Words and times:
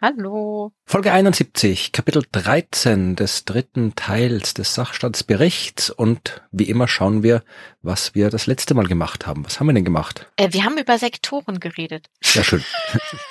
Hallo. 0.00 0.70
Folge 0.84 1.12
71, 1.12 1.90
Kapitel 1.90 2.22
13 2.30 3.16
des 3.16 3.44
dritten 3.44 3.96
Teils 3.96 4.54
des 4.54 4.72
Sachstandsberichts. 4.74 5.90
Und 5.90 6.40
wie 6.52 6.68
immer 6.68 6.86
schauen 6.86 7.24
wir, 7.24 7.42
was 7.82 8.14
wir 8.14 8.30
das 8.30 8.46
letzte 8.46 8.74
Mal 8.74 8.86
gemacht 8.86 9.26
haben. 9.26 9.44
Was 9.44 9.58
haben 9.58 9.66
wir 9.66 9.72
denn 9.72 9.84
gemacht? 9.84 10.30
Äh, 10.36 10.52
wir 10.52 10.64
haben 10.64 10.78
über 10.78 10.98
Sektoren 10.98 11.58
geredet. 11.58 12.06
Sehr 12.22 12.44
schön. 12.44 12.64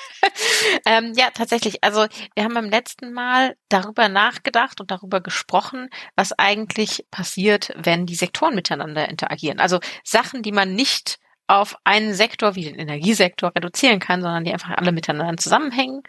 ähm, 0.85 1.13
ja, 1.15 1.29
tatsächlich. 1.33 1.85
Also 1.85 2.05
wir 2.35 2.43
haben 2.43 2.53
beim 2.53 2.69
letzten 2.69 3.13
Mal 3.13 3.55
darüber 3.69 4.09
nachgedacht 4.09 4.81
und 4.81 4.91
darüber 4.91 5.21
gesprochen, 5.21 5.89
was 6.17 6.33
eigentlich 6.37 7.05
passiert, 7.11 7.71
wenn 7.77 8.05
die 8.05 8.15
Sektoren 8.15 8.55
miteinander 8.55 9.07
interagieren. 9.07 9.61
Also 9.61 9.79
Sachen, 10.03 10.43
die 10.43 10.51
man 10.51 10.75
nicht 10.75 11.17
auf 11.47 11.77
einen 11.85 12.13
Sektor 12.13 12.55
wie 12.55 12.65
den 12.65 12.75
Energiesektor 12.75 13.53
reduzieren 13.55 13.99
kann, 13.99 14.21
sondern 14.21 14.43
die 14.43 14.51
einfach 14.51 14.71
alle 14.71 14.91
miteinander 14.91 15.37
zusammenhängen, 15.37 16.03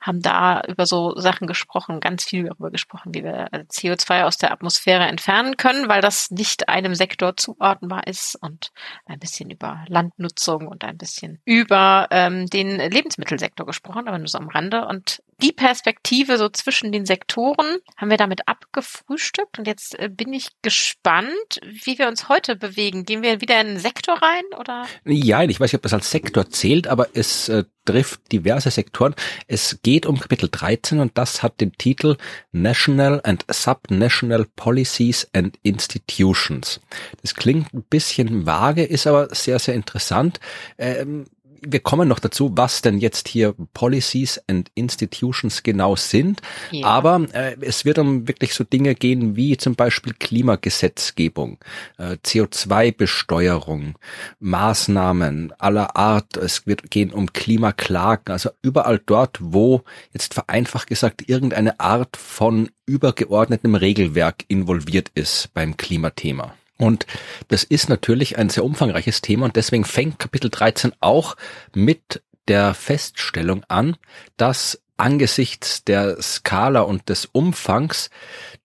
haben 0.00 0.22
da 0.22 0.62
über 0.68 0.86
so 0.86 1.18
Sachen 1.18 1.48
gesprochen, 1.48 2.00
ganz 2.00 2.24
viel 2.24 2.44
darüber 2.44 2.70
gesprochen, 2.70 3.12
wie 3.12 3.24
wir 3.24 3.48
CO2 3.52 4.22
aus 4.22 4.36
der 4.36 4.52
Atmosphäre 4.52 5.04
entfernen 5.04 5.56
können, 5.56 5.88
weil 5.88 6.00
das 6.00 6.30
nicht 6.30 6.68
einem 6.68 6.94
Sektor 6.94 7.36
zuordnenbar 7.36 8.06
ist 8.06 8.36
und 8.36 8.70
ein 9.06 9.18
bisschen 9.18 9.50
über 9.50 9.84
Landnutzung 9.88 10.68
und 10.68 10.84
ein 10.84 10.96
bisschen 10.96 11.40
über 11.44 12.06
ähm, 12.10 12.46
den 12.46 12.78
Lebensmittelsektor 12.78 13.66
gesprochen, 13.66 14.06
aber 14.06 14.18
nur 14.18 14.28
so 14.28 14.38
am 14.38 14.48
Rande. 14.48 14.86
Und 14.86 15.22
die 15.42 15.52
Perspektive 15.52 16.38
so 16.38 16.48
zwischen 16.48 16.92
den 16.92 17.06
Sektoren 17.06 17.78
haben 17.96 18.10
wir 18.10 18.16
damit 18.16 18.48
abgefrühstückt 18.48 19.58
und 19.58 19.66
jetzt 19.66 19.98
äh, 19.98 20.08
bin 20.08 20.32
ich 20.32 20.48
gespannt, 20.62 21.60
wie 21.62 21.98
wir 21.98 22.08
uns 22.08 22.28
heute 22.28 22.56
bewegen. 22.56 23.04
Gehen 23.04 23.22
wir 23.22 23.40
wieder 23.40 23.60
in 23.60 23.68
einen 23.68 23.78
Sektor 23.78 24.20
rein 24.20 24.44
oder? 24.58 24.86
Ja, 25.04 25.42
ich 25.42 25.60
weiß 25.60 25.72
nicht, 25.72 25.78
ob 25.78 25.82
das 25.82 25.94
als 25.94 26.10
Sektor 26.10 26.48
zählt, 26.50 26.86
aber 26.86 27.08
es 27.14 27.48
äh, 27.48 27.64
trifft 27.84 28.32
diverse 28.32 28.70
Sektoren. 28.70 29.14
Es 29.46 29.80
geht 29.82 30.06
um 30.06 30.18
Kapitel 30.18 30.48
13 30.50 31.00
und 31.00 31.16
das 31.18 31.42
hat 31.42 31.60
den 31.60 31.72
Titel 31.72 32.16
National 32.52 33.20
and 33.24 33.44
Subnational 33.50 34.46
Policies 34.56 35.28
and 35.32 35.58
Institutions. 35.62 36.80
Das 37.22 37.34
klingt 37.34 37.74
ein 37.74 37.82
bisschen 37.82 38.46
vage, 38.46 38.84
ist 38.84 39.06
aber 39.06 39.34
sehr, 39.34 39.58
sehr 39.58 39.74
interessant. 39.74 40.40
Ähm, 40.78 41.26
wir 41.66 41.80
kommen 41.80 42.08
noch 42.08 42.18
dazu, 42.18 42.52
was 42.54 42.82
denn 42.82 42.98
jetzt 42.98 43.28
hier 43.28 43.54
Policies 43.72 44.40
and 44.46 44.70
Institutions 44.74 45.62
genau 45.62 45.96
sind. 45.96 46.40
Ja. 46.70 46.86
Aber 46.86 47.26
äh, 47.32 47.56
es 47.60 47.84
wird 47.84 47.98
um 47.98 48.28
wirklich 48.28 48.54
so 48.54 48.64
Dinge 48.64 48.94
gehen 48.94 49.36
wie 49.36 49.56
zum 49.56 49.74
Beispiel 49.74 50.14
Klimagesetzgebung, 50.18 51.58
äh, 51.98 52.16
CO2-Besteuerung, 52.24 53.94
Maßnahmen 54.40 55.52
aller 55.58 55.96
Art. 55.96 56.36
Es 56.36 56.66
wird 56.66 56.90
gehen 56.90 57.12
um 57.12 57.32
Klimaklagen. 57.32 58.32
Also 58.32 58.50
überall 58.62 59.00
dort, 59.04 59.38
wo 59.40 59.82
jetzt 60.12 60.34
vereinfacht 60.34 60.88
gesagt 60.88 61.28
irgendeine 61.28 61.80
Art 61.80 62.16
von 62.16 62.70
übergeordnetem 62.86 63.74
Regelwerk 63.74 64.44
involviert 64.48 65.10
ist 65.14 65.52
beim 65.54 65.76
Klimathema. 65.76 66.54
Und 66.76 67.06
das 67.48 67.62
ist 67.64 67.88
natürlich 67.88 68.36
ein 68.38 68.50
sehr 68.50 68.64
umfangreiches 68.64 69.20
Thema 69.20 69.46
und 69.46 69.56
deswegen 69.56 69.84
fängt 69.84 70.18
Kapitel 70.18 70.50
13 70.50 70.92
auch 71.00 71.36
mit 71.72 72.22
der 72.48 72.74
Feststellung 72.74 73.64
an, 73.68 73.96
dass 74.36 74.80
angesichts 74.96 75.84
der 75.84 76.20
Skala 76.20 76.82
und 76.82 77.08
des 77.08 77.26
Umfangs 77.26 78.10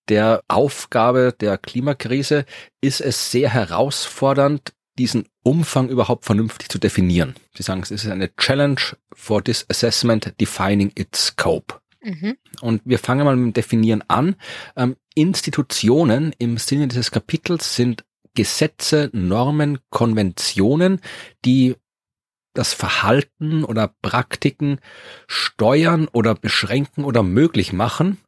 der 0.08 0.42
Aufgabe 0.48 1.34
der 1.38 1.58
Klimakrise 1.58 2.44
ist 2.80 3.00
es 3.00 3.30
sehr 3.30 3.50
herausfordernd, 3.50 4.72
diesen 4.98 5.28
Umfang 5.42 5.88
überhaupt 5.88 6.24
vernünftig 6.24 6.68
zu 6.68 6.78
definieren. 6.78 7.34
Sie 7.56 7.62
sagen, 7.62 7.82
es 7.82 7.90
ist 7.90 8.06
eine 8.06 8.34
Challenge 8.36 8.80
for 9.14 9.42
this 9.42 9.64
assessment 9.68 10.34
defining 10.40 10.92
its 10.94 11.26
scope. 11.28 11.79
Mhm. 12.02 12.36
Und 12.60 12.82
wir 12.84 12.98
fangen 12.98 13.24
mal 13.24 13.36
mit 13.36 13.44
dem 13.46 13.52
Definieren 13.52 14.02
an. 14.08 14.36
Ähm, 14.76 14.96
Institutionen 15.14 16.34
im 16.38 16.56
Sinne 16.56 16.88
dieses 16.88 17.10
Kapitels 17.10 17.74
sind 17.76 18.04
Gesetze, 18.34 19.10
Normen, 19.12 19.78
Konventionen, 19.90 21.00
die 21.44 21.74
das 22.54 22.72
Verhalten 22.72 23.64
oder 23.64 23.94
Praktiken 24.02 24.80
steuern 25.26 26.08
oder 26.08 26.34
beschränken 26.34 27.04
oder 27.04 27.22
möglich 27.22 27.72
machen, 27.72 28.18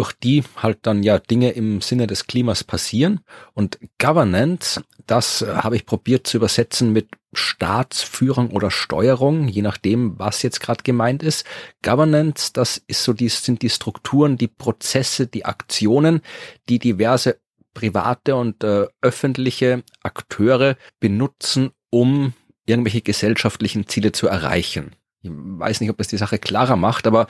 durch 0.00 0.14
die 0.14 0.42
halt 0.56 0.78
dann 0.86 1.02
ja 1.02 1.18
Dinge 1.18 1.50
im 1.50 1.82
Sinne 1.82 2.06
des 2.06 2.26
Klimas 2.26 2.64
passieren. 2.64 3.20
Und 3.52 3.78
Governance, 3.98 4.82
das 5.06 5.42
äh, 5.42 5.56
habe 5.56 5.76
ich 5.76 5.84
probiert 5.84 6.26
zu 6.26 6.38
übersetzen 6.38 6.94
mit 6.94 7.10
Staatsführung 7.34 8.50
oder 8.52 8.70
Steuerung, 8.70 9.46
je 9.46 9.60
nachdem, 9.60 10.18
was 10.18 10.42
jetzt 10.42 10.60
gerade 10.60 10.82
gemeint 10.84 11.22
ist. 11.22 11.44
Governance, 11.82 12.50
das 12.54 12.82
ist 12.86 13.04
so 13.04 13.12
die, 13.12 13.28
sind 13.28 13.60
die 13.60 13.68
Strukturen, 13.68 14.38
die 14.38 14.48
Prozesse, 14.48 15.26
die 15.26 15.44
Aktionen, 15.44 16.22
die 16.70 16.78
diverse 16.78 17.38
private 17.74 18.36
und 18.36 18.64
äh, 18.64 18.86
öffentliche 19.02 19.82
Akteure 20.02 20.78
benutzen, 20.98 21.72
um 21.90 22.32
irgendwelche 22.64 23.02
gesellschaftlichen 23.02 23.86
Ziele 23.86 24.12
zu 24.12 24.28
erreichen. 24.28 24.92
Ich 25.22 25.30
weiß 25.32 25.80
nicht, 25.80 25.90
ob 25.90 25.98
das 25.98 26.08
die 26.08 26.16
Sache 26.16 26.38
klarer 26.38 26.76
macht, 26.76 27.06
aber 27.06 27.26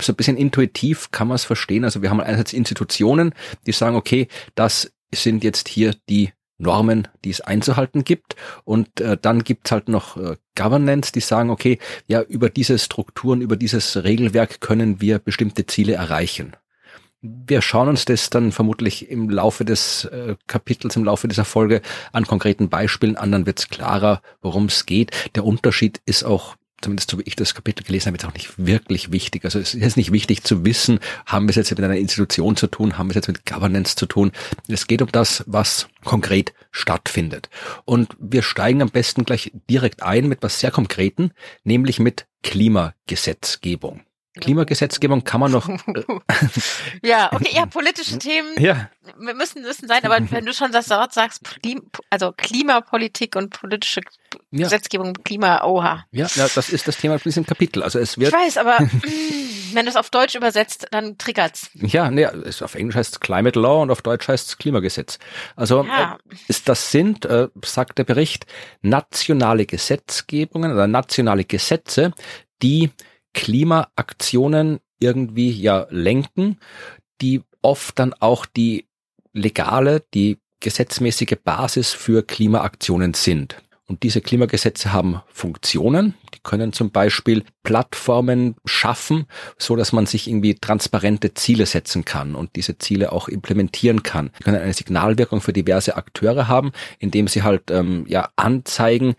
so 0.00 0.12
ein 0.12 0.16
bisschen 0.16 0.36
intuitiv 0.36 1.10
kann 1.10 1.28
man 1.28 1.36
es 1.36 1.44
verstehen. 1.44 1.84
Also 1.84 2.02
wir 2.02 2.10
haben 2.10 2.20
einerseits 2.20 2.52
Institutionen, 2.52 3.34
die 3.66 3.72
sagen, 3.72 3.96
okay, 3.96 4.28
das 4.54 4.92
sind 5.12 5.42
jetzt 5.42 5.68
hier 5.68 5.94
die 6.08 6.32
Normen, 6.60 7.08
die 7.24 7.30
es 7.30 7.40
einzuhalten 7.40 8.04
gibt. 8.04 8.36
Und 8.64 9.00
äh, 9.00 9.16
dann 9.20 9.42
gibt's 9.42 9.72
halt 9.72 9.88
noch 9.88 10.16
äh, 10.16 10.36
Governance, 10.54 11.12
die 11.12 11.20
sagen, 11.20 11.50
okay, 11.50 11.78
ja, 12.06 12.22
über 12.22 12.50
diese 12.50 12.78
Strukturen, 12.78 13.40
über 13.40 13.56
dieses 13.56 14.04
Regelwerk 14.04 14.60
können 14.60 15.00
wir 15.00 15.18
bestimmte 15.18 15.66
Ziele 15.66 15.94
erreichen. 15.94 16.54
Wir 17.22 17.60
schauen 17.60 17.88
uns 17.88 18.06
das 18.06 18.30
dann 18.30 18.50
vermutlich 18.50 19.10
im 19.10 19.28
Laufe 19.28 19.64
des 19.64 20.04
äh, 20.06 20.36
Kapitels, 20.46 20.96
im 20.96 21.04
Laufe 21.04 21.28
dieser 21.28 21.44
Folge 21.44 21.82
an 22.12 22.26
konkreten 22.26 22.70
Beispielen 22.70 23.16
an, 23.16 23.32
dann 23.32 23.44
wird 23.44 23.58
es 23.58 23.68
klarer, 23.68 24.22
worum 24.40 24.66
es 24.66 24.86
geht. 24.86 25.10
Der 25.34 25.44
Unterschied 25.44 26.00
ist 26.06 26.24
auch 26.24 26.56
zumindest 26.80 27.10
so 27.10 27.18
wie 27.18 27.24
ich 27.24 27.36
das 27.36 27.54
Kapitel 27.54 27.84
gelesen 27.84 28.06
habe, 28.06 28.16
jetzt 28.16 28.24
auch 28.24 28.34
nicht 28.34 28.52
wirklich 28.58 29.12
wichtig. 29.12 29.44
Also 29.44 29.58
es 29.58 29.74
ist 29.74 29.96
nicht 29.96 30.12
wichtig 30.12 30.42
zu 30.42 30.64
wissen, 30.64 31.00
haben 31.26 31.46
wir 31.46 31.50
es 31.50 31.56
jetzt 31.56 31.70
mit 31.70 31.80
einer 31.80 31.96
Institution 31.96 32.56
zu 32.56 32.66
tun, 32.66 32.98
haben 32.98 33.08
wir 33.08 33.12
es 33.12 33.16
jetzt 33.16 33.28
mit 33.28 33.46
Governance 33.46 33.96
zu 33.96 34.06
tun. 34.06 34.32
Es 34.68 34.86
geht 34.86 35.02
um 35.02 35.12
das, 35.12 35.44
was 35.46 35.88
konkret 36.04 36.52
stattfindet. 36.70 37.50
Und 37.84 38.16
wir 38.18 38.42
steigen 38.42 38.82
am 38.82 38.90
besten 38.90 39.24
gleich 39.24 39.52
direkt 39.68 40.02
ein 40.02 40.28
mit 40.28 40.42
was 40.42 40.60
sehr 40.60 40.70
Konkreten, 40.70 41.32
nämlich 41.64 41.98
mit 41.98 42.26
Klimagesetzgebung. 42.42 44.02
Klimagesetzgebung 44.38 45.24
kann 45.24 45.40
man 45.40 45.52
noch. 45.52 45.68
Äh, 45.90 47.08
ja, 47.08 47.30
okay, 47.32 47.50
ja, 47.52 47.66
politische 47.66 48.18
Themen 48.18 48.48
ja. 48.58 48.90
müssen 49.16 49.62
müssen 49.62 49.88
sein, 49.88 50.04
aber 50.04 50.18
wenn 50.30 50.44
du 50.44 50.52
schon 50.52 50.72
das 50.72 50.88
Wort 50.90 51.12
sagst, 51.12 51.42
also 52.10 52.32
Klimapolitik 52.36 53.34
und 53.36 53.50
politische 53.50 54.00
ja. 54.50 54.64
Gesetzgebung, 54.64 55.14
Klima, 55.24 55.64
oha. 55.64 56.04
Ja, 56.12 56.26
ja, 56.34 56.48
das 56.54 56.70
ist 56.70 56.86
das 56.86 56.96
Thema 56.96 57.18
für 57.18 57.28
diesen 57.28 57.46
Kapitel. 57.46 57.82
Also 57.82 57.98
es 57.98 58.18
wird. 58.18 58.32
Ich 58.32 58.38
weiß, 58.38 58.58
aber 58.58 58.80
mm, 58.82 59.74
wenn 59.74 59.86
du 59.86 59.90
es 59.90 59.96
auf 59.96 60.10
Deutsch 60.10 60.34
übersetzt, 60.34 60.88
dann 60.90 61.18
triggert's. 61.18 61.70
Ja, 61.74 62.10
nee, 62.10 62.26
auf 62.26 62.74
Englisch 62.74 62.96
heißt 62.96 63.14
es 63.14 63.20
Climate 63.20 63.58
Law 63.58 63.82
und 63.82 63.90
auf 63.90 64.02
Deutsch 64.02 64.28
heißt 64.28 64.48
es 64.48 64.58
Klimagesetz. 64.58 65.18
Also 65.56 65.84
ja. 65.84 66.18
äh, 66.30 66.34
ist 66.48 66.68
das 66.68 66.90
sind, 66.90 67.24
äh, 67.24 67.48
sagt 67.64 67.98
der 67.98 68.04
Bericht, 68.04 68.46
nationale 68.82 69.66
Gesetzgebungen 69.66 70.72
oder 70.72 70.86
nationale 70.86 71.44
Gesetze, 71.44 72.12
die 72.62 72.90
Klimaaktionen 73.34 74.80
irgendwie 74.98 75.50
ja 75.50 75.86
lenken, 75.90 76.58
die 77.20 77.42
oft 77.62 77.98
dann 77.98 78.14
auch 78.14 78.46
die 78.46 78.86
legale, 79.32 80.02
die 80.14 80.38
gesetzmäßige 80.60 81.36
Basis 81.42 81.92
für 81.92 82.22
Klimaaktionen 82.22 83.14
sind. 83.14 83.56
Und 83.90 84.04
diese 84.04 84.20
Klimagesetze 84.20 84.92
haben 84.92 85.20
Funktionen. 85.32 86.14
Die 86.32 86.38
können 86.44 86.72
zum 86.72 86.92
Beispiel 86.92 87.42
Plattformen 87.64 88.54
schaffen, 88.64 89.26
so 89.58 89.74
dass 89.74 89.92
man 89.92 90.06
sich 90.06 90.28
irgendwie 90.28 90.54
transparente 90.54 91.34
Ziele 91.34 91.66
setzen 91.66 92.04
kann 92.04 92.36
und 92.36 92.54
diese 92.54 92.78
Ziele 92.78 93.10
auch 93.10 93.26
implementieren 93.26 94.04
kann. 94.04 94.30
Die 94.38 94.44
können 94.44 94.62
eine 94.62 94.74
Signalwirkung 94.74 95.40
für 95.40 95.52
diverse 95.52 95.96
Akteure 95.96 96.46
haben, 96.46 96.70
indem 97.00 97.26
sie 97.26 97.42
halt 97.42 97.72
ähm, 97.72 98.04
ja 98.06 98.28
anzeigen, 98.36 99.16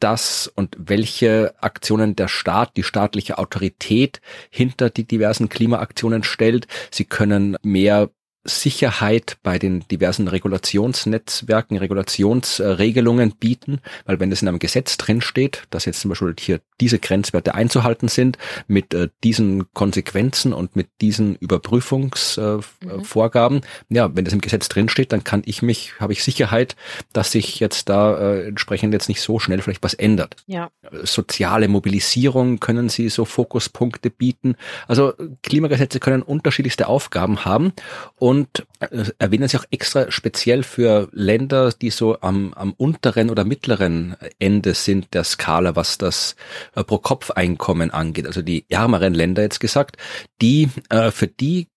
das 0.00 0.50
und 0.54 0.76
welche 0.78 1.54
Aktionen 1.60 2.16
der 2.16 2.28
Staat, 2.28 2.76
die 2.76 2.82
staatliche 2.82 3.38
Autorität 3.38 4.20
hinter 4.50 4.90
die 4.90 5.04
diversen 5.04 5.48
Klimaaktionen 5.48 6.22
stellt. 6.22 6.66
Sie 6.90 7.04
können 7.04 7.56
mehr 7.62 8.10
Sicherheit 8.44 9.36
bei 9.42 9.58
den 9.58 9.86
diversen 9.88 10.28
Regulationsnetzwerken, 10.28 11.76
Regulationsregelungen 11.76 13.32
bieten, 13.32 13.80
weil 14.06 14.20
wenn 14.20 14.32
es 14.32 14.42
in 14.42 14.48
einem 14.48 14.58
Gesetz 14.58 14.96
drin 14.96 15.20
steht, 15.20 15.64
dass 15.70 15.84
jetzt 15.84 16.00
zum 16.00 16.10
Beispiel 16.10 16.34
hier 16.38 16.60
diese 16.80 16.98
Grenzwerte 16.98 17.54
einzuhalten 17.54 18.08
sind, 18.08 18.38
mit 18.66 18.94
äh, 18.94 19.08
diesen 19.24 19.72
Konsequenzen 19.72 20.52
und 20.52 20.76
mit 20.76 20.88
diesen 21.00 21.36
Überprüfungsvorgaben, 21.36 23.58
äh, 23.58 23.60
mhm. 23.60 23.96
ja, 23.96 24.14
wenn 24.14 24.24
das 24.24 24.34
im 24.34 24.40
Gesetz 24.40 24.68
drin 24.68 24.88
steht, 24.88 25.12
dann 25.12 25.24
kann 25.24 25.42
ich 25.44 25.62
mich, 25.62 25.98
habe 26.00 26.12
ich 26.12 26.22
Sicherheit, 26.22 26.76
dass 27.12 27.32
sich 27.32 27.60
jetzt 27.60 27.88
da 27.88 28.18
äh, 28.18 28.48
entsprechend 28.48 28.92
jetzt 28.92 29.08
nicht 29.08 29.20
so 29.20 29.38
schnell 29.38 29.60
vielleicht 29.60 29.82
was 29.82 29.94
ändert. 29.94 30.36
Ja. 30.46 30.70
Soziale 31.02 31.68
Mobilisierung 31.68 32.60
können 32.60 32.88
sie 32.88 33.08
so 33.08 33.24
Fokuspunkte 33.24 34.10
bieten. 34.10 34.56
Also 34.86 35.14
Klimagesetze 35.42 36.00
können 36.00 36.22
unterschiedlichste 36.22 36.88
Aufgaben 36.88 37.44
haben 37.44 37.72
und 38.16 38.66
äh, 38.80 39.04
erwähnen 39.18 39.48
sie 39.48 39.58
auch 39.58 39.64
extra 39.70 40.10
speziell 40.10 40.62
für 40.62 41.08
Länder, 41.12 41.72
die 41.72 41.90
so 41.90 42.20
am, 42.20 42.52
am 42.54 42.72
unteren 42.72 43.30
oder 43.30 43.44
mittleren 43.44 44.16
Ende 44.38 44.74
sind 44.74 45.14
der 45.14 45.24
Skala, 45.24 45.76
was 45.76 45.98
das 45.98 46.36
äh, 46.78 46.84
Pro-Kopf-Einkommen 46.84 47.90
angeht, 47.90 48.26
also 48.26 48.42
die 48.42 48.64
ärmeren 48.68 49.14
Länder 49.14 49.42
jetzt 49.42 49.60
gesagt, 49.60 49.96
die 50.40 50.68
äh, 50.90 51.10
für 51.10 51.26
die 51.26 51.68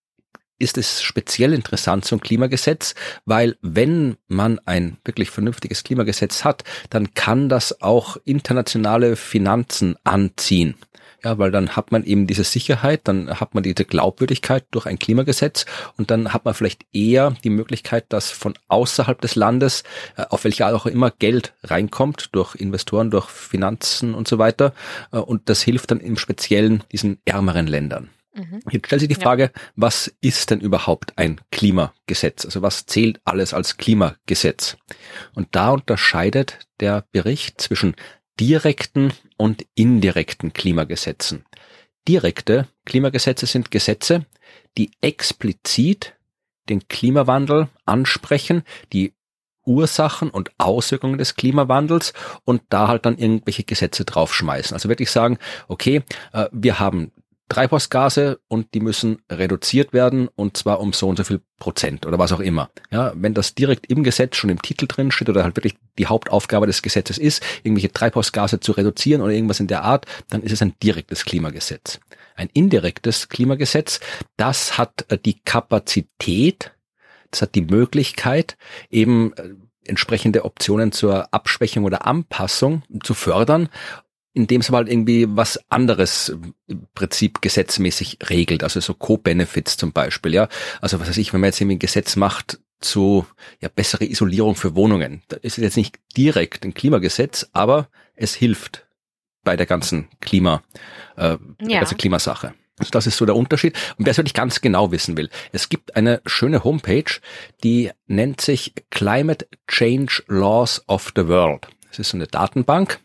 ist 0.60 0.78
es 0.78 1.02
speziell 1.02 1.54
interessant, 1.54 2.06
ein 2.12 2.22
Klimagesetz, 2.22 2.94
weil 3.26 3.58
wenn 3.62 4.18
man 4.28 4.60
ein 4.66 4.98
wirklich 5.04 5.32
vernünftiges 5.32 5.84
Klimagesetz 5.84 6.46
hat, 6.46 6.64
dann 6.92 7.16
kann 7.16 7.50
das 7.50 7.82
auch 7.82 8.18
internationale 8.26 9.16
Finanzen 9.16 9.96
anziehen. 10.04 10.76
Ja, 11.24 11.38
weil 11.38 11.52
dann 11.52 11.76
hat 11.76 11.92
man 11.92 12.04
eben 12.04 12.26
diese 12.26 12.44
Sicherheit, 12.44 13.02
dann 13.04 13.40
hat 13.40 13.54
man 13.54 13.62
diese 13.64 13.86
Glaubwürdigkeit 13.86 14.66
durch 14.72 14.88
ein 14.88 14.98
Klimagesetz 14.98 15.66
und 15.98 16.10
dann 16.10 16.34
hat 16.34 16.46
man 16.46 16.56
vielleicht 16.56 16.86
eher 16.94 17.36
die 17.44 17.52
Möglichkeit, 17.52 18.06
dass 18.10 18.32
von 18.32 18.56
außerhalb 18.70 19.22
des 19.22 19.36
Landes, 19.36 19.84
äh, 20.18 20.24
auf 20.30 20.44
welche 20.46 20.66
Art 20.66 20.74
auch 20.74 20.88
immer, 20.88 21.12
Geld 21.12 21.54
reinkommt 21.64 22.30
durch 22.32 22.56
Investoren, 22.56 23.12
durch 23.12 23.30
Finanzen 23.30 24.16
und 24.16 24.28
so 24.28 24.40
weiter. 24.40 24.74
Äh, 25.12 25.18
und 25.18 25.48
das 25.48 25.62
hilft 25.62 25.92
dann 25.92 26.00
im 26.00 26.18
Speziellen 26.18 26.84
diesen 26.92 27.20
ärmeren 27.26 27.68
Ländern. 27.68 28.10
Mhm. 28.34 28.62
Jetzt 28.72 28.88
stellt 28.88 29.02
sich 29.02 29.10
die 29.10 29.16
Frage, 29.16 29.44
ja. 29.44 29.62
was 29.76 30.12
ist 30.22 30.50
denn 30.50 30.62
überhaupt 30.62 31.18
ein 31.18 31.40
Klimagesetz? 31.52 32.46
Also 32.46 32.62
was 32.62 32.86
zählt 32.86 33.20
alles 33.26 33.54
als 33.54 33.78
Klimagesetz? 33.78 34.78
Und 35.36 35.50
da 35.52 35.72
unterscheidet 35.72 36.60
der 36.80 37.06
Bericht 37.12 37.62
zwischen 37.62 37.96
direkten 38.40 39.14
und 39.42 39.66
indirekten 39.74 40.54
Klimagesetzen. 40.54 41.46
Direkte 42.08 42.68
Klimagesetze 42.86 43.48
sind 43.48 43.72
Gesetze, 43.72 44.28
die 44.78 44.92
explizit 45.02 46.14
den 46.70 46.88
Klimawandel 46.88 47.68
ansprechen, 47.88 48.62
die 48.94 49.16
Ursachen 49.66 50.30
und 50.30 50.52
Auswirkungen 50.60 51.18
des 51.18 51.36
Klimawandels 51.36 52.14
und 52.46 52.62
da 52.70 52.88
halt 52.88 53.08
dann 53.08 53.18
irgendwelche 53.18 53.64
Gesetze 53.64 54.06
draufschmeißen. 54.06 54.76
Also 54.76 54.90
wirklich 54.90 55.10
sagen, 55.10 55.40
okay, 55.68 56.04
äh, 56.34 56.48
wir 56.52 56.80
haben 56.80 57.12
Treibhausgase 57.52 58.40
und 58.48 58.74
die 58.74 58.80
müssen 58.80 59.22
reduziert 59.30 59.92
werden 59.92 60.30
und 60.30 60.56
zwar 60.56 60.80
um 60.80 60.94
so 60.94 61.10
und 61.10 61.18
so 61.18 61.26
viel 61.26 61.42
Prozent 61.60 62.06
oder 62.06 62.18
was 62.18 62.32
auch 62.32 62.40
immer. 62.40 62.70
Ja, 62.92 63.12
wenn 63.14 63.34
das 63.34 63.56
direkt 63.56 63.88
im 63.88 64.04
Gesetz 64.04 64.38
schon 64.38 64.50
im 64.50 64.62
Titel 64.62 64.88
drin 64.88 65.12
steht 65.12 65.28
oder 65.28 65.44
halt 65.44 65.58
wirklich 65.58 65.76
die 65.98 66.08
Hauptaufgabe 66.08 66.66
des 66.66 66.82
Gesetzes 66.82 67.18
ist, 67.18 67.44
irgendwelche 67.64 67.92
Treibhausgase 67.92 68.62
zu 68.62 68.72
reduzieren 68.72 69.22
oder 69.22 69.34
irgendwas 69.34 69.60
in 69.60 69.68
der 69.68 69.84
Art, 69.84 70.06
dann 70.30 70.44
ist 70.44 70.54
es 70.54 70.62
ein 70.62 70.76
direktes 70.82 71.26
Klimagesetz. 71.26 72.00
Ein 72.36 72.50
indirektes 72.54 73.28
Klimagesetz, 73.28 74.00
das 74.38 74.78
hat 74.78 75.06
äh, 75.10 75.18
die 75.18 75.42
Kapazität, 75.42 76.72
das 77.32 77.42
hat 77.42 77.56
die 77.56 77.64
Möglichkeit, 77.64 78.56
eben 78.90 79.34
äh, 79.34 79.50
entsprechende 79.84 80.46
Optionen 80.46 80.94
zur 80.94 81.34
Abschwächung 81.34 81.84
oder 81.84 82.08
Anpassung 82.08 82.84
zu 83.04 83.14
fördern 83.14 83.68
indem 84.34 84.62
es 84.62 84.70
halt 84.70 84.90
irgendwie 84.90 85.28
was 85.30 85.60
anderes 85.70 86.36
im 86.68 86.88
Prinzip 86.94 87.42
gesetzmäßig 87.42 88.20
regelt, 88.30 88.64
also 88.64 88.80
so 88.80 88.94
Co-Benefits 88.94 89.78
zum 89.78 89.92
Beispiel, 89.92 90.34
ja. 90.34 90.48
Also 90.80 91.00
was 91.00 91.10
weiß 91.10 91.18
ich, 91.18 91.34
wenn 91.34 91.42
man 91.42 91.50
jetzt 91.50 91.60
irgendwie 91.60 91.76
ein 91.76 91.80
Gesetz 91.80 92.16
macht 92.16 92.60
zu 92.80 93.26
ja, 93.60 93.70
bessere 93.70 94.06
Isolierung 94.06 94.56
für 94.56 94.76
Wohnungen, 94.76 95.22
da 95.28 95.38
ist 95.38 95.58
es 95.58 95.64
jetzt 95.64 95.78
nicht 95.78 96.00
direkt 96.16 96.66
ein 96.66 96.74
Klimagesetz, 96.74 97.50
aber 97.54 97.90
es 98.16 98.34
hilft 98.34 98.88
bei 99.44 99.58
der 99.58 99.66
ganzen 99.66 100.08
Klima, 100.20 100.64
äh, 101.18 101.38
ja. 101.62 101.80
ganzen 101.80 101.98
Klimasache. 101.98 102.54
Also 102.78 102.92
das 102.92 103.06
ist 103.06 103.18
so 103.18 103.26
der 103.26 103.36
Unterschied. 103.36 103.78
Und 103.98 104.06
wer 104.06 104.12
es 104.12 104.18
wirklich 104.18 104.34
ganz 104.34 104.62
genau 104.62 104.92
wissen 104.92 105.16
will, 105.16 105.30
es 105.52 105.70
gibt 105.70 105.96
eine 105.96 106.22
schöne 106.26 106.64
Homepage, 106.64 107.20
die 107.64 107.92
nennt 108.08 108.42
sich 108.42 108.74
Climate 108.90 109.48
Change 109.68 110.24
Laws 110.28 110.84
of 110.88 111.12
the 111.16 111.28
World. 111.28 111.68
Es 111.92 112.00
ist 112.00 112.10
so 112.10 112.18
eine 112.18 112.28
Datenbank. 112.28 113.00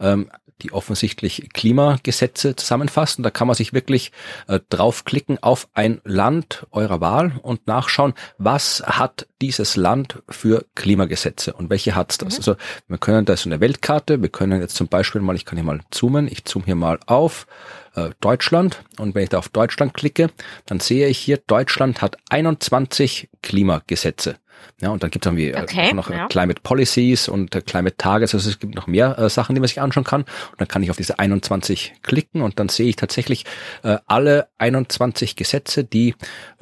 Ähm, 0.00 0.30
die 0.62 0.72
offensichtlich 0.72 1.48
Klimagesetze 1.52 2.56
zusammenfasst. 2.56 3.18
Und 3.18 3.24
da 3.24 3.30
kann 3.30 3.46
man 3.46 3.56
sich 3.56 3.72
wirklich 3.72 4.12
äh, 4.48 4.60
draufklicken 4.68 5.42
auf 5.42 5.68
ein 5.74 6.00
Land 6.04 6.66
eurer 6.70 7.00
Wahl 7.00 7.38
und 7.42 7.66
nachschauen, 7.66 8.14
was 8.38 8.82
hat 8.86 9.26
dieses 9.42 9.76
Land 9.76 10.22
für 10.28 10.64
Klimagesetze 10.74 11.52
und 11.52 11.70
welche 11.70 11.94
hat's 11.94 12.18
das? 12.18 12.34
Mhm. 12.34 12.38
Also 12.38 12.56
wir 12.88 12.98
können, 12.98 13.24
da 13.26 13.36
so 13.36 13.48
eine 13.48 13.60
Weltkarte, 13.60 14.22
wir 14.22 14.28
können 14.28 14.60
jetzt 14.60 14.76
zum 14.76 14.88
Beispiel 14.88 15.20
mal, 15.20 15.36
ich 15.36 15.44
kann 15.44 15.58
hier 15.58 15.64
mal 15.64 15.80
zoomen, 15.90 16.26
ich 16.26 16.44
zoome 16.44 16.64
hier 16.64 16.74
mal 16.74 16.98
auf 17.06 17.46
äh, 17.94 18.10
Deutschland 18.20 18.82
und 18.98 19.14
wenn 19.14 19.24
ich 19.24 19.28
da 19.30 19.38
auf 19.38 19.48
Deutschland 19.48 19.94
klicke, 19.94 20.30
dann 20.64 20.80
sehe 20.80 21.08
ich 21.08 21.18
hier, 21.18 21.38
Deutschland 21.38 22.02
hat 22.02 22.16
21 22.30 23.28
Klimagesetze. 23.42 24.36
Ja, 24.80 24.90
und 24.90 25.02
dann 25.02 25.10
gibt 25.10 25.24
es 25.24 25.30
irgendwie 25.30 25.50
äh, 25.50 25.62
okay, 25.62 25.94
noch 25.94 26.10
ja. 26.10 26.26
Climate 26.28 26.60
Policies 26.62 27.28
und 27.28 27.54
äh, 27.54 27.62
Climate 27.62 27.96
Targets. 27.96 28.34
Also 28.34 28.50
es 28.50 28.58
gibt 28.58 28.74
noch 28.74 28.86
mehr 28.86 29.18
äh, 29.18 29.30
Sachen, 29.30 29.54
die 29.54 29.60
man 29.60 29.68
sich 29.68 29.80
anschauen 29.80 30.04
kann. 30.04 30.22
Und 30.22 30.60
dann 30.60 30.68
kann 30.68 30.82
ich 30.82 30.90
auf 30.90 30.96
diese 30.96 31.18
21 31.18 31.94
klicken 32.02 32.42
und 32.42 32.58
dann 32.58 32.68
sehe 32.68 32.88
ich 32.88 32.96
tatsächlich 32.96 33.44
äh, 33.82 33.96
alle 34.06 34.48
21 34.58 35.36
Gesetze, 35.36 35.84
die 35.84 36.14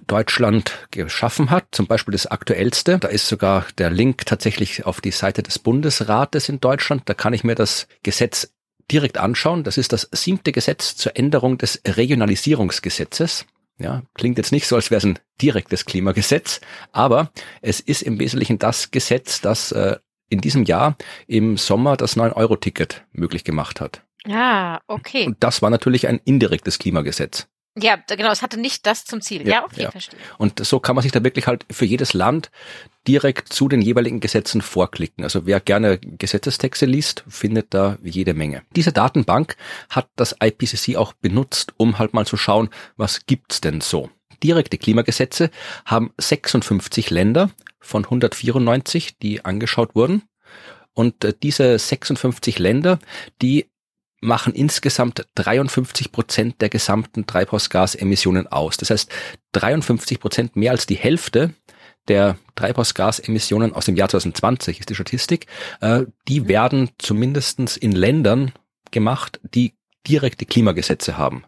Deutschland 0.07 0.87
geschaffen 0.91 1.51
hat. 1.51 1.67
Zum 1.73 1.87
Beispiel 1.87 2.13
das 2.13 2.27
aktuellste. 2.27 2.99
Da 2.99 3.09
ist 3.09 3.27
sogar 3.27 3.67
der 3.79 3.91
Link 3.91 4.27
tatsächlich 4.27 4.87
auf 4.87 5.01
die 5.01 5.11
Seite 5.11 5.43
des 5.43 5.59
Bundesrates 5.59 6.49
in 6.49 6.61
Deutschland. 6.61 7.03
Da 7.07 7.15
kann 7.15 7.33
ich 7.33 7.43
mir 7.43 7.55
das 7.55 7.89
Gesetz 8.03 8.53
direkt 8.91 9.19
anschauen. 9.19 9.65
Das 9.65 9.79
ist 9.79 9.93
das 9.93 10.09
siebte 10.13 10.53
Gesetz 10.53 10.97
zur 10.97 11.17
Änderung 11.17 11.59
des 11.59 11.81
Regionalisierungsgesetzes. 11.87 13.47
Ja, 13.79 14.03
klingt 14.15 14.39
jetzt 14.39 14.53
nicht 14.53 14.67
so, 14.67 14.77
als 14.77 14.91
wäre 14.91 14.99
es 14.99 15.05
ein 15.05 15.19
direktes 15.43 15.85
Klimagesetz, 15.85 16.61
aber 16.93 17.33
es 17.61 17.81
ist 17.81 18.03
im 18.03 18.21
Wesentlichen 18.21 18.59
das 18.59 18.91
Gesetz, 18.91 19.41
das 19.41 19.73
äh, 19.73 19.97
in 20.29 20.41
diesem 20.41 20.65
Jahr 20.65 20.97
im 21.27 21.57
Sommer 21.57 21.97
das 21.97 22.17
9-Euro-Ticket 22.17 23.05
möglich 23.13 23.45
gemacht 23.45 23.81
hat. 23.81 24.05
Ah, 24.29 24.81
okay. 24.87 25.27
Und 25.27 25.37
das 25.41 25.61
war 25.61 25.71
natürlich 25.71 26.07
ein 26.09 26.21
indirektes 26.25 26.79
Klimagesetz. 26.79 27.49
Ja, 27.77 27.97
genau, 27.97 28.31
es 28.31 28.41
hatte 28.41 28.59
nicht 28.59 28.87
das 28.87 29.05
zum 29.05 29.21
Ziel. 29.21 29.43
Ja, 29.43 29.55
ja 29.55 29.65
okay, 29.65 29.83
ja. 29.83 29.91
verstehe. 29.91 30.19
Und 30.39 30.65
so 30.65 30.79
kann 30.79 30.95
man 30.95 31.03
sich 31.03 31.11
da 31.11 31.25
wirklich 31.25 31.49
halt 31.49 31.67
für 31.71 31.85
jedes 31.85 32.15
Land 32.15 32.51
direkt 33.09 33.53
zu 33.53 33.69
den 33.69 33.83
jeweiligen 33.83 34.21
Gesetzen 34.21 34.63
vorklicken. 34.63 35.25
Also 35.25 35.45
wer 35.47 35.59
gerne 35.59 35.99
Gesetzestexte 35.99 36.87
liest, 36.87 37.25
findet 37.29 37.75
da 37.75 37.99
jede 38.03 38.33
Menge. 38.33 38.63
Diese 38.77 38.93
Datenbank 38.93 39.57
hat 39.91 40.09
das 40.15 40.37
IPCC 40.41 40.97
auch 40.97 41.15
benutzt, 41.15 41.75
um 41.77 41.99
halt 41.99 42.15
mal 42.15 42.27
zu 42.27 42.37
schauen, 42.37 42.71
was 42.97 43.27
gibt's 43.27 43.61
denn 43.61 43.81
so? 43.81 44.09
Direkte 44.43 44.79
Klimagesetze 44.79 45.51
haben 45.85 46.13
56 46.19 47.11
Länder 47.11 47.51
von 47.81 48.05
194, 48.05 49.19
die 49.19 49.45
angeschaut 49.45 49.97
wurden. 49.97 50.23
Und 50.93 51.25
äh, 51.25 51.35
diese 51.43 51.77
56 51.77 52.61
Länder, 52.61 53.01
die 53.43 53.69
machen 54.25 54.55
insgesamt 54.55 55.27
53 55.37 56.11
Prozent 56.11 56.61
der 56.61 56.69
gesamten 56.69 57.27
Treibhausgasemissionen 57.27 58.47
aus. 58.47 58.77
Das 58.77 58.91
heißt, 58.91 59.13
53 59.53 60.19
Prozent 60.19 60.57
mehr 60.57 60.73
als 60.73 60.87
die 60.87 60.97
Hälfte 60.97 61.55
der 62.09 62.37
Treibhausgasemissionen 62.55 63.73
aus 63.73 63.87
dem 63.87 63.97
Jahr 63.97 64.09
2020 64.09 64.81
ist 64.81 64.91
die 64.91 64.95
Statistik, 64.95 65.47
äh, 65.81 66.05
die 66.29 66.41
mhm. 66.41 66.49
werden 66.49 66.91
zumindestens 66.99 67.77
in 67.77 67.93
Ländern 67.93 68.53
gemacht, 68.91 69.41
die 69.43 69.75
direkte 70.07 70.45
Klimagesetze 70.45 71.17
haben. 71.17 71.45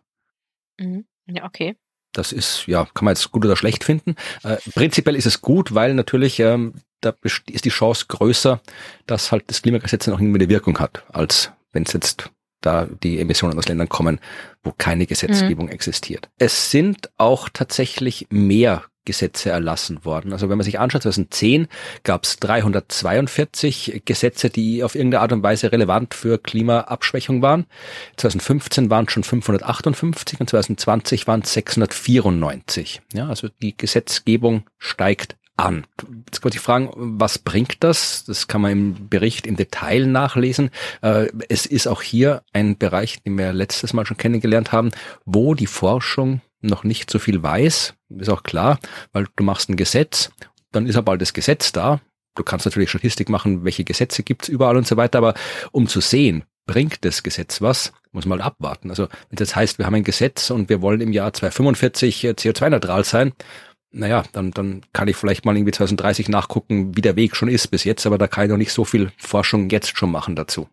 Mhm. 0.78 1.06
Ja, 1.26 1.44
okay. 1.44 1.76
Das 2.12 2.32
ist, 2.32 2.66
ja, 2.66 2.86
kann 2.94 3.04
man 3.04 3.14
jetzt 3.14 3.30
gut 3.30 3.44
oder 3.44 3.56
schlecht 3.56 3.84
finden. 3.84 4.16
Äh, 4.42 4.56
prinzipiell 4.74 5.16
ist 5.16 5.26
es 5.26 5.42
gut, 5.42 5.74
weil 5.74 5.92
natürlich 5.92 6.40
ähm, 6.40 6.74
da 7.02 7.14
ist 7.22 7.64
die 7.64 7.70
Chance 7.70 8.06
größer, 8.08 8.60
dass 9.06 9.32
halt 9.32 9.44
das 9.48 9.60
Klimagesetz 9.60 10.06
noch 10.06 10.18
irgendwie 10.18 10.40
eine 10.40 10.48
Wirkung 10.48 10.78
hat, 10.78 11.04
als 11.12 11.52
wenn 11.72 11.82
es 11.82 11.92
jetzt 11.92 12.30
da 12.60 12.86
die 13.02 13.20
Emissionen 13.20 13.58
aus 13.58 13.68
Ländern 13.68 13.88
kommen, 13.88 14.20
wo 14.62 14.72
keine 14.76 15.06
Gesetzgebung 15.06 15.66
mhm. 15.66 15.72
existiert. 15.72 16.28
Es 16.38 16.70
sind 16.70 17.10
auch 17.16 17.48
tatsächlich 17.48 18.26
mehr 18.30 18.82
Gesetze 19.06 19.50
erlassen 19.50 20.04
worden. 20.04 20.34
Also 20.34 20.50
wenn 20.50 20.58
man 20.58 20.64
sich 20.64 20.78
anschaut, 20.78 21.02
2010 21.02 21.68
gab 22.02 22.24
es 22.24 22.36
342 22.38 24.02
Gesetze, 24.04 24.50
die 24.50 24.84
auf 24.84 24.94
irgendeine 24.94 25.22
Art 25.22 25.32
und 25.32 25.42
Weise 25.42 25.72
relevant 25.72 26.12
für 26.12 26.38
Klimaabschwächung 26.38 27.40
waren. 27.40 27.64
2015 28.18 28.90
waren 28.90 29.06
es 29.06 29.12
schon 29.12 29.22
558 29.22 30.40
und 30.40 30.50
2020 30.50 31.26
waren 31.26 31.40
es 31.40 31.54
694. 31.54 33.00
Ja, 33.14 33.28
also 33.28 33.48
die 33.62 33.76
Gesetzgebung 33.76 34.64
steigt 34.78 35.36
an. 35.56 35.86
Jetzt 36.26 36.40
kann 36.40 36.48
man 36.48 36.52
sich 36.52 36.60
fragen, 36.60 36.90
was 36.94 37.38
bringt 37.38 37.82
das? 37.82 38.24
Das 38.24 38.46
kann 38.46 38.60
man 38.60 38.72
im 38.72 39.08
Bericht 39.08 39.46
im 39.46 39.56
Detail 39.56 40.06
nachlesen. 40.06 40.70
Äh, 41.02 41.28
es 41.48 41.66
ist 41.66 41.86
auch 41.86 42.02
hier 42.02 42.42
ein 42.52 42.76
Bereich, 42.76 43.22
den 43.22 43.38
wir 43.38 43.52
letztes 43.52 43.92
Mal 43.92 44.06
schon 44.06 44.16
kennengelernt 44.16 44.72
haben, 44.72 44.90
wo 45.24 45.54
die 45.54 45.66
Forschung 45.66 46.40
noch 46.60 46.84
nicht 46.84 47.10
so 47.10 47.18
viel 47.18 47.42
weiß. 47.42 47.94
Ist 48.18 48.28
auch 48.28 48.42
klar, 48.42 48.78
weil 49.12 49.26
du 49.36 49.44
machst 49.44 49.68
ein 49.68 49.76
Gesetz, 49.76 50.30
dann 50.72 50.86
ist 50.86 50.96
aber 50.96 51.06
bald 51.06 51.22
das 51.22 51.32
Gesetz 51.32 51.72
da. 51.72 52.00
Du 52.34 52.42
kannst 52.42 52.66
natürlich 52.66 52.90
Statistik 52.90 53.30
machen, 53.30 53.64
welche 53.64 53.84
Gesetze 53.84 54.22
gibt's 54.22 54.48
überall 54.48 54.76
und 54.76 54.86
so 54.86 54.96
weiter, 54.96 55.18
aber 55.18 55.34
um 55.72 55.88
zu 55.88 56.00
sehen, 56.00 56.44
bringt 56.66 57.04
das 57.04 57.22
Gesetz 57.22 57.62
was, 57.62 57.92
muss 58.12 58.26
man 58.26 58.42
halt 58.42 58.52
abwarten. 58.52 58.90
Also 58.90 59.04
wenn 59.30 59.36
das 59.36 59.56
heißt, 59.56 59.78
wir 59.78 59.86
haben 59.86 59.94
ein 59.94 60.04
Gesetz 60.04 60.50
und 60.50 60.68
wir 60.68 60.82
wollen 60.82 61.00
im 61.00 61.12
Jahr 61.12 61.32
2045 61.32 62.26
CO2-neutral 62.26 63.04
sein, 63.04 63.32
naja, 63.92 64.24
dann, 64.32 64.50
dann 64.50 64.82
kann 64.92 65.08
ich 65.08 65.16
vielleicht 65.16 65.44
mal 65.44 65.56
irgendwie 65.56 65.72
2030 65.72 66.28
nachgucken, 66.28 66.96
wie 66.96 67.02
der 67.02 67.16
Weg 67.16 67.36
schon 67.36 67.48
ist 67.48 67.68
bis 67.68 67.84
jetzt, 67.84 68.06
aber 68.06 68.18
da 68.18 68.26
kann 68.26 68.44
ich 68.44 68.50
noch 68.50 68.56
nicht 68.56 68.72
so 68.72 68.84
viel 68.84 69.12
Forschung 69.16 69.70
jetzt 69.70 69.96
schon 69.96 70.10
machen 70.10 70.36
dazu. 70.36 70.68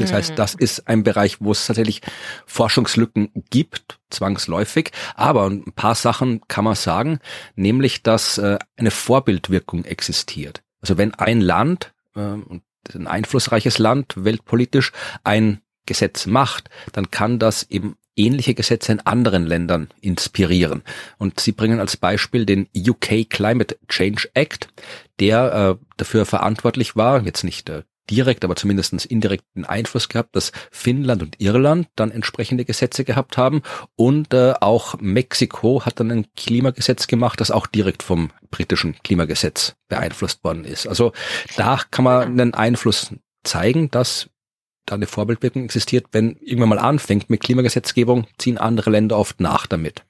Das 0.00 0.12
heißt, 0.12 0.30
mhm. 0.30 0.36
das 0.36 0.54
ist 0.54 0.88
ein 0.88 1.02
Bereich, 1.02 1.36
wo 1.40 1.52
es 1.52 1.66
tatsächlich 1.66 2.00
Forschungslücken 2.46 3.30
gibt, 3.50 3.98
zwangsläufig. 4.10 4.90
Aber 5.14 5.48
ein 5.48 5.72
paar 5.76 5.94
Sachen 5.94 6.40
kann 6.48 6.64
man 6.64 6.74
sagen, 6.74 7.20
nämlich, 7.56 8.02
dass 8.02 8.38
äh, 8.38 8.58
eine 8.76 8.90
Vorbildwirkung 8.90 9.84
existiert. 9.84 10.62
Also 10.80 10.98
wenn 10.98 11.14
ein 11.14 11.40
Land, 11.40 11.92
äh, 12.16 12.20
ein 12.20 13.06
einflussreiches 13.06 13.78
Land, 13.78 14.14
weltpolitisch, 14.16 14.92
ein 15.24 15.60
Gesetz 15.86 16.26
macht, 16.26 16.70
dann 16.92 17.10
kann 17.10 17.38
das 17.38 17.64
eben 17.64 17.96
ähnliche 18.16 18.54
Gesetze 18.54 18.92
in 18.92 19.00
anderen 19.00 19.46
Ländern 19.46 19.88
inspirieren. 20.00 20.82
Und 21.18 21.40
sie 21.40 21.52
bringen 21.52 21.80
als 21.80 21.96
Beispiel 21.96 22.46
den 22.46 22.68
UK 22.76 23.28
Climate 23.28 23.78
Change 23.88 24.28
Act, 24.34 24.68
der 25.20 25.78
äh, 25.80 25.84
dafür 25.96 26.26
verantwortlich 26.26 26.96
war, 26.96 27.22
jetzt 27.22 27.44
nicht 27.44 27.68
äh, 27.68 27.82
direkt, 28.10 28.44
aber 28.44 28.56
zumindest 28.56 29.06
indirekten 29.06 29.64
Einfluss 29.64 30.08
gehabt, 30.08 30.34
dass 30.34 30.52
Finnland 30.70 31.22
und 31.22 31.40
Irland 31.40 31.88
dann 31.96 32.10
entsprechende 32.10 32.64
Gesetze 32.64 33.04
gehabt 33.04 33.36
haben 33.36 33.62
und 33.96 34.34
äh, 34.34 34.54
auch 34.60 34.96
Mexiko 35.00 35.84
hat 35.84 36.00
dann 36.00 36.10
ein 36.10 36.26
Klimagesetz 36.36 37.06
gemacht, 37.06 37.40
das 37.40 37.50
auch 37.50 37.66
direkt 37.66 38.02
vom 38.02 38.30
britischen 38.50 38.96
Klimagesetz 39.02 39.76
beeinflusst 39.88 40.42
worden 40.44 40.64
ist. 40.64 40.86
Also 40.86 41.12
da 41.56 41.80
kann 41.90 42.04
man 42.04 42.22
einen 42.22 42.54
Einfluss 42.54 43.14
zeigen, 43.44 43.90
dass 43.90 44.28
da 44.86 44.94
eine 44.94 45.06
Vorbildwirkung 45.06 45.64
existiert, 45.64 46.06
wenn 46.12 46.36
irgendwann 46.40 46.70
mal 46.70 46.78
anfängt 46.78 47.30
mit 47.30 47.42
Klimagesetzgebung, 47.42 48.26
ziehen 48.38 48.58
andere 48.58 48.90
Länder 48.90 49.16
oft 49.18 49.40
nach 49.40 49.66
damit. 49.66 50.04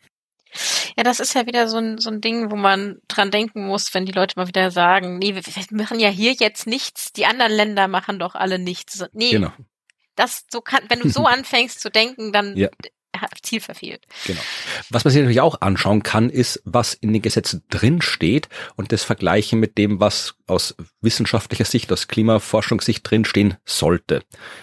Ja, 0.97 1.03
das 1.03 1.21
ist 1.21 1.35
ja 1.35 1.47
wieder 1.47 1.69
so 1.69 1.79
ein, 1.79 1.99
so 1.99 2.11
ein 2.11 2.21
Ding, 2.21 2.51
wo 2.51 2.57
man 2.57 2.99
dran 3.09 3.31
denken 3.31 3.67
muss, 3.67 3.95
wenn 3.95 4.05
die 4.05 4.13
Leute 4.13 4.35
mal 4.37 4.49
wieder 4.49 4.71
sagen, 4.71 5.19
nee, 5.19 5.35
wir, 5.35 5.43
wir 5.45 5.65
machen 5.71 5.99
ja 5.99 6.09
hier 6.09 6.33
jetzt 6.33 6.67
nichts, 6.67 7.13
die 7.13 7.27
anderen 7.27 7.53
Länder 7.53 7.89
machen 7.89 8.19
doch 8.19 8.35
alle 8.35 8.59
nichts. 8.59 9.05
Nee, 9.13 9.31
genau. 9.31 9.53
das 10.15 10.45
so 10.51 10.61
kann, 10.61 10.85
wenn 10.89 11.01
du 11.01 11.09
so 11.09 11.25
anfängst 11.27 11.81
zu 11.81 11.91
denken, 11.91 12.33
dann 12.33 12.57
ja. 12.57 12.69
Ziel 13.43 13.61
verfehlt. 13.61 14.03
Genau. 14.27 14.41
Was 14.91 15.05
man 15.05 15.13
sich 15.13 15.21
natürlich 15.21 15.41
auch 15.41 15.61
anschauen 15.61 16.03
kann, 16.03 16.31
ist, 16.31 16.63
was 16.65 16.95
in 16.95 17.13
den 17.13 17.23
Gesetzen 17.23 17.63
drin 17.71 18.01
steht 18.01 18.49
und 18.77 18.93
das 18.93 19.05
vergleichen 19.05 19.61
mit 19.61 19.79
dem, 19.79 20.01
was 20.01 20.35
aus 20.47 20.75
wissenschaftlicher 21.01 21.65
Sicht, 21.65 21.93
aus 21.93 22.09
Klimaforschungssicht 22.09 23.09
drinstehen 23.09 23.57
sollte. 23.65 24.23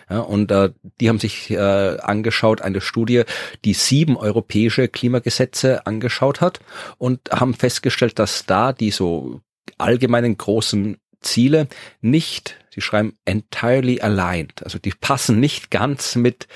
Ja, 0.09 0.19
und 0.19 0.51
äh, 0.51 0.71
die 0.99 1.09
haben 1.09 1.19
sich 1.19 1.51
äh, 1.51 1.57
angeschaut, 1.57 2.61
eine 2.61 2.81
Studie, 2.81 3.23
die 3.65 3.73
sieben 3.73 4.17
europäische 4.17 4.87
Klimagesetze 4.87 5.85
angeschaut 5.85 6.41
hat 6.41 6.59
und 6.97 7.29
haben 7.31 7.53
festgestellt, 7.53 8.19
dass 8.19 8.45
da 8.45 8.73
die 8.73 8.91
so 8.91 9.41
allgemeinen 9.77 10.37
großen 10.37 10.97
Ziele 11.21 11.67
nicht 12.01 12.58
die 12.75 12.81
schreiben 12.81 13.17
entirely 13.25 14.01
aligned. 14.01 14.63
Also 14.63 14.79
die 14.79 14.91
passen 14.91 15.39
nicht 15.39 15.71
ganz 15.71 16.15
mit 16.15 16.47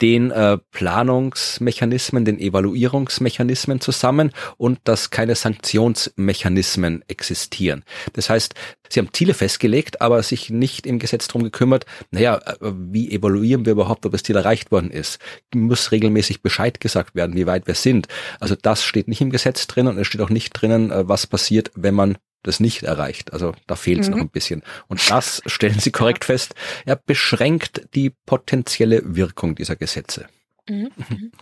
den 0.00 0.30
äh, 0.30 0.58
Planungsmechanismen, 0.70 2.24
den 2.24 2.38
Evaluierungsmechanismen 2.38 3.80
zusammen 3.80 4.32
und 4.56 4.80
dass 4.84 5.10
keine 5.10 5.34
Sanktionsmechanismen 5.34 7.04
existieren. 7.08 7.84
Das 8.14 8.30
heißt, 8.30 8.54
sie 8.88 9.00
haben 9.00 9.12
Ziele 9.12 9.34
festgelegt, 9.34 10.00
aber 10.00 10.22
sich 10.22 10.50
nicht 10.50 10.86
im 10.86 10.98
Gesetz 10.98 11.28
drum 11.28 11.42
gekümmert, 11.42 11.86
naja, 12.10 12.36
äh, 12.38 12.56
wie 12.60 13.10
evaluieren 13.10 13.64
wir 13.64 13.72
überhaupt, 13.72 14.06
ob 14.06 14.12
das 14.12 14.22
Ziel 14.22 14.36
erreicht 14.36 14.70
worden 14.70 14.90
ist? 14.90 15.18
Muss 15.54 15.92
regelmäßig 15.92 16.42
Bescheid 16.42 16.80
gesagt 16.80 17.14
werden, 17.14 17.36
wie 17.36 17.46
weit 17.46 17.66
wir 17.66 17.74
sind. 17.74 18.08
Also 18.38 18.56
das 18.60 18.84
steht 18.84 19.08
nicht 19.08 19.20
im 19.20 19.30
Gesetz 19.30 19.66
drin 19.66 19.86
und 19.86 19.98
es 19.98 20.06
steht 20.06 20.20
auch 20.20 20.30
nicht 20.30 20.50
drinnen, 20.52 20.90
äh, 20.90 21.08
was 21.08 21.26
passiert, 21.26 21.70
wenn 21.74 21.94
man 21.94 22.18
das 22.42 22.60
nicht 22.60 22.82
erreicht. 22.82 23.32
Also 23.32 23.54
da 23.66 23.76
fehlt 23.76 24.00
es 24.00 24.08
mhm. 24.08 24.14
noch 24.14 24.20
ein 24.22 24.30
bisschen. 24.30 24.62
Und 24.88 25.10
das 25.10 25.42
stellen 25.46 25.78
Sie 25.78 25.90
korrekt 25.90 26.24
fest, 26.24 26.54
er 26.84 26.96
beschränkt 26.96 27.88
die 27.94 28.10
potenzielle 28.10 29.02
Wirkung 29.04 29.54
dieser 29.54 29.76
Gesetze. 29.76 30.26
Mhm. 30.68 30.90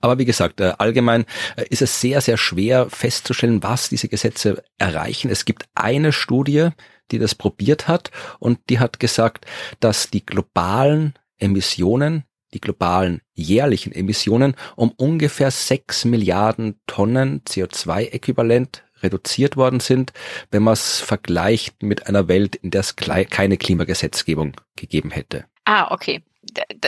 Aber 0.00 0.18
wie 0.18 0.24
gesagt, 0.24 0.60
äh, 0.60 0.74
allgemein 0.78 1.24
äh, 1.56 1.64
ist 1.68 1.82
es 1.82 2.00
sehr, 2.00 2.20
sehr 2.20 2.36
schwer 2.36 2.88
festzustellen, 2.90 3.62
was 3.62 3.88
diese 3.88 4.08
Gesetze 4.08 4.62
erreichen. 4.78 5.30
Es 5.30 5.44
gibt 5.44 5.64
eine 5.74 6.12
Studie, 6.12 6.68
die 7.10 7.18
das 7.18 7.34
probiert 7.34 7.88
hat 7.88 8.10
und 8.38 8.58
die 8.70 8.78
hat 8.78 9.00
gesagt, 9.00 9.46
dass 9.80 10.10
die 10.10 10.24
globalen 10.24 11.14
Emissionen, 11.38 12.24
die 12.54 12.60
globalen 12.60 13.20
jährlichen 13.34 13.92
Emissionen 13.92 14.54
um 14.76 14.90
ungefähr 14.90 15.50
sechs 15.50 16.04
Milliarden 16.04 16.80
Tonnen 16.86 17.42
CO2-Äquivalent 17.42 18.84
reduziert 19.04 19.56
worden 19.56 19.80
sind, 19.80 20.12
wenn 20.50 20.62
man 20.62 20.72
es 20.72 21.00
vergleicht 21.00 21.82
mit 21.82 22.08
einer 22.08 22.26
Welt, 22.28 22.56
in 22.56 22.70
der 22.70 22.80
es 22.80 22.96
keine 22.96 23.56
Klimagesetzgebung 23.56 24.56
gegeben 24.76 25.10
hätte. 25.10 25.44
Ah, 25.64 25.92
okay. 25.92 26.22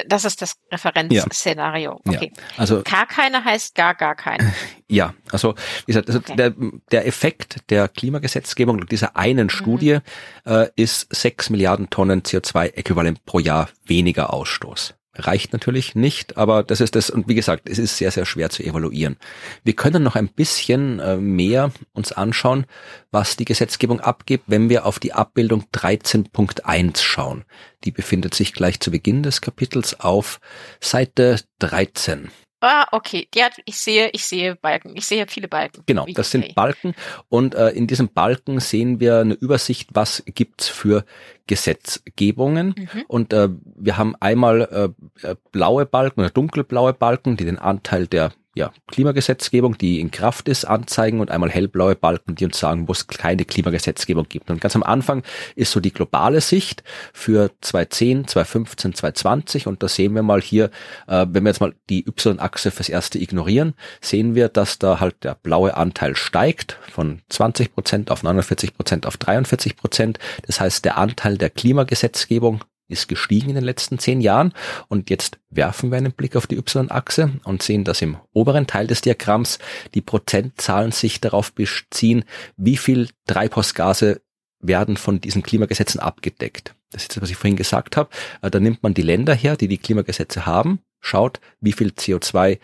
Das 0.07 0.25
ist 0.25 0.43
das 0.43 0.57
Referenzszenario. 0.71 2.01
Ja. 2.05 2.13
Okay. 2.13 2.33
Ja. 2.37 2.43
Also 2.59 2.83
gar 2.83 3.07
keine 3.07 3.43
heißt 3.45 3.75
gar 3.75 3.95
gar 3.95 4.15
keine. 4.15 4.53
Ja, 4.89 5.15
also 5.33 5.57
wie 5.87 5.93
gesagt, 5.93 6.07
also 6.07 6.21
okay. 6.21 6.37
der, 6.37 6.55
der 6.93 7.09
Effekt 7.09 7.57
der 7.71 7.89
Klimagesetzgebung 7.89 8.87
dieser 8.87 9.17
einen 9.17 9.47
mhm. 9.47 9.51
Studie 9.51 9.99
äh, 10.45 10.69
ist 10.77 11.13
sechs 11.13 11.51
Milliarden 11.51 11.91
Tonnen 11.91 12.23
CO2-Äquivalent 12.23 13.25
pro 13.27 13.41
Jahr 13.41 13.69
weniger 13.85 14.33
Ausstoß 14.33 14.95
reicht 15.19 15.53
natürlich 15.53 15.95
nicht, 15.95 16.37
aber 16.37 16.63
das 16.63 16.81
ist 16.81 16.95
das, 16.95 17.11
und 17.11 17.29
wie 17.29 17.35
gesagt, 17.35 17.69
es 17.69 17.79
ist 17.79 17.97
sehr, 17.97 18.11
sehr 18.11 18.27
schwer 18.27 18.51
zu 18.51 18.63
evaluieren. 18.63 19.17
Wir 19.65 19.75
können 19.75 20.03
noch 20.03 20.17
ein 20.17 20.29
bisschen 20.29 21.01
äh, 21.01 21.17
mehr 21.17 21.73
uns 21.93 22.13
anschauen, 22.13 22.67
was 23.11 23.37
die 23.37 23.45
Gesetzgebung 23.45 24.01
abgibt, 24.01 24.45
wenn 24.47 24.69
wir 24.69 24.87
auf 24.87 24.99
die 24.99 25.13
Abbildung 25.13 25.65
13.1 25.73 26.99
schauen. 27.03 27.45
Die 27.85 27.91
befindet 27.91 28.35
sich 28.35 28.53
gleich 28.53 28.81
zu 28.81 28.91
Beginn 28.91 29.23
des 29.23 29.41
Kapitels 29.41 30.01
auf 30.01 30.41
Seite 30.81 31.41
13. 31.59 32.31
Ah, 32.61 32.87
okay. 32.93 33.29
Hat, 33.39 33.61
ich 33.65 33.77
sehe, 33.77 34.09
ich 34.13 34.25
sehe 34.25 34.57
Balken. 34.57 34.97
Ich 34.97 35.07
sehe 35.07 35.27
viele 35.29 35.49
Balken. 35.49 35.83
Genau, 35.87 36.07
das 36.07 36.31
sind 36.31 36.55
Balken. 36.55 36.95
Und 37.29 37.55
äh, 37.55 37.71
in 37.71 37.87
diesem 37.87 38.09
Balken 38.09 38.61
sehen 38.61 38.99
wir 38.99 39.19
eine 39.19 39.35
Übersicht, 39.35 39.91
was 39.93 40.23
gibt's 40.27 40.69
für 40.69 41.05
Gesetzgebungen. 41.47 42.75
Mhm. 42.77 43.05
Und 43.09 43.33
äh, 43.33 43.49
wir 43.77 43.99
haben 43.99 44.15
einmal 44.21 44.95
äh, 45.23 45.29
äh 45.29 45.37
blaue 45.53 45.85
Balken 45.87 46.21
oder 46.21 46.31
dunkelblaue 46.31 46.95
Balken, 46.95 47.37
die 47.37 47.45
den 47.45 47.59
Anteil 47.59 48.07
der 48.07 48.33
ja, 48.57 48.73
Klimagesetzgebung, 48.89 49.77
die 49.77 50.01
in 50.01 50.11
Kraft 50.11 50.49
ist, 50.49 50.65
anzeigen 50.65 51.21
und 51.21 51.31
einmal 51.31 51.51
hellblaue 51.51 51.95
Balken, 51.95 52.37
die 52.37 52.47
uns 52.47 52.59
sagen, 52.59 52.89
wo 52.89 52.93
es 52.93 53.07
keine 53.07 53.45
Klimagesetzgebung 53.45 54.27
gibt. 54.31 54.51
Und 54.51 54.63
ganz 54.63 54.75
am 54.75 54.83
Anfang 54.83 55.23
ist 55.57 55.73
so 55.73 55.79
die 55.79 55.93
globale 55.93 56.41
Sicht 56.41 56.83
für 57.13 57.51
2010, 57.61 58.27
2015, 58.29 58.95
2020 58.95 59.67
und 59.67 59.83
da 59.83 59.89
sehen 59.89 60.15
wir 60.15 60.23
mal 60.23 60.41
hier, 60.41 60.71
äh, 61.07 61.27
wenn 61.29 61.45
wir 61.45 61.51
jetzt 61.51 61.61
mal 61.61 61.75
die 61.91 62.07
Y-Achse 62.09 62.71
fürs 62.71 62.89
erste 62.89 63.19
ignorieren, 63.19 63.75
sehen 64.01 64.35
wir, 64.35 64.49
dass 64.49 64.79
da 64.79 65.01
halt 65.01 65.23
der 65.23 65.35
blaue 65.35 65.77
Anteil 65.77 66.17
steigt 66.17 66.79
von 66.91 67.21
20 67.29 67.75
Prozent 67.75 68.11
auf 68.11 68.23
49 68.23 68.75
Prozent 68.75 69.07
auf 69.07 69.19
43 69.19 69.77
Prozent. 69.77 70.19
Das 70.47 70.61
heißt, 70.61 70.83
der 70.87 70.97
Anteil 70.97 71.37
der 71.37 71.51
Klimagesetzgebung 71.51 72.63
ist 72.89 73.09
gestiegen 73.09 73.51
in 73.51 73.55
den 73.55 73.65
letzten 73.65 73.99
zehn 73.99 74.21
Jahren. 74.21 74.53
Und 74.89 75.11
jetzt 75.11 75.39
werfen 75.51 75.91
wir 75.91 75.99
einen 75.99 76.13
Blick 76.13 76.37
auf 76.37 76.47
die 76.47 76.57
Y-Achse 76.57 77.33
und 77.45 77.63
sehen, 77.63 77.85
dass 77.85 78.03
im 78.03 78.17
oberen 78.33 78.67
Teil 78.67 78.87
des 78.87 79.01
Diagramms 79.01 79.59
die 79.95 80.01
Prozentzahlen 80.01 80.93
sich 80.93 81.21
darauf 81.21 81.53
beziehen, 81.53 82.25
wie 82.57 82.77
viel 82.77 83.09
Treibhausgase 83.27 84.21
werden 84.61 84.97
von 84.97 85.21
diesen 85.21 85.43
Klimagesetzen 85.43 86.01
abgedeckt. 86.01 86.75
Das 86.91 87.03
ist 87.03 87.17
das, 87.17 87.23
was 87.23 87.31
ich 87.31 87.37
vorhin 87.37 87.57
gesagt 87.57 87.97
habe. 87.97 88.11
Äh, 88.43 88.51
da 88.51 88.61
nimmt 88.61 88.83
man 88.83 88.95
die 88.95 89.03
Länder 89.03 89.35
her, 89.35 89.57
die 89.57 89.69
die 89.69 89.79
Klimagesetze 89.79 90.47
haben, 90.47 90.81
schaut, 91.01 91.41
wie 91.61 91.73
viel 91.73 91.89
CO2 91.89 92.59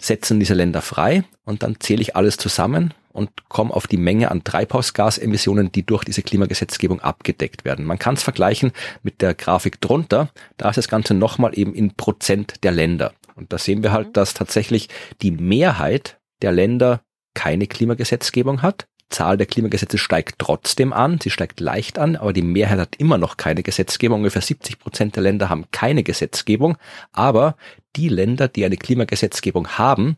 setzen 0.00 0.40
diese 0.40 0.54
Länder 0.54 0.82
frei 0.82 1.24
und 1.44 1.62
dann 1.62 1.78
zähle 1.80 2.02
ich 2.02 2.16
alles 2.16 2.36
zusammen 2.36 2.94
und 3.14 3.48
komme 3.48 3.72
auf 3.72 3.86
die 3.86 3.96
Menge 3.96 4.30
an 4.30 4.44
Treibhausgasemissionen, 4.44 5.70
die 5.72 5.86
durch 5.86 6.04
diese 6.04 6.22
Klimagesetzgebung 6.22 7.00
abgedeckt 7.00 7.64
werden. 7.64 7.84
Man 7.84 7.98
kann 7.98 8.14
es 8.14 8.22
vergleichen 8.22 8.72
mit 9.02 9.22
der 9.22 9.34
Grafik 9.34 9.80
drunter. 9.80 10.30
Da 10.56 10.68
ist 10.68 10.76
das 10.76 10.88
Ganze 10.88 11.14
nochmal 11.14 11.56
eben 11.56 11.74
in 11.74 11.94
Prozent 11.94 12.64
der 12.64 12.72
Länder. 12.72 13.12
Und 13.36 13.52
da 13.52 13.58
sehen 13.58 13.82
wir 13.82 13.92
halt, 13.92 14.08
mhm. 14.08 14.12
dass 14.14 14.34
tatsächlich 14.34 14.88
die 15.22 15.30
Mehrheit 15.30 16.18
der 16.42 16.52
Länder 16.52 17.02
keine 17.34 17.66
Klimagesetzgebung 17.66 18.62
hat. 18.62 18.86
Zahl 19.10 19.36
der 19.36 19.46
Klimagesetze 19.46 19.96
steigt 19.96 20.38
trotzdem 20.38 20.92
an, 20.92 21.20
sie 21.20 21.30
steigt 21.30 21.60
leicht 21.60 21.98
an, 21.98 22.16
aber 22.16 22.32
die 22.32 22.42
Mehrheit 22.42 22.80
hat 22.80 22.96
immer 22.96 23.16
noch 23.16 23.36
keine 23.36 23.62
Gesetzgebung. 23.62 24.18
Ungefähr 24.18 24.42
70 24.42 24.80
Prozent 24.80 25.14
der 25.14 25.22
Länder 25.22 25.48
haben 25.48 25.66
keine 25.70 26.02
Gesetzgebung, 26.02 26.76
aber 27.12 27.56
die 27.94 28.08
Länder, 28.08 28.48
die 28.48 28.64
eine 28.64 28.76
Klimagesetzgebung 28.76 29.68
haben, 29.68 30.16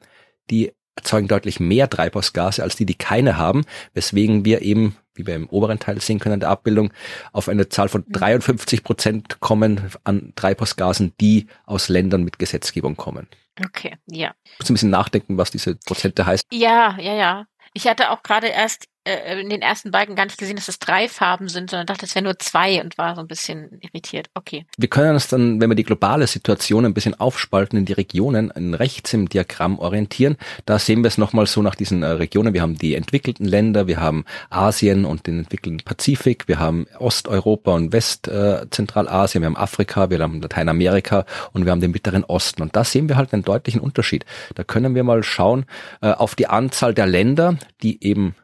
die 0.50 0.72
erzeugen 0.96 1.28
deutlich 1.28 1.60
mehr 1.60 1.88
Treibhausgase 1.88 2.62
als 2.62 2.76
die, 2.76 2.86
die 2.86 2.94
keine 2.94 3.36
haben, 3.36 3.64
weswegen 3.94 4.44
wir 4.44 4.62
eben, 4.62 4.96
wie 5.14 5.26
wir 5.26 5.34
im 5.34 5.48
oberen 5.48 5.78
Teil 5.78 6.00
sehen 6.00 6.18
können 6.18 6.40
der 6.40 6.48
Abbildung, 6.48 6.92
auf 7.32 7.48
eine 7.48 7.68
Zahl 7.68 7.88
von 7.88 8.04
53 8.08 8.80
mhm. 8.80 8.84
Prozent 8.84 9.40
kommen 9.40 9.90
an 10.04 10.32
Treibhausgasen, 10.36 11.12
die 11.20 11.46
aus 11.64 11.88
Ländern 11.88 12.24
mit 12.24 12.38
Gesetzgebung 12.38 12.96
kommen. 12.96 13.28
Okay, 13.64 13.96
ja. 14.06 14.34
Muss 14.58 14.70
ein 14.70 14.74
bisschen 14.74 14.90
nachdenken, 14.90 15.38
was 15.38 15.50
diese 15.50 15.76
Prozente 15.76 16.26
heißt. 16.26 16.44
Ja, 16.52 16.96
ja, 16.98 17.14
ja. 17.14 17.46
Ich 17.72 17.86
hatte 17.86 18.10
auch 18.10 18.22
gerade 18.22 18.48
erst 18.48 18.86
äh, 19.06 19.40
in 19.40 19.48
den 19.48 19.62
ersten 19.62 19.92
Balken 19.92 20.16
gar 20.16 20.25
nicht 20.25 20.38
gesehen, 20.38 20.56
dass 20.56 20.68
es 20.68 20.78
drei 20.78 21.08
Farben 21.08 21.48
sind, 21.48 21.70
sondern 21.70 21.86
dachte, 21.86 22.06
es 22.06 22.14
wären 22.14 22.25
nur 22.25 22.38
zwei 22.40 22.82
und 22.82 22.98
war 22.98 23.14
so 23.14 23.20
ein 23.20 23.28
bisschen 23.28 23.78
irritiert. 23.80 24.28
Okay. 24.34 24.66
Wir 24.76 24.88
können 24.88 25.14
uns 25.14 25.28
dann, 25.28 25.60
wenn 25.60 25.70
wir 25.70 25.76
die 25.76 25.84
globale 25.84 26.26
Situation 26.26 26.84
ein 26.84 26.94
bisschen 26.94 27.18
aufspalten 27.18 27.78
in 27.78 27.84
die 27.84 27.92
Regionen, 27.92 28.50
rechts 28.75 29.12
im 29.14 29.28
Diagramm 29.28 29.78
orientieren. 29.78 30.36
Da 30.64 30.78
sehen 30.78 31.04
wir 31.04 31.08
es 31.08 31.18
nochmal 31.18 31.46
so 31.46 31.62
nach 31.62 31.76
diesen 31.76 32.02
äh, 32.02 32.06
Regionen. 32.06 32.52
Wir 32.52 32.62
haben 32.62 32.76
die 32.76 32.96
entwickelten 32.96 33.46
Länder, 33.46 33.86
wir 33.86 34.00
haben 34.00 34.25
Asien 34.50 35.04
und 35.04 35.26
den 35.26 35.38
entwickelten 35.38 35.78
Pazifik, 35.84 36.48
wir 36.48 36.58
haben 36.58 36.86
Osteuropa 36.98 37.75
und 37.75 37.92
Westzentralasien, 37.92 39.42
äh, 39.42 39.44
wir 39.44 39.46
haben 39.46 39.56
Afrika, 39.56 40.10
wir 40.10 40.18
haben 40.18 40.40
Lateinamerika 40.40 41.26
und 41.52 41.64
wir 41.64 41.70
haben 41.70 41.80
den 41.80 41.92
mittleren 41.92 42.25
Osten. 42.25 42.62
Und 42.62 42.75
da 42.75 42.82
sehen 42.82 43.08
wir 43.08 43.16
halt 43.16 43.32
einen 43.32 43.44
deutlichen 43.44 43.80
Unterschied. 43.80 44.26
Da 44.56 44.64
können 44.64 44.94
wir 44.96 45.04
mal 45.04 45.22
schauen 45.22 45.64
äh, 46.02 46.10
auf 46.10 46.34
die 46.34 46.48
Anzahl 46.48 46.92
der 46.92 47.06
Länder, 47.06 47.56
die 47.82 48.02
eben 48.04 48.34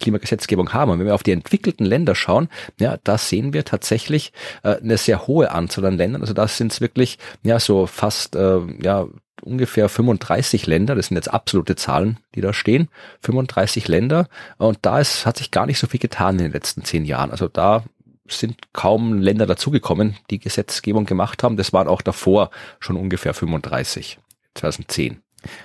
Klimagesetzgebung 0.00 0.72
haben. 0.72 0.90
Und 0.90 0.98
wenn 0.98 1.06
wir 1.06 1.14
auf 1.14 1.22
die 1.22 1.32
entwickelten 1.32 1.84
Länder 1.86 2.14
schauen, 2.14 2.48
ja, 2.78 2.98
da 3.04 3.18
sehen 3.18 3.52
wir 3.52 3.64
tatsächlich 3.64 4.32
äh, 4.62 4.76
eine 4.76 4.98
sehr 4.98 5.26
hohe 5.26 5.50
Anzahl 5.52 5.84
an 5.84 5.96
Ländern. 5.96 6.22
Also 6.22 6.34
das 6.34 6.56
sind 6.56 6.72
es 6.72 6.80
wirklich, 6.80 7.18
ja, 7.42 7.60
so 7.60 7.86
fast, 7.86 8.36
äh, 8.36 8.60
ja, 8.82 9.06
ungefähr 9.42 9.88
35 9.88 10.66
Länder, 10.66 10.94
das 10.94 11.08
sind 11.08 11.16
jetzt 11.16 11.32
absolute 11.32 11.76
Zahlen, 11.76 12.18
die 12.34 12.40
da 12.40 12.52
stehen, 12.52 12.88
35 13.22 13.88
Länder 13.88 14.28
und 14.56 14.78
da 14.82 15.00
ist, 15.00 15.26
hat 15.26 15.36
sich 15.36 15.50
gar 15.50 15.66
nicht 15.66 15.78
so 15.78 15.88
viel 15.88 15.98
getan 15.98 16.36
in 16.36 16.44
den 16.44 16.52
letzten 16.52 16.84
zehn 16.84 17.04
Jahren. 17.04 17.32
Also 17.32 17.48
da 17.48 17.82
sind 18.28 18.72
kaum 18.72 19.18
Länder 19.18 19.46
dazugekommen, 19.46 20.16
die 20.30 20.38
Gesetzgebung 20.38 21.06
gemacht 21.06 21.42
haben. 21.42 21.56
Das 21.56 21.72
waren 21.72 21.88
auch 21.88 22.02
davor 22.02 22.50
schon 22.78 22.96
ungefähr 22.96 23.34
35, 23.34 24.18
2010. 24.54 25.20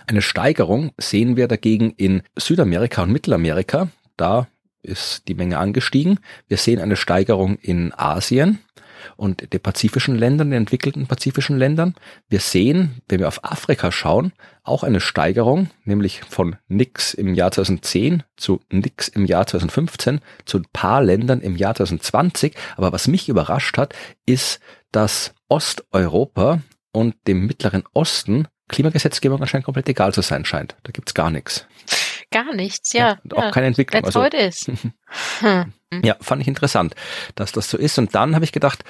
Eine 0.07 0.21
Steigerung 0.23 0.91
sehen 0.97 1.37
wir 1.37 1.47
dagegen 1.47 1.91
in 1.91 2.23
Südamerika 2.35 3.03
und 3.03 3.11
Mittelamerika. 3.11 3.89
Da 4.17 4.47
ist 4.81 5.27
die 5.27 5.35
Menge 5.35 5.57
angestiegen. 5.57 6.19
Wir 6.47 6.57
sehen 6.57 6.79
eine 6.79 6.95
Steigerung 6.95 7.57
in 7.57 7.93
Asien 7.93 8.59
und 9.15 9.53
den 9.53 9.61
pazifischen 9.61 10.15
Ländern, 10.15 10.51
den 10.51 10.61
entwickelten 10.61 11.07
pazifischen 11.07 11.57
Ländern. 11.57 11.95
Wir 12.29 12.39
sehen, 12.39 13.01
wenn 13.07 13.19
wir 13.19 13.27
auf 13.27 13.43
Afrika 13.43 13.91
schauen, 13.91 14.33
auch 14.63 14.83
eine 14.83 14.99
Steigerung, 14.99 15.69
nämlich 15.85 16.21
von 16.27 16.55
nix 16.67 17.13
im 17.13 17.33
Jahr 17.33 17.51
2010 17.51 18.23
zu 18.35 18.59
nix 18.71 19.07
im 19.07 19.25
Jahr 19.25 19.47
2015 19.47 20.19
zu 20.45 20.57
ein 20.59 20.65
paar 20.73 21.03
Ländern 21.03 21.41
im 21.41 21.55
Jahr 21.55 21.75
2020. 21.75 22.55
Aber 22.75 22.91
was 22.91 23.07
mich 23.07 23.29
überrascht 23.29 23.77
hat, 23.77 23.93
ist, 24.25 24.59
dass 24.91 25.33
Osteuropa 25.47 26.61
und 26.91 27.15
dem 27.27 27.45
Mittleren 27.45 27.83
Osten 27.93 28.47
Klimagesetzgebung 28.69 29.41
anscheinend 29.41 29.65
komplett 29.65 29.87
egal 29.87 30.13
zu 30.13 30.21
sein 30.21 30.43
scheint. 30.43 30.75
Da 30.83 30.91
gibt's 30.91 31.13
gar 31.13 31.29
nichts. 31.29 31.65
Gar 32.31 32.53
nichts, 32.53 32.93
ja. 32.93 33.19
ja 33.23 33.37
auch 33.37 33.43
ja. 33.43 33.51
keine 33.51 33.67
Entwicklung. 33.67 34.03
That's 34.03 34.15
also, 34.15 34.37
ist. 34.37 34.67
hm. 35.39 35.73
Ja, 36.03 36.17
fand 36.19 36.41
ich 36.41 36.47
interessant, 36.47 36.95
dass 37.35 37.51
das 37.51 37.69
so 37.69 37.77
ist. 37.77 37.97
Und 37.97 38.15
dann 38.15 38.35
habe 38.35 38.43
ich 38.43 38.51
gedacht, 38.51 38.83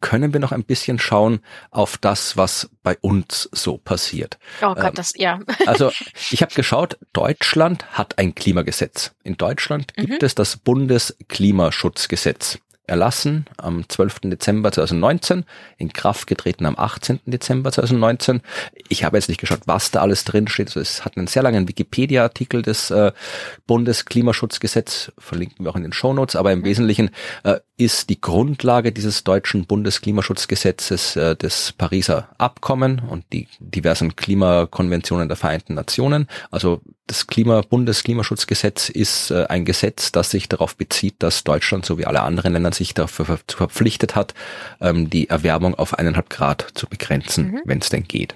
können 0.00 0.34
wir 0.34 0.40
noch 0.40 0.52
ein 0.52 0.64
bisschen 0.64 0.98
schauen 0.98 1.40
auf 1.70 1.96
das, 1.96 2.36
was 2.36 2.68
bei 2.82 2.98
uns 3.00 3.48
so 3.52 3.78
passiert. 3.78 4.38
Oh 4.60 4.74
Gott, 4.74 4.84
ähm, 4.84 4.94
das 4.94 5.12
ja. 5.16 5.40
also 5.66 5.90
ich 6.30 6.42
habe 6.42 6.54
geschaut, 6.54 6.98
Deutschland 7.14 7.86
hat 7.92 8.18
ein 8.18 8.34
Klimagesetz. 8.34 9.12
In 9.22 9.38
Deutschland 9.38 9.94
gibt 9.94 10.20
mhm. 10.20 10.26
es 10.26 10.34
das 10.34 10.58
Bundesklimaschutzgesetz 10.58 12.58
erlassen 12.86 13.46
am 13.56 13.88
12. 13.88 14.20
Dezember 14.24 14.72
2019, 14.72 15.44
in 15.78 15.92
Kraft 15.92 16.26
getreten 16.26 16.66
am 16.66 16.78
18. 16.78 17.20
Dezember 17.26 17.72
2019. 17.72 18.42
Ich 18.88 19.04
habe 19.04 19.16
jetzt 19.16 19.28
nicht 19.28 19.40
geschaut, 19.40 19.60
was 19.66 19.90
da 19.90 20.00
alles 20.00 20.24
drin 20.24 20.48
steht. 20.48 20.68
Also 20.68 20.80
es 20.80 21.04
hat 21.04 21.16
einen 21.16 21.26
sehr 21.26 21.42
langen 21.42 21.68
Wikipedia-Artikel 21.68 22.62
des 22.62 22.90
äh, 22.90 23.12
Bundesklimaschutzgesetz, 23.66 25.12
verlinken 25.18 25.64
wir 25.64 25.70
auch 25.70 25.76
in 25.76 25.82
den 25.82 25.92
Shownotes, 25.92 26.36
aber 26.36 26.52
im. 26.52 26.64
Wesentlichen 26.64 27.10
äh, 27.42 27.60
ist 27.76 28.08
die 28.08 28.20
Grundlage 28.20 28.92
dieses 28.92 29.24
deutschen 29.24 29.66
Bundesklimaschutzgesetzes 29.66 31.16
äh, 31.16 31.36
des 31.36 31.72
Pariser 31.72 32.28
Abkommen 32.38 33.00
und 33.00 33.24
die 33.32 33.48
diversen 33.58 34.16
Klimakonventionen 34.16 35.28
der 35.28 35.36
Vereinten 35.36 35.74
Nationen. 35.74 36.28
Also 36.50 36.80
das 37.06 37.26
Klima 37.26 37.60
Bundesklimaschutzgesetz 37.60 38.88
ist 38.88 39.30
äh, 39.30 39.46
ein 39.48 39.64
Gesetz, 39.64 40.12
das 40.12 40.30
sich 40.30 40.48
darauf 40.48 40.76
bezieht, 40.76 41.16
dass 41.18 41.44
Deutschland 41.44 41.84
so 41.84 41.98
wie 41.98 42.06
alle 42.06 42.22
anderen 42.22 42.54
Länder 42.54 42.72
sich 42.74 42.94
dafür 42.94 43.24
ver 43.24 43.38
verpflichtet 43.46 44.14
hat, 44.14 44.34
ähm, 44.80 45.10
die 45.10 45.28
Erwärmung 45.28 45.74
auf 45.74 45.98
eineinhalb 45.98 46.30
Grad 46.30 46.66
zu 46.74 46.86
begrenzen, 46.86 47.52
mhm. 47.52 47.62
wenn 47.64 47.78
es 47.78 47.88
denn 47.88 48.04
geht. 48.04 48.34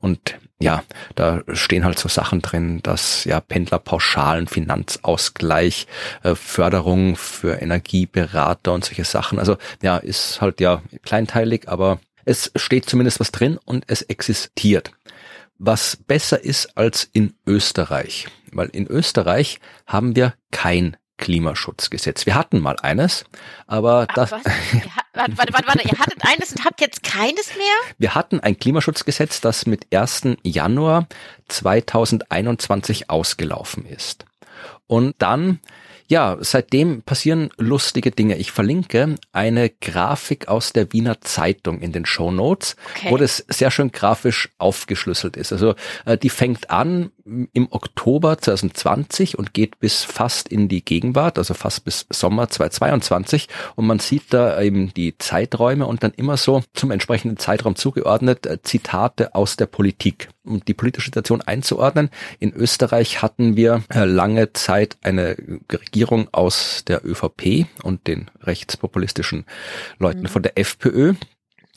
Und 0.00 0.36
ja, 0.60 0.82
da 1.14 1.42
stehen 1.52 1.84
halt 1.84 1.98
so 1.98 2.08
Sachen 2.08 2.40
drin, 2.40 2.80
dass 2.82 3.24
ja 3.24 3.40
Pendlerpauschalen, 3.40 4.46
Finanzausgleich, 4.46 5.86
äh, 6.22 6.34
Förderung 6.34 7.16
für 7.16 7.60
Energieberater 7.60 8.72
und 8.72 8.84
solche 8.84 9.04
Sachen. 9.04 9.38
Also 9.38 9.56
ja, 9.82 9.96
ist 9.96 10.40
halt 10.40 10.60
ja 10.60 10.82
kleinteilig, 11.02 11.68
aber 11.68 12.00
es 12.24 12.50
steht 12.56 12.88
zumindest 12.88 13.20
was 13.20 13.32
drin 13.32 13.58
und 13.64 13.84
es 13.88 14.02
existiert 14.02 14.92
was 15.58 15.96
besser 15.96 16.42
ist 16.42 16.76
als 16.76 17.08
in 17.12 17.34
Österreich. 17.46 18.28
Weil 18.52 18.68
in 18.68 18.86
Österreich 18.86 19.60
haben 19.86 20.16
wir 20.16 20.34
kein 20.50 20.96
Klimaschutzgesetz. 21.24 22.26
Wir 22.26 22.34
hatten 22.34 22.60
mal 22.60 22.76
eines, 22.82 23.24
aber 23.66 24.06
Ach, 24.10 24.14
das. 24.14 24.30
warte, 24.30 24.44
warte, 25.14 25.52
warte, 25.54 25.66
warte, 25.66 25.88
ihr 25.88 25.98
hattet 25.98 26.18
eines 26.20 26.52
und 26.52 26.66
habt 26.66 26.82
jetzt 26.82 27.02
keines 27.02 27.56
mehr? 27.56 27.66
Wir 27.98 28.14
hatten 28.14 28.40
ein 28.40 28.58
Klimaschutzgesetz, 28.58 29.40
das 29.40 29.64
mit 29.64 29.86
1. 29.90 30.36
Januar 30.42 31.08
2021 31.48 33.08
ausgelaufen 33.08 33.86
ist. 33.86 34.26
Und 34.86 35.14
dann 35.18 35.60
ja, 36.08 36.36
seitdem 36.40 37.02
passieren 37.02 37.50
lustige 37.56 38.10
Dinge. 38.10 38.36
Ich 38.36 38.52
verlinke 38.52 39.16
eine 39.32 39.70
Grafik 39.70 40.48
aus 40.48 40.72
der 40.72 40.92
Wiener 40.92 41.20
Zeitung 41.20 41.80
in 41.80 41.92
den 41.92 42.06
Show 42.06 42.30
Notes, 42.30 42.76
okay. 42.96 43.10
wo 43.10 43.16
das 43.16 43.44
sehr 43.48 43.70
schön 43.70 43.90
grafisch 43.90 44.50
aufgeschlüsselt 44.58 45.36
ist. 45.36 45.52
Also 45.52 45.74
äh, 46.04 46.18
die 46.18 46.30
fängt 46.30 46.70
an 46.70 47.10
im 47.52 47.68
Oktober 47.70 48.38
2020 48.38 49.38
und 49.38 49.54
geht 49.54 49.80
bis 49.80 50.04
fast 50.04 50.48
in 50.48 50.68
die 50.68 50.84
Gegenwart, 50.84 51.38
also 51.38 51.54
fast 51.54 51.84
bis 51.84 52.06
Sommer 52.10 52.50
2022. 52.50 53.48
Und 53.76 53.86
man 53.86 53.98
sieht 53.98 54.24
da 54.34 54.60
eben 54.60 54.92
die 54.92 55.16
Zeiträume 55.16 55.86
und 55.86 56.02
dann 56.02 56.12
immer 56.12 56.36
so 56.36 56.62
zum 56.74 56.90
entsprechenden 56.90 57.38
Zeitraum 57.38 57.76
zugeordnet 57.76 58.46
äh, 58.46 58.60
Zitate 58.62 59.34
aus 59.34 59.56
der 59.56 59.66
Politik. 59.66 60.28
Um 60.44 60.64
die 60.64 60.74
politische 60.74 61.06
Situation 61.06 61.40
einzuordnen, 61.40 62.10
in 62.38 62.52
Österreich 62.52 63.22
hatten 63.22 63.56
wir 63.56 63.82
äh, 63.88 64.04
lange 64.04 64.52
Zeit 64.52 64.98
eine 65.02 65.36
Regierung 65.72 66.28
aus 66.32 66.84
der 66.86 67.04
ÖVP 67.04 67.66
und 67.82 68.06
den 68.06 68.30
rechtspopulistischen 68.42 69.46
Leuten 69.98 70.22
mhm. 70.22 70.28
von 70.28 70.42
der 70.42 70.58
FPÖ. 70.58 71.14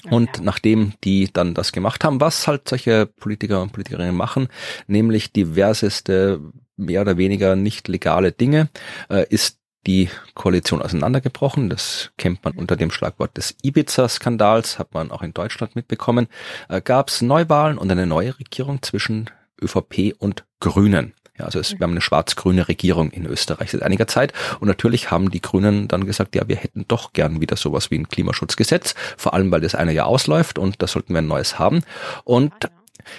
Und 0.10 0.42
nachdem 0.42 0.94
die 1.04 1.30
dann 1.32 1.54
das 1.54 1.72
gemacht 1.72 2.04
haben, 2.04 2.22
was 2.22 2.48
halt 2.48 2.70
solche 2.70 3.08
Politiker 3.08 3.62
und 3.62 3.72
Politikerinnen 3.74 4.16
machen, 4.16 4.48
nämlich 4.88 5.32
diverseste 5.32 6.40
mehr 6.78 7.02
oder 7.02 7.18
weniger 7.18 7.56
nicht 7.56 7.88
legale 7.88 8.32
Dinge, 8.32 8.70
äh, 9.10 9.26
ist 9.30 9.57
die 9.88 10.10
Koalition 10.36 10.82
auseinandergebrochen. 10.82 11.70
Das 11.70 12.12
kennt 12.18 12.44
man 12.44 12.54
unter 12.54 12.76
dem 12.76 12.92
Schlagwort 12.92 13.36
des 13.38 13.56
Ibiza-Skandals, 13.64 14.78
hat 14.78 14.94
man 14.94 15.10
auch 15.12 15.24
in 15.24 15.34
Deutschland 15.34 15.76
mitbekommen. 15.76 16.28
Äh, 16.70 16.82
Gab 16.82 17.10
es 17.10 17.22
Neuwahlen 17.22 17.78
und 17.78 17.90
eine 17.90 18.06
neue 18.06 18.38
Regierung 18.38 18.84
zwischen 18.84 19.30
ÖVP 19.62 20.14
und 20.20 20.44
Grünen. 20.60 21.14
Ja, 21.40 21.46
also 21.46 21.60
es, 21.60 21.72
wir 21.72 21.84
haben 21.84 21.92
eine 21.92 22.02
schwarz-grüne 22.02 22.68
Regierung 22.68 23.12
in 23.12 23.26
Österreich 23.26 23.72
seit 23.72 23.84
einiger 23.84 24.08
Zeit 24.08 24.34
und 24.60 24.68
natürlich 24.68 25.12
haben 25.12 25.30
die 25.30 25.42
Grünen 25.42 25.88
dann 25.88 26.06
gesagt, 26.06 26.36
ja, 26.36 26.48
wir 26.48 26.56
hätten 26.56 26.86
doch 26.88 27.14
gern 27.14 27.42
wieder 27.42 27.56
sowas 27.56 27.92
wie 27.92 27.98
ein 27.98 28.10
Klimaschutzgesetz, 28.10 28.96
vor 29.18 29.34
allem 29.34 29.52
weil 29.52 29.62
das 29.62 29.76
eine 29.76 29.94
ja 29.94 30.06
ausläuft 30.06 30.58
und 30.58 30.82
da 30.82 30.88
sollten 30.88 31.14
wir 31.14 31.20
ein 31.20 31.28
neues 31.28 31.60
haben. 31.60 31.84
Und 32.24 32.54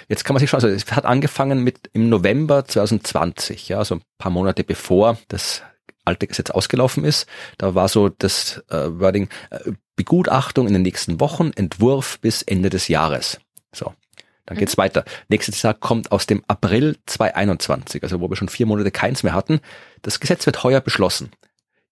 Jetzt 0.07 0.23
kann 0.23 0.35
man 0.35 0.39
sich 0.39 0.51
schon, 0.51 0.57
also 0.57 0.67
es 0.67 0.91
hat 0.91 1.05
angefangen 1.05 1.63
mit 1.63 1.89
im 1.93 2.09
November 2.09 2.63
2020, 2.63 3.69
ja, 3.69 3.79
also 3.79 3.95
ein 3.95 4.01
paar 4.19 4.31
Monate 4.31 4.63
bevor 4.63 5.17
das 5.29 5.63
alte 6.05 6.27
Gesetz 6.27 6.49
ausgelaufen 6.49 7.03
ist. 7.03 7.27
Da 7.57 7.75
war 7.75 7.87
so 7.87 8.09
das 8.09 8.63
äh, 8.69 8.87
Wording 8.99 9.29
äh, 9.49 9.71
Begutachtung 9.95 10.67
in 10.67 10.73
den 10.73 10.81
nächsten 10.81 11.19
Wochen, 11.19 11.51
Entwurf 11.55 12.19
bis 12.19 12.41
Ende 12.41 12.69
des 12.69 12.87
Jahres. 12.87 13.39
So. 13.73 13.93
Dann 14.45 14.57
geht's 14.57 14.77
mhm. 14.77 14.81
weiter. 14.81 15.05
Nächstes 15.27 15.61
Jahr 15.61 15.75
kommt 15.75 16.11
aus 16.11 16.25
dem 16.25 16.43
April 16.47 16.97
2021, 17.05 18.01
also 18.01 18.19
wo 18.19 18.29
wir 18.29 18.35
schon 18.35 18.49
vier 18.49 18.65
Monate 18.65 18.89
keins 18.89 19.21
mehr 19.21 19.33
hatten. 19.33 19.59
Das 20.01 20.19
Gesetz 20.19 20.45
wird 20.45 20.63
heuer 20.63 20.81
beschlossen. 20.81 21.31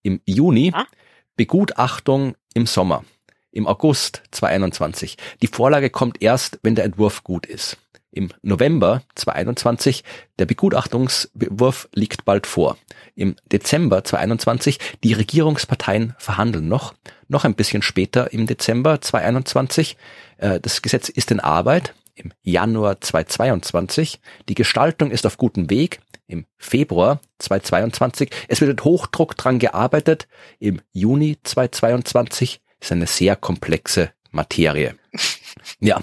Im 0.01 0.21
Juni 0.25 0.71
ah. 0.73 0.87
Begutachtung 1.35 2.35
im 2.55 2.65
Sommer. 2.65 3.05
Im 3.51 3.67
August 3.67 4.23
2021. 4.31 5.17
Die 5.41 5.47
Vorlage 5.47 5.91
kommt 5.91 6.21
erst, 6.21 6.59
wenn 6.63 6.73
der 6.73 6.85
Entwurf 6.85 7.23
gut 7.23 7.45
ist 7.45 7.77
im 8.11 8.29
November 8.41 9.03
2021. 9.15 10.03
Der 10.39 10.45
Begutachtungswurf 10.45 11.89
liegt 11.93 12.25
bald 12.25 12.47
vor. 12.47 12.77
Im 13.15 13.35
Dezember 13.51 14.03
2021. 14.03 14.79
Die 15.03 15.13
Regierungsparteien 15.13 16.15
verhandeln 16.17 16.67
noch. 16.67 16.93
Noch 17.27 17.45
ein 17.45 17.55
bisschen 17.55 17.81
später 17.81 18.31
im 18.33 18.47
Dezember 18.47 19.01
2021. 19.01 19.97
Äh, 20.37 20.59
das 20.59 20.81
Gesetz 20.81 21.09
ist 21.09 21.31
in 21.31 21.39
Arbeit. 21.39 21.93
Im 22.15 22.33
Januar 22.41 22.99
2022. 22.99 24.19
Die 24.49 24.55
Gestaltung 24.55 25.11
ist 25.11 25.25
auf 25.25 25.37
gutem 25.37 25.69
Weg. 25.69 25.99
Im 26.27 26.45
Februar 26.57 27.21
2022. 27.39 28.31
Es 28.47 28.59
wird 28.59 28.69
mit 28.69 28.83
Hochdruck 28.83 29.37
dran 29.37 29.59
gearbeitet. 29.59 30.27
Im 30.59 30.81
Juni 30.91 31.37
2022 31.43 32.59
ist 32.79 32.91
eine 32.91 33.07
sehr 33.07 33.35
komplexe 33.35 34.11
Materie. 34.31 34.95
Ja, 35.79 36.01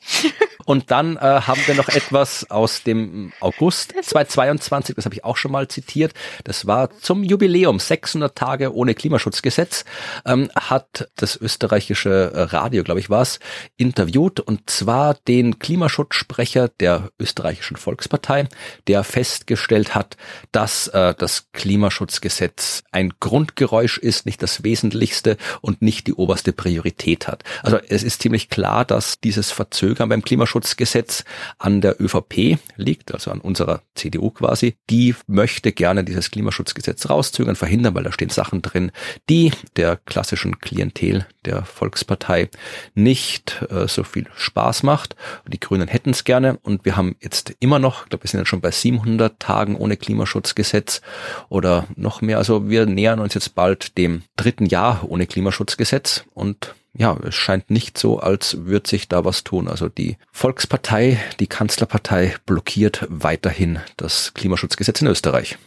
und 0.64 0.90
dann 0.90 1.16
äh, 1.16 1.20
haben 1.20 1.60
wir 1.66 1.74
noch 1.74 1.88
etwas 1.88 2.50
aus 2.50 2.82
dem 2.82 3.32
August 3.40 3.94
2022, 4.02 4.96
das 4.96 5.04
habe 5.04 5.14
ich 5.14 5.24
auch 5.24 5.36
schon 5.36 5.52
mal 5.52 5.68
zitiert. 5.68 6.12
Das 6.44 6.66
war 6.66 6.90
zum 6.98 7.24
Jubiläum 7.24 7.78
600 7.78 8.36
Tage 8.36 8.74
ohne 8.74 8.94
Klimaschutzgesetz, 8.94 9.84
ähm, 10.24 10.50
hat 10.54 11.08
das 11.16 11.36
österreichische 11.36 12.32
Radio, 12.52 12.84
glaube 12.84 13.00
ich, 13.00 13.10
war 13.10 13.22
es, 13.22 13.40
interviewt 13.76 14.40
und 14.40 14.68
zwar 14.70 15.14
den 15.14 15.58
Klimaschutzsprecher 15.58 16.68
der 16.68 17.10
österreichischen 17.18 17.76
Volkspartei, 17.76 18.48
der 18.86 19.04
festgestellt 19.04 19.94
hat, 19.94 20.16
dass 20.52 20.88
äh, 20.88 21.14
das 21.14 21.48
Klimaschutzgesetz 21.52 22.82
ein 22.90 23.12
Grundgeräusch 23.20 23.98
ist, 23.98 24.26
nicht 24.26 24.42
das 24.42 24.64
Wesentlichste 24.64 25.36
und 25.60 25.82
nicht 25.82 26.06
die 26.06 26.14
oberste 26.14 26.52
Priorität 26.52 27.28
hat. 27.28 27.44
Also 27.62 27.78
es 27.88 28.02
ist 28.02 28.22
ziemlich 28.22 28.48
klar, 28.48 28.84
dass 28.84 29.20
dieses 29.20 29.50
Verzögern 29.50 30.08
beim 30.08 30.24
Klimaschutzgesetz 30.52 31.24
an 31.58 31.80
der 31.80 32.00
ÖVP 32.00 32.58
liegt, 32.76 33.14
also 33.14 33.30
an 33.30 33.40
unserer 33.40 33.82
CDU 33.94 34.30
quasi. 34.30 34.74
Die 34.90 35.14
möchte 35.26 35.72
gerne 35.72 36.04
dieses 36.04 36.30
Klimaschutzgesetz 36.30 37.08
rauszögern, 37.08 37.56
verhindern, 37.56 37.94
weil 37.94 38.04
da 38.04 38.12
stehen 38.12 38.28
Sachen 38.28 38.60
drin, 38.60 38.92
die 39.30 39.52
der 39.76 39.96
klassischen 39.96 40.58
Klientel 40.58 41.26
der 41.46 41.64
Volkspartei 41.64 42.50
nicht 42.94 43.64
äh, 43.70 43.88
so 43.88 44.04
viel 44.04 44.26
Spaß 44.36 44.82
macht. 44.82 45.16
Die 45.46 45.58
Grünen 45.60 45.88
hätten 45.88 46.10
es 46.10 46.24
gerne 46.24 46.58
und 46.62 46.84
wir 46.84 46.96
haben 46.96 47.16
jetzt 47.20 47.54
immer 47.60 47.78
noch, 47.78 48.04
ich 48.04 48.10
glaube, 48.10 48.24
wir 48.24 48.28
sind 48.28 48.40
jetzt 48.40 48.48
schon 48.48 48.60
bei 48.60 48.70
700 48.70 49.40
Tagen 49.40 49.76
ohne 49.76 49.96
Klimaschutzgesetz 49.96 51.00
oder 51.48 51.86
noch 51.96 52.20
mehr. 52.20 52.36
Also 52.36 52.68
wir 52.68 52.84
nähern 52.84 53.20
uns 53.20 53.32
jetzt 53.34 53.54
bald 53.54 53.96
dem 53.96 54.22
dritten 54.36 54.66
Jahr 54.66 55.04
ohne 55.08 55.26
Klimaschutzgesetz 55.26 56.24
und 56.34 56.74
ja, 56.94 57.16
es 57.26 57.34
scheint 57.34 57.70
nicht 57.70 57.96
so, 57.96 58.18
als 58.18 58.66
würde 58.66 58.88
sich 58.88 59.08
da 59.08 59.24
was 59.24 59.44
tun. 59.44 59.68
Also 59.68 59.88
die 59.88 60.18
Volkspartei, 60.30 61.18
die 61.40 61.46
Kanzlerpartei 61.46 62.36
blockiert 62.44 63.06
weiterhin 63.08 63.80
das 63.96 64.34
Klimaschutzgesetz 64.34 65.00
in 65.00 65.06
Österreich. 65.08 65.58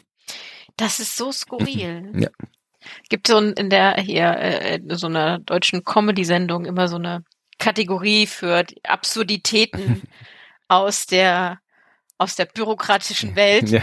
Das 0.77 0.99
ist 0.99 1.15
so 1.15 1.31
skurril. 1.31 2.01
Mhm. 2.13 2.21
Ja. 2.21 2.29
Gibt 3.09 3.27
so 3.27 3.39
in 3.39 3.69
der 3.71 3.95
hier 3.99 4.37
äh, 4.37 4.79
so 4.89 5.07
einer 5.07 5.39
deutschen 5.39 5.83
Comedy-Sendung 5.83 6.65
immer 6.65 6.87
so 6.87 6.97
eine 6.97 7.23
Kategorie 7.57 8.27
für 8.27 8.63
Absurditäten 8.83 10.03
aus 10.67 11.07
der 11.07 11.59
aus 12.17 12.35
der 12.35 12.45
bürokratischen 12.45 13.35
Welt, 13.35 13.69
ja. 13.69 13.81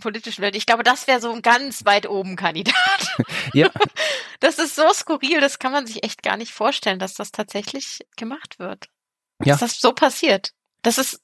politischen 0.00 0.42
Welt. 0.42 0.56
Ich 0.56 0.66
glaube, 0.66 0.82
das 0.82 1.06
wäre 1.06 1.20
so 1.20 1.30
ein 1.32 1.42
ganz 1.42 1.84
weit 1.84 2.08
oben 2.08 2.36
Kandidat. 2.36 2.74
Ja. 3.52 3.70
Das 4.40 4.58
ist 4.58 4.74
so 4.74 4.82
skurril, 4.92 5.40
das 5.40 5.60
kann 5.60 5.70
man 5.70 5.86
sich 5.86 6.02
echt 6.02 6.22
gar 6.24 6.36
nicht 6.36 6.52
vorstellen, 6.52 6.98
dass 6.98 7.14
das 7.14 7.30
tatsächlich 7.30 8.00
gemacht 8.16 8.58
wird. 8.58 8.88
Ja. 9.44 9.52
Dass 9.52 9.60
das 9.60 9.80
so 9.80 9.92
passiert. 9.92 10.50
Das 10.82 10.98
ist 10.98 11.20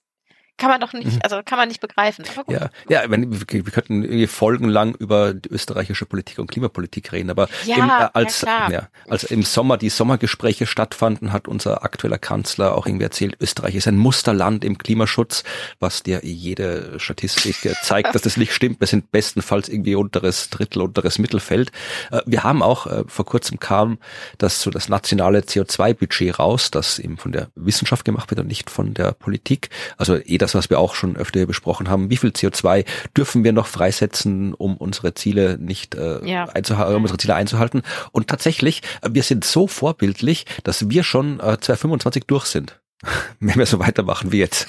kann 0.60 0.70
man 0.70 0.80
doch 0.80 0.92
nicht, 0.92 1.06
mhm. 1.06 1.20
also 1.22 1.40
kann 1.44 1.58
man 1.58 1.68
nicht 1.68 1.80
begreifen. 1.80 2.24
Ja, 2.48 2.70
ja, 2.88 3.02
wenn, 3.08 3.32
wir 3.32 3.46
könnten 3.46 4.02
irgendwie 4.02 4.26
folgenlang 4.26 4.94
über 4.94 5.34
die 5.34 5.48
österreichische 5.48 6.04
Politik 6.04 6.38
und 6.38 6.50
Klimapolitik 6.50 7.12
reden, 7.12 7.30
aber 7.30 7.48
ja, 7.64 7.76
im, 7.76 7.88
äh, 7.88 8.08
als, 8.12 8.42
ja, 8.42 8.70
ja, 8.70 8.88
als 9.08 9.24
im 9.24 9.42
Sommer 9.42 9.78
die 9.78 9.88
Sommergespräche 9.88 10.66
stattfanden, 10.66 11.32
hat 11.32 11.48
unser 11.48 11.82
aktueller 11.82 12.18
Kanzler 12.18 12.76
auch 12.76 12.86
irgendwie 12.86 13.04
erzählt, 13.04 13.36
Österreich 13.40 13.74
ist 13.74 13.88
ein 13.88 13.96
Musterland 13.96 14.64
im 14.64 14.76
Klimaschutz, 14.76 15.44
was 15.78 16.02
dir 16.02 16.20
jede 16.22 17.00
Statistik 17.00 17.56
zeigt, 17.82 18.14
dass 18.14 18.22
das 18.22 18.36
nicht 18.36 18.52
stimmt. 18.52 18.80
Wir 18.80 18.86
sind 18.86 19.10
bestenfalls 19.10 19.68
irgendwie 19.68 19.94
unteres 19.94 20.50
Drittel, 20.50 20.82
unteres 20.82 21.18
Mittelfeld. 21.18 21.72
Äh, 22.10 22.20
wir 22.26 22.44
haben 22.44 22.62
auch, 22.62 22.86
äh, 22.86 23.04
vor 23.06 23.24
kurzem 23.24 23.58
kam 23.58 23.98
das 24.36 24.60
so 24.60 24.70
das 24.70 24.90
nationale 24.90 25.40
CO2-Budget 25.40 26.38
raus, 26.38 26.70
das 26.70 26.98
eben 26.98 27.16
von 27.16 27.32
der 27.32 27.48
Wissenschaft 27.54 28.04
gemacht 28.04 28.30
wird 28.30 28.40
und 28.40 28.46
nicht 28.46 28.68
von 28.68 28.92
der 28.92 29.12
Politik. 29.12 29.70
Also 29.96 30.16
eh 30.16 30.36
das 30.36 30.49
das, 30.50 30.54
was 30.54 30.70
wir 30.70 30.78
auch 30.78 30.94
schon 30.94 31.16
öfter 31.16 31.46
besprochen 31.46 31.88
haben. 31.88 32.10
Wie 32.10 32.16
viel 32.16 32.30
CO2 32.30 32.84
dürfen 33.16 33.44
wir 33.44 33.52
noch 33.52 33.66
freisetzen, 33.66 34.54
um 34.54 34.76
unsere 34.76 35.14
Ziele 35.14 35.58
nicht 35.58 35.94
äh, 35.94 36.24
ja. 36.26 36.44
einzuhalten, 36.46 36.96
um 36.96 37.02
unsere 37.02 37.18
Ziele 37.18 37.34
einzuhalten? 37.34 37.82
Und 38.12 38.28
tatsächlich, 38.28 38.82
äh, 39.02 39.10
wir 39.12 39.22
sind 39.22 39.44
so 39.44 39.66
vorbildlich, 39.66 40.46
dass 40.64 40.90
wir 40.90 41.02
schon 41.04 41.40
äh, 41.40 41.58
2025 41.60 42.24
durch 42.26 42.46
sind. 42.46 42.80
Wenn 43.40 43.56
wir 43.56 43.66
so 43.66 43.78
weitermachen 43.78 44.32
wie 44.32 44.38
jetzt. 44.38 44.66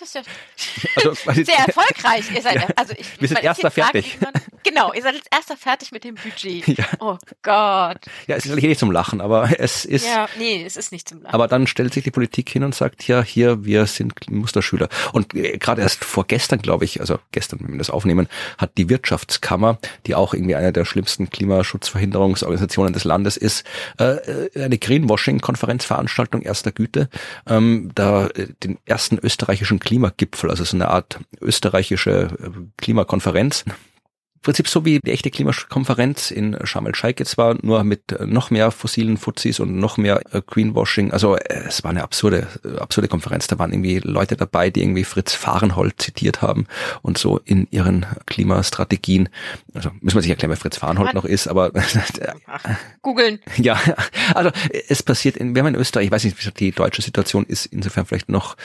Das 0.00 0.14
ist 0.14 0.14
ja 0.14 0.22
also, 0.96 1.12
sehr 1.42 1.58
erfolgreich. 1.66 2.24
Ihr 2.34 2.40
seid, 2.40 2.54
ja, 2.54 2.68
also 2.74 2.94
ich, 2.96 3.20
wir 3.20 3.28
sind 3.28 3.42
erster 3.42 3.70
fertig. 3.70 4.16
Man, 4.18 4.32
genau, 4.62 4.94
ihr 4.94 5.02
seid 5.02 5.14
als 5.14 5.26
erster 5.30 5.56
fertig 5.58 5.92
mit 5.92 6.04
dem 6.04 6.14
Budget. 6.14 6.66
Ja. 6.80 6.84
Oh 7.00 7.18
Gott. 7.42 7.98
Ja, 8.28 8.36
es 8.36 8.46
ist 8.46 8.52
eigentlich 8.52 8.64
nicht 8.64 8.78
zum 8.78 8.92
Lachen, 8.92 9.20
aber 9.20 9.50
es 9.58 9.84
ist. 9.84 10.06
Ja, 10.06 10.28
nee, 10.38 10.64
es 10.64 10.76
ist 10.76 10.92
nicht 10.92 11.08
zum 11.08 11.20
Lachen. 11.20 11.34
Aber 11.34 11.48
dann 11.48 11.66
stellt 11.66 11.92
sich 11.92 12.04
die 12.04 12.12
Politik 12.12 12.48
hin 12.48 12.62
und 12.62 12.74
sagt, 12.74 13.06
ja, 13.08 13.22
hier, 13.22 13.64
wir 13.64 13.86
sind 13.86 14.30
Musterschüler. 14.30 14.88
Und 15.12 15.34
äh, 15.34 15.58
gerade 15.58 15.82
erst 15.82 16.04
vor 16.04 16.26
gestern, 16.26 16.62
glaube 16.62 16.84
ich, 16.84 17.00
also 17.00 17.18
gestern, 17.32 17.60
wenn 17.60 17.72
wir 17.72 17.78
das 17.78 17.90
aufnehmen, 17.90 18.28
hat 18.56 18.78
die 18.78 18.88
Wirtschaftskammer, 18.88 19.78
die 20.06 20.14
auch 20.14 20.32
irgendwie 20.32 20.54
eine 20.54 20.72
der 20.72 20.84
schlimmsten 20.84 21.28
Klimaschutzverhinderungsorganisationen 21.28 22.92
des 22.92 23.04
Landes 23.04 23.36
ist, 23.36 23.64
äh, 23.98 24.04
äh 24.04 24.64
eine 24.64 24.78
Greenwashing-Konferenzveranstaltung 24.78 26.42
erster 26.42 26.72
Güte, 26.72 27.10
ähm, 27.46 27.90
da 27.94 28.28
den 28.62 28.78
ersten 28.86 29.18
österreichischen 29.18 29.80
Klimagipfel, 29.90 30.50
also 30.50 30.62
so 30.62 30.76
eine 30.76 30.86
Art 30.86 31.18
österreichische 31.40 32.28
äh, 32.40 32.50
Klimakonferenz. 32.76 33.64
im 33.64 33.72
Prinzip 34.42 34.68
so 34.68 34.86
wie 34.86 35.00
die 35.00 35.10
echte 35.10 35.30
Klimakonferenz 35.30 36.30
in 36.30 36.56
Sharm 36.64 36.86
el-Sheikh 36.86 37.20
jetzt 37.20 37.36
war, 37.36 37.56
nur 37.60 37.84
mit 37.84 38.12
äh, 38.12 38.24
noch 38.24 38.50
mehr 38.50 38.70
fossilen 38.70 39.18
Fuzis 39.18 39.60
und 39.60 39.76
noch 39.76 39.98
mehr 39.98 40.22
äh, 40.32 40.40
Greenwashing. 40.40 41.12
Also 41.12 41.36
äh, 41.36 41.64
es 41.68 41.84
war 41.84 41.90
eine 41.90 42.02
absurde, 42.02 42.46
absurde 42.78 43.08
Konferenz. 43.08 43.48
Da 43.48 43.58
waren 43.58 43.72
irgendwie 43.72 43.98
Leute 43.98 44.36
dabei, 44.36 44.70
die 44.70 44.82
irgendwie 44.82 45.04
Fritz 45.04 45.34
Fahrenhold 45.34 46.00
zitiert 46.00 46.40
haben 46.40 46.66
und 47.02 47.18
so 47.18 47.38
in 47.44 47.68
ihren 47.70 48.06
Klimastrategien. 48.26 49.28
Also 49.74 49.90
müssen 50.00 50.16
wir 50.16 50.22
sich 50.22 50.30
erklären, 50.30 50.50
wer 50.50 50.56
Fritz 50.56 50.78
Fahrenhold 50.78 51.12
noch 51.12 51.26
ist, 51.26 51.46
aber 51.46 51.70
googeln. 53.02 53.40
Ja, 53.56 53.78
also 54.34 54.50
es 54.88 55.02
passiert 55.02 55.36
in, 55.36 55.54
wir 55.54 55.62
haben 55.62 55.74
in 55.74 55.80
Österreich, 55.80 56.06
ich 56.06 56.12
weiß 56.12 56.24
nicht, 56.24 56.46
wie 56.46 56.50
die 56.50 56.70
deutsche 56.72 57.02
Situation 57.02 57.44
ist, 57.44 57.66
insofern 57.66 58.06
vielleicht 58.06 58.30
noch 58.30 58.56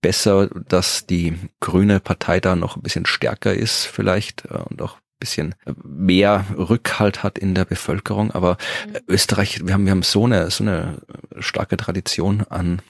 besser, 0.00 0.48
dass 0.68 1.06
die 1.06 1.34
grüne 1.60 1.98
Partei 1.98 2.38
da 2.38 2.54
noch 2.54 2.76
ein 2.76 2.82
bisschen 2.82 3.04
stärker 3.04 3.52
ist 3.52 3.86
vielleicht 3.86 4.46
und 4.46 4.80
auch 4.80 4.98
bisschen 5.24 5.54
mehr 5.82 6.44
Rückhalt 6.54 7.22
hat 7.22 7.38
in 7.38 7.54
der 7.54 7.64
Bevölkerung. 7.64 8.30
Aber 8.32 8.58
mhm. 8.86 8.98
Österreich, 9.08 9.66
wir 9.66 9.72
haben, 9.72 9.86
wir 9.86 9.90
haben 9.90 10.02
so 10.02 10.26
eine, 10.26 10.50
so 10.50 10.64
eine 10.64 11.00
starke 11.38 11.78
Tradition 11.78 12.42
an 12.50 12.82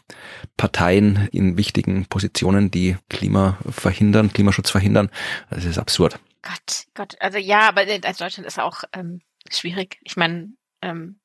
Parteien 0.56 1.28
in 1.30 1.56
wichtigen 1.56 2.06
Positionen, 2.06 2.72
die 2.72 2.96
Klima 3.08 3.56
verhindern, 3.70 4.32
Klimaschutz 4.32 4.70
verhindern. 4.70 5.10
Das 5.50 5.64
ist 5.64 5.78
absurd. 5.78 6.18
Gott, 6.42 6.86
Gott, 6.94 7.16
also 7.20 7.38
ja, 7.38 7.68
aber 7.68 7.82
als 8.02 8.18
Deutschland 8.18 8.46
ist 8.46 8.58
auch 8.58 8.82
ähm, 8.92 9.20
schwierig. 9.50 9.98
Ich 10.02 10.16
meine, 10.16 10.52
ähm, 10.82 11.20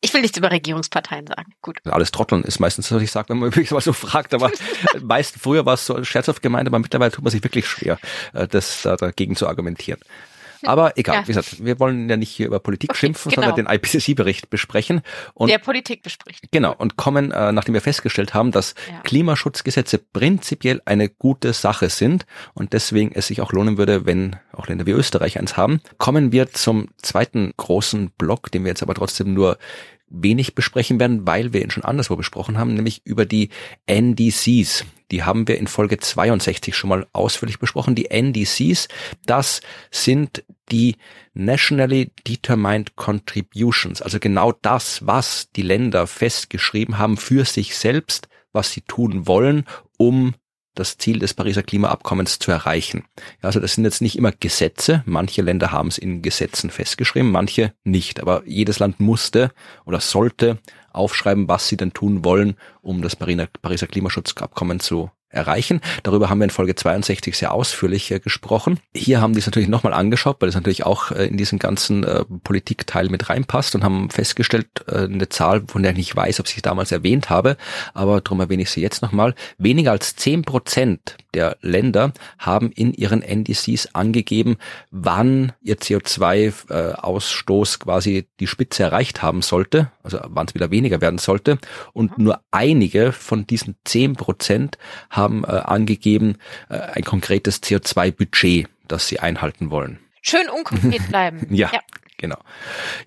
ich 0.00 0.12
will 0.12 0.20
nichts 0.20 0.36
über 0.36 0.50
Regierungsparteien 0.50 1.26
sagen. 1.26 1.52
Gut. 1.62 1.78
Alles 1.84 2.10
Trotteln 2.10 2.44
ist 2.44 2.60
meistens, 2.60 2.90
was 2.92 3.02
ich 3.02 3.10
sage, 3.10 3.30
wenn 3.30 3.38
man 3.38 3.50
mich 3.56 3.70
mal 3.70 3.80
so 3.80 3.92
fragt. 3.92 4.34
Aber 4.34 4.50
meist 5.02 5.36
früher 5.38 5.66
war 5.66 5.74
es 5.74 5.86
so 5.86 6.02
scherzhaft 6.04 6.42
gemeint, 6.42 6.68
aber 6.68 6.78
mittlerweile 6.78 7.12
tut 7.12 7.24
man 7.24 7.30
sich 7.30 7.42
wirklich 7.42 7.66
schwer, 7.66 7.98
äh, 8.32 8.46
das 8.46 8.82
da 8.82 8.96
dagegen 8.96 9.36
zu 9.36 9.48
argumentieren. 9.48 10.00
Aber 10.64 10.96
egal, 10.96 11.16
ja. 11.16 11.22
wie 11.22 11.26
gesagt, 11.28 11.64
wir 11.64 11.78
wollen 11.80 12.08
ja 12.08 12.16
nicht 12.16 12.30
hier 12.30 12.46
über 12.46 12.60
Politik 12.60 12.90
okay, 12.90 12.98
schimpfen, 12.98 13.30
genau. 13.30 13.48
sondern 13.48 13.66
den 13.66 13.74
IPCC-Bericht 13.74 14.50
besprechen. 14.50 15.02
Und 15.34 15.50
Der 15.50 15.58
Politik 15.58 16.02
bespricht. 16.02 16.44
Genau, 16.50 16.74
und 16.76 16.96
kommen, 16.96 17.30
äh, 17.30 17.52
nachdem 17.52 17.74
wir 17.74 17.80
festgestellt 17.80 18.34
haben, 18.34 18.52
dass 18.52 18.74
ja. 18.90 19.00
Klimaschutzgesetze 19.00 19.98
prinzipiell 19.98 20.82
eine 20.84 21.08
gute 21.08 21.52
Sache 21.52 21.90
sind 21.90 22.26
und 22.54 22.72
deswegen 22.72 23.12
es 23.12 23.28
sich 23.28 23.40
auch 23.40 23.52
lohnen 23.52 23.78
würde, 23.78 24.06
wenn 24.06 24.36
auch 24.52 24.68
Länder 24.68 24.86
wie 24.86 24.92
Österreich 24.92 25.38
eins 25.38 25.56
haben, 25.56 25.80
kommen 25.98 26.32
wir 26.32 26.52
zum 26.52 26.88
zweiten 27.02 27.52
großen 27.56 28.10
Block, 28.18 28.50
den 28.50 28.64
wir 28.64 28.70
jetzt 28.70 28.82
aber 28.82 28.94
trotzdem 28.94 29.34
nur 29.34 29.58
wenig 30.08 30.54
besprechen 30.54 31.00
werden, 31.00 31.26
weil 31.26 31.52
wir 31.52 31.62
ihn 31.62 31.70
schon 31.70 31.84
anderswo 31.84 32.16
besprochen 32.16 32.58
haben, 32.58 32.74
nämlich 32.74 33.02
über 33.04 33.26
die 33.26 33.50
NDCs. 33.86 34.84
Die 35.10 35.22
haben 35.22 35.46
wir 35.48 35.58
in 35.58 35.66
Folge 35.66 35.98
62 35.98 36.74
schon 36.74 36.90
mal 36.90 37.06
ausführlich 37.12 37.58
besprochen. 37.58 37.94
Die 37.94 38.10
NDCs, 38.10 38.88
das 39.24 39.60
sind 39.90 40.44
die 40.70 40.96
Nationally 41.34 42.10
Determined 42.26 42.96
Contributions, 42.96 44.02
also 44.02 44.18
genau 44.18 44.52
das, 44.62 45.06
was 45.06 45.50
die 45.54 45.62
Länder 45.62 46.06
festgeschrieben 46.06 46.98
haben 46.98 47.16
für 47.16 47.44
sich 47.44 47.76
selbst, 47.76 48.28
was 48.52 48.72
sie 48.72 48.80
tun 48.80 49.26
wollen, 49.26 49.64
um 49.96 50.34
das 50.76 50.98
Ziel 50.98 51.18
des 51.18 51.34
Pariser 51.34 51.62
Klimaabkommens 51.62 52.38
zu 52.38 52.52
erreichen. 52.52 53.04
Also 53.42 53.58
das 53.58 53.74
sind 53.74 53.84
jetzt 53.84 54.02
nicht 54.02 54.16
immer 54.16 54.30
Gesetze. 54.30 55.02
Manche 55.06 55.42
Länder 55.42 55.72
haben 55.72 55.88
es 55.88 55.98
in 55.98 56.22
Gesetzen 56.22 56.70
festgeschrieben, 56.70 57.32
manche 57.32 57.72
nicht. 57.82 58.20
Aber 58.20 58.42
jedes 58.46 58.78
Land 58.78 59.00
musste 59.00 59.50
oder 59.84 60.00
sollte 60.00 60.58
aufschreiben, 60.92 61.48
was 61.48 61.68
sie 61.68 61.76
denn 61.76 61.92
tun 61.92 62.24
wollen, 62.24 62.56
um 62.82 63.02
das 63.02 63.16
Pariser 63.16 63.86
Klimaschutzabkommen 63.86 64.80
zu 64.80 65.10
erreichen. 65.36 65.80
Darüber 66.02 66.28
haben 66.28 66.38
wir 66.38 66.44
in 66.44 66.50
Folge 66.50 66.74
62 66.74 67.36
sehr 67.36 67.52
ausführlich 67.52 68.10
äh, 68.10 68.18
gesprochen. 68.18 68.80
Hier 68.94 69.20
haben 69.20 69.34
die 69.34 69.40
es 69.40 69.46
natürlich 69.46 69.68
nochmal 69.68 69.92
angeschaut, 69.92 70.36
weil 70.40 70.48
es 70.48 70.54
natürlich 70.54 70.84
auch 70.84 71.12
äh, 71.12 71.26
in 71.26 71.36
diesen 71.36 71.58
ganzen 71.58 72.04
äh, 72.04 72.24
Politikteil 72.42 73.08
mit 73.08 73.28
reinpasst 73.28 73.74
und 73.74 73.84
haben 73.84 74.10
festgestellt, 74.10 74.68
äh, 74.88 75.04
eine 75.04 75.28
Zahl, 75.28 75.64
von 75.68 75.82
der 75.82 75.92
ich 75.92 75.98
nicht 75.98 76.16
weiß, 76.16 76.40
ob 76.40 76.46
ich 76.46 76.54
sie 76.54 76.62
damals 76.62 76.92
erwähnt 76.92 77.30
habe, 77.30 77.56
aber 77.94 78.20
darum 78.20 78.40
erwähne 78.40 78.62
ich 78.62 78.70
sie 78.70 78.80
jetzt 78.80 79.02
nochmal. 79.02 79.34
Weniger 79.58 79.92
als 79.92 80.16
zehn 80.16 80.42
Prozent 80.42 81.16
der 81.34 81.56
Länder 81.60 82.12
haben 82.38 82.72
in 82.72 82.94
ihren 82.94 83.22
NDCs 83.22 83.94
angegeben, 83.94 84.56
wann 84.90 85.52
ihr 85.60 85.76
CO2-Ausstoß 85.76 87.78
quasi 87.78 88.26
die 88.40 88.46
Spitze 88.46 88.84
erreicht 88.84 89.22
haben 89.22 89.42
sollte, 89.42 89.90
also 90.06 90.20
wann 90.28 90.46
es 90.46 90.54
wieder 90.54 90.70
weniger 90.70 91.00
werden 91.00 91.18
sollte. 91.18 91.58
Und 91.92 92.16
mhm. 92.16 92.24
nur 92.24 92.40
einige 92.50 93.12
von 93.12 93.46
diesen 93.46 93.76
zehn 93.84 94.14
Prozent 94.14 94.78
haben 95.10 95.44
äh, 95.44 95.48
angegeben 95.48 96.38
äh, 96.70 96.78
ein 96.78 97.04
konkretes 97.04 97.62
CO2-Budget, 97.62 98.68
das 98.88 99.08
sie 99.08 99.20
einhalten 99.20 99.70
wollen. 99.70 99.98
Schön 100.22 100.48
unkonkret 100.48 101.06
bleiben. 101.08 101.46
ja. 101.50 101.70
ja. 101.72 101.80
Genau. 102.18 102.38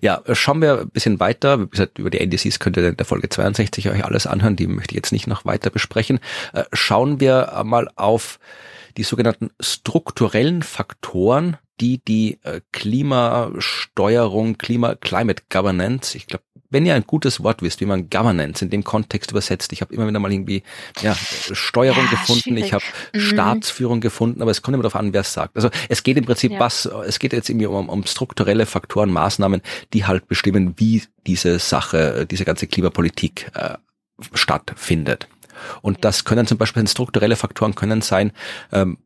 Ja, 0.00 0.22
schauen 0.34 0.62
wir 0.62 0.82
ein 0.82 0.90
bisschen 0.90 1.18
weiter. 1.18 1.60
Wie 1.60 1.66
gesagt, 1.66 1.98
über 1.98 2.10
die 2.10 2.20
NDCs 2.20 2.60
könnt 2.60 2.76
ihr 2.76 2.88
in 2.88 2.96
der 2.96 3.06
Folge 3.06 3.28
62 3.28 3.90
euch 3.90 4.04
alles 4.04 4.28
anhören. 4.28 4.54
Die 4.54 4.68
möchte 4.68 4.92
ich 4.92 4.96
jetzt 4.96 5.10
nicht 5.10 5.26
noch 5.26 5.44
weiter 5.44 5.70
besprechen. 5.70 6.20
Äh, 6.52 6.62
schauen 6.72 7.18
wir 7.18 7.60
mal 7.64 7.90
auf 7.96 8.38
die 8.96 9.02
sogenannten 9.02 9.50
strukturellen 9.58 10.62
Faktoren, 10.62 11.56
die 11.80 11.98
die 11.98 12.38
äh, 12.42 12.60
Klimasteuerung, 12.72 14.58
Klima, 14.58 14.94
Climate 14.94 15.42
Governance, 15.48 16.16
ich 16.16 16.26
glaube, 16.26 16.44
wenn 16.70 16.86
ihr 16.86 16.94
ein 16.94 17.04
gutes 17.06 17.42
Wort 17.42 17.62
wisst, 17.62 17.80
wie 17.80 17.86
man 17.86 18.08
Governance 18.08 18.64
in 18.64 18.70
dem 18.70 18.84
Kontext 18.84 19.30
übersetzt, 19.32 19.72
ich 19.72 19.80
habe 19.80 19.92
immer 19.92 20.06
wieder 20.06 20.18
mal 20.20 20.32
irgendwie 20.32 20.62
ja, 21.02 21.14
Steuerung 21.14 22.04
ja, 22.04 22.10
gefunden, 22.10 22.40
schwierig. 22.40 22.64
ich 22.66 22.72
habe 22.72 22.84
mhm. 23.12 23.20
Staatsführung 23.20 24.00
gefunden, 24.00 24.40
aber 24.40 24.50
es 24.50 24.62
kommt 24.62 24.74
immer 24.74 24.84
darauf 24.84 24.96
an, 24.96 25.12
wer 25.12 25.22
es 25.22 25.32
sagt. 25.32 25.56
Also 25.56 25.70
es 25.88 26.02
geht 26.02 26.16
im 26.16 26.24
Prinzip 26.24 26.52
ja. 26.52 26.60
was, 26.60 26.86
es 27.06 27.18
geht 27.18 27.32
jetzt 27.32 27.48
irgendwie 27.50 27.66
um, 27.66 27.88
um 27.88 28.06
strukturelle 28.06 28.66
Faktoren, 28.66 29.10
Maßnahmen, 29.10 29.62
die 29.92 30.06
halt 30.06 30.28
bestimmen, 30.28 30.74
wie 30.76 31.02
diese 31.26 31.58
Sache, 31.58 32.26
diese 32.26 32.44
ganze 32.44 32.66
Klimapolitik 32.66 33.50
äh, 33.54 33.74
stattfindet. 34.34 35.28
Und 35.82 36.04
das 36.04 36.24
können 36.24 36.46
zum 36.46 36.58
Beispiel 36.58 36.86
strukturelle 36.88 37.36
Faktoren 37.36 37.74
können 37.74 38.00
sein, 38.00 38.32
ähm, 38.72 38.98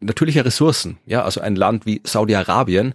natürliche 0.00 0.44
Ressourcen. 0.44 0.98
Ja, 1.06 1.24
also 1.24 1.40
ein 1.40 1.56
Land 1.56 1.86
wie 1.86 2.00
Saudi-Arabien 2.04 2.94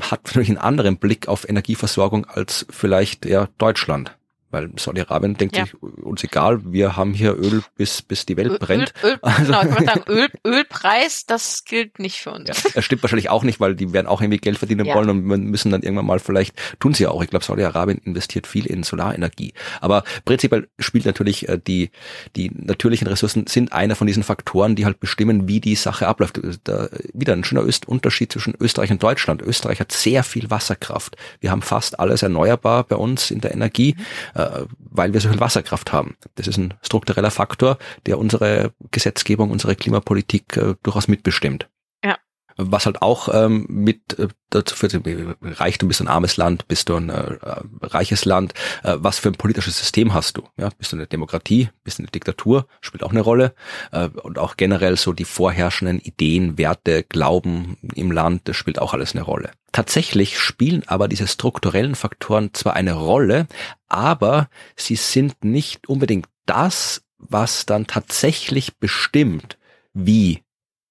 hat 0.00 0.24
natürlich 0.24 0.48
einen 0.48 0.58
anderen 0.58 0.98
Blick 0.98 1.28
auf 1.28 1.48
Energieversorgung 1.48 2.26
als 2.26 2.66
vielleicht 2.70 3.26
ja 3.26 3.48
Deutschland. 3.58 4.16
Weil 4.50 4.70
Saudi-Arabien 4.76 5.34
denkt 5.34 5.56
ja. 5.56 5.64
sich, 5.64 5.74
uns 5.82 6.22
egal, 6.22 6.60
wir 6.72 6.96
haben 6.96 7.14
hier 7.14 7.36
Öl, 7.36 7.62
bis, 7.76 8.00
bis 8.00 8.26
die 8.26 8.36
Welt 8.36 8.52
Öl, 8.52 8.58
brennt. 8.58 8.94
Öl, 9.02 9.18
also, 9.20 9.52
genau, 9.52 9.62
ich 9.62 9.86
sagen, 9.86 10.04
Öl, 10.08 10.28
Ölpreis, 10.44 11.26
das 11.26 11.64
gilt 11.64 11.98
nicht 11.98 12.20
für 12.20 12.30
uns. 12.30 12.48
Ja, 12.48 12.70
das 12.74 12.84
stimmt 12.84 13.02
wahrscheinlich 13.02 13.28
auch 13.28 13.42
nicht, 13.42 13.58
weil 13.58 13.74
die 13.74 13.92
werden 13.92 14.06
auch 14.06 14.20
irgendwie 14.20 14.38
Geld 14.38 14.58
verdienen 14.58 14.86
ja. 14.86 14.94
wollen 14.94 15.10
und 15.10 15.24
müssen 15.24 15.72
dann 15.72 15.82
irgendwann 15.82 16.06
mal 16.06 16.20
vielleicht, 16.20 16.54
tun 16.78 16.94
sie 16.94 17.04
ja 17.04 17.10
auch. 17.10 17.24
Ich 17.24 17.30
glaube, 17.30 17.44
Saudi-Arabien 17.44 17.98
investiert 18.04 18.46
viel 18.46 18.66
in 18.66 18.84
Solarenergie. 18.84 19.52
Aber 19.80 20.04
prinzipiell 20.24 20.68
spielt 20.78 21.06
natürlich 21.06 21.48
äh, 21.48 21.58
die, 21.58 21.90
die 22.36 22.52
natürlichen 22.54 23.08
Ressourcen 23.08 23.48
sind 23.48 23.72
einer 23.72 23.96
von 23.96 24.06
diesen 24.06 24.22
Faktoren, 24.22 24.76
die 24.76 24.84
halt 24.84 25.00
bestimmen, 25.00 25.48
wie 25.48 25.60
die 25.60 25.74
Sache 25.74 26.06
abläuft. 26.06 26.40
Da, 26.62 26.88
wieder 27.12 27.32
ein 27.32 27.42
schöner 27.42 27.64
Öst 27.64 27.88
Unterschied 27.88 28.30
zwischen 28.32 28.54
Österreich 28.60 28.92
und 28.92 29.02
Deutschland. 29.02 29.42
Österreich 29.42 29.80
hat 29.80 29.90
sehr 29.90 30.22
viel 30.22 30.50
Wasserkraft. 30.50 31.16
Wir 31.40 31.50
haben 31.50 31.62
fast 31.62 31.98
alles 31.98 32.22
erneuerbar 32.22 32.84
bei 32.84 32.96
uns 32.96 33.32
in 33.32 33.40
der 33.40 33.52
Energie. 33.52 33.96
Mhm 33.96 34.35
äh, 34.35 34.35
weil 34.78 35.12
wir 35.12 35.20
so 35.20 35.28
viel 35.28 35.40
Wasserkraft 35.40 35.92
haben. 35.92 36.16
Das 36.34 36.46
ist 36.46 36.58
ein 36.58 36.74
struktureller 36.82 37.30
Faktor, 37.30 37.78
der 38.06 38.18
unsere 38.18 38.72
Gesetzgebung, 38.90 39.50
unsere 39.50 39.76
Klimapolitik 39.76 40.56
äh, 40.56 40.74
durchaus 40.82 41.08
mitbestimmt. 41.08 41.68
Was 42.56 42.86
halt 42.86 43.02
auch 43.02 43.28
ähm, 43.32 43.66
mit 43.68 44.18
äh, 44.18 44.28
dazu 44.50 44.74
führt, 44.74 44.98
Reichtum 45.42 45.88
bist 45.88 46.00
du 46.00 46.04
ein 46.04 46.08
armes 46.08 46.36
Land, 46.36 46.68
bist 46.68 46.88
du 46.88 46.96
ein 46.96 47.10
äh, 47.10 47.36
reiches 47.82 48.24
Land, 48.24 48.54
äh, 48.82 48.96
was 48.98 49.18
für 49.18 49.28
ein 49.28 49.34
politisches 49.34 49.78
System 49.78 50.14
hast 50.14 50.38
du? 50.38 50.42
Ja, 50.56 50.70
bist 50.78 50.92
du 50.92 50.96
eine 50.96 51.06
Demokratie, 51.06 51.68
bist 51.84 51.98
du 51.98 52.04
eine 52.04 52.10
Diktatur, 52.10 52.66
spielt 52.80 53.02
auch 53.02 53.10
eine 53.10 53.20
Rolle. 53.20 53.54
Äh, 53.92 54.08
und 54.08 54.38
auch 54.38 54.56
generell 54.56 54.96
so 54.96 55.12
die 55.12 55.24
vorherrschenden 55.24 56.00
Ideen, 56.00 56.56
Werte, 56.56 57.02
Glauben 57.02 57.76
im 57.94 58.10
Land, 58.10 58.48
das 58.48 58.56
spielt 58.56 58.78
auch 58.78 58.94
alles 58.94 59.14
eine 59.14 59.22
Rolle. 59.22 59.50
Tatsächlich 59.72 60.38
spielen 60.38 60.84
aber 60.86 61.08
diese 61.08 61.26
strukturellen 61.26 61.94
Faktoren 61.94 62.54
zwar 62.54 62.74
eine 62.74 62.94
Rolle, 62.94 63.46
aber 63.88 64.48
sie 64.76 64.96
sind 64.96 65.44
nicht 65.44 65.88
unbedingt 65.88 66.26
das, 66.46 67.02
was 67.18 67.66
dann 67.66 67.86
tatsächlich 67.86 68.78
bestimmt, 68.78 69.58
wie 69.92 70.42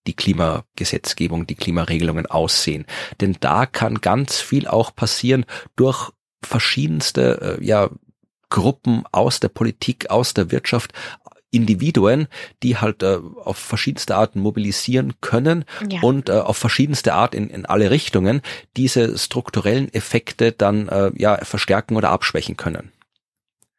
die 0.07 0.15
Klimagesetzgebung, 0.15 1.47
die 1.47 1.55
Klimaregelungen 1.55 2.25
aussehen. 2.25 2.85
Denn 3.21 3.37
da 3.39 3.65
kann 3.65 4.01
ganz 4.01 4.39
viel 4.39 4.67
auch 4.67 4.95
passieren 4.95 5.45
durch 5.75 6.11
verschiedenste 6.43 7.57
äh, 7.59 7.65
ja, 7.65 7.89
Gruppen 8.49 9.03
aus 9.11 9.39
der 9.39 9.49
Politik, 9.49 10.09
aus 10.09 10.33
der 10.33 10.51
Wirtschaft, 10.51 10.93
Individuen, 11.55 12.27
die 12.61 12.77
halt 12.77 13.01
äh, 13.01 13.17
auf 13.43 13.57
verschiedenste 13.57 14.15
Arten 14.15 14.41
mobilisieren 14.41 15.13
können 15.21 15.63
ja. 15.89 16.01
und 16.01 16.29
äh, 16.29 16.33
auf 16.33 16.57
verschiedenste 16.57 17.13
Art 17.13 17.33
in, 17.33 17.49
in 17.49 17.65
alle 17.65 17.91
Richtungen 17.91 18.41
diese 18.75 19.17
strukturellen 19.17 19.91
Effekte 19.93 20.51
dann 20.51 20.89
äh, 20.89 21.11
ja 21.15 21.37
verstärken 21.37 21.95
oder 21.95 22.09
abschwächen 22.09 22.57
können. 22.57 22.91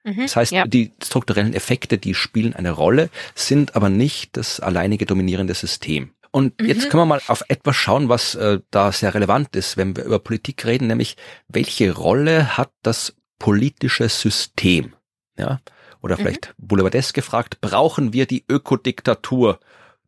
Mhm, 0.04 0.22
das 0.22 0.36
heißt, 0.36 0.52
ja. 0.52 0.66
die 0.66 0.92
strukturellen 1.02 1.52
Effekte, 1.52 1.98
die 1.98 2.14
spielen 2.14 2.54
eine 2.54 2.70
Rolle, 2.70 3.10
sind 3.34 3.76
aber 3.76 3.90
nicht 3.90 4.36
das 4.36 4.60
alleinige 4.60 5.04
dominierende 5.04 5.54
System. 5.54 6.10
Und 6.36 6.60
mhm. 6.60 6.66
jetzt 6.66 6.90
können 6.90 7.00
wir 7.00 7.06
mal 7.06 7.22
auf 7.28 7.44
etwas 7.48 7.76
schauen, 7.76 8.10
was 8.10 8.34
äh, 8.34 8.60
da 8.70 8.92
sehr 8.92 9.14
relevant 9.14 9.56
ist, 9.56 9.78
wenn 9.78 9.96
wir 9.96 10.04
über 10.04 10.18
Politik 10.18 10.66
reden, 10.66 10.88
nämlich 10.88 11.16
welche 11.48 11.92
Rolle 11.92 12.58
hat 12.58 12.70
das 12.82 13.16
politische 13.38 14.10
System? 14.10 14.94
Ja? 15.38 15.60
Oder 16.02 16.16
mhm. 16.16 16.20
vielleicht 16.20 16.48
mhm. 16.58 16.66
boulevardesk 16.66 17.14
gefragt, 17.14 17.62
brauchen 17.62 18.12
wir 18.12 18.26
die 18.26 18.44
Ökodiktatur? 18.50 19.58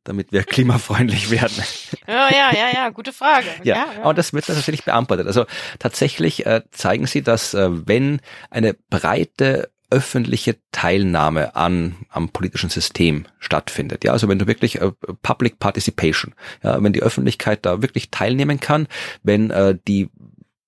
damit 0.05 0.33
wir 0.33 0.43
klimafreundlich 0.43 1.31
werden? 1.31 1.62
Ja, 2.07 2.31
ja, 2.31 2.51
ja, 2.55 2.73
ja, 2.73 2.88
gute 2.88 3.12
Frage. 3.12 3.47
Ja, 3.62 3.77
ja, 3.77 3.87
ja. 3.93 4.09
und 4.09 4.17
das 4.17 4.33
wird 4.33 4.49
natürlich 4.49 4.85
beantwortet. 4.85 5.27
Also 5.27 5.45
tatsächlich 5.79 6.47
äh, 6.47 6.62
zeigen 6.71 7.07
sie, 7.07 7.21
dass 7.21 7.53
äh, 7.53 7.69
wenn 7.71 8.21
eine 8.49 8.75
breite 8.88 9.71
öffentliche 9.90 10.57
Teilnahme 10.72 11.57
an 11.57 11.96
am 12.11 12.29
politischen 12.29 12.70
System 12.70 13.27
stattfindet. 13.38 14.05
Ja, 14.05 14.12
also 14.12 14.29
wenn 14.29 14.38
du 14.38 14.46
wirklich 14.46 14.81
äh, 14.81 14.92
Public 15.22 15.59
Participation, 15.59 16.35
ja, 16.62 16.83
wenn 16.83 16.92
die 16.92 17.03
Öffentlichkeit 17.03 17.64
da 17.64 17.83
wirklich 17.83 18.11
teilnehmen 18.11 18.61
kann, 18.61 18.87
wenn 19.22 19.51
äh, 19.51 19.77
die 19.87 20.11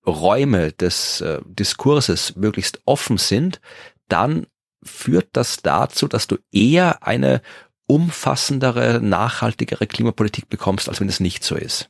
Räume 0.05 0.71
des 0.71 1.21
äh, 1.21 1.39
Diskurses 1.45 2.35
möglichst 2.35 2.81
offen 2.85 3.17
sind, 3.17 3.61
dann 4.07 4.47
führt 4.83 5.29
das 5.33 5.57
dazu, 5.61 6.07
dass 6.07 6.27
du 6.27 6.37
eher 6.51 7.05
eine 7.05 7.41
umfassendere, 7.85 8.99
nachhaltigere 9.01 9.85
Klimapolitik 9.85 10.49
bekommst, 10.49 10.89
als 10.89 10.99
wenn 11.01 11.09
es 11.09 11.19
nicht 11.19 11.43
so 11.43 11.55
ist. 11.55 11.89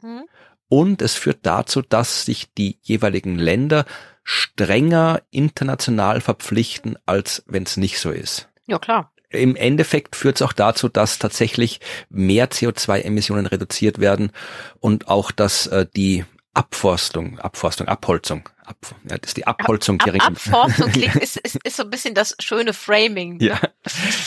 Hm. 0.00 0.24
Und 0.68 1.02
es 1.02 1.14
führt 1.14 1.38
dazu, 1.42 1.82
dass 1.82 2.24
sich 2.24 2.52
die 2.54 2.78
jeweiligen 2.82 3.38
Länder 3.38 3.84
strenger 4.24 5.22
international 5.30 6.20
verpflichten, 6.20 6.98
als 7.06 7.44
wenn 7.46 7.62
es 7.62 7.76
nicht 7.76 8.00
so 8.00 8.10
ist. 8.10 8.48
Ja, 8.66 8.78
klar. 8.78 9.12
im 9.30 9.54
Endeffekt 9.54 10.16
führt 10.16 10.36
es 10.36 10.42
auch 10.42 10.52
dazu, 10.52 10.88
dass 10.88 11.18
tatsächlich 11.18 11.80
mehr 12.08 12.50
CO2-Emissionen 12.50 13.46
reduziert 13.46 14.00
werden 14.00 14.32
und 14.80 15.08
auch, 15.08 15.30
dass 15.30 15.68
äh, 15.68 15.86
die 15.94 16.24
Abforstung, 16.56 17.38
Abforstung, 17.38 17.86
Abholzung, 17.86 18.48
Ab, 18.64 18.76
ja, 19.08 19.18
das 19.18 19.30
ist 19.30 19.36
die 19.36 19.46
Abholzung 19.46 20.00
Ab, 20.00 20.08
Ab, 20.08 20.22
Abforstung 20.28 20.90
klingt, 20.90 21.14
ist, 21.22 21.36
ist, 21.36 21.56
ist 21.62 21.76
so 21.76 21.82
ein 21.82 21.90
bisschen 21.90 22.14
das 22.14 22.34
schöne 22.38 22.72
Framing. 22.72 23.36
Ne? 23.36 23.44
Ja, 23.44 23.60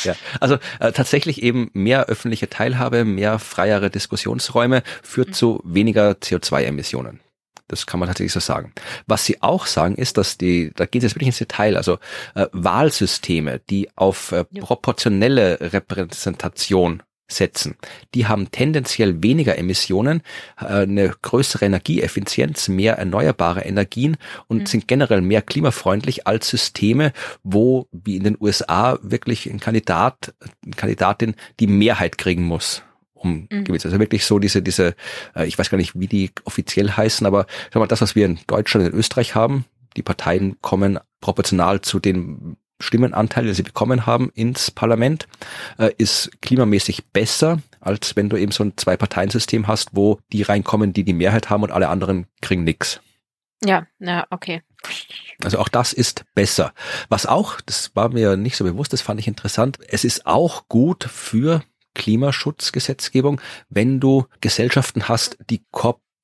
ja, 0.04 0.16
also 0.40 0.60
äh, 0.80 0.92
tatsächlich 0.92 1.42
eben 1.42 1.72
mehr 1.74 2.06
öffentliche 2.06 2.48
Teilhabe, 2.48 3.04
mehr 3.04 3.40
freiere 3.40 3.90
Diskussionsräume 3.90 4.84
führt 5.02 5.30
mhm. 5.30 5.34
zu 5.34 5.62
weniger 5.66 6.12
CO2-Emissionen. 6.12 7.20
Das 7.68 7.86
kann 7.86 8.00
man 8.00 8.08
tatsächlich 8.08 8.34
so 8.34 8.40
sagen. 8.40 8.74
Was 9.08 9.26
sie 9.26 9.42
auch 9.42 9.66
sagen, 9.66 9.96
ist, 9.96 10.18
dass 10.18 10.38
die, 10.38 10.72
da 10.76 10.86
geht 10.86 11.04
es 11.04 11.16
wirklich 11.16 11.28
ins 11.28 11.38
Detail, 11.38 11.78
also 11.78 12.00
äh, 12.36 12.48
Wahlsysteme, 12.52 13.60
die 13.70 13.90
auf 13.96 14.32
äh, 14.32 14.44
proportionelle 14.44 15.74
Repräsentation 15.74 17.04
setzen. 17.30 17.76
Die 18.14 18.28
haben 18.28 18.52
tendenziell 18.52 19.22
weniger 19.24 19.58
Emissionen, 19.58 20.22
äh, 20.60 20.66
eine 20.66 21.14
größere 21.22 21.66
Energieeffizienz, 21.66 22.68
mehr 22.68 22.98
erneuerbare 22.98 23.62
Energien 23.62 24.18
und 24.48 24.60
mhm. 24.60 24.66
sind 24.66 24.88
generell 24.88 25.22
mehr 25.22 25.42
klimafreundlich 25.42 26.28
als 26.28 26.50
Systeme, 26.50 27.14
wo 27.44 27.88
wie 27.92 28.18
in 28.18 28.24
den 28.24 28.38
USA 28.40 29.00
wirklich 29.02 29.46
ein 29.50 29.60
Kandidat, 29.60 30.34
eine 30.66 30.76
Kandidatin 30.76 31.36
die 31.60 31.68
Mehrheit 31.68 32.18
kriegen 32.18 32.44
muss 32.44 32.84
um 33.20 33.48
mhm. 33.52 33.66
gewiss. 33.66 33.86
Also 33.86 34.00
wirklich 34.00 34.26
so 34.26 34.40
diese, 34.40 34.62
diese, 34.62 34.96
äh, 35.36 35.46
ich 35.46 35.60
weiß 35.60 35.70
gar 35.70 35.78
nicht, 35.78 36.00
wie 36.00 36.08
die 36.08 36.32
offiziell 36.46 36.92
heißen, 36.92 37.28
aber 37.28 37.46
schau 37.72 37.80
mal, 37.80 37.88
das, 37.88 38.02
was 38.02 38.16
wir 38.16 38.26
in 38.26 38.40
Deutschland 38.48 38.86
und 38.86 38.94
in 38.94 38.98
Österreich 38.98 39.36
haben, 39.36 39.66
die 39.98 40.04
Parteien 40.04 40.58
kommen 40.62 41.00
proportional 41.20 41.82
zu 41.82 42.00
den 42.00 42.56
Stimmenanteile, 42.80 43.48
die 43.48 43.54
sie 43.54 43.64
bekommen 43.64 44.06
haben 44.06 44.32
ins 44.34 44.72
Parlament, 44.72 45.28
äh, 45.78 45.92
ist 45.98 46.32
klimamäßig 46.42 47.08
besser, 47.12 47.60
als 47.80 48.16
wenn 48.16 48.30
du 48.30 48.38
eben 48.38 48.52
so 48.52 48.64
ein 48.64 48.78
Zwei-Parteien-System 48.78 49.68
hast, 49.68 49.90
wo 49.94 50.20
die 50.32 50.44
reinkommen, 50.44 50.94
die 50.94 51.04
die 51.04 51.14
Mehrheit 51.14 51.50
haben 51.50 51.64
und 51.64 51.72
alle 51.72 51.90
anderen 51.90 52.28
kriegen 52.42 52.64
nix. 52.64 53.02
Ja, 53.64 53.88
ja, 54.00 54.26
okay. 54.30 54.62
Also 55.44 55.60
auch 55.60 55.68
das 55.68 55.94
ist 55.94 56.24
besser. 56.34 56.74
Was 57.10 57.26
auch, 57.26 57.60
das 57.62 57.96
war 57.96 58.10
mir 58.10 58.38
nicht 58.38 58.56
so 58.56 58.64
bewusst, 58.64 58.94
das 58.94 59.02
fand 59.02 59.20
ich 59.20 59.28
interessant, 59.28 59.78
es 59.88 60.06
ist 60.06 60.26
auch 60.26 60.68
gut 60.70 61.04
für 61.04 61.64
Klimaschutzgesetzgebung, 61.96 63.42
wenn 63.70 64.00
du 64.00 64.26
Gesellschaften 64.42 65.10
hast, 65.10 65.38
die 65.50 65.62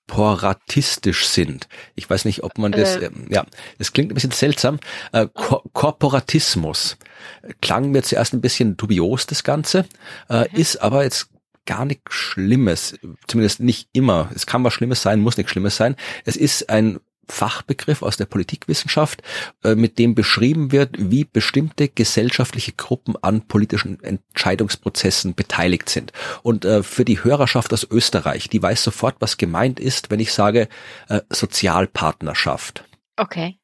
korporatistisch 0.07 1.27
sind. 1.27 1.67
Ich 1.95 2.09
weiß 2.09 2.25
nicht, 2.25 2.43
ob 2.43 2.57
man 2.57 2.71
das, 2.71 2.97
äh, 2.97 3.05
ähm, 3.05 3.27
ja, 3.29 3.45
das 3.77 3.93
klingt 3.93 4.11
ein 4.11 4.15
bisschen 4.15 4.31
seltsam. 4.31 4.79
Äh, 5.11 5.27
Ko 5.33 5.63
Korporatismus 5.73 6.97
klang 7.61 7.91
mir 7.91 8.03
zuerst 8.03 8.33
ein 8.33 8.41
bisschen 8.41 8.77
dubios, 8.77 9.25
das 9.25 9.43
Ganze, 9.43 9.85
äh, 10.29 10.41
mhm. 10.41 10.59
ist 10.59 10.81
aber 10.81 11.03
jetzt 11.03 11.29
gar 11.65 11.85
nichts 11.85 12.13
Schlimmes, 12.13 12.95
zumindest 13.27 13.59
nicht 13.59 13.89
immer. 13.93 14.29
Es 14.35 14.45
kann 14.45 14.63
was 14.63 14.73
Schlimmes 14.73 15.01
sein, 15.01 15.19
muss 15.21 15.37
nichts 15.37 15.51
Schlimmes 15.51 15.75
sein. 15.75 15.95
Es 16.23 16.35
ist 16.35 16.69
ein 16.69 16.99
Fachbegriff 17.27 18.01
aus 18.01 18.17
der 18.17 18.25
Politikwissenschaft, 18.25 19.21
äh, 19.63 19.75
mit 19.75 19.99
dem 19.99 20.15
beschrieben 20.15 20.71
wird, 20.71 20.95
wie 20.97 21.25
bestimmte 21.25 21.89
gesellschaftliche 21.89 22.73
Gruppen 22.73 23.15
an 23.21 23.41
politischen 23.47 24.01
Entscheidungsprozessen 24.03 25.35
beteiligt 25.35 25.89
sind. 25.89 26.11
Und 26.43 26.65
äh, 26.65 26.83
für 26.83 27.05
die 27.05 27.23
Hörerschaft 27.23 27.73
aus 27.73 27.87
Österreich, 27.89 28.49
die 28.49 28.61
weiß 28.61 28.83
sofort, 28.83 29.15
was 29.19 29.37
gemeint 29.37 29.79
ist, 29.79 30.11
wenn 30.11 30.19
ich 30.19 30.33
sage 30.33 30.67
äh, 31.09 31.21
Sozialpartnerschaft. 31.29 32.83
Okay. 33.17 33.57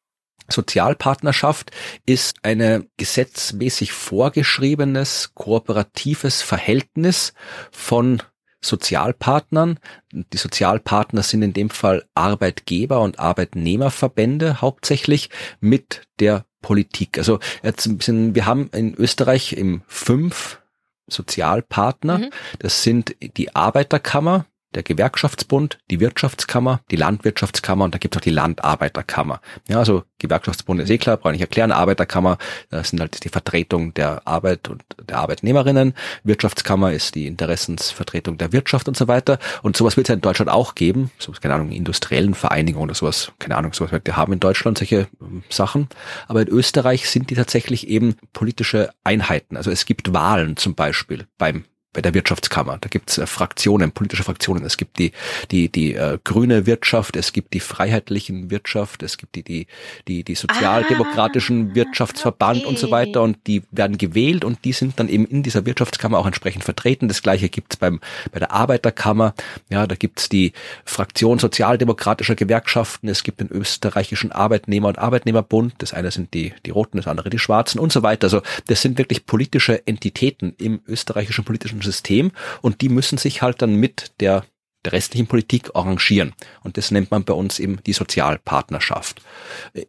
Sozialpartnerschaft 0.52 1.72
ist 2.06 2.38
eine 2.44 2.88
gesetzmäßig 2.98 3.92
vorgeschriebenes 3.92 5.32
kooperatives 5.34 6.42
Verhältnis 6.42 7.34
von 7.72 8.22
Sozialpartnern. 8.64 9.80
Die 10.12 10.38
Sozialpartner 10.38 11.24
sind 11.24 11.42
in 11.42 11.54
dem 11.54 11.70
Fall 11.70 12.06
Arbeitgeber 12.14 13.02
und 13.02 13.20
Arbeitnehmerverbände 13.20 14.62
hauptsächlich 14.62 15.30
mit 15.60 16.04
der 16.20 16.46
Politik. 16.62 17.18
Also 17.18 17.40
bisschen, 17.64 18.36
wir 18.36 18.46
haben 18.46 18.70
in 18.74 18.94
Österreich 18.96 19.54
im 19.54 19.82
fünf 19.88 20.62
Sozialpartner. 21.08 22.20
Mhm. 22.20 22.30
Das 22.60 22.84
sind 22.84 23.16
die 23.38 23.56
Arbeiterkammer, 23.56 24.46
der 24.76 24.84
Gewerkschaftsbund, 24.84 25.80
die 25.90 26.00
Wirtschaftskammer, 26.00 26.82
die 26.92 26.96
Landwirtschaftskammer 26.96 27.86
und 27.86 27.94
da 27.94 27.98
gibt 27.98 28.16
es 28.16 28.20
auch 28.20 28.24
die 28.24 28.30
Landarbeiterkammer. 28.30 29.42
Ja, 29.68 29.80
also 29.80 30.04
Gewerkschaftsbund 30.20 30.80
ist 30.82 30.90
eh 30.90 30.98
klar, 30.98 31.18
brauche 31.18 31.36
ich 31.36 31.42
erklären. 31.42 31.72
Arbeiterkammer, 31.72 32.38
das 32.70 32.90
sind 32.90 33.00
halt 33.00 33.24
die 33.24 33.30
Vertretung 33.30 33.94
der 33.94 34.28
Arbeit 34.28 34.70
und 34.70 34.84
der 35.08 35.18
Arbeitnehmerinnen. 35.18 35.94
Wirtschaftskammer 36.24 36.94
ist 36.94 37.16
die 37.16 37.28
Interessensvertretung 37.28 38.38
der 38.38 38.54
Wirtschaft 38.54 38.88
und 38.88 38.96
so 38.96 39.08
weiter. 39.08 39.40
Und 39.62 39.76
sowas 39.76 39.98
wird 39.98 40.06
es 40.06 40.10
ja 40.10 40.16
in 40.16 40.22
Deutschland 40.22 40.52
auch 40.52 40.76
geben. 40.76 41.12
So, 41.18 41.32
keine 41.32 41.56
Ahnung, 41.56 41.72
industriellen 41.72 42.34
Vereinigungen 42.34 42.90
oder 42.90 42.96
sowas. 42.96 43.32
Keine 43.40 43.58
Ahnung, 43.58 43.74
sowas 43.74 43.92
wird 43.92 44.06
wir 44.06 44.18
haben 44.18 44.34
in 44.34 44.40
Deutschland 44.40 44.78
solche 44.78 45.08
ähm, 45.22 45.44
Sachen. 45.50 45.88
Aber 46.28 46.42
in 46.42 46.48
Österreich 46.48 47.10
sind 47.10 47.30
die 47.30 47.36
tatsächlich 47.36 47.88
eben 47.88 48.16
politische 48.34 48.92
Einheiten. 49.04 49.58
Also 49.58 49.72
es 49.72 49.86
gibt 49.86 50.14
Wahlen 50.14 50.58
zum 50.58 50.76
Beispiel 50.76 51.28
beim 51.38 51.66
bei 51.94 52.02
der 52.02 52.14
Wirtschaftskammer. 52.14 52.78
Da 52.80 52.88
gibt's 52.88 53.18
äh, 53.18 53.26
Fraktionen, 53.26 53.92
politische 53.92 54.24
Fraktionen. 54.24 54.66
Es 54.66 54.78
gibt 54.78 54.98
die 54.98 55.12
die 55.52 55.70
die 55.70 55.96
äh, 55.96 56.18
grüne 56.24 56.66
Wirtschaft, 56.66 57.16
es 57.16 57.34
gibt 57.34 57.54
die 57.54 57.60
freiheitlichen 57.60 58.50
Wirtschaft, 58.50 59.04
es 59.04 59.18
gibt 59.18 59.36
die 59.36 59.44
die 59.44 59.68
die 60.08 60.24
die 60.24 60.36
sozialdemokratischen 60.36 61.72
ah, 61.72 61.76
Wirtschaftsverband 61.76 62.62
okay. 62.62 62.68
und 62.68 62.80
so 62.80 62.92
weiter 62.92 63.22
und 63.22 63.38
die 63.48 63.64
werden 63.72 63.98
gewählt 63.98 64.46
und 64.46 64.64
die 64.64 64.72
sind 64.72 65.00
dann 65.00 65.10
eben 65.10 65.26
in 65.26 65.44
dieser 65.44 65.66
Wirtschaftskammer 65.66 66.18
auch 66.18 66.26
entsprechend 66.26 66.64
vertreten. 66.64 67.08
Das 67.08 67.22
gleiche 67.22 67.50
gibt's 67.50 67.76
beim 67.76 68.00
bei 68.32 68.40
der 68.40 68.52
Arbeiterkammer. 68.52 69.34
Ja, 69.70 69.86
da 69.86 69.96
gibt's 69.96 70.30
die 70.30 70.54
Fraktion 70.86 71.40
sozialdemokratischer 71.40 72.36
Gewerkschaften. 72.36 73.10
Es 73.10 73.24
gibt 73.24 73.42
den 73.42 73.50
österreichischen 73.50 74.32
Arbeitnehmer 74.32 74.88
und 74.88 74.98
Arbeitnehmerbund. 74.98 75.74
Das 75.80 75.94
eine 75.94 76.12
sind 76.12 76.34
die 76.34 76.54
die 76.66 76.72
Roten, 76.72 76.98
das 76.98 77.08
andere 77.08 77.30
die 77.30 77.40
Schwarzen 77.40 77.80
und 77.80 77.92
so 77.92 78.02
weiter. 78.02 78.28
Also 78.28 78.42
das 78.68 78.82
sind 78.82 78.98
wirklich 78.98 79.26
politische 79.26 79.86
Entitäten 79.86 80.56
im 80.58 80.80
österreichischen 80.88 81.44
politischen 81.44 81.81
System 81.82 82.32
und 82.62 82.82
die 82.82 82.90
müssen 82.90 83.18
sich 83.18 83.42
halt 83.42 83.62
dann 83.62 83.76
mit 83.76 84.12
der 84.20 84.44
der 84.84 84.94
restlichen 84.94 85.28
Politik 85.28 85.70
arrangieren. 85.76 86.34
Und 86.64 86.78
das 86.78 86.90
nennt 86.92 87.12
man 87.12 87.24
bei 87.24 87.34
uns 87.34 87.60
eben 87.60 87.84
die 87.86 87.94
Sozialpartnerschaft. 87.94 89.22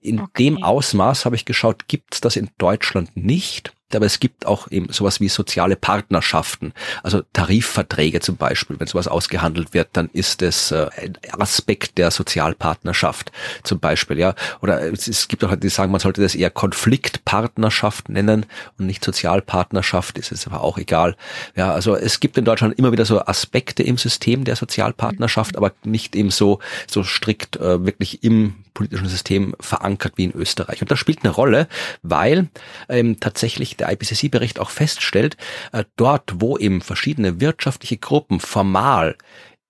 In 0.03 0.21
okay. 0.21 0.31
dem 0.37 0.63
Ausmaß 0.63 1.25
habe 1.25 1.37
ich 1.37 1.45
geschaut, 1.45 1.89
gibt 1.89 2.15
es 2.15 2.21
das 2.21 2.37
in 2.37 2.51
Deutschland 2.59 3.17
nicht 3.17 3.73
aber 3.97 4.07
es 4.07 4.21
gibt 4.21 4.47
auch 4.47 4.71
eben 4.71 4.93
sowas 4.93 5.21
wie 5.21 5.29
soziale 5.29 5.77
Partnerschaften, 5.77 6.73
also 7.03 7.23
Tarifverträge 7.33 8.21
zum 8.21 8.37
Beispiel. 8.37 8.79
Wenn 8.79 8.87
sowas 8.87 9.09
ausgehandelt 9.09 9.75
wird, 9.75 9.89
dann 9.93 10.11
ist 10.13 10.43
es 10.43 10.71
äh, 10.71 10.89
ein 10.97 11.19
Aspekt 11.39 11.99
der 11.99 12.11
Sozialpartnerschaft 12.11 13.33
zum 13.63 13.81
Beispiel, 13.81 14.19
ja. 14.19 14.35
Oder 14.61 14.93
es, 14.93 15.29
gibt 15.29 15.45
auch 15.45 15.55
die 15.57 15.69
sagen, 15.69 15.93
man 15.93 16.01
sollte 16.01 16.23
das 16.23 16.35
eher 16.35 16.51
Konfliktpartnerschaft 16.51 18.09
nennen 18.09 18.47
und 18.79 18.87
nicht 18.87 19.05
Sozialpartnerschaft, 19.05 20.19
ist 20.19 20.33
es 20.33 20.47
aber 20.47 20.63
auch 20.63 20.79
egal. 20.79 21.17
Ja, 21.57 21.73
also 21.73 21.97
es 21.97 22.21
gibt 22.21 22.39
in 22.39 22.45
Deutschland 22.45 22.79
immer 22.79 22.93
wieder 22.93 23.05
so 23.05 23.21
Aspekte 23.21 23.83
im 23.83 23.99
System 23.99 24.45
der 24.45 24.57
Sozialpartnerschaft, 24.57 25.57
aber 25.57 25.73
nicht 25.85 26.17
eben 26.17 26.31
so, 26.31 26.59
so 26.89 27.03
strikt 27.05 27.57
äh, 27.57 27.85
wirklich 27.85 28.25
im 28.25 28.55
politischen 28.75 29.09
System 29.09 29.55
verankert 29.61 30.15
wie 30.17 30.25
in 30.25 30.33
Österreich. 30.33 30.81
Und 30.81 30.91
das 30.91 30.99
spielt 30.99 31.25
eine 31.25 31.33
Rolle, 31.33 31.69
weil 32.03 32.49
ähm, 32.89 33.21
tatsächlich 33.21 33.77
der 33.83 33.93
IPCC-Bericht 33.93 34.59
auch 34.59 34.71
feststellt, 34.71 35.37
äh, 35.73 35.85
dort, 35.97 36.35
wo 36.37 36.57
eben 36.57 36.81
verschiedene 36.81 37.41
wirtschaftliche 37.41 37.99
Gruppen 37.99 38.41
formal 38.41 39.17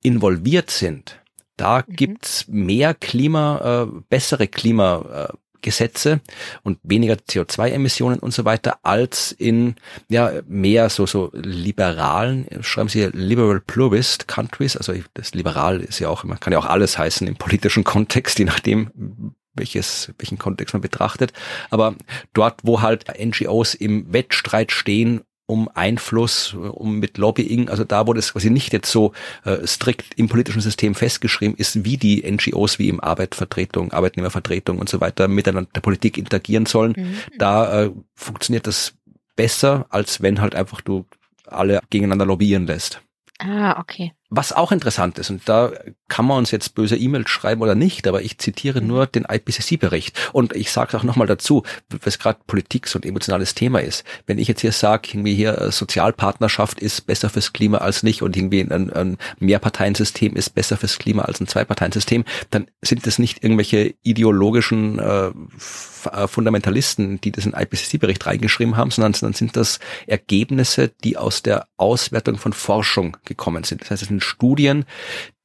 involviert 0.03 0.71
sind, 0.71 1.21
da 1.57 1.85
mhm. 1.87 1.97
gibt's 1.97 2.47
mehr 2.49 2.95
Klima, 2.95 3.87
äh, 3.87 4.01
bessere 4.09 4.49
Klima, 4.49 5.29
äh, 5.31 5.37
Gesetze 5.63 6.21
und 6.65 6.79
weniger 6.83 7.15
CO2-Emissionen 7.15 8.19
und 8.19 8.35
so 8.35 8.45
weiter 8.45 8.81
als 8.83 9.31
in 9.31 9.77
ja 10.09 10.33
mehr 10.49 10.91
so 10.91 11.07
so 11.07 11.31
liberalen, 11.35 12.47
schreiben 12.63 12.89
Sie 12.89 13.05
liberal 13.13 13.61
pluralist 13.61 14.27
countries, 14.27 14.77
also 14.77 14.93
das 15.15 15.35
liberal 15.35 15.81
ist 15.81 16.01
ja 16.01 16.09
auch, 16.09 16.25
man 16.25 16.41
kann 16.41 16.53
ja 16.53 16.59
auch 16.59 16.67
alles 16.67 16.99
heißen 16.99 17.29
im 17.29 17.37
politischen 17.37 17.85
Kontext, 17.85 18.41
je 18.41 18.45
nachdem 18.45 18.91
welches, 19.55 20.13
welchen 20.19 20.39
Kontext 20.39 20.75
man 20.75 20.81
betrachtet. 20.81 21.33
Aber 21.71 21.95
dort, 22.33 22.61
wo 22.63 22.81
halt 22.81 23.07
NGOs 23.19 23.75
im 23.75 24.13
Wettstreit 24.13 24.73
stehen 24.73 25.23
um 25.47 25.69
Einfluss, 25.75 26.55
um 26.55 26.99
mit 26.99 27.19
Lobbying, 27.19 27.69
also 27.69 27.85
da, 27.85 28.07
wo 28.07 28.15
das 28.15 28.33
quasi 28.33 28.49
nicht 28.49 28.73
jetzt 28.73 28.91
so 28.91 29.13
äh, 29.45 29.67
strikt 29.67 30.19
im 30.19 30.29
politischen 30.29 30.63
System 30.63 30.95
festgeschrieben 30.95 31.57
ist, 31.57 31.85
wie 31.85 31.99
die 31.99 32.23
NGOs, 32.23 32.79
wie 32.79 32.89
im 32.89 33.01
Arbeitvertretung, 33.01 33.93
Arbeitnehmervertretung 33.93 34.79
und 34.79 34.89
so 34.89 35.01
weiter 35.01 35.29
miteinander 35.29 35.71
der 35.75 35.81
Politik 35.83 36.17
interagieren 36.17 36.65
sollen, 36.65 36.95
mhm. 36.97 37.17
da 37.39 37.83
äh, 37.83 37.91
funktioniert 38.15 38.67
das 38.67 38.95
besser, 39.37 39.87
als 39.91 40.23
wenn 40.23 40.41
halt 40.41 40.55
einfach 40.55 40.81
du 40.81 41.05
alle 41.47 41.81
gegeneinander 41.91 42.25
lobbyieren 42.25 42.67
lässt. 42.67 43.03
Ah, 43.39 43.79
okay. 43.79 44.13
Was 44.35 44.55
auch 44.55 44.73
interessant 44.73 45.19
ist, 45.19 45.29
und 45.29 45.47
da 45.47 45.73
kann 46.09 46.25
man 46.25 46.39
uns 46.39 46.51
jetzt 46.53 46.75
böse 46.75 46.97
E-Mails 46.97 47.29
schreiben 47.29 47.61
oder 47.61 47.75
nicht, 47.75 48.09
aber 48.09 48.23
ich 48.23 48.39
zitiere 48.39 48.81
mhm. 48.81 48.87
nur 48.87 49.07
den 49.07 49.27
IPCC-Bericht. 49.31 50.19
Und 50.33 50.57
ich 50.57 50.73
sage 50.73 50.89
es 50.89 50.95
auch 50.95 51.03
nochmal 51.03 51.27
dazu, 51.27 51.65
was 51.91 52.19
gerade 52.19 52.41
Politik 52.47 52.89
so 52.89 52.99
ein 52.99 53.03
emotionales 53.03 53.55
Thema 53.55 53.83
ist. 53.83 54.05
Wenn 54.27 54.39
ich 54.39 54.49
jetzt 54.49 54.63
hier 54.63 54.73
sage, 54.73 55.09
irgendwie 55.13 55.35
hier 55.35 55.59
äh, 55.59 55.71
Sozialpartnerschaft 55.71 56.81
ist 56.81 57.03
besser 57.03 57.29
fürs 57.29 57.53
Klima 57.53 57.79
als 57.79 58.03
nicht 58.05 58.23
und 58.23 58.35
irgendwie 58.35 58.63
ein, 58.63 58.91
ein 58.91 59.19
Mehrparteiensystem 59.39 60.35
ist 60.35 60.55
besser 60.55 60.79
fürs 60.79 60.99
Klima 60.99 61.25
als 61.25 61.39
ein 61.39 61.47
Zweiparteiensystem, 61.47 62.25
dann 62.49 62.69
sind 62.81 63.07
das 63.07 63.19
nicht 63.19 63.45
irgendwelche 63.45 63.95
ideologischen 64.03 64.99
äh, 64.99 65.27
äh 65.27 66.27
Fundamentalisten, 66.27 67.21
die 67.21 67.33
das 67.33 67.45
in 67.45 67.53
IPCC-Bericht 67.53 68.25
reingeschrieben 68.25 68.79
haben, 68.79 68.91
sondern, 68.91 69.13
sondern 69.13 69.35
sind 69.35 69.59
das 69.59 69.79
Ergebnisse, 70.07 70.91
die 71.05 71.19
aus 71.19 71.43
der 71.43 71.67
Auswertung 71.77 72.39
von 72.39 72.55
Forschung 72.55 73.19
gekommen 73.27 73.65
sind. 73.65 73.83
Das 73.83 73.91
heißt, 73.91 74.03
es 74.03 74.09
sind 74.09 74.22
Studien, 74.23 74.85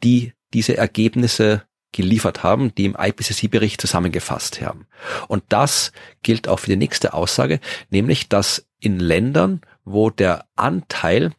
die 0.04 0.34
diese 0.54 0.78
Ergebnisse 0.78 1.64
geliefert 1.92 2.44
haben, 2.44 2.74
die 2.76 2.86
im 2.86 2.96
IPCC-Bericht 2.98 3.82
zusammengefasst 3.82 4.62
haben. 4.62 4.88
Und 5.28 5.44
das 5.50 5.92
gilt 6.22 6.48
auch 6.48 6.60
für 6.60 6.70
die 6.70 6.78
nächste 6.78 7.14
Aussage, 7.14 7.60
nämlich 7.90 8.30
dass 8.30 8.68
in 8.80 9.00
Ländern, 9.00 9.62
wo 9.84 10.10
der 10.10 10.46
Anteil 10.56 11.32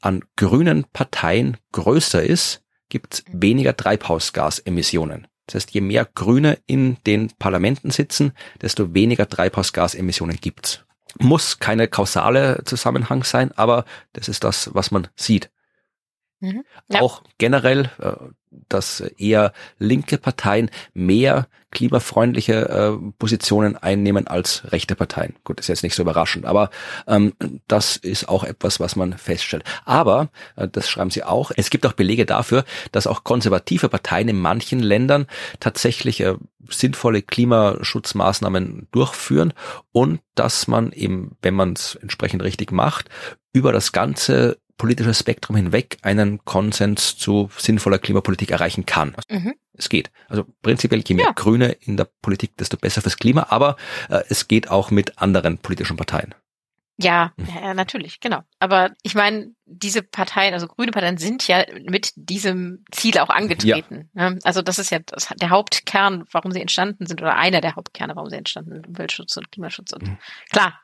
an 0.00 0.24
grünen 0.36 0.84
Parteien 0.92 1.58
größer 1.72 2.22
ist, 2.22 2.62
gibt 2.88 3.14
es 3.14 3.24
weniger 3.28 3.76
Treibhausgasemissionen. 3.76 5.26
Das 5.46 5.54
heißt, 5.56 5.70
je 5.72 5.80
mehr 5.80 6.04
Grüne 6.04 6.58
in 6.66 6.96
den 7.06 7.30
Parlamenten 7.38 7.90
sitzen, 7.90 8.32
desto 8.62 8.94
weniger 8.94 9.28
Treibhausgasemissionen 9.28 10.36
gibt's. 10.36 10.84
Muss 11.18 11.58
keine 11.58 11.88
kausale 11.88 12.62
Zusammenhang 12.64 13.24
sein, 13.24 13.50
aber 13.52 13.84
das 14.12 14.28
ist 14.28 14.44
das, 14.44 14.70
was 14.74 14.90
man 14.90 15.08
sieht. 15.16 15.50
Mhm. 16.40 16.64
Ja. 16.88 17.00
Auch 17.00 17.22
generell, 17.38 17.90
äh, 17.98 18.12
dass 18.68 19.00
eher 19.18 19.52
linke 19.78 20.18
Parteien 20.18 20.70
mehr 20.92 21.46
klimafreundliche 21.70 22.68
äh, 22.68 23.12
Positionen 23.18 23.76
einnehmen 23.76 24.26
als 24.26 24.72
rechte 24.72 24.96
Parteien. 24.96 25.36
Gut, 25.44 25.60
ist 25.60 25.68
jetzt 25.68 25.84
nicht 25.84 25.94
so 25.94 26.02
überraschend, 26.02 26.46
aber 26.46 26.70
ähm, 27.06 27.32
das 27.68 27.96
ist 27.96 28.28
auch 28.28 28.42
etwas, 28.42 28.80
was 28.80 28.96
man 28.96 29.16
feststellt. 29.16 29.62
Aber, 29.84 30.30
äh, 30.56 30.66
das 30.66 30.88
schreiben 30.88 31.10
Sie 31.10 31.22
auch, 31.22 31.52
es 31.56 31.70
gibt 31.70 31.86
auch 31.86 31.92
Belege 31.92 32.26
dafür, 32.26 32.64
dass 32.90 33.06
auch 33.06 33.22
konservative 33.22 33.88
Parteien 33.88 34.28
in 34.28 34.40
manchen 34.40 34.80
Ländern 34.80 35.26
tatsächlich 35.60 36.24
sinnvolle 36.68 37.22
Klimaschutzmaßnahmen 37.22 38.88
durchführen 38.90 39.52
und 39.92 40.20
dass 40.34 40.66
man 40.66 40.92
eben, 40.92 41.36
wenn 41.42 41.54
man 41.54 41.74
es 41.74 41.96
entsprechend 41.96 42.42
richtig 42.42 42.72
macht, 42.72 43.08
über 43.52 43.72
das 43.72 43.92
ganze 43.92 44.58
politisches 44.80 45.18
Spektrum 45.18 45.56
hinweg 45.56 45.98
einen 46.00 46.42
Konsens 46.46 47.18
zu 47.18 47.50
sinnvoller 47.54 47.98
Klimapolitik 47.98 48.50
erreichen 48.50 48.86
kann. 48.86 49.14
Mhm. 49.28 49.54
Es 49.74 49.90
geht. 49.90 50.10
Also 50.26 50.46
prinzipiell, 50.62 51.02
je 51.06 51.16
mehr 51.16 51.26
ja. 51.26 51.32
Grüne 51.32 51.72
in 51.82 51.98
der 51.98 52.08
Politik, 52.22 52.56
desto 52.56 52.78
besser 52.78 53.02
fürs 53.02 53.18
Klima, 53.18 53.48
aber 53.50 53.76
äh, 54.08 54.22
es 54.30 54.48
geht 54.48 54.70
auch 54.70 54.90
mit 54.90 55.18
anderen 55.18 55.58
politischen 55.58 55.98
Parteien. 55.98 56.34
Ja, 56.96 57.34
mhm. 57.36 57.48
ja, 57.62 57.74
natürlich, 57.74 58.20
genau. 58.20 58.40
Aber 58.58 58.92
ich 59.02 59.14
meine, 59.14 59.50
diese 59.66 60.02
Parteien, 60.02 60.54
also 60.54 60.66
grüne 60.66 60.92
Parteien, 60.92 61.18
sind 61.18 61.46
ja 61.46 61.62
mit 61.86 62.12
diesem 62.16 62.82
Ziel 62.90 63.18
auch 63.18 63.28
angetreten. 63.28 64.08
Ja. 64.14 64.30
Ne? 64.30 64.38
Also 64.44 64.62
das 64.62 64.78
ist 64.78 64.90
ja 64.90 65.00
das, 65.00 65.28
der 65.38 65.50
Hauptkern, 65.50 66.24
warum 66.32 66.52
sie 66.52 66.60
entstanden 66.62 67.04
sind, 67.04 67.20
oder 67.20 67.36
einer 67.36 67.60
der 67.60 67.76
Hauptkerne, 67.76 68.16
warum 68.16 68.30
sie 68.30 68.36
entstanden 68.36 68.72
sind, 68.72 68.88
Umweltschutz 68.88 69.36
und 69.36 69.52
Klimaschutz. 69.52 69.92
Und 69.92 70.08
mhm. 70.08 70.18
klar, 70.50 70.80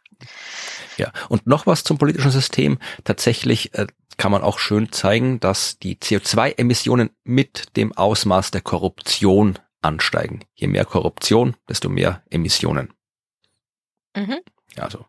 ja, 0.97 1.13
und 1.29 1.47
noch 1.47 1.67
was 1.67 1.85
zum 1.85 1.99
politischen 1.99 2.31
System. 2.31 2.79
Tatsächlich 3.05 3.75
äh, 3.75 3.87
kann 4.17 4.33
man 4.33 4.43
auch 4.43 4.59
schön 4.59 4.93
zeigen, 4.93 5.41
dass 5.41 5.79
die 5.79 5.97
CO2-Emissionen 5.97 7.11
mit 7.25 7.77
dem 7.77 7.93
Ausmaß 7.93 8.51
der 8.51 8.63
Korruption 8.63 9.59
ansteigen. 9.83 10.41
Je 10.55 10.69
mehr 10.69 10.85
Korruption, 10.85 11.57
desto 11.69 11.89
mehr 11.89 12.23
Emissionen. 12.31 12.93
Mhm. 14.17 14.39
Ja, 14.75 14.85
also 14.85 15.05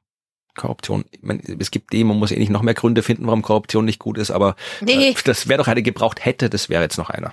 Korruption, 0.56 1.06
meine, 1.22 1.42
es 1.60 1.72
gibt 1.72 1.94
dem, 1.94 2.08
man 2.08 2.18
muss 2.18 2.32
eh 2.32 2.40
nicht 2.40 2.50
noch 2.50 2.64
mehr 2.64 2.74
Gründe 2.74 3.04
finden, 3.04 3.28
warum 3.28 3.42
Korruption 3.42 3.86
nicht 3.86 4.00
gut 4.00 4.18
ist, 4.18 4.32
aber 4.32 4.56
nee. 4.82 5.12
äh, 5.12 5.16
das 5.24 5.48
wäre 5.48 5.60
doch 5.60 5.68
eine 5.68 5.84
gebraucht 5.84 6.26
hätte, 6.26 6.50
das 6.50 6.68
wäre 6.68 6.84
jetzt 6.84 6.98
noch 6.98 7.10
einer. 7.10 7.32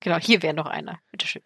Genau, 0.00 0.18
hier 0.18 0.42
wäre 0.42 0.54
noch 0.54 0.66
einer. 0.66 1.00
Bitteschön. 1.10 1.42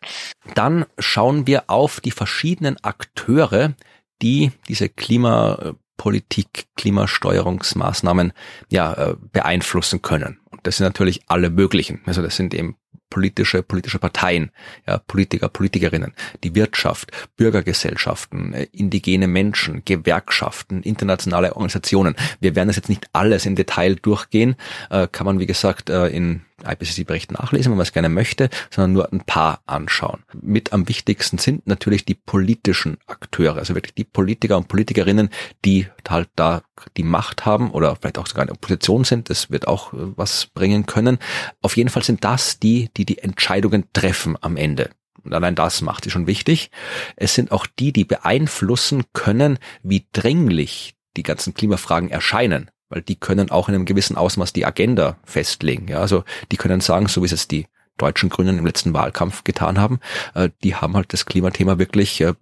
Dann 0.54 0.84
schauen 0.98 1.46
wir 1.46 1.70
auf 1.70 2.00
die 2.00 2.10
verschiedenen 2.10 2.76
Akteure, 2.84 3.74
die 4.22 4.52
diese 4.68 4.88
Klimapolitik, 4.88 6.66
Klimasteuerungsmaßnahmen 6.76 8.32
ja 8.70 8.92
äh, 8.94 9.16
beeinflussen 9.32 10.02
können. 10.02 10.38
Und 10.50 10.60
das 10.66 10.78
sind 10.78 10.86
natürlich 10.86 11.22
alle 11.26 11.50
möglichen. 11.50 12.00
Also 12.06 12.22
das 12.22 12.36
sind 12.36 12.54
eben 12.54 12.76
politische, 13.10 13.62
politische 13.62 13.98
Parteien, 13.98 14.50
ja, 14.86 14.96
Politiker, 14.98 15.50
Politikerinnen, 15.50 16.14
die 16.44 16.54
Wirtschaft, 16.54 17.12
Bürgergesellschaften, 17.36 18.54
äh, 18.54 18.68
indigene 18.72 19.26
Menschen, 19.26 19.82
Gewerkschaften, 19.84 20.82
internationale 20.82 21.50
Organisationen. 21.50 22.14
Wir 22.40 22.56
werden 22.56 22.68
das 22.68 22.76
jetzt 22.76 22.88
nicht 22.88 23.08
alles 23.12 23.44
im 23.44 23.54
Detail 23.54 23.96
durchgehen, 23.96 24.56
äh, 24.88 25.08
kann 25.08 25.26
man 25.26 25.40
wie 25.40 25.46
gesagt 25.46 25.90
in 25.90 26.42
IPCC-Bericht 26.64 27.32
nachlesen, 27.32 27.72
wenn 27.72 27.78
man 27.78 27.84
es 27.84 27.92
gerne 27.92 28.08
möchte, 28.08 28.50
sondern 28.70 28.92
nur 28.92 29.12
ein 29.12 29.20
paar 29.24 29.62
anschauen. 29.66 30.24
Mit 30.32 30.72
am 30.72 30.88
wichtigsten 30.88 31.38
sind 31.38 31.66
natürlich 31.66 32.04
die 32.04 32.14
politischen 32.14 32.98
Akteure, 33.06 33.56
also 33.56 33.74
wirklich 33.74 33.94
die 33.94 34.04
Politiker 34.04 34.56
und 34.56 34.68
Politikerinnen, 34.68 35.30
die 35.64 35.88
halt 36.08 36.28
da 36.36 36.62
die 36.96 37.02
Macht 37.02 37.46
haben 37.46 37.70
oder 37.70 37.96
vielleicht 37.96 38.18
auch 38.18 38.26
sogar 38.26 38.44
in 38.44 38.50
Opposition 38.50 39.04
sind. 39.04 39.30
Das 39.30 39.50
wird 39.50 39.68
auch 39.68 39.92
äh, 39.92 39.98
was 40.16 40.46
bringen 40.46 40.86
können. 40.86 41.18
Auf 41.60 41.76
jeden 41.76 41.90
Fall 41.90 42.02
sind 42.02 42.24
das 42.24 42.58
die, 42.58 42.90
die 42.96 43.04
die 43.04 43.18
Entscheidungen 43.18 43.84
treffen 43.92 44.36
am 44.40 44.56
Ende. 44.56 44.90
Und 45.24 45.34
allein 45.34 45.54
das 45.54 45.82
macht 45.82 46.04
sie 46.04 46.10
schon 46.10 46.26
wichtig. 46.26 46.70
Es 47.16 47.34
sind 47.34 47.52
auch 47.52 47.66
die, 47.66 47.92
die 47.92 48.04
beeinflussen 48.04 49.04
können, 49.12 49.58
wie 49.82 50.06
dringlich 50.12 50.94
die 51.16 51.22
ganzen 51.22 51.54
Klimafragen 51.54 52.10
erscheinen 52.10 52.70
weil 52.92 53.02
die 53.02 53.16
können 53.16 53.50
auch 53.50 53.68
in 53.68 53.74
einem 53.74 53.86
gewissen 53.86 54.16
Ausmaß 54.16 54.52
die 54.52 54.66
Agenda 54.66 55.16
festlegen. 55.24 55.88
Ja, 55.88 56.00
also 56.00 56.24
die 56.50 56.58
können 56.58 56.80
sagen, 56.80 57.08
so 57.08 57.22
wie 57.22 57.26
es 57.26 57.30
jetzt 57.32 57.50
die 57.50 57.66
deutschen 57.96 58.28
Grünen 58.28 58.58
im 58.58 58.66
letzten 58.66 58.92
Wahlkampf 58.92 59.44
getan 59.44 59.78
haben, 59.80 59.98
äh, 60.34 60.50
die 60.62 60.76
haben 60.76 60.94
halt 60.94 61.12
das 61.12 61.24
Klimathema 61.24 61.78
wirklich 61.78 62.20
äh, 62.20 62.34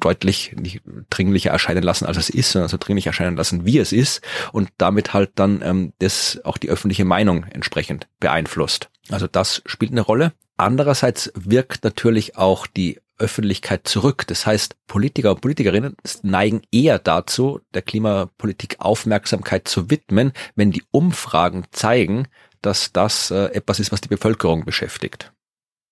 deutlich 0.00 0.54
nicht 0.58 0.82
dringlicher 1.10 1.50
erscheinen 1.50 1.84
lassen, 1.84 2.06
als 2.06 2.16
es 2.16 2.28
ist, 2.28 2.52
sondern 2.52 2.68
so 2.68 2.76
dringlich 2.76 3.06
erscheinen 3.06 3.36
lassen, 3.36 3.64
wie 3.64 3.78
es 3.78 3.92
ist 3.92 4.22
und 4.52 4.70
damit 4.78 5.14
halt 5.14 5.30
dann 5.36 5.62
ähm, 5.62 5.92
das 6.00 6.40
auch 6.44 6.58
die 6.58 6.68
öffentliche 6.68 7.04
Meinung 7.04 7.44
entsprechend 7.44 8.08
beeinflusst. 8.18 8.90
Also 9.10 9.28
das 9.28 9.62
spielt 9.66 9.92
eine 9.92 10.00
Rolle. 10.00 10.32
Andererseits 10.56 11.32
wirkt 11.34 11.84
natürlich 11.84 12.36
auch 12.36 12.66
die 12.66 13.00
Öffentlichkeit 13.18 13.86
zurück. 13.86 14.26
Das 14.26 14.46
heißt, 14.46 14.76
Politiker 14.86 15.32
und 15.32 15.40
Politikerinnen 15.40 15.96
neigen 16.22 16.62
eher 16.70 16.98
dazu, 16.98 17.60
der 17.74 17.82
Klimapolitik 17.82 18.76
Aufmerksamkeit 18.80 19.68
zu 19.68 19.90
widmen, 19.90 20.32
wenn 20.54 20.70
die 20.70 20.84
Umfragen 20.90 21.64
zeigen, 21.70 22.28
dass 22.62 22.92
das 22.92 23.30
äh, 23.30 23.46
etwas 23.52 23.80
ist, 23.80 23.92
was 23.92 24.00
die 24.00 24.08
Bevölkerung 24.08 24.64
beschäftigt. 24.64 25.32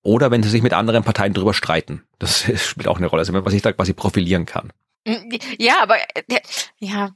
Oder 0.02 0.30
wenn 0.30 0.42
sie 0.42 0.48
sich 0.48 0.62
mit 0.62 0.72
anderen 0.72 1.04
Parteien 1.04 1.32
darüber 1.32 1.54
streiten. 1.54 2.02
Das 2.18 2.44
spielt 2.56 2.88
auch 2.88 2.98
eine 2.98 3.06
Rolle, 3.06 3.20
also 3.20 3.32
was 3.44 3.54
ich 3.54 3.62
da 3.62 3.72
quasi 3.72 3.92
profilieren 3.92 4.46
kann. 4.46 4.72
Ja, 5.58 5.82
aber 5.82 5.96
äh, 5.96 6.40
ja, 6.78 7.10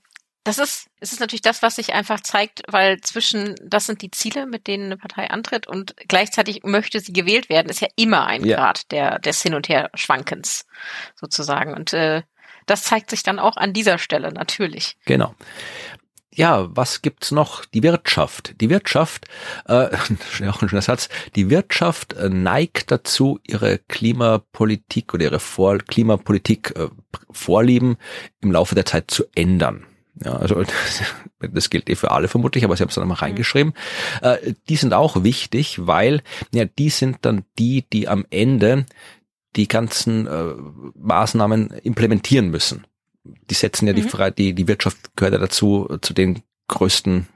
das 0.47 0.59
ist, 0.59 0.89
es 1.01 1.13
ist 1.13 1.19
natürlich 1.19 1.43
das, 1.43 1.61
was 1.61 1.75
sich 1.75 1.93
einfach 1.93 2.21
zeigt, 2.21 2.63
weil 2.69 3.01
zwischen, 3.01 3.57
das 3.65 3.87
sind 3.87 4.01
die 4.01 4.13
Ziele, 4.13 4.47
mit 4.47 4.69
denen 4.69 4.85
eine 4.87 4.97
Partei 4.97 5.29
antritt 5.29 5.67
und 5.67 5.97
gleichzeitig 6.07 6.63
möchte 6.63 7.01
sie 7.01 7.13
gewählt 7.13 7.49
werden, 7.49 7.69
ist 7.69 7.81
ja 7.81 7.89
immer 7.97 8.27
ein 8.27 8.45
ja. 8.45 8.57
Grad 8.57 8.93
der, 8.93 9.19
des 9.19 9.43
Hin- 9.43 9.55
und 9.55 9.69
Her-Schwankens 9.69 10.67
sozusagen. 11.17 11.75
Und 11.75 11.93
äh, 11.93 12.23
das 12.67 12.85
zeigt 12.85 13.11
sich 13.11 13.25
dann 13.25 13.41
auch 13.41 13.57
an 13.57 13.73
dieser 13.73 13.99
Stelle 13.99 14.33
natürlich. 14.33 14.97
Genau. 15.05 15.35
Ja, 16.33 16.69
was 16.77 17.03
gibt's 17.03 17.33
noch? 17.33 17.65
Die 17.65 17.83
Wirtschaft. 17.83 18.61
Die 18.61 18.71
Wirtschaft, 18.71 19.27
äh, 19.67 19.73
auch 20.49 20.63
ein 20.63 20.69
schöner 20.69 20.83
Satz, 20.83 21.09
die 21.35 21.51
Wirtschaft 21.51 22.13
äh, 22.13 22.29
neigt 22.29 22.93
dazu, 22.93 23.41
ihre 23.43 23.79
Klimapolitik 23.79 25.13
oder 25.13 25.25
ihre 25.25 25.41
Vor 25.41 25.79
Klimapolitik 25.79 26.73
äh, 26.77 26.89
Vorlieben 27.33 27.97
im 28.43 28.53
Laufe 28.53 28.77
der 28.77 28.87
Zeit 28.87 29.11
zu 29.11 29.25
ändern. 29.35 29.87
Ja, 30.25 30.37
also 30.37 30.63
das 31.41 31.71
gilt 31.71 31.91
eh 31.91 31.95
für 31.95 32.11
alle 32.11 32.29
vermutlich, 32.29 32.65
aber 32.65 32.77
sie 32.77 32.83
haben 32.83 32.89
es 32.89 32.95
dann 32.95 33.07
nochmal 33.07 33.29
mhm. 33.29 33.33
reingeschrieben. 33.33 33.75
Äh, 34.23 34.55
die 34.69 34.77
sind 34.77 34.95
auch 34.95 35.23
wichtig, 35.23 35.87
weil 35.87 36.23
ja 36.53 36.65
die 36.65 36.91
sind 36.91 37.19
dann 37.23 37.45
die, 37.59 37.85
die 37.93 38.09
am 38.09 38.25
Ende 38.31 38.87
die 39.57 39.69
ganzen 39.69 40.27
äh, 40.27 40.55
Maßnahmen 40.95 41.71
implementieren 41.83 42.51
müssen. 42.51 42.87
Die 43.25 43.55
setzen 43.55 43.87
ja 43.87 43.93
mhm. 43.93 43.97
die, 43.97 44.33
die 44.33 44.55
die 44.55 44.69
Wirtschaft 44.69 45.17
gehört 45.17 45.35
ja 45.35 45.41
dazu 45.41 45.99
zu 46.01 46.15
den 46.15 46.43
größten 46.69 47.27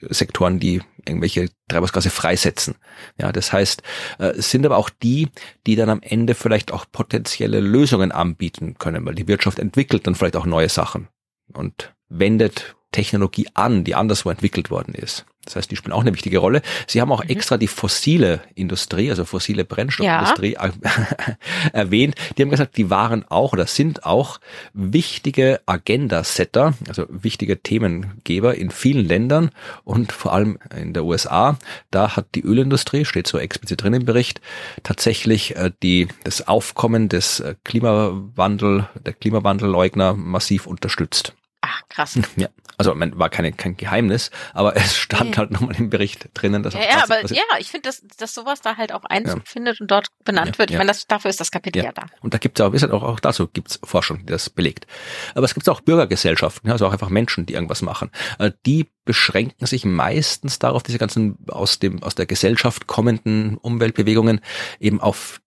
Sektoren, 0.00 0.60
die 0.60 0.80
irgendwelche 1.06 1.48
Treibhausgase 1.68 2.10
freisetzen. 2.10 2.76
Ja, 3.18 3.32
das 3.32 3.52
heißt, 3.52 3.82
äh, 4.18 4.26
es 4.26 4.50
sind 4.50 4.64
aber 4.64 4.76
auch 4.76 4.90
die, 4.90 5.28
die 5.66 5.76
dann 5.76 5.90
am 5.90 6.02
Ende 6.02 6.34
vielleicht 6.34 6.72
auch 6.72 6.86
potenzielle 6.90 7.60
Lösungen 7.60 8.12
anbieten 8.12 8.76
können, 8.78 9.04
weil 9.06 9.14
die 9.14 9.26
Wirtschaft 9.26 9.58
entwickelt 9.58 10.06
dann 10.06 10.14
vielleicht 10.14 10.36
auch 10.36 10.46
neue 10.46 10.68
Sachen 10.68 11.08
und 11.52 11.94
wendet 12.08 12.76
Technologie 12.92 13.48
an, 13.54 13.84
die 13.84 13.94
anderswo 13.94 14.30
entwickelt 14.30 14.70
worden 14.70 14.94
ist. 14.94 15.26
Das 15.48 15.56
heißt, 15.56 15.70
die 15.70 15.76
spielen 15.76 15.94
auch 15.94 16.02
eine 16.02 16.12
wichtige 16.12 16.38
Rolle. 16.38 16.60
Sie 16.86 17.00
haben 17.00 17.10
auch 17.10 17.24
mhm. 17.24 17.30
extra 17.30 17.56
die 17.56 17.68
fossile 17.68 18.42
Industrie, 18.54 19.08
also 19.08 19.24
fossile 19.24 19.64
Brennstoffindustrie 19.64 20.54
ja. 20.54 20.70
erwähnt. 21.72 22.16
Die 22.36 22.42
haben 22.42 22.50
gesagt, 22.50 22.76
die 22.76 22.90
waren 22.90 23.24
auch 23.30 23.54
oder 23.54 23.66
sind 23.66 24.04
auch 24.04 24.40
wichtige 24.74 25.60
Agenda-Setter, 25.64 26.74
also 26.86 27.06
wichtige 27.08 27.62
Themengeber 27.62 28.56
in 28.56 28.70
vielen 28.70 29.06
Ländern 29.06 29.50
und 29.84 30.12
vor 30.12 30.34
allem 30.34 30.58
in 30.76 30.92
der 30.92 31.04
USA. 31.04 31.58
Da 31.90 32.14
hat 32.14 32.34
die 32.34 32.42
Ölindustrie, 32.42 33.06
steht 33.06 33.26
so 33.26 33.38
explizit 33.38 33.82
drin 33.82 33.94
im 33.94 34.04
Bericht, 34.04 34.42
tatsächlich 34.82 35.56
äh, 35.56 35.70
die, 35.82 36.08
das 36.24 36.46
Aufkommen 36.46 37.08
des 37.08 37.40
äh, 37.40 37.54
Klimawandel, 37.64 38.86
der 39.06 39.14
Klimawandelleugner 39.14 40.12
massiv 40.12 40.66
unterstützt. 40.66 41.32
Ach, 41.68 41.82
krass. 41.88 42.18
Ja, 42.36 42.48
also 42.76 42.94
man 42.94 43.18
war 43.18 43.28
keine, 43.28 43.52
kein 43.52 43.76
Geheimnis, 43.76 44.30
aber 44.54 44.76
es 44.76 44.96
stand 44.96 45.30
nee. 45.30 45.36
halt 45.36 45.50
nochmal 45.50 45.76
im 45.76 45.90
Bericht 45.90 46.30
drinnen. 46.34 46.62
Dass 46.62 46.74
ja, 46.74 46.80
ja, 46.80 47.02
aber 47.02 47.26
ja, 47.26 47.42
ich 47.58 47.70
finde, 47.70 47.88
dass, 47.88 48.02
dass 48.16 48.34
sowas 48.34 48.60
da 48.60 48.76
halt 48.76 48.92
auch 48.92 49.04
Einzug 49.04 49.38
ja. 49.38 49.42
findet 49.44 49.80
und 49.80 49.90
dort 49.90 50.08
benannt 50.24 50.52
ja, 50.52 50.58
wird. 50.58 50.70
Ich 50.70 50.74
ja. 50.74 50.78
meine, 50.78 50.88
das, 50.88 51.06
dafür 51.06 51.28
ist 51.28 51.40
das 51.40 51.50
Kapitel 51.50 51.84
ja, 51.84 51.92
da. 51.92 52.06
Und 52.22 52.34
da 52.34 52.38
gibt 52.38 52.58
es 52.58 52.64
auch, 52.64 52.72
ist 52.72 52.82
halt 52.82 52.92
auch, 52.92 53.02
auch 53.02 53.20
dazu 53.20 53.48
gibt's 53.48 53.78
Forschung, 53.84 54.20
die 54.20 54.32
das 54.32 54.48
belegt. 54.48 54.86
Aber 55.34 55.44
es 55.44 55.54
gibt 55.54 55.68
auch 55.68 55.80
Bürgergesellschaften, 55.80 56.70
also 56.70 56.86
auch 56.86 56.92
einfach 56.92 57.10
Menschen, 57.10 57.46
die 57.46 57.54
irgendwas 57.54 57.82
machen. 57.82 58.10
Äh, 58.38 58.52
die 58.64 58.86
beschränken 59.04 59.66
sich 59.66 59.84
meistens 59.84 60.58
darauf, 60.58 60.82
diese 60.82 60.98
ganzen 60.98 61.38
aus 61.48 61.78
dem 61.78 62.02
aus 62.02 62.14
der 62.14 62.26
Gesellschaft 62.26 62.86
kommenden 62.86 63.56
Umweltbewegungen 63.56 64.40
eben 64.80 65.00
auf 65.00 65.40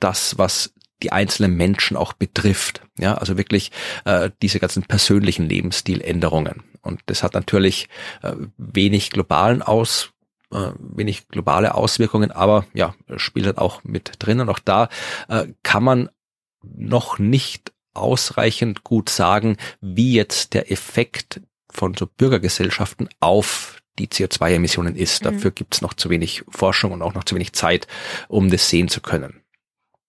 das, 0.00 0.36
was 0.36 0.74
die 1.02 1.12
einzelnen 1.12 1.56
Menschen 1.56 1.96
auch 1.96 2.12
betrifft. 2.12 2.82
Ja, 2.98 3.14
also 3.14 3.36
wirklich 3.36 3.72
äh, 4.04 4.30
diese 4.42 4.60
ganzen 4.60 4.84
persönlichen 4.84 5.48
Lebensstiländerungen. 5.48 6.62
Und 6.82 7.00
das 7.06 7.22
hat 7.22 7.34
natürlich 7.34 7.88
äh, 8.22 8.34
wenig 8.56 9.10
globalen 9.10 9.62
Aus 9.62 10.14
äh, 10.54 10.72
wenig 10.78 11.28
globale 11.28 11.74
Auswirkungen, 11.74 12.30
aber 12.30 12.66
ja, 12.74 12.94
spielt 13.16 13.46
halt 13.46 13.58
auch 13.58 13.82
mit 13.84 14.12
drin. 14.18 14.40
Und 14.40 14.48
auch 14.48 14.60
da 14.60 14.88
äh, 15.28 15.46
kann 15.62 15.82
man 15.82 16.08
noch 16.62 17.18
nicht 17.18 17.72
ausreichend 17.92 18.84
gut 18.84 19.08
sagen, 19.08 19.56
wie 19.80 20.14
jetzt 20.14 20.54
der 20.54 20.70
Effekt 20.70 21.40
von 21.70 21.94
so 21.94 22.06
Bürgergesellschaften 22.06 23.08
auf 23.20 23.82
die 23.98 24.08
CO2-Emissionen 24.08 24.96
ist. 24.96 25.24
Mhm. 25.24 25.32
Dafür 25.32 25.50
gibt 25.50 25.74
es 25.74 25.82
noch 25.82 25.94
zu 25.94 26.10
wenig 26.10 26.44
Forschung 26.48 26.92
und 26.92 27.02
auch 27.02 27.14
noch 27.14 27.24
zu 27.24 27.34
wenig 27.34 27.52
Zeit, 27.52 27.86
um 28.28 28.50
das 28.50 28.68
sehen 28.68 28.88
zu 28.88 29.00
können. 29.00 29.43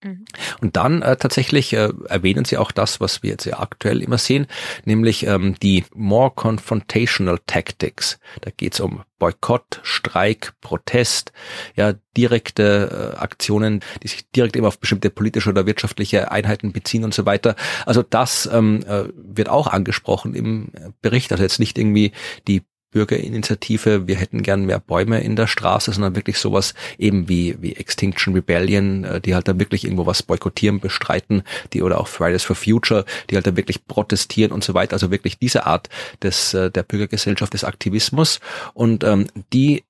Mhm. 0.06 0.26
Und 0.62 0.78
dann 0.78 1.02
äh, 1.02 1.18
tatsächlich 1.18 1.74
äh, 1.74 1.92
erwähnen 2.08 2.46
Sie 2.46 2.58
auch 2.58 2.72
das, 2.72 3.02
was 3.02 3.24
wir 3.24 3.32
jetzt 3.32 3.46
ja 3.46 3.60
aktuell 3.60 4.04
immer 4.04 4.20
sehen, 4.20 4.46
nämlich 4.86 5.26
ähm, 5.26 5.56
die 5.62 5.84
More 5.96 6.32
Confrontational 6.32 7.40
Tactics. 7.48 8.20
Da 8.42 8.52
geht 8.56 8.74
es 8.74 8.80
um 8.80 9.04
Boykott, 9.18 9.80
Streik, 9.82 10.54
Protest, 10.62 11.32
ja 11.76 11.94
direkte 12.16 13.16
äh, 13.16 13.18
Aktionen, 13.18 13.82
die 14.04 14.08
sich 14.08 14.30
direkt 14.32 14.56
eben 14.56 14.66
auf 14.66 14.80
bestimmte 14.80 15.10
politische 15.10 15.50
oder 15.50 15.66
wirtschaftliche 15.66 16.32
Einheiten 16.32 16.72
beziehen 16.72 17.04
und 17.04 17.14
so 17.14 17.26
weiter. 17.26 17.56
Also 17.88 18.04
das 18.04 18.48
ähm, 18.52 18.86
äh, 18.88 19.06
wird 19.16 19.50
auch 19.50 19.68
angesprochen 19.68 20.36
im 20.36 20.70
Bericht. 21.02 21.32
Also 21.32 21.44
jetzt 21.44 21.60
nicht 21.60 21.80
irgendwie 21.80 22.12
die 22.48 22.62
Bürgerinitiative, 22.96 24.08
wir 24.08 24.16
hätten 24.16 24.42
gern 24.42 24.64
mehr 24.64 24.80
Bäume 24.80 25.20
in 25.20 25.36
der 25.36 25.48
Straße, 25.48 25.92
sondern 25.92 26.16
wirklich 26.16 26.38
sowas 26.38 26.74
eben 26.98 27.28
wie, 27.28 27.62
wie 27.62 27.76
Extinction 27.76 28.34
Rebellion, 28.34 29.04
äh, 29.04 29.20
die 29.20 29.36
halt 29.36 29.50
dann 29.50 29.60
wirklich 29.60 29.84
irgendwo 29.84 30.06
was 30.06 30.24
boykottieren, 30.24 30.80
bestreiten, 30.80 31.44
die 31.74 31.82
oder 31.82 32.00
auch 32.00 32.08
Fridays 32.08 32.44
for 32.46 32.56
Future, 32.56 33.04
die 33.30 33.36
halt 33.36 33.48
dann 33.48 33.58
wirklich 33.58 33.86
protestieren 33.86 34.54
und 34.54 34.64
so 34.64 34.74
weiter. 34.74 34.94
Also 34.94 35.12
wirklich 35.12 35.38
diese 35.38 35.66
Art 35.66 35.90
des, 36.24 36.54
äh, 36.54 36.72
der 36.72 36.84
Bürgergesellschaft, 36.84 37.54
des 37.54 37.66
Aktivismus. 37.66 38.40
Und 38.74 39.04
ähm, 39.04 39.28
die 39.52 39.84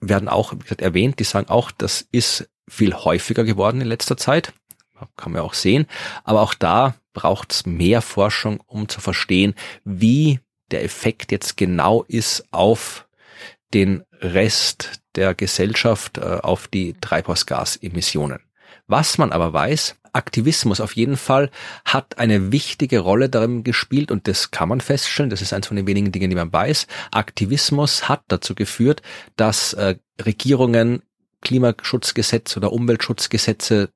werden 0.00 0.28
auch, 0.28 0.52
wie 0.52 0.58
gesagt, 0.58 0.82
erwähnt, 0.82 1.20
die 1.20 1.24
sagen 1.24 1.48
auch, 1.48 1.70
das 1.70 2.06
ist 2.12 2.50
viel 2.68 2.92
häufiger 2.92 3.44
geworden 3.44 3.80
in 3.80 3.86
letzter 3.86 4.18
Zeit. 4.18 4.52
Kann 5.16 5.32
man 5.32 5.40
auch 5.40 5.54
sehen. 5.54 5.86
Aber 6.24 6.42
auch 6.42 6.52
da 6.52 6.94
braucht 7.14 7.52
es 7.52 7.64
mehr 7.64 8.02
Forschung, 8.02 8.60
um 8.66 8.86
zu 8.86 9.00
verstehen, 9.00 9.54
wie 9.82 10.40
der 10.70 10.84
Effekt 10.84 11.32
jetzt 11.32 11.56
genau 11.56 12.04
ist 12.04 12.44
auf 12.50 13.06
den 13.72 14.04
Rest 14.20 15.02
der 15.14 15.34
Gesellschaft, 15.34 16.18
äh, 16.18 16.38
auf 16.42 16.68
die 16.68 16.94
Treibhausgasemissionen. 17.00 18.40
Was 18.86 19.18
man 19.18 19.32
aber 19.32 19.52
weiß, 19.52 19.96
Aktivismus 20.12 20.80
auf 20.80 20.94
jeden 20.94 21.16
Fall 21.16 21.50
hat 21.84 22.18
eine 22.18 22.52
wichtige 22.52 23.00
Rolle 23.00 23.28
darin 23.28 23.64
gespielt 23.64 24.10
und 24.10 24.28
das 24.28 24.50
kann 24.50 24.68
man 24.68 24.80
feststellen, 24.80 25.30
das 25.30 25.42
ist 25.42 25.52
eines 25.52 25.66
von 25.66 25.76
den 25.76 25.86
wenigen 25.86 26.12
Dingen, 26.12 26.30
die 26.30 26.36
man 26.36 26.52
weiß. 26.52 26.86
Aktivismus 27.10 28.08
hat 28.08 28.22
dazu 28.28 28.54
geführt, 28.54 29.02
dass 29.36 29.72
äh, 29.72 29.96
Regierungen 30.24 31.02
Klimaschutzgesetze 31.40 32.58
oder 32.58 32.72
Umweltschutzgesetze 32.72 33.90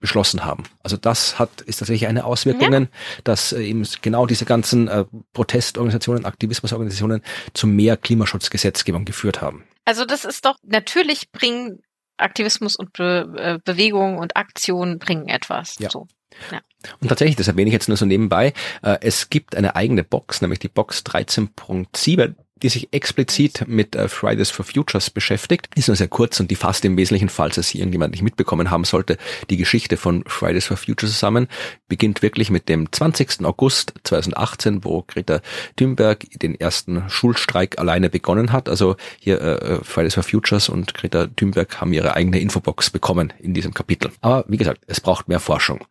beschlossen 0.00 0.44
haben. 0.44 0.64
Also 0.82 0.96
das 0.96 1.38
hat 1.38 1.60
ist 1.62 1.78
tatsächlich 1.78 2.08
eine 2.08 2.24
Auswirkung, 2.24 2.72
ja. 2.72 2.86
dass 3.24 3.52
äh, 3.52 3.62
eben 3.62 3.86
genau 4.02 4.26
diese 4.26 4.44
ganzen 4.44 4.88
äh, 4.88 5.04
Protestorganisationen, 5.32 6.24
Aktivismusorganisationen 6.24 7.22
zu 7.52 7.66
mehr 7.66 7.96
Klimaschutzgesetzgebung 7.96 9.04
geführt 9.04 9.40
haben. 9.40 9.64
Also 9.84 10.04
das 10.04 10.24
ist 10.24 10.44
doch 10.44 10.56
natürlich 10.62 11.32
bringen 11.32 11.80
Aktivismus 12.16 12.76
und 12.76 12.92
Be 12.92 13.32
äh, 13.36 13.58
Bewegung 13.64 14.18
und 14.18 14.36
Aktion 14.36 14.98
bringen 14.98 15.28
etwas. 15.28 15.76
Ja. 15.78 15.90
So. 15.90 16.06
Ja. 16.52 16.60
Und 17.00 17.08
tatsächlich, 17.08 17.36
das 17.36 17.48
erwähne 17.48 17.68
ich 17.68 17.72
jetzt 17.72 17.88
nur 17.88 17.96
so 17.96 18.06
nebenbei, 18.06 18.52
äh, 18.82 18.98
es 19.00 19.30
gibt 19.30 19.56
eine 19.56 19.76
eigene 19.76 20.04
Box, 20.04 20.42
nämlich 20.42 20.58
die 20.58 20.68
Box 20.68 21.02
13.7 21.06 22.34
die 22.62 22.68
sich 22.68 22.92
explizit 22.92 23.64
mit 23.66 23.94
äh, 23.94 24.08
Fridays 24.08 24.50
for 24.50 24.64
Futures 24.64 25.10
beschäftigt. 25.10 25.68
Ist 25.74 25.88
nur 25.88 25.96
sehr 25.96 26.08
kurz 26.08 26.40
und 26.40 26.50
die 26.50 26.56
fasst 26.56 26.84
im 26.84 26.96
Wesentlichen, 26.96 27.28
falls 27.28 27.56
es 27.56 27.74
irgendjemand 27.74 28.12
nicht 28.12 28.22
mitbekommen 28.22 28.70
haben 28.70 28.84
sollte, 28.84 29.16
die 29.50 29.56
Geschichte 29.56 29.96
von 29.96 30.24
Fridays 30.26 30.66
for 30.66 30.76
Futures 30.76 31.12
zusammen. 31.12 31.48
Beginnt 31.88 32.22
wirklich 32.22 32.50
mit 32.50 32.68
dem 32.68 32.90
20. 32.90 33.44
August 33.44 33.94
2018, 34.04 34.84
wo 34.84 35.02
Greta 35.06 35.40
Thunberg 35.76 36.26
den 36.42 36.58
ersten 36.58 37.08
Schulstreik 37.08 37.78
alleine 37.78 38.10
begonnen 38.10 38.52
hat. 38.52 38.68
Also 38.68 38.96
hier 39.18 39.40
äh, 39.40 39.74
äh, 39.74 39.84
Fridays 39.84 40.14
for 40.14 40.22
Futures 40.22 40.68
und 40.68 40.94
Greta 40.94 41.26
Thunberg 41.26 41.80
haben 41.80 41.92
ihre 41.92 42.14
eigene 42.14 42.40
Infobox 42.40 42.90
bekommen 42.90 43.32
in 43.38 43.54
diesem 43.54 43.74
Kapitel. 43.74 44.10
Aber 44.20 44.44
wie 44.48 44.56
gesagt, 44.56 44.82
es 44.86 45.00
braucht 45.00 45.28
mehr 45.28 45.40
Forschung. 45.40 45.84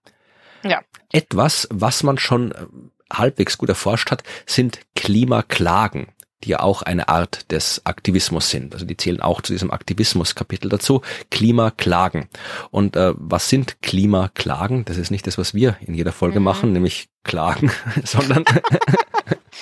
Ja. 0.63 0.81
Etwas, 1.11 1.67
was 1.71 2.03
man 2.03 2.17
schon 2.17 2.51
äh, 2.51 2.65
halbwegs 3.11 3.57
gut 3.57 3.69
erforscht 3.69 4.11
hat, 4.11 4.23
sind 4.45 4.79
Klimaklagen 4.95 6.07
die 6.43 6.49
ja 6.49 6.59
auch 6.59 6.81
eine 6.81 7.09
Art 7.09 7.51
des 7.51 7.81
Aktivismus 7.85 8.49
sind. 8.49 8.73
Also 8.73 8.85
die 8.85 8.97
zählen 8.97 9.21
auch 9.21 9.41
zu 9.41 9.53
diesem 9.53 9.71
Aktivismus-Kapitel 9.71 10.69
dazu. 10.69 11.01
Klimaklagen. 11.31 12.27
Und 12.69 12.95
äh, 12.95 13.13
was 13.15 13.49
sind 13.49 13.81
Klimaklagen? 13.81 14.85
Das 14.85 14.97
ist 14.97 15.11
nicht 15.11 15.25
das, 15.27 15.37
was 15.37 15.53
wir 15.53 15.77
in 15.81 15.93
jeder 15.93 16.11
Folge 16.11 16.39
mhm. 16.39 16.45
machen, 16.45 16.73
nämlich 16.73 17.09
Klagen, 17.23 17.71
sondern, 18.03 18.45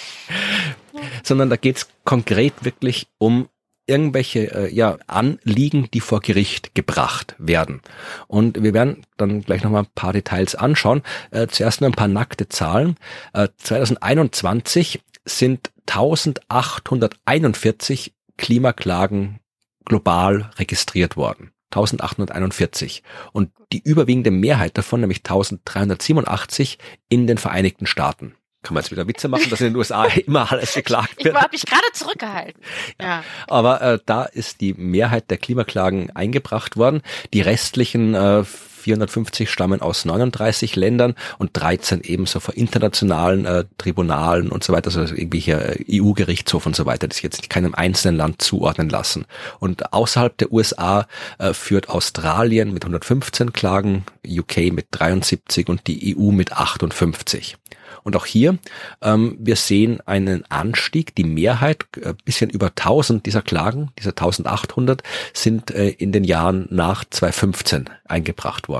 sondern 1.24 1.50
da 1.50 1.56
geht's 1.56 1.88
konkret 2.04 2.54
wirklich 2.64 3.08
um 3.18 3.48
irgendwelche 3.88 4.52
äh, 4.52 4.74
ja, 4.74 4.98
Anliegen, 5.08 5.90
die 5.94 6.00
vor 6.00 6.20
Gericht 6.20 6.76
gebracht 6.76 7.36
werden. 7.38 7.82
Und 8.28 8.62
wir 8.64 8.74
werden 8.74 9.06
dann 9.18 9.42
gleich 9.42 9.64
nochmal 9.64 9.84
ein 9.84 9.92
paar 9.94 10.14
Details 10.14 10.56
anschauen. 10.56 11.04
Äh, 11.32 11.48
zuerst 11.48 11.82
nur 11.82 11.90
ein 11.90 11.96
paar 11.96 12.08
nackte 12.08 12.50
Zahlen. 12.50 12.98
Äh, 13.34 13.50
2021 13.58 15.02
sind 15.26 15.72
1841 15.88 18.14
Klimaklagen 18.38 19.40
global 19.86 20.52
registriert 20.58 21.18
worden. 21.18 21.52
1841. 21.72 23.04
Und 23.34 23.52
die 23.72 23.82
überwiegende 23.84 24.32
Mehrheit 24.32 24.78
davon, 24.78 25.02
nämlich 25.02 25.20
1387, 25.20 26.80
in 27.10 27.28
den 27.28 27.38
Vereinigten 27.38 27.86
Staaten. 27.86 28.36
Kann 28.64 28.74
man 28.74 28.82
jetzt 28.82 28.92
wieder 28.92 29.08
Witze 29.08 29.28
machen, 29.28 29.50
dass 29.50 29.62
in 29.62 29.68
den 29.68 29.76
USA 29.76 30.06
immer 30.26 30.52
alles 30.52 30.74
geklagt 30.74 31.24
wird. 31.24 31.36
Ich 31.36 31.42
habe 31.42 31.52
mich 31.52 31.66
gerade 31.66 31.92
zurückgehalten. 31.94 32.62
Ja. 33.02 33.24
Aber 33.48 33.82
äh, 33.82 34.00
da 34.06 34.24
ist 34.24 34.62
die 34.62 34.74
Mehrheit 34.74 35.30
der 35.30 35.38
Klimaklagen 35.38 36.16
eingebracht 36.16 36.78
worden. 36.78 37.02
Die 37.34 37.42
restlichen 37.42 38.16
äh, 38.16 38.44
450 38.86 39.50
stammen 39.50 39.82
aus 39.82 40.06
39 40.06 40.76
Ländern 40.76 41.16
und 41.40 41.50
13 41.54 42.02
ebenso 42.04 42.40
vor 42.40 42.56
internationalen 42.56 43.46
äh, 43.46 43.66
Tribunalen 43.80 44.50
und 44.50 44.64
so 44.64 44.74
weiter, 44.74 44.96
also 44.96 45.16
irgendwie 45.16 45.40
hier 45.40 45.80
äh, 45.80 46.02
EU-Gerichtshof 46.02 46.68
und 46.68 46.76
so 46.76 46.86
weiter, 46.86 47.08
sich 47.12 47.24
jetzt 47.24 47.50
keinem 47.50 47.74
einzelnen 47.74 48.16
Land 48.16 48.44
zuordnen 48.44 48.90
lassen. 48.90 49.26
Und 49.60 49.92
außerhalb 49.92 50.38
der 50.38 50.52
USA 50.52 51.08
äh, 51.40 51.54
führt 51.54 51.90
Australien 51.90 52.74
mit 52.74 52.84
115 52.84 53.54
Klagen, 53.54 54.06
UK 54.28 54.72
mit 54.72 54.88
73 54.92 55.68
und 55.68 55.88
die 55.88 56.16
EU 56.16 56.32
mit 56.32 56.54
58. 56.54 57.58
Und 58.06 58.16
auch 58.16 58.28
hier, 58.28 58.60
ähm, 59.02 59.36
wir 59.40 59.56
sehen 59.56 60.00
einen 60.06 60.46
Anstieg. 60.52 61.16
Die 61.16 61.24
Mehrheit, 61.24 61.86
äh, 62.00 62.14
bisschen 62.24 62.52
über 62.52 62.68
1000 62.68 63.26
dieser 63.26 63.42
Klagen, 63.42 63.90
dieser 63.98 64.12
1800, 64.12 65.02
sind 65.34 65.72
äh, 65.72 65.90
in 65.90 66.12
den 66.12 66.24
Jahren 66.24 66.68
nach 66.70 67.04
2015 67.04 67.90
eingebracht 68.06 68.68
worden. 68.68 68.75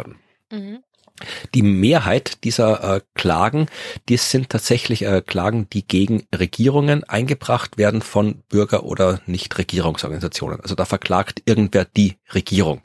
Mhm. 0.52 0.84
Die 1.54 1.62
Mehrheit 1.62 2.43
dieser 2.43 2.96
äh, 2.96 3.02
Klagen, 3.14 3.68
die 4.10 4.18
sind 4.18 4.50
tatsächlich 4.50 5.04
äh, 5.04 5.22
Klagen, 5.26 5.70
die 5.70 5.88
gegen 5.88 6.28
Regierungen 6.36 7.06
eingebracht 7.06 7.78
werden 7.78 8.02
von 8.02 8.43
Bürger- 8.50 8.84
oder 8.84 9.22
Nichtregierungsorganisationen. 9.26 10.60
Also 10.60 10.76
da 10.76 10.84
verklagt 10.84 11.41
irgendwer 11.46 11.86
die 11.86 12.18
Regierung. 12.34 12.82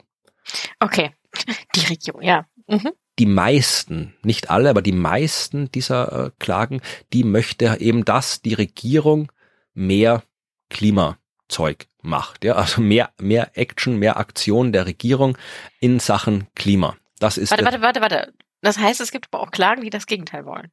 Okay, 0.79 1.11
die 1.75 1.85
Regierung, 1.85 2.21
ja. 2.21 2.45
Mhm. 2.67 2.91
Die 3.19 3.25
meisten, 3.25 4.15
nicht 4.23 4.49
alle, 4.49 4.69
aber 4.69 4.81
die 4.81 4.93
meisten 4.93 5.69
dieser 5.71 6.27
äh, 6.27 6.31
Klagen, 6.39 6.81
die 7.11 7.25
möchte 7.25 7.77
eben, 7.81 8.05
dass 8.05 8.41
die 8.41 8.53
Regierung 8.53 9.29
mehr 9.73 10.23
Klimazeug 10.69 11.87
macht. 12.01 12.45
Ja, 12.45 12.55
also 12.55 12.81
mehr, 12.81 13.11
mehr 13.19 13.51
Action, 13.57 13.97
mehr 13.97 14.17
Aktion 14.17 14.71
der 14.71 14.85
Regierung 14.85 15.37
in 15.81 15.99
Sachen 15.99 16.47
Klima. 16.55 16.95
Das 17.21 17.37
ist 17.37 17.51
warte, 17.51 17.63
warte, 17.63 17.81
warte, 17.81 18.01
warte. 18.01 18.33
Das 18.61 18.79
heißt, 18.79 18.99
es 18.99 19.11
gibt 19.11 19.27
aber 19.31 19.43
auch 19.43 19.51
Klagen, 19.51 19.83
die 19.83 19.91
das 19.91 20.07
Gegenteil 20.07 20.45
wollen. 20.45 20.71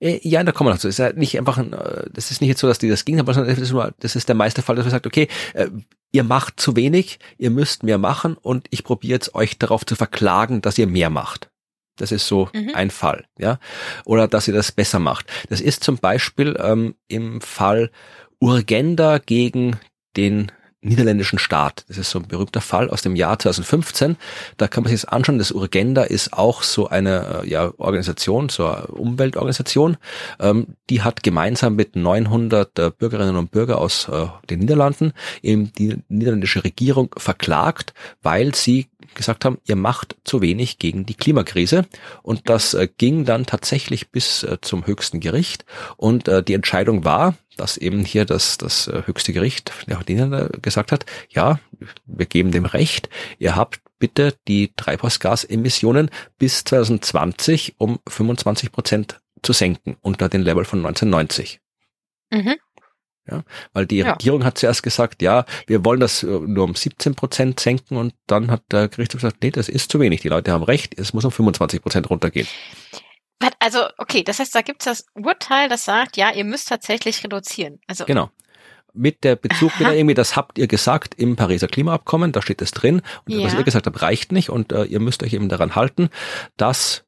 Äh, 0.00 0.18
ja, 0.22 0.42
da 0.42 0.50
kommen 0.50 0.68
wir 0.68 0.74
noch 0.74 0.80
zu. 0.80 0.88
Es 0.88 0.98
ist 0.98 1.04
ja 1.04 1.12
nicht 1.12 1.38
einfach, 1.38 1.58
ein, 1.58 1.72
äh, 1.72 2.10
das 2.12 2.32
ist 2.32 2.40
nicht 2.40 2.48
jetzt 2.48 2.60
so, 2.60 2.66
dass 2.66 2.78
die 2.78 2.88
das 2.88 3.04
Gegenteil 3.04 3.26
wollen, 3.26 3.34
sondern 3.36 3.54
das 3.54 3.62
ist, 3.62 3.72
nur, 3.72 3.94
das 4.00 4.16
ist 4.16 4.28
der 4.28 4.34
meiste 4.34 4.62
Fall, 4.62 4.74
dass 4.74 4.84
man 4.84 4.90
sagt, 4.90 5.06
okay, 5.06 5.28
äh, 5.54 5.68
ihr 6.10 6.24
macht 6.24 6.58
zu 6.58 6.74
wenig, 6.74 7.20
ihr 7.38 7.50
müsst 7.50 7.84
mehr 7.84 7.98
machen 7.98 8.36
und 8.36 8.66
ich 8.70 8.82
probiere 8.82 9.14
jetzt 9.14 9.34
euch 9.36 9.58
darauf 9.58 9.86
zu 9.86 9.94
verklagen, 9.94 10.60
dass 10.60 10.76
ihr 10.76 10.88
mehr 10.88 11.08
macht. 11.08 11.50
Das 11.96 12.10
ist 12.10 12.26
so 12.26 12.50
mhm. 12.52 12.72
ein 12.74 12.90
Fall, 12.90 13.24
ja. 13.38 13.58
Oder 14.04 14.26
dass 14.26 14.48
ihr 14.48 14.54
das 14.54 14.72
besser 14.72 14.98
macht. 14.98 15.26
Das 15.48 15.60
ist 15.60 15.84
zum 15.84 15.98
Beispiel 15.98 16.58
ähm, 16.60 16.96
im 17.06 17.40
Fall 17.40 17.90
Urgenda 18.40 19.18
gegen 19.18 19.78
den 20.16 20.50
niederländischen 20.86 21.38
Staat. 21.38 21.84
Das 21.88 21.98
ist 21.98 22.10
so 22.10 22.18
ein 22.18 22.28
berühmter 22.28 22.60
Fall 22.60 22.90
aus 22.90 23.02
dem 23.02 23.16
Jahr 23.16 23.38
2015. 23.38 24.16
Da 24.56 24.68
kann 24.68 24.84
man 24.84 24.90
sich 24.90 25.02
das 25.02 25.10
anschauen. 25.10 25.38
Das 25.38 25.52
Urgenda 25.52 26.02
ist 26.02 26.32
auch 26.32 26.62
so 26.62 26.88
eine 26.88 27.42
äh, 27.44 27.48
ja, 27.48 27.72
Organisation, 27.78 28.48
so 28.48 28.66
eine 28.66 28.86
Umweltorganisation. 28.86 29.96
Ähm, 30.40 30.68
die 30.90 31.02
hat 31.02 31.22
gemeinsam 31.22 31.76
mit 31.76 31.96
900 31.96 32.78
äh, 32.78 32.90
Bürgerinnen 32.90 33.36
und 33.36 33.50
Bürgern 33.50 33.78
aus 33.78 34.08
äh, 34.08 34.26
den 34.48 34.60
Niederlanden 34.60 35.12
eben 35.42 35.72
die 35.72 35.96
niederländische 36.08 36.64
Regierung 36.64 37.14
verklagt, 37.16 37.92
weil 38.22 38.54
sie 38.54 38.88
gesagt 39.16 39.44
haben, 39.44 39.58
ihr 39.64 39.74
macht 39.74 40.16
zu 40.22 40.40
wenig 40.40 40.78
gegen 40.78 41.04
die 41.06 41.14
Klimakrise. 41.14 41.86
Und 42.22 42.48
das 42.48 42.74
äh, 42.74 42.88
ging 42.96 43.24
dann 43.24 43.46
tatsächlich 43.46 44.10
bis 44.10 44.44
äh, 44.44 44.58
zum 44.60 44.86
höchsten 44.86 45.18
Gericht. 45.18 45.64
Und 45.96 46.28
äh, 46.28 46.44
die 46.44 46.54
Entscheidung 46.54 47.04
war, 47.04 47.34
dass 47.56 47.76
eben 47.76 48.04
hier 48.04 48.24
das, 48.24 48.58
das 48.58 48.86
höchste 49.06 49.32
Gericht 49.32 49.72
der 49.86 50.50
gesagt 50.60 50.92
hat, 50.92 51.06
ja, 51.30 51.58
wir 52.04 52.26
geben 52.26 52.52
dem 52.52 52.66
Recht, 52.66 53.08
ihr 53.38 53.56
habt 53.56 53.80
bitte 53.98 54.34
die 54.46 54.72
Treibhausgasemissionen 54.76 56.10
bis 56.38 56.64
2020 56.64 57.76
um 57.78 57.98
25 58.06 58.72
Prozent 58.72 59.20
zu 59.42 59.52
senken 59.52 59.96
unter 60.02 60.28
den 60.28 60.42
Level 60.42 60.64
von 60.64 60.80
1990. 60.80 61.60
Mhm. 62.30 62.56
Ja, 63.28 63.42
weil 63.72 63.86
die 63.86 63.98
ja. 63.98 64.12
Regierung 64.12 64.44
hat 64.44 64.58
zuerst 64.58 64.82
gesagt, 64.82 65.20
ja, 65.20 65.44
wir 65.66 65.84
wollen 65.84 65.98
das 65.98 66.22
äh, 66.22 66.26
nur 66.26 66.64
um 66.64 66.74
17 66.74 67.14
Prozent 67.16 67.58
senken 67.58 67.96
und 67.96 68.14
dann 68.26 68.50
hat 68.50 68.62
der 68.70 68.88
Gerichtshof 68.88 69.22
gesagt, 69.22 69.42
nee, 69.42 69.50
das 69.50 69.68
ist 69.68 69.90
zu 69.90 69.98
wenig. 69.98 70.20
Die 70.20 70.28
Leute 70.28 70.52
haben 70.52 70.62
recht, 70.62 70.98
es 70.98 71.12
muss 71.12 71.24
um 71.24 71.32
25 71.32 71.82
Prozent 71.82 72.08
runtergehen. 72.08 72.46
Also, 73.58 73.80
okay, 73.98 74.22
das 74.22 74.38
heißt, 74.38 74.54
da 74.54 74.62
gibt 74.62 74.82
es 74.82 74.84
das 74.84 75.06
Urteil, 75.14 75.68
das 75.68 75.84
sagt, 75.84 76.16
ja, 76.16 76.30
ihr 76.32 76.44
müsst 76.44 76.68
tatsächlich 76.68 77.22
reduzieren. 77.22 77.80
Also 77.86 78.04
genau. 78.04 78.30
Mit 78.92 79.24
der 79.24 79.36
Bezug 79.36 79.78
wieder 79.78 79.94
irgendwie, 79.94 80.14
das 80.14 80.36
habt 80.36 80.56
ihr 80.56 80.68
gesagt 80.68 81.14
im 81.16 81.36
Pariser 81.36 81.68
Klimaabkommen, 81.68 82.32
da 82.32 82.40
steht 82.40 82.62
es 82.62 82.70
drin. 82.70 83.02
Und 83.26 83.34
ja. 83.34 83.44
was 83.44 83.54
ihr 83.54 83.62
gesagt 83.62 83.86
habt, 83.86 84.00
reicht 84.00 84.32
nicht 84.32 84.48
und 84.48 84.72
äh, 84.72 84.84
ihr 84.84 85.00
müsst 85.00 85.22
euch 85.22 85.34
eben 85.34 85.50
daran 85.50 85.74
halten, 85.74 86.08
dass 86.56 87.05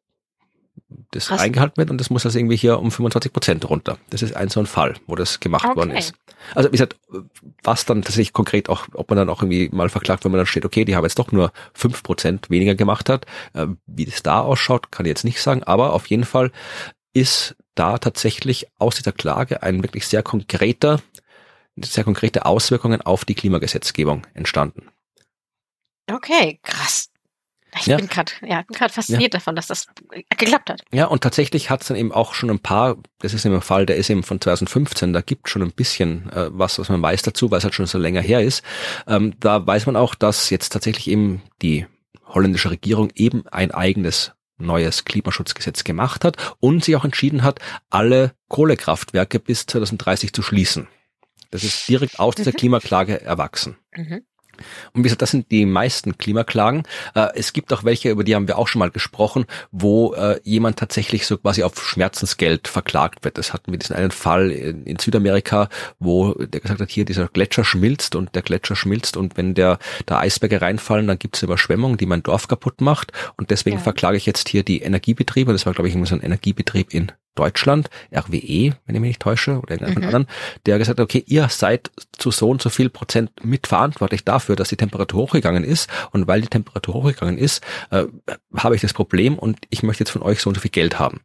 das 1.10 1.28
Krass. 1.28 1.40
eingehalten 1.40 1.76
wird 1.76 1.90
und 1.90 1.98
das 1.98 2.10
muss 2.10 2.24
also 2.26 2.38
irgendwie 2.38 2.56
hier 2.56 2.78
um 2.78 2.90
25 2.90 3.32
Prozent 3.32 3.68
runter. 3.68 3.98
Das 4.10 4.22
ist 4.22 4.36
ein 4.36 4.48
so 4.48 4.60
ein 4.60 4.66
Fall, 4.66 4.94
wo 5.06 5.14
das 5.16 5.40
gemacht 5.40 5.64
okay. 5.64 5.76
worden 5.76 5.90
ist. 5.92 6.14
Also 6.54 6.68
wie 6.68 6.72
gesagt, 6.72 6.96
was 7.62 7.84
dann 7.84 8.02
tatsächlich 8.02 8.32
konkret 8.32 8.68
auch, 8.68 8.86
ob 8.94 9.08
man 9.10 9.16
dann 9.16 9.28
auch 9.28 9.42
irgendwie 9.42 9.68
mal 9.70 9.88
verklagt, 9.88 10.24
wenn 10.24 10.32
man 10.32 10.38
dann 10.38 10.46
steht, 10.46 10.64
okay, 10.64 10.84
die 10.84 10.96
haben 10.96 11.04
jetzt 11.04 11.18
doch 11.18 11.32
nur 11.32 11.52
fünf 11.72 12.02
Prozent 12.02 12.50
weniger 12.50 12.74
gemacht 12.74 13.08
hat. 13.08 13.26
Äh, 13.54 13.66
wie 13.86 14.04
das 14.04 14.22
da 14.22 14.40
ausschaut, 14.40 14.92
kann 14.92 15.06
ich 15.06 15.10
jetzt 15.10 15.24
nicht 15.24 15.40
sagen, 15.40 15.62
aber 15.62 15.92
auf 15.92 16.06
jeden 16.06 16.24
Fall 16.24 16.50
ist 17.14 17.56
da 17.74 17.98
tatsächlich 17.98 18.66
aus 18.78 18.96
dieser 18.96 19.12
Klage 19.12 19.62
ein 19.62 19.82
wirklich 19.82 20.06
sehr 20.06 20.22
konkreter, 20.22 21.00
sehr 21.76 22.04
konkrete 22.04 22.44
Auswirkungen 22.44 23.00
auf 23.02 23.24
die 23.24 23.34
Klimagesetzgebung 23.34 24.26
entstanden. 24.34 24.88
Okay, 26.10 26.58
krass. 26.62 27.10
Ich 27.76 27.86
ja. 27.86 27.96
bin 27.96 28.08
gerade 28.08 28.32
ja, 28.46 28.62
bin 28.62 28.76
fasziniert 28.76 29.34
ja. 29.34 29.38
davon, 29.38 29.54
dass 29.54 29.66
das 29.66 29.86
geklappt 30.30 30.70
hat. 30.70 30.82
Ja, 30.92 31.06
und 31.06 31.22
tatsächlich 31.22 31.70
hat 31.70 31.82
es 31.82 31.88
dann 31.88 31.96
eben 31.96 32.12
auch 32.12 32.34
schon 32.34 32.50
ein 32.50 32.58
paar, 32.58 32.96
das 33.18 33.34
ist 33.34 33.44
im 33.44 33.60
Fall, 33.60 33.86
der 33.86 33.96
ist 33.96 34.10
eben 34.10 34.22
von 34.22 34.40
2015, 34.40 35.12
da 35.12 35.20
gibt 35.20 35.48
schon 35.48 35.62
ein 35.62 35.72
bisschen 35.72 36.30
äh, 36.32 36.48
was, 36.50 36.78
was 36.78 36.88
man 36.88 37.02
weiß 37.02 37.22
dazu, 37.22 37.50
weil 37.50 37.58
es 37.58 37.64
halt 37.64 37.74
schon 37.74 37.86
so 37.86 37.98
länger 37.98 38.22
her 38.22 38.42
ist. 38.42 38.62
Ähm, 39.06 39.34
da 39.40 39.66
weiß 39.66 39.86
man 39.86 39.96
auch, 39.96 40.14
dass 40.14 40.50
jetzt 40.50 40.70
tatsächlich 40.70 41.08
eben 41.08 41.42
die 41.62 41.86
holländische 42.26 42.70
Regierung 42.70 43.10
eben 43.14 43.46
ein 43.48 43.70
eigenes 43.70 44.32
neues 44.58 45.04
Klimaschutzgesetz 45.04 45.84
gemacht 45.84 46.24
hat 46.24 46.36
und 46.60 46.84
sich 46.84 46.96
auch 46.96 47.04
entschieden 47.04 47.42
hat, 47.42 47.60
alle 47.90 48.32
Kohlekraftwerke 48.48 49.38
bis 49.38 49.66
2030 49.66 50.32
zu 50.32 50.42
schließen. 50.42 50.88
Das 51.50 51.64
ist 51.64 51.88
direkt 51.88 52.18
aus 52.18 52.34
dieser 52.34 52.50
mhm. 52.50 52.56
Klimaklage 52.56 53.20
erwachsen. 53.22 53.76
Mhm. 53.94 54.22
Und 54.92 55.00
wie 55.00 55.02
gesagt, 55.04 55.22
das 55.22 55.30
sind 55.30 55.50
die 55.50 55.66
meisten 55.66 56.18
Klimaklagen. 56.18 56.82
Äh, 57.14 57.28
es 57.34 57.52
gibt 57.52 57.72
auch 57.72 57.84
welche, 57.84 58.10
über 58.10 58.24
die 58.24 58.34
haben 58.34 58.48
wir 58.48 58.58
auch 58.58 58.68
schon 58.68 58.80
mal 58.80 58.90
gesprochen, 58.90 59.46
wo 59.70 60.14
äh, 60.14 60.40
jemand 60.44 60.78
tatsächlich 60.78 61.26
so 61.26 61.38
quasi 61.38 61.62
auf 61.62 61.82
Schmerzensgeld 61.82 62.68
verklagt 62.68 63.24
wird. 63.24 63.38
Das 63.38 63.52
hatten 63.52 63.72
wir 63.72 63.78
diesen 63.78 63.96
einen 63.96 64.10
Fall 64.10 64.50
in, 64.50 64.98
Südamerika, 64.98 65.68
wo 65.98 66.34
der 66.34 66.60
gesagt 66.60 66.80
hat, 66.80 66.90
hier 66.90 67.04
dieser 67.04 67.28
Gletscher 67.28 67.64
schmilzt 67.64 68.16
und 68.16 68.34
der 68.34 68.42
Gletscher 68.42 68.74
schmilzt 68.74 69.16
und 69.16 69.36
wenn 69.36 69.54
der 69.54 69.78
da 70.06 70.18
Eisberge 70.18 70.60
reinfallen, 70.60 71.06
dann 71.06 71.18
gibt 71.18 71.36
es 71.36 71.42
Überschwemmung, 71.42 71.96
die 71.96 72.06
mein 72.06 72.22
Dorf 72.22 72.48
kaputt 72.48 72.80
macht. 72.80 73.12
Und 73.36 73.50
deswegen 73.50 73.76
ja. 73.76 73.82
verklage 73.82 74.16
ich 74.16 74.26
jetzt 74.26 74.48
hier 74.48 74.62
die 74.62 74.82
Energiebetriebe. 74.82 75.52
Das 75.52 75.66
war, 75.66 75.72
glaube 75.72 75.88
ich, 75.88 75.94
so 76.08 76.14
ein 76.14 76.22
Energiebetrieb 76.22 76.92
in 76.92 77.12
Deutschland, 77.38 77.88
RWE, 78.12 78.74
wenn 78.86 78.94
ich 78.94 79.00
mich 79.00 79.08
nicht 79.08 79.22
täusche, 79.22 79.58
oder 79.58 79.72
irgendeinen 79.72 79.98
mhm. 79.98 80.04
anderen, 80.04 80.26
der 80.66 80.78
gesagt 80.78 80.98
hat, 80.98 81.04
okay, 81.04 81.22
ihr 81.26 81.48
seid 81.48 81.90
zu 82.12 82.30
so 82.30 82.50
und 82.50 82.60
so 82.60 82.68
viel 82.68 82.90
Prozent 82.90 83.30
mitverantwortlich 83.44 84.24
dafür, 84.24 84.56
dass 84.56 84.70
die 84.70 84.76
Temperatur 84.76 85.22
hochgegangen 85.22 85.62
ist. 85.62 85.88
Und 86.10 86.26
weil 86.26 86.40
die 86.40 86.48
Temperatur 86.48 86.94
hochgegangen 86.94 87.38
ist, 87.38 87.62
äh, 87.90 88.04
habe 88.56 88.74
ich 88.74 88.80
das 88.80 88.92
Problem 88.92 89.38
und 89.38 89.58
ich 89.70 89.82
möchte 89.82 90.02
jetzt 90.02 90.10
von 90.10 90.22
euch 90.22 90.40
so 90.40 90.50
und 90.50 90.54
so 90.54 90.60
viel 90.60 90.70
Geld 90.70 90.98
haben. 90.98 91.20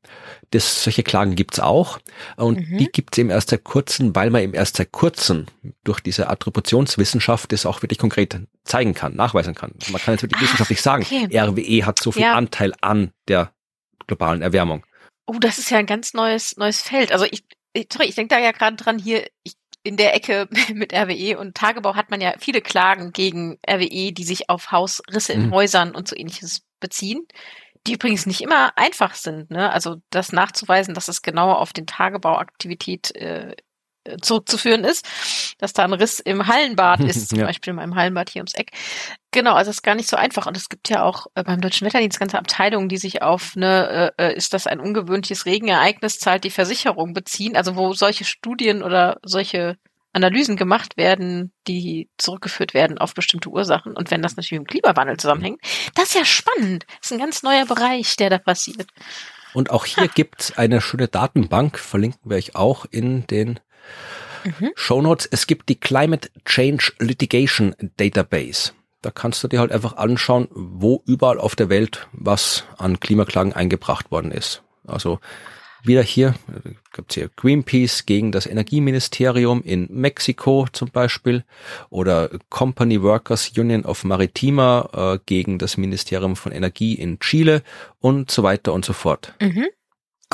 Das, 0.51 0.83
solche 0.83 1.01
Klagen 1.01 1.35
gibt's 1.35 1.59
auch. 1.59 1.99
Und 2.35 2.59
mhm. 2.59 2.77
die 2.77 2.91
gibt's 2.91 3.17
eben 3.17 3.31
erst 3.31 3.49
seit 3.49 3.63
kurzem, 3.63 4.15
weil 4.15 4.29
man 4.29 4.43
eben 4.43 4.53
erst 4.53 4.77
seit 4.77 4.91
kurzem 4.91 5.47
durch 5.83 5.99
diese 5.99 6.29
Attributionswissenschaft 6.29 7.51
das 7.51 7.65
auch 7.65 7.81
wirklich 7.81 7.97
konkret 7.97 8.37
zeigen 8.63 8.93
kann, 8.93 9.15
nachweisen 9.15 9.55
kann. 9.55 9.73
Man 9.91 10.01
kann 10.01 10.13
jetzt 10.13 10.21
wirklich 10.21 10.39
ah, 10.39 10.43
wissenschaftlich 10.43 10.81
sagen, 10.81 11.03
okay. 11.03 11.27
RWE 11.35 11.85
hat 11.85 11.99
so 11.99 12.11
viel 12.11 12.21
ja. 12.21 12.35
Anteil 12.35 12.73
an 12.81 13.11
der 13.27 13.51
globalen 14.05 14.41
Erwärmung. 14.41 14.83
Oh, 15.25 15.37
das 15.39 15.57
ist 15.57 15.69
ja 15.69 15.77
ein 15.77 15.85
ganz 15.85 16.13
neues, 16.13 16.57
neues 16.57 16.81
Feld. 16.81 17.11
Also 17.11 17.25
ich, 17.25 17.43
ich 17.73 17.87
sorry, 17.91 18.07
ich 18.07 18.15
denke 18.15 18.35
da 18.35 18.41
ja 18.41 18.51
gerade 18.51 18.75
dran, 18.75 18.99
hier 18.99 19.27
ich, 19.43 19.53
in 19.83 19.97
der 19.97 20.15
Ecke 20.15 20.47
mit 20.73 20.93
RWE 20.93 21.37
und 21.37 21.55
Tagebau 21.55 21.95
hat 21.95 22.09
man 22.09 22.21
ja 22.21 22.33
viele 22.39 22.61
Klagen 22.61 23.11
gegen 23.11 23.59
RWE, 23.69 24.11
die 24.11 24.23
sich 24.23 24.49
auf 24.49 24.71
Hausrisse 24.71 25.33
in 25.33 25.47
mhm. 25.47 25.53
Häusern 25.53 25.95
und 25.95 26.07
so 26.07 26.15
ähnliches 26.15 26.61
beziehen, 26.79 27.27
die 27.87 27.93
übrigens 27.93 28.25
nicht 28.25 28.41
immer 28.41 28.77
einfach 28.77 29.15
sind. 29.15 29.51
Ne? 29.51 29.71
Also 29.71 29.97
das 30.09 30.31
nachzuweisen, 30.31 30.93
dass 30.93 31.07
es 31.07 31.21
genauer 31.21 31.59
auf 31.59 31.73
den 31.73 31.87
Tagebauaktivität 31.87 33.15
äh, 33.15 33.55
zurückzuführen 34.21 34.83
ist, 34.83 35.05
dass 35.59 35.73
da 35.73 35.83
ein 35.83 35.93
Riss 35.93 36.19
im 36.19 36.47
Hallenbad 36.47 36.99
ist, 37.03 37.29
zum 37.29 37.39
ja. 37.39 37.45
Beispiel 37.45 37.71
in 37.71 37.77
meinem 37.77 37.95
Hallenbad 37.95 38.29
hier 38.29 38.41
ums 38.41 38.53
Eck. 38.53 38.71
Genau, 39.31 39.53
also 39.53 39.71
es 39.71 39.77
ist 39.77 39.83
gar 39.83 39.95
nicht 39.95 40.09
so 40.09 40.17
einfach. 40.17 40.45
Und 40.45 40.57
es 40.57 40.69
gibt 40.69 40.89
ja 40.89 41.03
auch 41.03 41.27
äh, 41.35 41.43
beim 41.43 41.61
Deutschen 41.61 41.85
Wetterdienst 41.85 42.19
ganze 42.19 42.37
Abteilungen, 42.37 42.89
die 42.89 42.97
sich 42.97 43.21
auf 43.21 43.53
eine, 43.55 44.13
äh, 44.17 44.27
äh, 44.27 44.35
ist 44.35 44.53
das 44.53 44.67
ein 44.67 44.79
ungewöhnliches 44.79 45.45
Regenereignis, 45.45 46.19
zahlt 46.19 46.43
die 46.43 46.51
Versicherung 46.51 47.13
beziehen, 47.13 47.55
also 47.55 47.75
wo 47.75 47.93
solche 47.93 48.25
Studien 48.25 48.83
oder 48.83 49.17
solche 49.23 49.77
Analysen 50.13 50.55
gemacht 50.55 50.95
werden, 50.95 51.51
die 51.67 52.07
zurückgeführt 52.17 52.75
werden 52.75 52.99
auf 52.99 53.15
bestimmte 53.15 53.49
Ursachen. 53.49 53.97
Und 53.97 54.11
wenn 54.11 54.21
das 54.21 54.35
natürlich 54.35 54.59
mit 54.59 54.69
dem 54.69 54.81
Klimawandel 54.81 55.17
zusammenhängt, 55.17 55.59
das 55.95 56.09
ist 56.09 56.15
ja 56.15 56.25
spannend. 56.25 56.85
Das 56.99 57.07
ist 57.07 57.13
ein 57.13 57.19
ganz 57.19 57.41
neuer 57.41 57.65
Bereich, 57.65 58.15
der 58.17 58.29
da 58.29 58.37
passiert. 58.37 58.87
Und 59.53 59.71
auch 59.71 59.85
hier 59.85 60.07
gibt's 60.13 60.55
eine 60.57 60.81
schöne 60.81 61.07
Datenbank, 61.07 61.79
verlinken 61.79 62.29
wir 62.29 62.37
euch 62.37 62.55
auch 62.55 62.85
in 62.91 63.25
den 63.25 63.59
mhm. 64.43 64.71
Show 64.75 65.01
Notes. 65.01 65.27
Es 65.31 65.47
gibt 65.47 65.69
die 65.69 65.79
Climate 65.79 66.29
Change 66.45 66.93
Litigation 66.99 67.75
Database. 67.97 68.71
Da 69.01 69.11
kannst 69.11 69.43
du 69.43 69.47
dir 69.47 69.59
halt 69.59 69.71
einfach 69.71 69.97
anschauen, 69.97 70.47
wo 70.51 71.03
überall 71.05 71.39
auf 71.39 71.55
der 71.55 71.69
Welt 71.69 72.07
was 72.13 72.63
an 72.77 72.99
Klimaklagen 72.99 73.53
eingebracht 73.53 74.11
worden 74.11 74.31
ist. 74.31 74.63
Also 74.87 75.19
wieder 75.85 76.01
hier, 76.01 76.33
gibt 76.93 77.13
hier 77.13 77.29
Greenpeace 77.35 78.05
gegen 78.05 78.31
das 78.31 78.45
Energieministerium 78.45 79.61
in 79.63 79.87
Mexiko 79.91 80.65
zum 80.71 80.89
Beispiel 80.89 81.43
oder 81.89 82.29
Company 82.49 83.01
Workers 83.01 83.51
Union 83.57 83.83
of 83.83 84.05
Maritima 84.05 84.89
äh, 84.93 85.19
gegen 85.25 85.59
das 85.59 85.75
Ministerium 85.75 86.37
von 86.37 86.53
Energie 86.53 86.93
in 86.93 87.19
Chile 87.19 87.63
und 87.99 88.31
so 88.31 88.43
weiter 88.43 88.71
und 88.71 88.85
so 88.85 88.93
fort. 88.93 89.33
Mhm. 89.41 89.67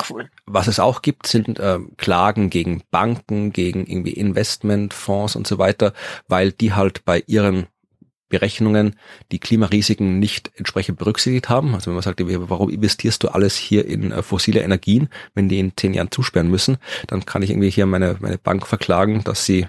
Cool. 0.08 0.30
Was 0.46 0.66
es 0.66 0.80
auch 0.80 1.02
gibt, 1.02 1.26
sind 1.26 1.58
äh, 1.58 1.78
Klagen 1.96 2.50
gegen 2.50 2.82
Banken, 2.90 3.52
gegen 3.52 3.86
irgendwie 3.86 4.12
Investmentfonds 4.12 5.36
und 5.36 5.46
so 5.46 5.58
weiter, 5.58 5.92
weil 6.28 6.52
die 6.52 6.72
halt 6.72 7.04
bei 7.04 7.22
ihren 7.26 7.66
Berechnungen 8.30 8.96
die 9.32 9.40
Klimarisiken 9.40 10.18
nicht 10.18 10.52
entsprechend 10.54 10.98
berücksichtigt 10.98 11.48
haben. 11.48 11.74
Also 11.74 11.86
wenn 11.86 11.94
man 11.94 12.02
sagt, 12.02 12.22
warum 12.24 12.70
investierst 12.70 13.22
du 13.22 13.28
alles 13.28 13.56
hier 13.56 13.84
in 13.84 14.12
äh, 14.12 14.22
fossile 14.22 14.60
Energien, 14.60 15.08
wenn 15.34 15.48
die 15.48 15.58
in 15.58 15.72
zehn 15.76 15.92
Jahren 15.92 16.10
zusperren 16.10 16.48
müssen, 16.48 16.78
dann 17.08 17.26
kann 17.26 17.42
ich 17.42 17.50
irgendwie 17.50 17.70
hier 17.70 17.86
meine, 17.86 18.16
meine 18.20 18.38
Bank 18.38 18.66
verklagen, 18.66 19.24
dass 19.24 19.44
sie 19.44 19.66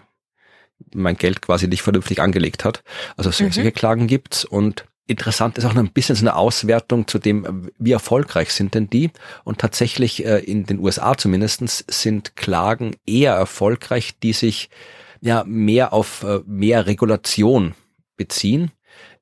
mein 0.94 1.18
Geld 1.18 1.42
quasi 1.42 1.68
nicht 1.68 1.82
vernünftig 1.82 2.22
angelegt 2.22 2.64
hat. 2.64 2.84
Also 3.18 3.32
solche 3.32 3.64
mhm. 3.64 3.74
Klagen 3.74 4.08
gibt's 4.08 4.46
und 4.46 4.86
Interessant 5.12 5.58
ist 5.58 5.66
auch 5.66 5.74
noch 5.74 5.84
ein 5.84 5.92
bisschen 5.92 6.16
so 6.16 6.24
eine 6.24 6.38
Auswertung 6.38 7.06
zu 7.06 7.20
dem, 7.20 7.70
wie 7.78 7.92
erfolgreich 7.92 8.54
sind 8.54 8.76
denn 8.76 8.90
die? 8.90 9.12
Und 9.44 9.60
tatsächlich 9.60 10.26
äh, 10.26 10.40
in 10.40 10.66
den 10.66 10.80
USA 10.80 11.18
zumindestens 11.18 11.84
sind 11.90 12.38
Klagen 12.38 12.96
eher 13.06 13.34
erfolgreich, 13.34 14.18
die 14.24 14.32
sich 14.32 14.70
ja 15.20 15.44
mehr 15.46 15.92
auf 15.92 16.24
äh, 16.24 16.40
mehr 16.46 16.88
Regulation 16.88 17.76
beziehen 18.16 18.72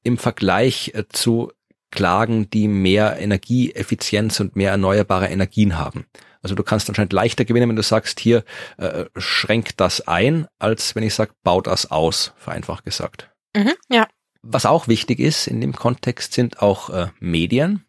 im 0.03 0.19
Vergleich 0.19 0.91
äh, 0.93 1.05
zu 1.09 1.51
Klagen, 1.89 2.51
die 2.51 2.67
mehr 2.67 3.17
Energieeffizienz 3.19 4.39
und 4.39 4.55
mehr 4.55 4.69
erneuerbare 4.69 5.29
Energien 5.29 5.79
haben. 5.79 6.05
Also 6.43 6.53
du 6.53 6.61
kannst 6.61 6.87
anscheinend 6.87 7.13
leichter 7.13 7.45
gewinnen, 7.45 7.67
wenn 7.67 7.75
du 7.75 7.81
sagst, 7.81 8.19
hier 8.19 8.43
äh, 8.77 9.05
schränk 9.17 9.75
das 9.77 10.07
ein, 10.07 10.45
als 10.59 10.93
wenn 10.93 11.01
ich 11.01 11.15
sage, 11.15 11.31
bau 11.41 11.61
das 11.61 11.89
aus, 11.89 12.33
vereinfacht 12.37 12.85
gesagt. 12.85 13.31
Mhm, 13.55 13.73
ja. 13.89 14.07
Was 14.41 14.65
auch 14.65 14.87
wichtig 14.87 15.19
ist 15.19 15.47
in 15.47 15.61
dem 15.61 15.73
Kontext 15.73 16.33
sind 16.33 16.61
auch 16.61 16.89
äh, 16.89 17.07
Medien, 17.19 17.85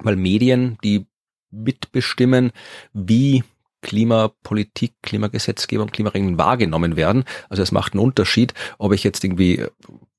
weil 0.00 0.16
Medien, 0.16 0.78
die 0.82 1.06
mitbestimmen, 1.50 2.52
wie 2.92 3.44
Klimapolitik, 3.80 4.94
Klimagesetzgebung, 5.02 5.90
Klimaregeln 5.90 6.38
wahrgenommen 6.38 6.96
werden. 6.96 7.24
Also 7.48 7.62
es 7.62 7.72
macht 7.72 7.92
einen 7.92 8.02
Unterschied, 8.02 8.54
ob 8.78 8.92
ich 8.92 9.04
jetzt 9.04 9.22
irgendwie 9.22 9.64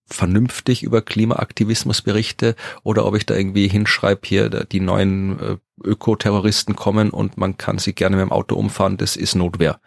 vernünftig 0.05 0.83
über 0.83 1.01
Klimaaktivismus 1.01 2.01
berichte 2.01 2.55
oder 2.83 3.05
ob 3.05 3.15
ich 3.15 3.25
da 3.25 3.35
irgendwie 3.35 3.67
hinschreibe, 3.67 4.21
hier 4.23 4.49
die 4.49 4.79
neuen 4.79 5.39
äh, 5.39 5.57
Ökoterroristen 5.83 6.75
kommen 6.75 7.09
und 7.09 7.37
man 7.37 7.57
kann 7.57 7.77
sie 7.77 7.93
gerne 7.93 8.15
mit 8.15 8.25
dem 8.25 8.31
Auto 8.31 8.55
umfahren, 8.55 8.97
das 8.97 9.15
ist 9.15 9.35
Notwehr. 9.35 9.79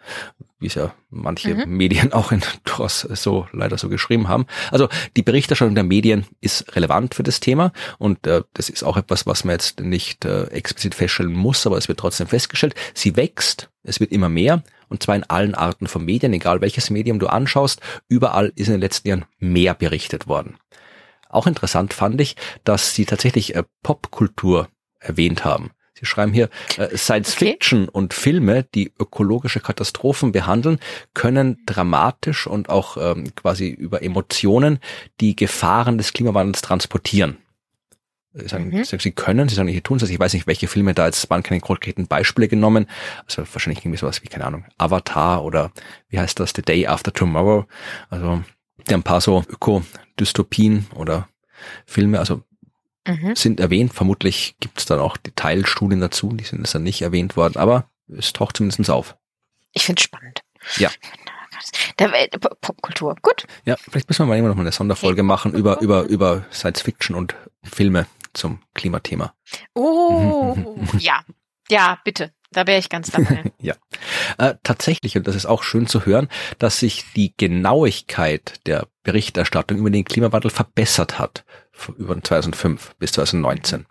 Wie 0.59 0.67
es 0.67 0.75
ja 0.75 0.93
manche 1.09 1.53
mhm. 1.53 1.75
Medien 1.75 2.13
auch 2.13 2.31
in 2.31 2.41
durchaus 2.63 3.01
so 3.01 3.47
leider 3.51 3.77
so 3.77 3.89
geschrieben 3.89 4.29
haben. 4.29 4.45
Also 4.71 4.87
die 5.17 5.23
Berichterstattung 5.23 5.75
der 5.75 5.83
Medien 5.83 6.25
ist 6.39 6.75
relevant 6.75 7.15
für 7.15 7.23
das 7.23 7.39
Thema 7.39 7.73
und 7.97 8.25
äh, 8.27 8.43
das 8.53 8.69
ist 8.69 8.83
auch 8.83 8.97
etwas, 8.97 9.25
was 9.27 9.43
man 9.43 9.53
jetzt 9.53 9.81
nicht 9.81 10.25
äh, 10.25 10.45
explizit 10.45 10.95
feststellen 10.95 11.33
muss, 11.33 11.65
aber 11.67 11.77
es 11.77 11.87
wird 11.87 11.99
trotzdem 11.99 12.27
festgestellt. 12.27 12.75
Sie 12.93 13.15
wächst, 13.15 13.69
es 13.83 13.99
wird 13.99 14.11
immer 14.11 14.29
mehr 14.29 14.63
und 14.89 15.03
zwar 15.03 15.15
in 15.15 15.23
allen 15.23 15.55
Arten 15.55 15.87
von 15.87 16.05
Medien, 16.05 16.33
egal 16.33 16.61
welches 16.61 16.89
Medium 16.89 17.19
du 17.19 17.27
anschaust, 17.27 17.81
überall 18.07 18.53
ist 18.55 18.67
in 18.67 18.73
den 18.73 18.81
letzten 18.81 19.07
Jahren 19.07 19.25
mehr 19.39 19.73
berichtet 19.73 20.27
worden. 20.27 20.57
Auch 21.29 21.47
interessant 21.47 21.93
fand 21.93 22.21
ich, 22.21 22.35
dass 22.63 22.93
sie 22.93 23.05
tatsächlich 23.05 23.55
äh, 23.55 23.63
Popkultur 23.81 24.69
erwähnt 24.99 25.43
haben. 25.43 25.71
Sie 25.93 26.05
schreiben 26.05 26.33
hier, 26.33 26.49
äh, 26.77 26.97
Science 26.97 27.35
okay. 27.35 27.51
Fiction 27.51 27.87
und 27.87 28.13
Filme, 28.13 28.63
die 28.73 28.91
ökologische 28.99 29.59
Katastrophen 29.59 30.31
behandeln, 30.31 30.79
können 31.13 31.61
dramatisch 31.65 32.47
und 32.47 32.69
auch 32.69 32.97
ähm, 32.97 33.33
quasi 33.35 33.69
über 33.69 34.01
Emotionen 34.01 34.79
die 35.19 35.35
Gefahren 35.35 35.97
des 35.97 36.13
Klimawandels 36.13 36.61
transportieren. 36.61 37.37
Sie 38.35 38.47
sagen, 38.47 38.69
mhm. 38.69 38.83
sie 38.83 39.11
können, 39.11 39.47
sie 39.47 39.53
sagen, 39.53 39.67
hier 39.67 39.83
tun 39.83 39.97
es. 39.97 40.09
Ich 40.09 40.19
weiß 40.19 40.33
nicht, 40.33 40.47
welche 40.47 40.67
Filme 40.67 40.95
da 40.95 41.05
jetzt 41.05 41.29
waren 41.29 41.43
keine 41.43 41.61
konkreten 41.61 42.07
Beispiele 42.07 42.47
genommen. 42.47 42.87
Also 43.27 43.43
wahrscheinlich 43.53 43.85
irgendwie 43.85 43.99
sowas 43.99 44.23
wie, 44.23 44.27
keine 44.27 44.45
Ahnung, 44.45 44.65
Avatar 44.79 45.43
oder 45.43 45.71
wie 46.09 46.17
heißt 46.17 46.39
das, 46.39 46.51
The 46.55 46.63
Day 46.63 46.87
After 46.87 47.13
Tomorrow. 47.13 47.65
Also 48.09 48.43
die 48.89 48.93
ein 48.95 49.03
paar 49.03 49.21
so 49.21 49.43
Öko-Dystopien 49.47 50.87
oder 50.95 51.27
Filme, 51.85 52.19
also 52.19 52.41
mhm. 53.05 53.35
sind 53.35 53.59
erwähnt. 53.59 53.93
Vermutlich 53.93 54.55
gibt 54.59 54.79
es 54.79 54.85
dann 54.85 54.99
auch 54.99 55.17
Detailstudien 55.17 56.01
dazu, 56.01 56.33
die 56.33 56.43
sind 56.43 56.59
jetzt 56.59 56.75
dann 56.75 56.83
nicht 56.83 57.01
erwähnt 57.01 57.35
worden, 57.35 57.57
aber 57.57 57.89
es 58.07 58.33
taucht 58.33 58.57
zumindest 58.57 58.89
auf. 58.89 59.15
Ich 59.71 59.85
finde 59.85 59.99
es 59.99 60.03
spannend. 60.03 60.41
Ja. 60.77 60.89
Der 61.99 62.11
Welt, 62.11 62.39
Popkultur, 62.61 63.15
gut. 63.21 63.45
Ja, 63.65 63.75
vielleicht 63.77 64.09
müssen 64.09 64.23
wir 64.23 64.27
mal 64.27 64.37
immer 64.37 64.49
noch 64.49 64.55
mal 64.55 64.61
eine 64.61 64.71
Sonderfolge 64.71 65.21
okay. 65.21 65.27
machen 65.27 65.53
über, 65.53 65.81
über, 65.81 66.03
über 66.03 66.45
Science 66.51 66.81
Fiction 66.81 67.15
und 67.15 67.35
Filme 67.63 68.07
zum 68.33 68.59
Klimathema. 68.73 69.33
Oh, 69.73 70.75
ja. 70.99 71.23
Ja, 71.69 71.99
bitte. 72.03 72.33
Da 72.51 72.67
wäre 72.67 72.79
ich 72.79 72.89
ganz 72.89 73.11
dabei. 73.11 73.51
ja. 73.59 73.75
Äh, 74.37 74.55
tatsächlich, 74.63 75.17
und 75.17 75.27
das 75.27 75.35
ist 75.35 75.45
auch 75.45 75.63
schön 75.63 75.87
zu 75.87 76.05
hören, 76.05 76.29
dass 76.59 76.79
sich 76.79 77.05
die 77.15 77.33
Genauigkeit 77.35 78.59
der 78.67 78.87
Berichterstattung 79.03 79.77
über 79.77 79.89
den 79.89 80.05
Klimawandel 80.05 80.51
verbessert 80.51 81.19
hat 81.19 81.45
über 81.97 82.21
2005 82.21 82.95
bis 82.99 83.11
2019. 83.13 83.85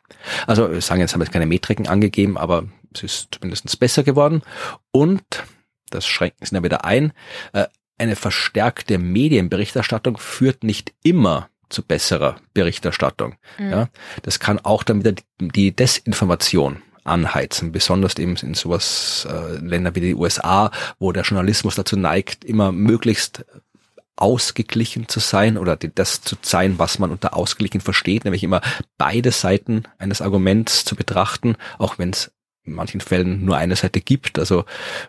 Also 0.47 0.71
wir 0.71 0.81
sagen 0.81 1.01
jetzt, 1.01 1.15
haben 1.15 1.21
jetzt 1.21 1.33
keine 1.33 1.47
Metriken 1.47 1.89
angegeben, 1.89 2.37
aber 2.37 2.65
es 2.95 3.03
ist 3.03 3.29
zumindest 3.33 3.79
besser 3.79 4.03
geworden. 4.03 4.43
Und, 4.91 5.23
das 5.91 6.07
schränken 6.07 6.47
Sie 6.47 6.55
ja 6.55 6.63
wieder 6.63 6.85
ein, 6.85 7.13
äh, 7.53 7.67
eine 7.99 8.17
verstärkte 8.17 8.99
Medienberichterstattung 8.99 10.17
führt 10.19 10.65
nicht 10.65 10.93
immer 11.03 11.49
zu 11.69 11.83
besserer 11.83 12.37
Berichterstattung. 12.55 13.37
Mhm. 13.59 13.71
Ja, 13.71 13.89
das 14.23 14.41
kann 14.41 14.59
auch 14.59 14.83
dann 14.83 15.05
wieder 15.05 15.15
die 15.41 15.75
Desinformation 15.75 16.83
anheizen, 17.05 17.73
besonders 17.73 18.17
eben 18.19 18.37
in 18.37 18.55
sowas 18.55 19.27
äh, 19.29 19.57
Länder 19.57 19.95
wie 19.95 20.01
die 20.01 20.15
USA, 20.15 20.71
wo 20.99 21.13
der 21.13 21.25
Journalismus 21.25 21.75
dazu 21.75 21.97
neigt, 21.97 22.45
immer 22.45 22.71
möglichst 22.73 23.45
ausgeglichen 24.17 25.09
zu 25.09 25.21
sein 25.21 25.57
oder 25.59 25.77
das 25.77 26.21
zu 26.21 26.37
sein, 26.43 26.79
was 26.79 26.99
man 26.99 27.11
unter 27.11 27.35
ausgeglichen 27.37 27.81
versteht, 27.81 28.25
nämlich 28.25 28.45
immer 28.45 28.61
beide 28.99 29.33
Seiten 29.33 29.85
eines 29.99 30.21
Arguments 30.21 30.85
zu 30.85 30.97
betrachten, 30.97 31.57
auch 31.79 31.99
wenn 31.99 32.11
es 32.11 32.33
in 32.65 32.75
manchen 32.75 33.01
Fällen 33.01 33.45
nur 33.45 33.57
eine 33.57 33.75
Seite 33.75 34.01
gibt. 34.01 34.39
Also 34.39 34.65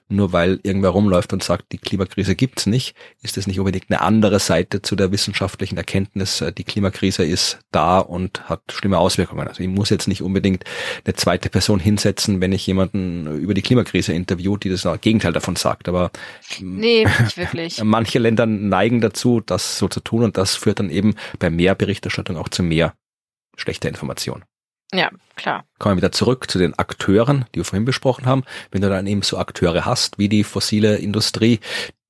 nur 0.10 0.34
weil 0.34 0.60
irgendwer 0.64 0.90
rumläuft 0.90 1.34
und 1.34 1.44
sagt, 1.44 1.72
die 1.72 1.78
Klimakrise 1.78 2.36
gibt's 2.36 2.66
nicht, 2.66 2.96
ist 3.22 3.38
es 3.38 3.46
nicht 3.46 3.60
unbedingt 3.60 3.86
eine 3.90 4.02
andere 4.02 4.40
Seite 4.40 4.82
zu 4.82 4.96
der 4.96 5.12
wissenschaftlichen 5.12 5.78
Erkenntnis, 5.78 6.42
äh, 6.42 6.52
die 6.52 6.64
Klimakrise 6.64 7.24
ist 7.24 7.60
da 7.72 8.00
und 8.00 8.50
hat 8.50 8.62
schlimme 8.72 8.98
Auswirkungen. 8.98 9.48
Also 9.48 9.62
ich 9.62 9.70
muss 9.70 9.90
jetzt 9.90 10.08
nicht 10.08 10.24
unbedingt 10.24 10.64
eine 11.06 11.14
zweite 11.14 11.50
Person 11.50 11.80
hinsetzen, 11.80 12.42
wenn 12.42 12.52
ich 12.52 12.66
jemanden 12.66 13.28
über 13.38 13.54
die 13.54 13.62
Klimakrise 13.62 14.14
interview, 14.14 14.58
die 14.58 14.70
das 14.70 14.88
Gegenteil 15.02 15.34
davon 15.34 15.56
sagt. 15.56 15.88
Aber 15.88 16.12
nee, 16.60 17.06
nicht 17.06 17.38
wirklich. 17.38 17.84
manche 17.84 18.20
Länder 18.20 18.46
neigen 18.46 19.00
dazu, 19.00 19.42
das 19.42 19.78
so 19.78 19.88
zu 19.88 20.00
tun 20.00 20.24
und 20.24 20.38
das 20.38 20.56
führt 20.56 20.80
dann 20.80 20.90
eben 20.90 21.16
bei 21.38 21.50
mehr 21.50 21.76
Berichterstattung 21.76 22.38
auch 22.38 22.50
zu 22.50 22.64
mehr 22.64 22.94
schlechter 23.56 23.90
Information. 23.90 24.44
Ja, 24.94 25.10
klar. 25.36 25.66
Kommen 25.80 25.96
wir 25.96 26.04
wieder 26.04 26.12
zurück 26.12 26.50
zu 26.50 26.60
den 26.60 26.78
Akteuren, 26.78 27.46
die 27.54 27.60
wir 27.60 27.66
vorhin 27.66 27.86
besprochen 27.86 28.28
haben. 28.28 28.44
Wenn 28.72 28.82
du 28.82 28.90
dann 28.90 29.08
eben 29.08 29.24
so 29.24 29.38
Akteure 29.38 29.86
hast, 29.86 30.20
wie 30.20 30.30
die 30.30 30.44
fossile 30.44 30.98
Industrie, 30.98 31.60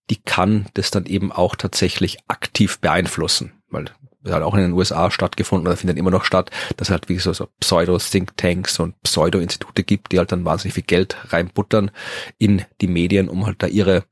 die 0.09 0.21
kann 0.21 0.67
das 0.73 0.91
dann 0.91 1.05
eben 1.05 1.31
auch 1.31 1.55
tatsächlich 1.55 2.17
aktiv 2.27 2.79
beeinflussen, 2.79 3.53
weil 3.69 3.85
das 4.21 4.33
hat 4.33 4.43
auch 4.43 4.53
in 4.53 4.61
den 4.61 4.73
USA 4.73 5.11
stattgefunden 5.11 5.67
oder 5.67 5.77
findet 5.77 5.97
immer 5.97 6.11
noch 6.11 6.23
statt, 6.23 6.49
dass 6.77 6.87
es 6.87 6.91
halt 6.91 7.09
wie 7.09 7.19
so, 7.19 7.33
so 7.33 7.47
Pseudo-Think-Tanks 7.59 8.79
und 8.79 9.01
Pseudo-Institute 9.03 9.83
gibt, 9.83 10.11
die 10.11 10.19
halt 10.19 10.31
dann 10.31 10.45
wahnsinnig 10.45 10.73
viel 10.73 10.83
Geld 10.83 11.17
reinbuttern 11.33 11.91
in 12.37 12.63
die 12.79 12.87
Medien, 12.87 13.27
um 13.27 13.45
halt 13.45 13.61
da 13.63 13.67
ihre 13.67 14.05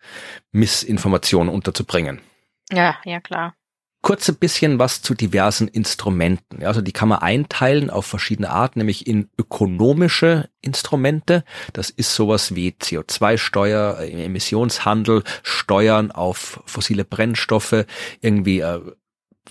Missinformationen 0.52 1.54
unterzubringen. 1.54 2.20
Ja, 2.72 2.98
ja, 3.06 3.20
klar 3.22 3.54
kurz 4.02 4.28
ein 4.30 4.36
bisschen 4.36 4.80
was 4.80 5.02
zu 5.02 5.14
diversen 5.14 5.68
Instrumenten. 5.68 6.64
Also 6.64 6.82
die 6.82 6.92
kann 6.92 7.10
man 7.10 7.20
einteilen 7.20 7.90
auf 7.90 8.06
verschiedene 8.06 8.50
Arten, 8.50 8.80
nämlich 8.80 9.08
in 9.08 9.30
ökonomische 9.38 10.50
Instrumente. 10.62 11.44
Das 11.74 11.90
ist 11.90 12.16
sowas 12.16 12.56
wie 12.56 12.70
CO2-Steuer, 12.72 14.00
äh, 14.00 14.26
Emissionshandel, 14.26 15.24
Steuern 15.44 16.12
auf 16.12 16.62
fossile 16.66 17.06
Brennstoffe, 17.06 17.86
irgendwie 18.22 18.60
äh, 18.60 18.80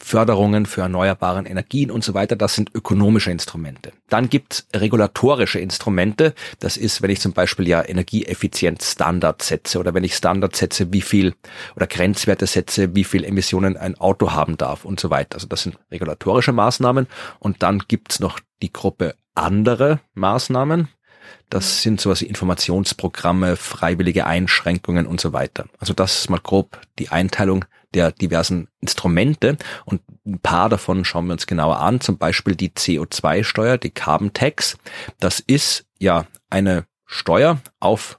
Förderungen 0.03 0.67
für 0.67 0.81
erneuerbaren 0.81 1.47
Energien 1.47 1.91
und 1.91 2.03
so 2.03 2.15
weiter, 2.15 2.35
das 2.35 2.55
sind 2.55 2.75
ökonomische 2.75 3.31
Instrumente. 3.31 3.93
Dann 4.09 4.29
gibt's 4.29 4.67
regulatorische 4.75 5.61
Instrumente. 5.61 6.35
Das 6.59 6.77
ist, 6.77 7.03
wenn 7.03 7.11
ich 7.11 7.21
zum 7.21 7.33
Beispiel 7.33 7.69
ja 7.69 7.87
Energieeffizienzstandards 7.87 9.49
setze 9.49 9.79
oder 9.79 9.95
wenn 9.95 10.05
ich 10.05 10.15
Standards 10.15 10.59
setze, 10.59 10.93
wie 10.93 11.03
viel 11.03 11.35
oder 11.77 11.87
Grenzwerte 11.87 12.47
setze, 12.47 12.95
wie 12.95 13.05
viel 13.05 13.25
Emissionen 13.25 13.77
ein 13.77 13.95
Auto 13.97 14.33
haben 14.33 14.57
darf 14.57 14.85
und 14.85 14.99
so 14.99 15.11
weiter. 15.11 15.37
Also 15.37 15.47
das 15.47 15.63
sind 15.63 15.79
regulatorische 15.91 16.53
Maßnahmen. 16.53 17.07
Und 17.39 17.63
dann 17.63 17.83
gibt's 17.87 18.21
noch 18.21 18.41
die 18.63 18.73
Gruppe 18.73 19.15
andere 19.35 20.01
Maßnahmen. 20.15 20.89
Das 21.49 21.83
sind 21.83 22.01
sowas 22.01 22.21
wie 22.21 22.27
Informationsprogramme, 22.27 23.57
freiwillige 23.57 24.27
Einschränkungen 24.27 25.07
und 25.07 25.21
so 25.21 25.33
weiter. 25.33 25.67
Also 25.79 25.93
das 25.93 26.21
ist 26.21 26.31
mal 26.31 26.41
grob 26.41 26.81
die 26.99 27.09
Einteilung 27.09 27.65
der 27.95 28.13
diversen 28.13 28.69
Instrumente 28.81 29.57
und 29.85 30.01
ein 30.27 30.39
paar 30.41 30.69
davon 30.69 31.05
schauen 31.05 31.27
wir 31.27 31.33
uns 31.33 31.47
genauer 31.47 31.81
an. 31.81 32.01
Zum 32.01 32.19
Beispiel 32.19 32.55
die 32.55 32.71
CO2-Steuer, 32.71 33.79
die 33.79 33.91
Carbon 33.91 34.33
Tax. 34.33 34.77
Das 35.19 35.41
ist 35.41 35.87
ja 35.99 36.27
eine 36.51 36.87
Steuer 37.07 37.61
auf 37.81 38.19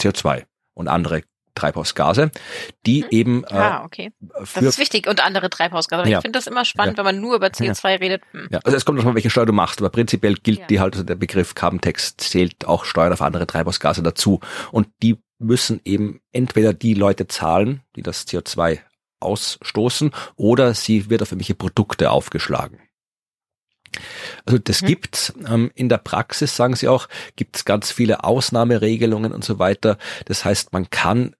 CO2 0.00 0.44
und 0.74 0.88
andere 0.88 1.22
Treibhausgase, 1.54 2.30
die 2.86 3.02
Mhm. 3.02 3.08
eben 3.10 3.44
äh, 3.44 3.54
Ah, 3.54 3.84
okay. 3.84 4.10
Das 4.20 4.56
ist 4.56 4.78
wichtig. 4.78 5.06
Und 5.06 5.22
andere 5.22 5.50
Treibhausgase. 5.50 6.08
Ja. 6.08 6.18
Ich 6.18 6.22
finde 6.22 6.38
das 6.38 6.46
immer 6.46 6.64
spannend, 6.64 6.96
wenn 6.96 7.04
man 7.04 7.20
nur 7.20 7.36
über 7.36 7.48
CO2 7.48 8.00
redet. 8.00 8.22
Hm. 8.30 8.48
Ja, 8.50 8.60
also 8.64 8.74
es 8.76 8.86
kommt 8.86 8.98
davon, 8.98 9.14
welche 9.14 9.28
Steuer 9.28 9.44
du 9.44 9.52
machst, 9.52 9.80
aber 9.80 9.90
prinzipiell 9.90 10.34
gilt 10.34 10.60
Ja. 10.60 10.66
die 10.68 10.80
halt, 10.80 10.94
also 10.94 11.04
der 11.04 11.14
Begriff 11.16 11.54
Carbon 11.54 11.80
Tax 11.82 12.16
zählt 12.16 12.64
auch 12.64 12.86
Steuern 12.86 13.12
auf 13.12 13.20
andere 13.20 13.46
Treibhausgase 13.46 14.02
dazu. 14.02 14.40
Und 14.70 14.88
die 15.02 15.18
müssen 15.38 15.80
eben 15.84 16.20
entweder 16.32 16.72
die 16.72 16.94
Leute 16.94 17.26
zahlen, 17.26 17.82
die 17.96 18.02
das 18.02 18.26
CO2 18.26 18.78
ausstoßen, 19.22 20.12
oder 20.36 20.74
sie 20.74 21.10
wird 21.10 21.22
auf 21.22 21.32
irgendwelche 21.32 21.54
Produkte 21.54 22.10
aufgeschlagen. 22.10 22.80
Also 24.46 24.58
das 24.58 24.82
Mhm. 24.82 24.86
gibt's. 24.86 25.32
Ähm, 25.46 25.70
in 25.74 25.88
der 25.88 25.98
Praxis, 25.98 26.56
sagen 26.56 26.76
sie 26.76 26.88
auch, 26.88 27.08
gibt's 27.36 27.64
ganz 27.64 27.90
viele 27.90 28.24
Ausnahmeregelungen 28.24 29.32
und 29.32 29.44
so 29.44 29.58
weiter. 29.58 29.98
Das 30.26 30.44
heißt, 30.44 30.72
man 30.72 30.90
kann 30.90 31.36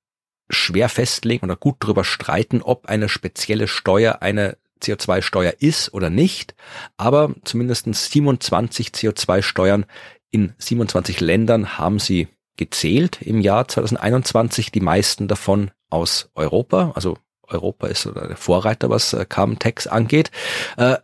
schwer 0.51 0.89
festlegen 0.89 1.47
oder 1.47 1.57
gut 1.57 1.77
darüber 1.81 2.05
streiten, 2.05 2.61
ob 2.63 2.87
eine 2.87 3.09
spezielle 3.09 3.69
Steuer 3.69 4.21
eine 4.21 4.59
CO2-Steuer 4.83 5.55
ist 5.61 5.95
oder 5.95 6.11
nicht. 6.11 6.55
Aber 6.97 7.35
zumindest 7.45 7.87
27 7.93 8.89
CO2-Steuern 8.89 9.87
in 10.31 10.53
27 10.59 11.21
Ländern 11.21 11.79
haben 11.79 11.99
sie 11.99 12.29
gezählt 12.57 13.23
im 13.23 13.41
Jahr 13.41 13.67
2021, 13.67 14.73
die 14.73 14.81
meisten 14.81 15.27
davon 15.29 15.71
aus 15.89 16.31
Europa. 16.35 16.93
Also 16.95 17.17
Europa 17.53 17.87
ist 17.87 18.07
oder 18.07 18.27
der 18.29 18.37
Vorreiter, 18.37 18.91
was 18.91 19.13
äh, 19.13 19.25
Carbon 19.29 19.59
Tax 19.59 19.87
angeht. 19.87 20.31
Äh, 20.77 20.97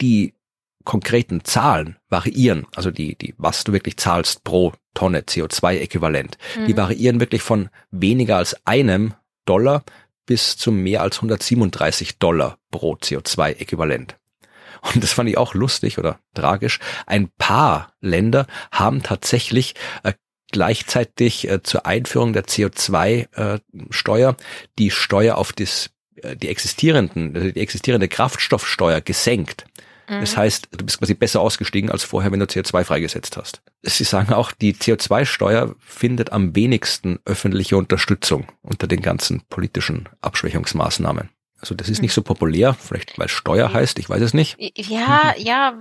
die 0.00 0.34
konkreten 0.84 1.44
Zahlen 1.44 1.96
variieren, 2.08 2.66
also 2.74 2.90
die, 2.90 3.16
die, 3.16 3.34
was 3.38 3.64
du 3.64 3.72
wirklich 3.72 3.96
zahlst 3.96 4.42
pro 4.44 4.72
Tonne 4.94 5.20
CO2-Äquivalent, 5.20 6.36
die 6.66 6.72
Mhm. 6.72 6.76
variieren 6.76 7.20
wirklich 7.20 7.42
von 7.42 7.68
weniger 7.90 8.36
als 8.36 8.56
einem 8.66 9.14
Dollar 9.44 9.84
bis 10.26 10.56
zu 10.56 10.72
mehr 10.72 11.02
als 11.02 11.18
137 11.18 12.18
Dollar 12.18 12.58
pro 12.70 12.94
CO2-Äquivalent. 12.94 14.16
Und 14.82 15.02
das 15.02 15.12
fand 15.12 15.28
ich 15.28 15.38
auch 15.38 15.54
lustig 15.54 15.98
oder 15.98 16.18
tragisch. 16.34 16.80
Ein 17.06 17.28
paar 17.38 17.94
Länder 18.00 18.46
haben 18.72 19.02
tatsächlich 19.02 19.74
äh, 20.02 20.12
gleichzeitig 20.52 21.48
äh, 21.48 21.62
zur 21.62 21.86
Einführung 21.86 22.32
der 22.32 22.44
CO2-Steuer 22.44 24.36
die 24.78 24.90
Steuer 24.90 25.36
auf 25.36 25.52
das, 25.52 25.90
äh, 26.16 26.36
die 26.36 26.48
existierenden, 26.48 27.34
also 27.34 27.50
die 27.50 27.60
existierende 27.60 28.08
Kraftstoffsteuer 28.08 29.00
gesenkt. 29.00 29.64
Das 30.08 30.32
Mhm. 30.32 30.40
heißt, 30.40 30.68
du 30.76 30.84
bist 30.84 30.98
quasi 30.98 31.14
besser 31.14 31.40
ausgestiegen 31.40 31.90
als 31.90 32.04
vorher, 32.04 32.32
wenn 32.32 32.40
du 32.40 32.46
CO2 32.46 32.84
freigesetzt 32.84 33.36
hast. 33.36 33.62
Sie 33.82 34.04
sagen 34.04 34.32
auch, 34.32 34.52
die 34.52 34.74
CO2-Steuer 34.74 35.74
findet 35.78 36.32
am 36.32 36.54
wenigsten 36.54 37.18
öffentliche 37.24 37.76
Unterstützung 37.76 38.46
unter 38.62 38.86
den 38.86 39.00
ganzen 39.00 39.42
politischen 39.48 40.08
Abschwächungsmaßnahmen. 40.20 41.30
Also 41.60 41.76
das 41.76 41.88
ist 41.88 42.02
nicht 42.02 42.12
so 42.12 42.22
populär, 42.22 42.74
vielleicht 42.74 43.16
weil 43.18 43.28
Steuer 43.28 43.72
heißt, 43.72 43.98
ich 44.00 44.10
weiß 44.10 44.20
es 44.20 44.34
nicht. 44.34 44.56
Ja, 44.76 45.34
ja, 45.38 45.78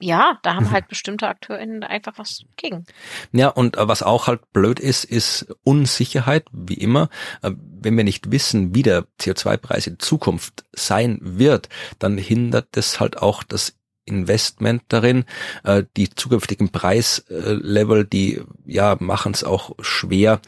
ja, 0.00 0.38
da 0.42 0.54
haben 0.54 0.64
Mhm. 0.66 0.70
halt 0.72 0.88
bestimmte 0.88 1.28
AkteurInnen 1.28 1.82
einfach 1.84 2.14
was 2.16 2.42
gegen. 2.56 2.84
Ja, 3.32 3.48
und 3.48 3.76
äh, 3.76 3.86
was 3.88 4.02
auch 4.02 4.26
halt 4.26 4.52
blöd 4.52 4.80
ist, 4.80 5.04
ist 5.04 5.46
Unsicherheit, 5.62 6.46
wie 6.52 6.74
immer. 6.74 7.08
Äh, 7.42 7.52
Wenn 7.82 7.96
wir 7.96 8.04
nicht 8.04 8.30
wissen, 8.30 8.74
wie 8.74 8.82
der 8.82 9.06
CO2-Preis 9.20 9.86
in 9.86 9.98
Zukunft 9.98 10.64
sein 10.72 11.18
wird, 11.22 11.68
dann 11.98 12.18
hindert 12.18 12.76
es 12.76 13.00
halt 13.00 13.16
auch 13.22 13.42
das 13.42 13.74
Investment 14.04 14.82
darin. 14.88 15.24
Äh, 15.64 15.84
Die 15.96 16.10
zukünftigen 16.10 16.70
Preislevel, 16.70 18.04
die 18.04 18.42
ja 18.66 18.96
machen 19.00 19.32
es 19.32 19.44
auch 19.44 19.72
schwer, 19.80 20.40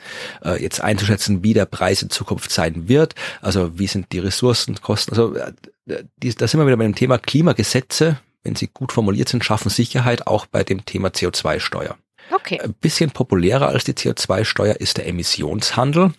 äh, 0.45 0.61
jetzt 0.63 0.81
einzuschätzen, 0.81 1.43
wie 1.45 1.55
der 1.55 1.67
Preis 1.67 2.03
in 2.03 2.11
Zukunft 2.11 2.51
sein 2.51 2.89
wird. 2.89 3.15
Also 3.41 3.79
wie 3.79 3.87
sind 3.87 4.13
die 4.13 4.19
Ressourcenkosten? 4.19 5.13
Also 5.17 5.35
äh, 5.35 5.53
da 5.87 6.47
sind 6.49 6.61
wir 6.61 6.67
wieder 6.67 6.77
bei 6.77 6.85
dem 6.85 6.95
Thema 6.95 7.19
Klimagesetze. 7.19 8.19
Wenn 8.43 8.57
sie 8.57 8.69
gut 8.69 8.93
formuliert 8.93 9.29
sind, 9.29 9.45
schaffen 9.45 9.71
Sicherheit 9.71 10.27
auch 10.27 10.47
bei 10.47 10.65
dem 10.65 10.85
Thema 10.85 11.09
CO2-Steuer. 11.09 11.97
Okay. 12.31 12.61
Ein 12.61 12.75
bisschen 12.75 13.11
populärer 13.11 13.69
als 13.69 13.85
die 13.85 13.93
CO2-Steuer 13.93 14.77
ist 14.77 14.97
der 14.97 15.07
Emissionshandel. 15.07 16.13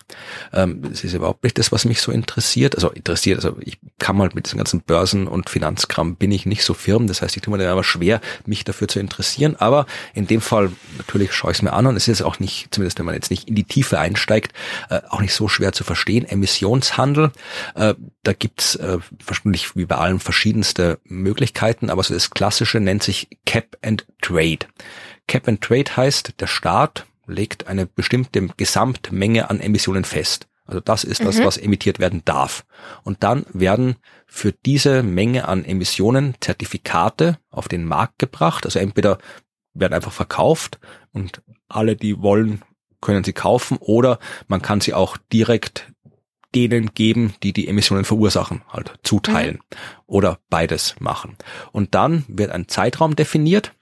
Ähm, 0.52 0.82
das 0.82 1.04
ist 1.04 1.14
überhaupt 1.14 1.44
nicht 1.44 1.58
das, 1.58 1.72
was 1.72 1.86
mich 1.86 2.02
so 2.02 2.12
interessiert. 2.12 2.76
Also 2.76 2.90
interessiert, 2.90 3.38
also 3.44 3.58
ich 3.62 3.80
kann 4.00 4.18
mal 4.18 4.30
mit 4.34 4.46
diesen 4.46 4.58
ganzen 4.58 4.82
Börsen 4.82 5.28
und 5.28 5.50
Finanzkram 5.50 6.16
bin 6.16 6.32
ich 6.32 6.46
nicht 6.46 6.64
so 6.64 6.74
firm. 6.74 7.08
Das 7.08 7.22
heißt, 7.22 7.36
ich 7.36 7.42
tue 7.42 7.52
mir 7.52 7.64
dann 7.64 7.72
aber 7.72 7.84
schwer, 7.84 8.22
mich 8.46 8.64
dafür 8.64 8.88
zu 8.88 9.00
interessieren. 9.00 9.56
Aber 9.58 9.86
in 10.14 10.28
dem 10.28 10.42
Fall 10.42 10.72
natürlich 10.98 11.34
schaue 11.34 11.52
ich 11.52 11.58
es 11.58 11.62
mir 11.62 11.74
an 11.74 11.88
und 11.88 11.96
es 11.96 12.08
ist 12.08 12.22
auch 12.22 12.40
nicht, 12.40 12.68
zumindest 12.72 13.00
wenn 13.00 13.06
man 13.06 13.16
jetzt 13.16 13.32
nicht 13.32 13.48
in 13.50 13.56
die 13.56 13.64
Tiefe 13.64 14.00
einsteigt, 14.00 14.54
äh, 14.90 15.02
auch 15.10 15.22
nicht 15.22 15.34
so 15.34 15.48
schwer 15.48 15.74
zu 15.74 15.84
verstehen. 15.84 16.26
Emissionshandel, 16.26 17.32
äh, 17.76 17.96
da 18.24 18.34
gibt's 18.34 18.76
äh, 18.76 19.00
wahrscheinlich 19.26 19.76
wie 19.76 19.86
bei 19.86 19.96
allen 19.96 20.20
verschiedenste 20.20 21.00
Möglichkeiten, 21.06 21.90
aber 21.90 22.04
so 22.04 22.14
das 22.14 22.30
Klassische 22.30 22.80
nennt 22.80 23.04
sich 23.04 23.28
Cap 23.46 23.78
and 23.82 24.06
Trade. 24.22 24.60
Cap 25.28 25.48
and 25.48 25.62
Trade 25.62 25.96
heißt, 25.96 26.40
der 26.40 26.48
Staat 26.48 27.06
legt 27.26 27.68
eine 27.68 27.86
bestimmte 27.86 28.48
Gesamtmenge 28.58 29.50
an 29.50 29.60
Emissionen 29.60 30.04
fest. 30.04 30.48
Also 30.66 30.80
das 30.80 31.04
ist 31.04 31.24
das, 31.24 31.40
Mhm. 31.40 31.46
was 31.46 31.58
emittiert 31.58 32.00
werden 32.00 32.22
darf. 32.26 32.66
Und 33.04 33.24
dann 33.24 33.46
werden 33.52 33.98
für 34.28 34.54
diese 34.54 35.04
Menge 35.04 35.48
an 35.48 35.66
Emissionen 35.66 36.36
Zertifikate 36.40 37.38
auf 37.50 37.68
den 37.68 37.84
Markt 37.86 38.20
gebracht. 38.20 38.66
Also 38.66 38.80
entweder 38.80 39.18
werden 39.74 39.94
einfach 39.94 40.12
verkauft 40.12 40.80
und 41.12 41.42
alle, 41.68 41.96
die 41.96 42.22
wollen, 42.22 42.62
können 43.02 43.24
sie 43.26 43.34
kaufen 43.34 43.78
oder 43.80 44.20
man 44.48 44.62
kann 44.62 44.80
sie 44.80 44.94
auch 44.94 45.18
direkt 45.32 45.92
denen 46.56 46.94
geben, 46.94 47.34
die 47.44 47.52
die 47.52 47.68
Emissionen 47.68 48.06
verursachen, 48.06 48.62
halt 48.72 48.94
zuteilen 49.04 49.60
oder 50.06 50.40
beides 50.50 50.96
machen. 51.00 51.36
Und 51.72 51.96
dann 51.96 52.24
wird 52.28 52.52
ein 52.52 52.68
Zeitraum 52.70 53.16
definiert 53.16 53.74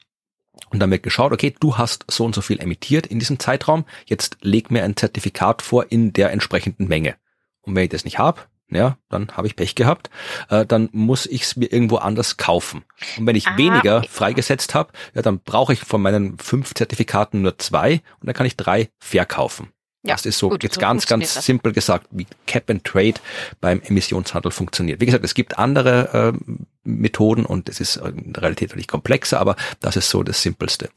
und 0.69 0.79
dann 0.79 0.91
wird 0.91 1.03
geschaut, 1.03 1.31
okay, 1.31 1.53
du 1.59 1.77
hast 1.77 2.05
so 2.09 2.25
und 2.25 2.35
so 2.35 2.41
viel 2.41 2.59
emittiert 2.59 3.07
in 3.07 3.19
diesem 3.19 3.39
Zeitraum, 3.39 3.85
jetzt 4.05 4.37
leg 4.41 4.71
mir 4.71 4.83
ein 4.83 4.95
Zertifikat 4.95 5.61
vor 5.61 5.91
in 5.91 6.13
der 6.13 6.31
entsprechenden 6.31 6.87
Menge. 6.87 7.15
Und 7.61 7.75
wenn 7.75 7.83
ich 7.83 7.89
das 7.89 8.05
nicht 8.05 8.19
habe, 8.19 8.41
ja, 8.69 8.97
dann 9.09 9.35
habe 9.35 9.47
ich 9.47 9.55
Pech 9.57 9.75
gehabt, 9.75 10.09
äh, 10.49 10.65
dann 10.65 10.89
muss 10.93 11.25
ich 11.25 11.43
es 11.43 11.55
mir 11.57 11.71
irgendwo 11.71 11.97
anders 11.97 12.37
kaufen. 12.37 12.83
Und 13.17 13.27
wenn 13.27 13.35
ich 13.35 13.47
Ah, 13.47 13.57
weniger 13.57 14.03
freigesetzt 14.03 14.73
habe, 14.73 14.93
ja, 15.13 15.21
dann 15.21 15.39
brauche 15.39 15.73
ich 15.73 15.81
von 15.81 16.01
meinen 16.01 16.37
fünf 16.37 16.73
Zertifikaten 16.73 17.41
nur 17.41 17.57
zwei 17.57 18.01
und 18.21 18.27
dann 18.27 18.33
kann 18.33 18.45
ich 18.45 18.55
drei 18.55 18.89
verkaufen. 18.99 19.73
Ja, 20.03 20.15
das 20.15 20.25
ist 20.25 20.39
so 20.39 20.49
gut, 20.49 20.63
jetzt 20.63 20.75
so 20.75 20.81
ganz, 20.81 21.05
ganz 21.05 21.35
das. 21.35 21.45
simpel 21.45 21.73
gesagt, 21.73 22.07
wie 22.09 22.25
Cap 22.47 22.69
and 22.71 22.83
Trade 22.83 23.15
beim 23.59 23.81
Emissionshandel 23.81 24.51
funktioniert. 24.51 24.99
Wie 24.99 25.05
gesagt, 25.05 25.23
es 25.23 25.35
gibt 25.35 25.59
andere 25.59 26.33
äh, 26.33 26.53
Methoden 26.83 27.45
und 27.45 27.69
es 27.69 27.79
ist 27.79 27.97
in 27.97 28.33
der 28.33 28.43
Realität 28.43 28.69
natürlich 28.69 28.87
komplexer, 28.87 29.39
aber 29.39 29.55
das 29.79 29.95
ist 29.95 30.09
so 30.09 30.23
das 30.23 30.41
Simpelste. 30.41 30.89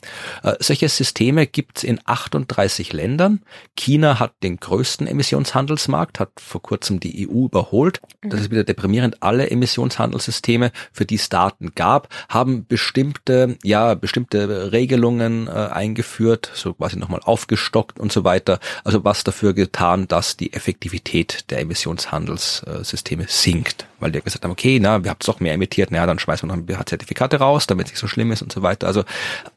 Äh, 0.42 0.54
solche 0.58 0.88
Systeme 0.88 1.46
gibt 1.46 1.78
es 1.78 1.84
in 1.84 2.00
38 2.04 2.92
Ländern. 2.92 3.42
China 3.76 4.18
hat 4.18 4.32
den 4.42 4.56
größten 4.56 5.06
Emissionshandelsmarkt, 5.06 6.20
hat 6.20 6.30
vor 6.38 6.62
kurzem 6.62 7.00
die 7.00 7.28
EU 7.28 7.46
überholt. 7.46 8.00
Das 8.22 8.40
ist 8.40 8.50
wieder 8.50 8.64
deprimierend. 8.64 9.22
Alle 9.22 9.50
Emissionshandelssysteme, 9.50 10.72
für 10.92 11.04
die 11.04 11.16
es 11.16 11.28
Daten 11.28 11.72
gab, 11.74 12.08
haben 12.28 12.66
bestimmte, 12.66 13.58
ja, 13.62 13.94
bestimmte 13.94 14.72
Regelungen 14.72 15.48
äh, 15.48 15.50
eingeführt, 15.50 16.50
so 16.54 16.72
quasi 16.72 16.96
nochmal 16.96 17.20
aufgestockt 17.22 18.00
und 18.00 18.10
so 18.10 18.24
weiter. 18.24 18.58
Also 18.84 19.04
was 19.04 19.24
dafür 19.24 19.52
getan, 19.52 20.08
dass 20.08 20.36
die 20.36 20.52
Effektivität 20.54 21.50
der 21.50 21.60
Emissionshandelssysteme 21.60 23.26
sinkt. 23.28 23.86
Weil 24.00 24.12
die 24.12 24.20
gesagt 24.20 24.44
haben, 24.44 24.52
okay, 24.52 24.78
na, 24.80 25.02
wir 25.02 25.10
habt 25.10 25.26
doch 25.26 25.40
mehr 25.40 25.54
emittiert, 25.54 25.73
na, 25.90 26.06
dann 26.06 26.18
schmeißen 26.18 26.48
wir 26.48 26.54
noch 26.54 26.62
ein 26.62 26.66
paar 26.66 26.86
Zertifikate 26.86 27.38
raus, 27.38 27.66
damit 27.66 27.86
es 27.86 27.92
nicht 27.92 28.00
so 28.00 28.08
schlimm 28.08 28.32
ist 28.32 28.42
und 28.42 28.52
so 28.52 28.62
weiter. 28.62 28.86
Also 28.86 29.04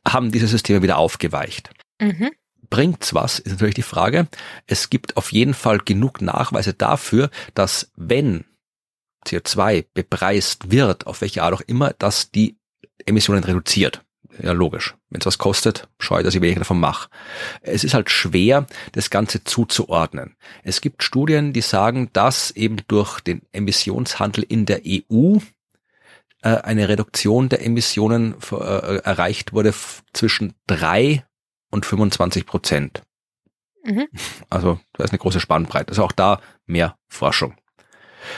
haben 0.07 0.31
diese 0.31 0.47
Systeme 0.47 0.81
wieder 0.81 0.97
aufgeweicht. 0.97 1.69
Mhm. 1.99 2.31
Bringt's 2.69 3.13
was, 3.13 3.39
ist 3.39 3.51
natürlich 3.53 3.75
die 3.75 3.81
Frage. 3.81 4.27
Es 4.65 4.89
gibt 4.89 5.15
auf 5.15 5.31
jeden 5.31 5.53
Fall 5.53 5.79
genug 5.79 6.21
Nachweise 6.21 6.73
dafür, 6.73 7.29
dass 7.53 7.91
wenn 7.95 8.45
CO2 9.25 9.85
bepreist 9.93 10.71
wird, 10.71 11.07
auf 11.07 11.21
welche 11.21 11.43
Art 11.43 11.53
auch 11.53 11.61
immer, 11.61 11.93
dass 11.97 12.31
die 12.31 12.57
Emissionen 13.05 13.43
reduziert. 13.43 14.03
Ja, 14.41 14.51
logisch. 14.51 14.95
Wenn 15.09 15.21
es 15.21 15.25
was 15.25 15.37
kostet, 15.37 15.87
schaue 15.99 16.19
ich, 16.19 16.25
dass 16.25 16.35
ich 16.35 16.41
weniger 16.41 16.59
davon 16.59 16.79
mache. 16.79 17.09
Es 17.61 17.83
ist 17.83 17.93
halt 17.93 18.09
schwer, 18.09 18.67
das 18.91 19.09
Ganze 19.09 19.43
zuzuordnen. 19.43 20.35
Es 20.63 20.81
gibt 20.81 21.01
Studien, 21.01 21.53
die 21.53 21.61
sagen, 21.61 22.09
dass 22.13 22.51
eben 22.51 22.77
durch 22.87 23.19
den 23.19 23.41
Emissionshandel 23.51 24.43
in 24.43 24.65
der 24.65 24.81
EU 24.85 25.37
äh, 26.41 26.49
eine 26.49 26.89
Reduktion 26.89 27.49
der 27.49 27.65
Emissionen 27.65 28.35
äh, 28.51 28.97
erreicht 28.97 29.53
wurde 29.53 29.73
zwischen 30.13 30.53
drei 30.67 31.25
und 31.71 31.85
25 31.85 32.45
Prozent. 32.45 33.01
Mhm. 33.83 34.07
Also 34.49 34.79
da 34.93 35.03
ist 35.03 35.11
eine 35.11 35.19
große 35.19 35.39
Spannbreite. 35.39 35.89
Also 35.89 36.03
auch 36.03 36.11
da 36.11 36.41
mehr 36.65 36.97
Forschung. 37.07 37.55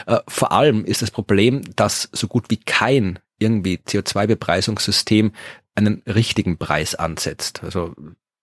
Äh, 0.06 0.20
vor 0.28 0.52
allem 0.52 0.86
ist 0.86 1.02
das 1.02 1.12
Problem, 1.12 1.64
dass 1.76 2.10
so 2.12 2.28
gut 2.28 2.50
wie 2.50 2.58
kein 2.58 3.20
irgendwie 3.39 3.76
CO2-Bepreisungssystem 3.78 5.32
einen 5.76 6.04
richtigen 6.06 6.58
Preis 6.58 6.95
ansetzt. 6.95 7.64
Also 7.64 7.95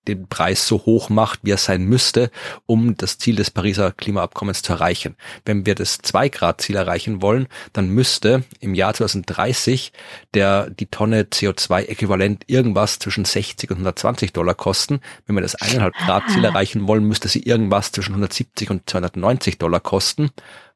den 0.09 0.29
Preis 0.29 0.67
so 0.67 0.79
hoch 0.87 1.09
macht, 1.09 1.41
wie 1.43 1.51
er 1.51 1.59
sein 1.59 1.85
müsste, 1.85 2.31
um 2.67 2.97
das 2.97 3.19
Ziel 3.19 3.37
des 3.37 3.51
Pariser 3.51 3.93
Klimaabkommens 3.93 4.63
zu 4.63 4.73
erreichen. 4.73 5.17
Wenn 5.45 5.67
wir 5.67 5.75
das 5.75 6.01
2-Grad-Ziel 6.01 6.77
erreichen 6.77 7.23
wollen, 7.23 7.49
dann 7.73 7.89
müsste 7.89 8.45
im 8.61 8.75
Jahr 8.75 8.95
2030 8.95 9.93
der, 10.35 10.71
die 10.71 10.87
Tonne 10.87 11.23
CO2-Äquivalent 11.23 12.45
irgendwas 12.47 12.99
zwischen 12.99 13.25
60 13.25 13.71
und 13.71 13.77
120 13.79 14.33
Dollar 14.33 14.55
kosten. 14.55 15.01
Wenn 15.27 15.37
wir 15.37 15.43
das 15.43 15.59
1,5 15.59 15.93
Grad-Ziel 16.07 16.45
ah. 16.45 16.49
erreichen 16.49 16.87
wollen, 16.89 17.05
müsste 17.05 17.29
sie 17.29 17.43
irgendwas 17.43 17.93
zwischen 17.93 18.13
170 18.13 18.71
und 18.71 18.89
290 18.89 19.59
Dollar 19.59 19.81
kosten. 19.81 20.31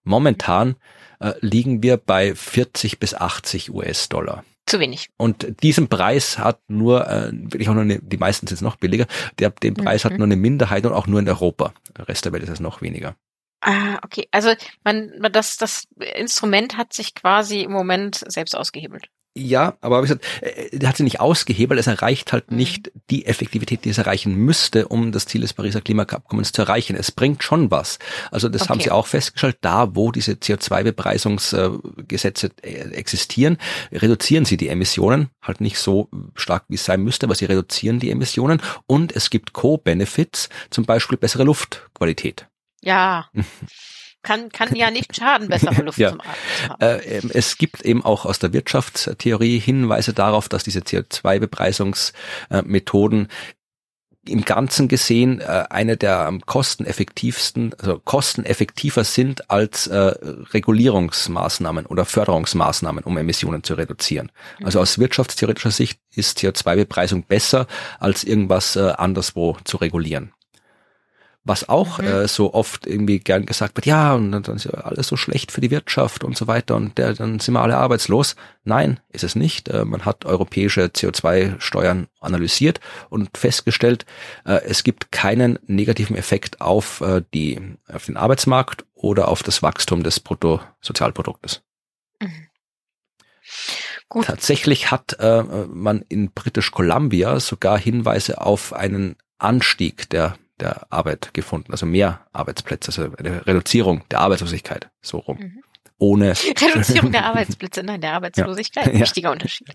Momentan 0.05 0.77
äh, 1.21 1.33
liegen 1.41 1.83
wir 1.83 1.97
bei 1.97 2.35
40 2.35 2.99
bis 2.99 3.15
80 3.15 3.73
US-Dollar. 3.73 4.45
Zu 4.71 4.79
wenig. 4.79 5.11
Und 5.17 5.65
diesen 5.65 5.89
Preis 5.89 6.39
hat 6.39 6.61
nur, 6.69 7.09
äh, 7.09 7.33
wirklich 7.33 7.69
auch 7.69 7.75
nur 7.75 7.83
eine, 7.83 7.99
die 7.99 8.19
meisten 8.19 8.47
sind 8.47 8.63
noch 8.63 8.77
billiger, 8.77 9.07
der, 9.41 9.51
den 9.51 9.75
Preis 9.75 10.05
mhm. 10.05 10.11
hat 10.11 10.19
nur 10.19 10.27
eine 10.27 10.37
Minderheit 10.37 10.87
und 10.87 10.93
auch 10.93 11.09
nur 11.09 11.19
in 11.19 11.29
Europa. 11.29 11.75
Der 11.99 12.07
Rest 12.07 12.25
der 12.25 12.33
Welt 12.33 12.45
ist 12.45 12.51
es 12.51 12.61
noch 12.61 12.81
weniger. 12.81 13.17
Ah, 13.63 13.99
okay. 14.05 14.29
Also 14.31 14.55
man, 14.85 15.11
das, 15.33 15.57
das 15.57 15.89
Instrument 16.15 16.77
hat 16.77 16.93
sich 16.93 17.17
quasi 17.17 17.63
im 17.63 17.73
Moment 17.73 18.23
selbst 18.29 18.57
ausgehebelt. 18.57 19.09
Ja, 19.41 19.75
aber 19.81 20.03
wie 20.03 20.09
gesagt, 20.09 20.27
äh, 20.43 20.77
der 20.77 20.91
hat 20.91 20.99
sie 20.99 21.03
nicht 21.03 21.19
ausgehebelt, 21.21 21.81
es 21.81 21.87
erreicht 21.87 22.33
halt 22.33 22.51
mhm. 22.51 22.59
nicht 22.59 22.93
die 23.09 23.25
Effektivität, 23.27 23.85
die 23.85 23.91
es 23.91 23.99
erreichen 23.99 24.35
müsste, 24.35 24.89
um 24.89 25.13
das 25.13 25.27
Ziel 25.27 25.41
des 25.41 25.55
Pariser 25.55 25.81
Klimaabkommens 25.81 26.51
zu 26.53 26.61
erreichen. 26.63 26.95
Es 26.95 27.11
bringt 27.11 27.43
schon 27.43 27.71
was. 27.71 27.99
Also 28.31 28.51
das 28.51 28.63
okay. 28.63 28.71
haben 28.71 28.81
sie 28.81 28.91
auch 28.91 29.07
festgestellt, 29.07 29.59
da 29.63 29.95
wo 29.97 30.13
diese 30.13 30.33
CO2-Bepreisungsgesetze 30.33 32.51
äh, 32.63 32.91
existieren, 32.93 33.57
reduzieren 33.93 34.45
sie 34.45 34.59
die 34.59 34.69
Emissionen, 34.69 35.31
halt 35.41 35.63
nicht 35.63 35.79
so 35.79 36.11
stark, 36.35 36.65
wie 36.69 36.75
es 36.75 36.85
sein 36.85 37.03
müsste, 37.03 37.25
aber 37.27 37.35
sie 37.35 37.47
reduzieren 37.47 37.99
die 37.99 38.11
Emissionen 38.11 38.61
und 38.87 39.17
es 39.17 39.31
gibt 39.31 39.55
Co-Benefits, 39.55 40.51
zum 40.69 40.85
Beispiel 40.85 41.17
bessere 41.17 41.45
Luftqualität. 41.45 42.47
Ja. 42.83 43.31
kann, 44.23 44.51
kann 44.51 44.75
ja 44.75 44.91
nicht 44.91 45.17
schaden, 45.17 45.49
bessere 45.49 45.81
Luft 45.83 45.99
ja. 45.99 46.11
zum 46.11 46.21
Atmen. 46.21 46.35
Äh, 46.81 47.19
ähm, 47.19 47.31
es 47.33 47.57
gibt 47.59 47.83
eben 47.83 48.05
auch 48.05 48.27
aus 48.27 48.39
der 48.39 48.53
Wirtschaftstheorie 48.53 49.59
Hinweise 49.59 50.13
darauf, 50.13 50.49
dass 50.49 50.63
diese 50.65 50.81
CO2-Bepreisungsmethoden 50.81 53.29
im 54.27 54.45
Ganzen 54.45 54.89
gesehen 54.89 55.41
äh, 55.41 55.65
eine 55.71 55.97
der 55.97 56.27
am 56.27 56.43
kosteneffektivsten, 56.43 57.75
also 57.79 57.99
kosteneffektiver 57.99 59.05
sind 59.05 59.51
als 59.51 59.87
äh, 59.87 59.97
Regulierungsmaßnahmen 59.97 61.87
oder 61.87 62.05
Förderungsmaßnahmen, 62.05 63.05
um 63.05 63.17
Emissionen 63.17 63.65
zu 63.65 63.73
reduzieren. 63.75 64.31
Mhm. 64.59 64.67
Also 64.67 64.81
aus 64.81 64.99
wirtschaftstheoretischer 64.99 65.71
Sicht 65.71 66.01
ist 66.15 66.39
CO2-Bepreisung 66.39 67.25
besser, 67.25 67.67
als 67.99 68.25
irgendwas 68.25 68.77
äh, 68.77 68.93
anderswo 68.97 69.57
zu 69.65 69.79
regulieren 69.79 70.33
was 71.43 71.69
auch 71.69 71.99
mhm. 71.99 72.07
äh, 72.07 72.29
so 72.29 72.53
oft 72.53 72.87
irgendwie 72.87 73.19
gern 73.19 73.47
gesagt 73.47 73.77
wird, 73.77 73.87
ja, 73.87 74.15
und 74.15 74.31
dann 74.31 74.57
ist 74.57 74.65
ja 74.65 74.73
alles 74.73 75.09
so 75.09 75.17
schlecht 75.17 75.53
für 75.53 75.61
die 75.61 75.71
Wirtschaft 75.71 76.23
und 76.23 76.37
so 76.37 76.47
weiter 76.47 76.77
und 76.77 76.99
der, 76.99 77.15
dann 77.15 77.41
sind 77.41 77.55
wir 77.55 77.63
alle 77.63 77.79
arbeitslos. 77.79 78.37
Nein, 78.65 79.01
ist 79.09 79.25
es 79.25 79.37
nicht. 79.37 79.69
Äh, 79.69 79.85
man 79.85 80.05
hat 80.05 80.27
europäische 80.27 80.85
CO2-Steuern 80.87 82.09
analysiert 82.21 82.81
und 83.09 83.37
festgestellt, 83.39 84.05
äh, 84.45 84.61
es 84.65 84.85
gibt 84.85 85.13
keinen 85.13 85.59
negativen 85.67 86.17
Effekt 86.17 86.61
auf, 86.61 87.01
äh, 87.01 87.23
die, 87.33 87.59
auf 87.91 88.07
den 88.07 88.19
Arbeitsmarkt 88.19 88.85
oder 88.95 89.29
auf 89.29 89.43
das 89.43 89.63
Wachstum 89.63 90.03
des 90.03 90.21
Bruttosozialproduktes. 90.21 91.63
Mhm. 92.21 92.49
Gut. 94.11 94.27
Tatsächlich 94.27 94.91
hat 94.91 95.19
äh, 95.21 95.43
man 95.69 96.05
in 96.09 96.33
British 96.33 96.73
Columbia 96.73 97.39
sogar 97.39 97.79
Hinweise 97.79 98.41
auf 98.41 98.73
einen 98.73 99.17
Anstieg 99.39 100.11
der 100.11 100.37
der 100.61 100.87
Arbeit 100.91 101.33
gefunden, 101.35 101.73
also 101.73 101.87
mehr 101.87 102.21
Arbeitsplätze, 102.33 102.89
also 102.89 103.17
eine 103.17 103.47
Reduzierung 103.47 104.03
der 104.11 104.21
Arbeitslosigkeit, 104.21 104.91
so 105.03 105.19
rum. 105.19 105.39
Mhm. 105.39 105.63
Ohne 105.99 106.35
Reduzierung 106.75 107.13
der 107.13 107.27
Arbeitsplätze, 107.27 107.83
nein, 107.83 108.01
der 108.01 108.15
Arbeitslosigkeit, 108.15 108.93
ja. 108.93 109.01
wichtiger. 109.01 109.33
Unterschied. 109.33 109.69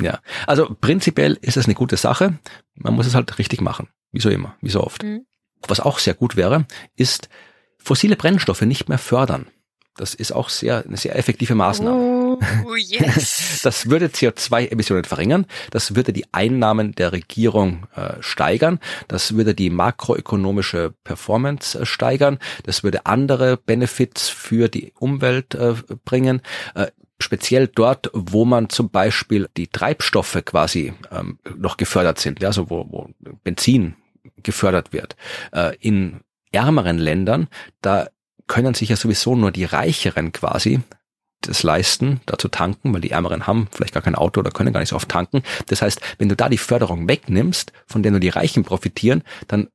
Ja, 0.00 0.20
also 0.46 0.76
prinzipiell 0.80 1.38
ist 1.40 1.56
es 1.56 1.66
eine 1.66 1.74
gute 1.74 1.96
Sache. 1.96 2.38
Man 2.74 2.94
muss 2.94 3.06
es 3.06 3.14
halt 3.14 3.38
richtig 3.38 3.60
machen, 3.60 3.88
wie 4.12 4.20
so 4.20 4.30
immer, 4.30 4.56
wie 4.60 4.70
so 4.70 4.82
oft. 4.82 5.02
Mhm. 5.02 5.26
Was 5.66 5.80
auch 5.80 5.98
sehr 5.98 6.14
gut 6.14 6.36
wäre, 6.36 6.66
ist 6.96 7.28
fossile 7.78 8.16
Brennstoffe 8.16 8.62
nicht 8.62 8.88
mehr 8.88 8.98
fördern. 8.98 9.46
Das 9.96 10.14
ist 10.14 10.32
auch 10.32 10.50
sehr, 10.50 10.84
eine 10.84 10.96
sehr 10.96 11.16
effektive 11.16 11.54
Maßnahme. 11.54 11.96
Oh, 11.96 12.15
yes. 12.76 13.60
Das 13.62 13.90
würde 13.90 14.06
CO2-Emissionen 14.06 15.04
verringern. 15.04 15.46
Das 15.70 15.96
würde 15.96 16.12
die 16.12 16.24
Einnahmen 16.32 16.94
der 16.94 17.12
Regierung 17.12 17.86
äh, 17.96 18.14
steigern. 18.20 18.78
Das 19.08 19.34
würde 19.36 19.54
die 19.54 19.70
makroökonomische 19.70 20.94
Performance 21.04 21.80
äh, 21.80 21.86
steigern. 21.86 22.38
Das 22.64 22.84
würde 22.84 23.06
andere 23.06 23.56
Benefits 23.56 24.28
für 24.28 24.68
die 24.68 24.92
Umwelt 24.98 25.54
äh, 25.54 25.74
bringen. 26.04 26.42
Äh, 26.74 26.88
speziell 27.20 27.68
dort, 27.68 28.10
wo 28.12 28.44
man 28.44 28.68
zum 28.68 28.90
Beispiel 28.90 29.48
die 29.56 29.68
Treibstoffe 29.68 30.42
quasi 30.44 30.92
ähm, 31.10 31.38
noch 31.56 31.76
gefördert 31.76 32.18
sind, 32.18 32.40
ja, 32.40 32.48
also 32.48 32.70
wo, 32.70 32.86
wo 32.90 33.10
Benzin 33.42 33.96
gefördert 34.42 34.92
wird. 34.92 35.16
Äh, 35.52 35.76
in 35.80 36.20
ärmeren 36.52 36.98
Ländern, 36.98 37.48
da 37.80 38.08
können 38.46 38.74
sich 38.74 38.90
ja 38.90 38.96
sowieso 38.96 39.34
nur 39.34 39.50
die 39.50 39.64
Reicheren 39.64 40.32
quasi 40.32 40.80
das 41.48 41.62
leisten, 41.62 42.20
da 42.26 42.38
zu 42.38 42.48
tanken, 42.48 42.92
weil 42.92 43.00
die 43.00 43.10
Ärmeren 43.10 43.46
haben 43.46 43.68
vielleicht 43.72 43.94
gar 43.94 44.02
kein 44.02 44.14
Auto 44.14 44.40
oder 44.40 44.50
können 44.50 44.72
gar 44.72 44.80
nicht 44.80 44.90
so 44.90 44.96
oft 44.96 45.08
tanken. 45.08 45.42
Das 45.66 45.82
heißt, 45.82 46.00
wenn 46.18 46.28
du 46.28 46.36
da 46.36 46.48
die 46.48 46.58
Förderung 46.58 47.08
wegnimmst, 47.08 47.72
von 47.86 48.02
der 48.02 48.12
nur 48.12 48.20
die 48.20 48.28
Reichen 48.28 48.64
profitieren, 48.64 49.22
dann 49.48 49.68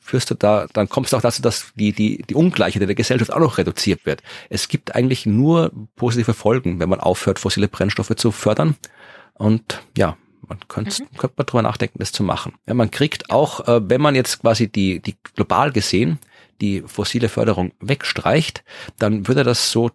führst 0.00 0.30
du 0.30 0.34
da, 0.34 0.66
dann 0.72 0.88
kommst 0.88 1.12
du 1.12 1.16
auch 1.16 1.22
dazu, 1.22 1.42
dass 1.42 1.72
die, 1.74 1.92
die, 1.92 2.22
die 2.22 2.34
Ungleichheit 2.34 2.82
in 2.82 2.88
der 2.88 2.94
Gesellschaft 2.94 3.32
auch 3.32 3.40
noch 3.40 3.58
reduziert 3.58 4.06
wird. 4.06 4.22
Es 4.48 4.68
gibt 4.68 4.94
eigentlich 4.94 5.26
nur 5.26 5.72
positive 5.96 6.34
Folgen, 6.34 6.78
wenn 6.78 6.88
man 6.88 7.00
aufhört, 7.00 7.38
fossile 7.38 7.66
Brennstoffe 7.66 8.14
zu 8.16 8.30
fördern. 8.30 8.76
Und 9.34 9.82
ja, 9.96 10.16
man 10.46 10.58
könnte, 10.68 11.02
mhm. 11.02 11.16
könnte 11.16 11.34
man 11.36 11.46
drüber 11.46 11.62
nachdenken, 11.62 11.98
das 11.98 12.12
zu 12.12 12.22
machen. 12.22 12.54
Ja, 12.68 12.74
man 12.74 12.92
kriegt 12.92 13.30
auch, 13.30 13.66
äh, 13.66 13.80
wenn 13.88 14.00
man 14.00 14.14
jetzt 14.14 14.40
quasi 14.40 14.68
die, 14.68 15.00
die 15.00 15.16
global 15.34 15.72
gesehen 15.72 16.20
die 16.60 16.82
fossile 16.86 17.28
Förderung 17.28 17.72
wegstreicht, 17.80 18.64
dann 18.98 19.28
würde 19.28 19.44
das 19.44 19.70
so 19.70 19.90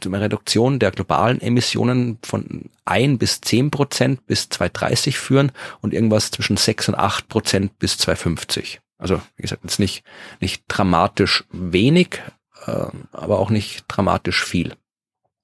zu 0.00 0.08
einer 0.08 0.20
Reduktion 0.20 0.78
der 0.78 0.90
globalen 0.90 1.40
Emissionen 1.40 2.18
von 2.22 2.70
ein 2.84 3.18
bis 3.18 3.40
zehn 3.40 3.70
Prozent 3.70 4.26
bis 4.26 4.48
2030 4.48 5.18
führen 5.18 5.52
und 5.80 5.94
irgendwas 5.94 6.30
zwischen 6.30 6.56
sechs 6.56 6.88
und 6.88 6.94
acht 6.94 7.28
Prozent 7.28 7.78
bis 7.78 7.98
2050. 7.98 8.80
Also, 8.98 9.20
wie 9.36 9.42
gesagt, 9.42 9.64
jetzt 9.64 9.78
nicht, 9.78 10.04
nicht 10.40 10.64
dramatisch 10.68 11.44
wenig, 11.50 12.20
äh, 12.66 12.86
aber 13.12 13.38
auch 13.38 13.50
nicht 13.50 13.84
dramatisch 13.88 14.44
viel. 14.44 14.74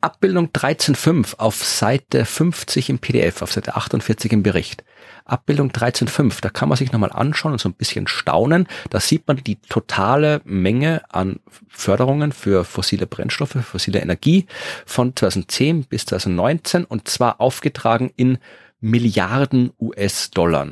Abbildung 0.07 0.51
13.5 0.51 1.39
auf 1.39 1.65
Seite 1.65 2.25
50 2.25 2.91
im 2.91 3.01
PDF, 3.01 3.43
auf 3.43 3.53
Seite 3.53 3.75
48 3.75 4.31
im 4.31 4.45
Bericht. 4.45 4.85
Abbildung 5.25 5.73
13.5, 5.73 6.41
da 6.43 6.49
kann 6.49 6.69
man 6.69 6.79
sich 6.79 6.93
nochmal 6.93 7.11
anschauen 7.11 7.51
und 7.51 7.61
so 7.61 7.69
ein 7.69 7.75
bisschen 7.75 8.07
staunen. 8.07 8.69
Da 8.91 9.01
sieht 9.01 9.27
man 9.27 9.39
die 9.39 9.57
totale 9.57 10.43
Menge 10.45 11.03
an 11.09 11.41
Förderungen 11.69 12.31
für 12.31 12.65
fossile 12.65 13.09
Brennstoffe, 13.09 13.57
fossile 13.65 13.99
Energie 13.99 14.47
von 14.85 15.17
2010 15.17 15.87
bis 15.87 16.07
2019 16.07 16.85
und 16.85 17.09
zwar 17.09 17.41
aufgetragen 17.41 18.13
in 18.15 18.39
Milliarden 18.81 19.73
US-Dollar. 19.81 20.69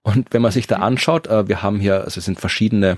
Und 0.00 0.32
wenn 0.32 0.40
man 0.40 0.52
sich 0.52 0.66
da 0.66 0.76
anschaut, 0.76 1.26
äh, 1.26 1.46
wir 1.46 1.62
haben 1.62 1.78
hier, 1.78 2.04
also 2.04 2.20
es 2.20 2.24
sind 2.24 2.40
verschiedene 2.40 2.96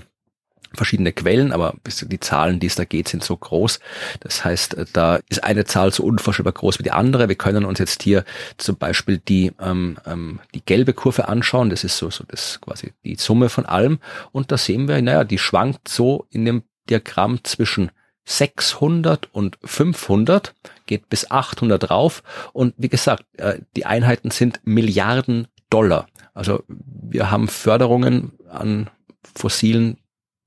verschiedene 0.73 1.11
Quellen, 1.11 1.51
aber 1.51 1.75
die 1.85 2.19
Zahlen, 2.19 2.59
die 2.59 2.67
es 2.67 2.75
da 2.75 2.85
geht, 2.85 3.07
sind 3.07 3.23
so 3.23 3.35
groß. 3.35 3.79
Das 4.19 4.45
heißt, 4.45 4.75
äh, 4.75 4.85
da 4.93 5.19
ist 5.29 5.43
eine 5.43 5.65
Zahl 5.65 5.91
so 5.91 6.03
unvorstellbar 6.03 6.53
groß 6.53 6.79
wie 6.79 6.83
die 6.83 6.91
andere. 6.91 7.29
Wir 7.29 7.35
können 7.35 7.65
uns 7.65 7.79
jetzt 7.79 8.03
hier 8.03 8.23
zum 8.57 8.77
Beispiel 8.77 9.17
die, 9.17 9.51
ähm, 9.59 9.97
ähm, 10.05 10.39
die 10.53 10.63
gelbe 10.63 10.93
Kurve 10.93 11.27
anschauen. 11.27 11.69
Das 11.69 11.83
ist 11.83 11.97
so, 11.97 12.09
so 12.09 12.23
das 12.27 12.59
quasi 12.61 12.93
die 13.03 13.15
Summe 13.15 13.49
von 13.49 13.65
allem. 13.65 13.99
Und 14.31 14.51
da 14.51 14.57
sehen 14.57 14.87
wir, 14.87 15.01
naja, 15.01 15.23
die 15.23 15.37
schwankt 15.37 15.87
so 15.87 16.25
in 16.29 16.45
dem 16.45 16.63
Diagramm 16.89 17.43
zwischen 17.43 17.91
600 18.25 19.27
und 19.33 19.57
500, 19.63 20.53
geht 20.85 21.09
bis 21.09 21.31
800 21.31 21.89
rauf. 21.89 22.21
Und 22.53 22.75
wie 22.77 22.89
gesagt, 22.89 23.25
äh, 23.37 23.59
die 23.75 23.85
Einheiten 23.85 24.29
sind 24.29 24.61
Milliarden 24.63 25.47
Dollar. 25.69 26.07
Also 26.33 26.63
wir 26.67 27.31
haben 27.31 27.47
Förderungen 27.47 28.33
an 28.49 28.89
fossilen 29.35 29.97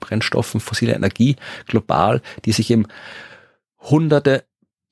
Brennstoffen, 0.03 0.61
fossile 0.61 0.94
Energie 0.94 1.36
global, 1.66 2.20
die 2.44 2.53
sich 2.53 2.70
im 2.70 2.86
hunderte 3.78 4.44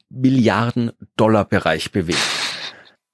Milliarden 0.08 0.92
Dollar 1.16 1.44
Bereich 1.44 1.92
bewegt. 1.92 2.18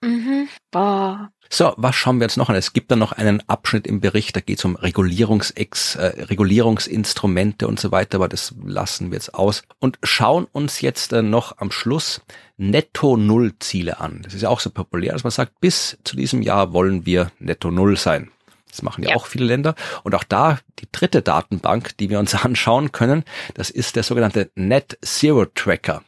Mhm. 0.02 0.48
Boah. 0.70 1.30
So, 1.48 1.74
was 1.76 1.94
schauen 1.94 2.18
wir 2.18 2.24
jetzt 2.24 2.36
noch 2.36 2.48
an? 2.48 2.56
Es 2.56 2.72
gibt 2.72 2.90
dann 2.90 2.98
noch 2.98 3.12
einen 3.12 3.42
Abschnitt 3.48 3.86
im 3.86 4.00
Bericht, 4.00 4.34
da 4.34 4.40
geht 4.40 4.58
es 4.58 4.64
um 4.64 4.76
Regulierungsex, 4.76 5.94
äh, 5.94 6.24
Regulierungsinstrumente 6.24 7.68
und 7.68 7.78
so 7.78 7.92
weiter, 7.92 8.16
aber 8.16 8.28
das 8.28 8.54
lassen 8.64 9.10
wir 9.10 9.16
jetzt 9.16 9.34
aus 9.34 9.62
und 9.78 9.98
schauen 10.02 10.46
uns 10.50 10.80
jetzt 10.80 11.12
äh, 11.12 11.22
noch 11.22 11.58
am 11.58 11.70
Schluss 11.70 12.20
Netto-Null-Ziele 12.56 14.00
an. 14.00 14.22
Das 14.22 14.34
ist 14.34 14.42
ja 14.42 14.48
auch 14.48 14.60
so 14.60 14.70
populär, 14.70 15.12
dass 15.12 15.24
man 15.24 15.30
sagt, 15.30 15.60
bis 15.60 15.98
zu 16.04 16.16
diesem 16.16 16.42
Jahr 16.42 16.72
wollen 16.72 17.06
wir 17.06 17.30
Netto-Null 17.38 17.96
sein. 17.96 18.30
Das 18.76 18.82
machen 18.82 19.04
ja, 19.04 19.10
ja, 19.10 19.16
auch 19.16 19.26
viele 19.26 19.46
Länder. 19.46 19.74
Und 20.02 20.14
auch 20.14 20.24
da 20.24 20.58
die 20.80 20.88
dritte 20.92 21.22
Datenbank, 21.22 21.96
die 21.96 22.10
wir 22.10 22.18
uns 22.18 22.34
anschauen 22.44 22.92
können, 22.92 23.24
das 23.54 23.70
ist 23.70 23.96
der 23.96 24.02
sogenannte 24.02 24.50
Net 24.54 24.98
Zero 25.02 25.46
Tracker. 25.46 26.02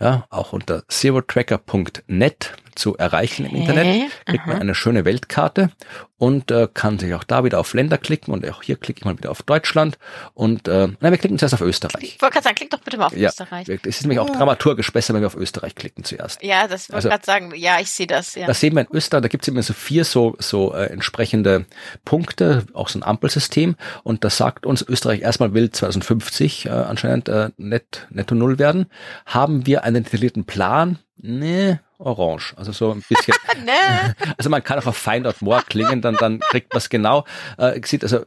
Ja, 0.00 0.26
auch 0.30 0.52
unter 0.54 0.88
zerotracker.net 0.88 2.54
zu 2.76 2.96
erreichen 2.96 3.46
im 3.46 3.56
Internet, 3.56 4.10
kriegt 4.26 4.46
man 4.46 4.60
eine 4.60 4.74
schöne 4.74 5.04
Weltkarte 5.04 5.70
und 6.18 6.50
äh, 6.50 6.68
kann 6.72 6.98
sich 6.98 7.12
auch 7.14 7.24
da 7.24 7.44
wieder 7.44 7.58
auf 7.58 7.74
Länder 7.74 7.98
klicken 7.98 8.32
und 8.32 8.48
auch 8.48 8.62
hier 8.62 8.76
klicke 8.76 9.00
ich 9.00 9.04
mal 9.04 9.18
wieder 9.18 9.30
auf 9.30 9.42
Deutschland 9.42 9.98
und 10.34 10.66
äh, 10.68 10.88
nein, 11.00 11.12
wir 11.12 11.18
klicken 11.18 11.38
zuerst 11.38 11.54
auf 11.54 11.60
Österreich. 11.60 12.02
Ich 12.02 12.22
wollte 12.22 12.34
gerade 12.34 12.44
sagen, 12.44 12.56
klick 12.56 12.70
doch 12.70 12.80
bitte 12.80 12.96
mal 12.96 13.06
auf 13.06 13.16
ja, 13.16 13.28
Österreich. 13.28 13.68
Es 13.68 13.78
ist 13.84 14.02
nämlich 14.02 14.20
auch 14.20 14.30
oh. 14.30 14.34
dramaturgisch 14.34 14.92
besser, 14.92 15.14
wenn 15.14 15.20
wir 15.20 15.26
auf 15.26 15.36
Österreich 15.36 15.74
klicken 15.74 16.04
zuerst. 16.04 16.42
Ja, 16.42 16.68
das 16.68 16.88
wollte 16.88 16.96
also, 16.96 17.08
gerade 17.10 17.24
sagen, 17.24 17.52
ja, 17.54 17.80
ich 17.80 17.90
sehe 17.90 18.06
das. 18.06 18.34
Ja. 18.34 18.46
Das 18.46 18.60
sehen 18.60 18.74
wir 18.74 18.82
in 18.82 18.88
Österreich, 18.92 19.22
da 19.22 19.28
gibt 19.28 19.44
es 19.44 19.48
immer 19.48 19.62
so 19.62 19.74
vier 19.74 20.04
so, 20.04 20.36
so 20.38 20.72
äh, 20.74 20.86
entsprechende 20.86 21.66
Punkte, 22.04 22.66
auch 22.72 22.88
so 22.88 22.98
ein 22.98 23.02
Ampelsystem 23.02 23.76
und 24.02 24.24
das 24.24 24.36
sagt 24.36 24.64
uns, 24.64 24.82
Österreich 24.82 25.20
erstmal 25.20 25.52
will 25.52 25.70
2050 25.70 26.66
äh, 26.66 26.70
anscheinend 26.70 27.28
äh, 27.28 27.50
net, 27.58 28.06
netto 28.10 28.34
null 28.34 28.58
werden. 28.58 28.86
Haben 29.26 29.66
wir 29.66 29.84
einen 29.84 30.04
detaillierten 30.04 30.44
Plan? 30.44 30.98
Nee, 31.18 31.78
orange. 31.98 32.54
Also 32.56 32.72
so 32.72 32.92
ein 32.92 33.02
bisschen. 33.08 33.34
nee. 33.64 34.12
Also 34.36 34.50
man 34.50 34.62
kann 34.62 34.78
auch 34.78 34.86
auf 34.86 34.96
Find 34.96 35.26
Out 35.26 35.42
More 35.42 35.62
klingen, 35.66 36.02
dann, 36.02 36.16
dann 36.16 36.40
kriegt 36.40 36.72
man 36.72 36.78
es 36.78 36.88
genau. 36.88 37.24
Äh, 37.58 37.80
sieht, 37.84 38.02
also 38.02 38.24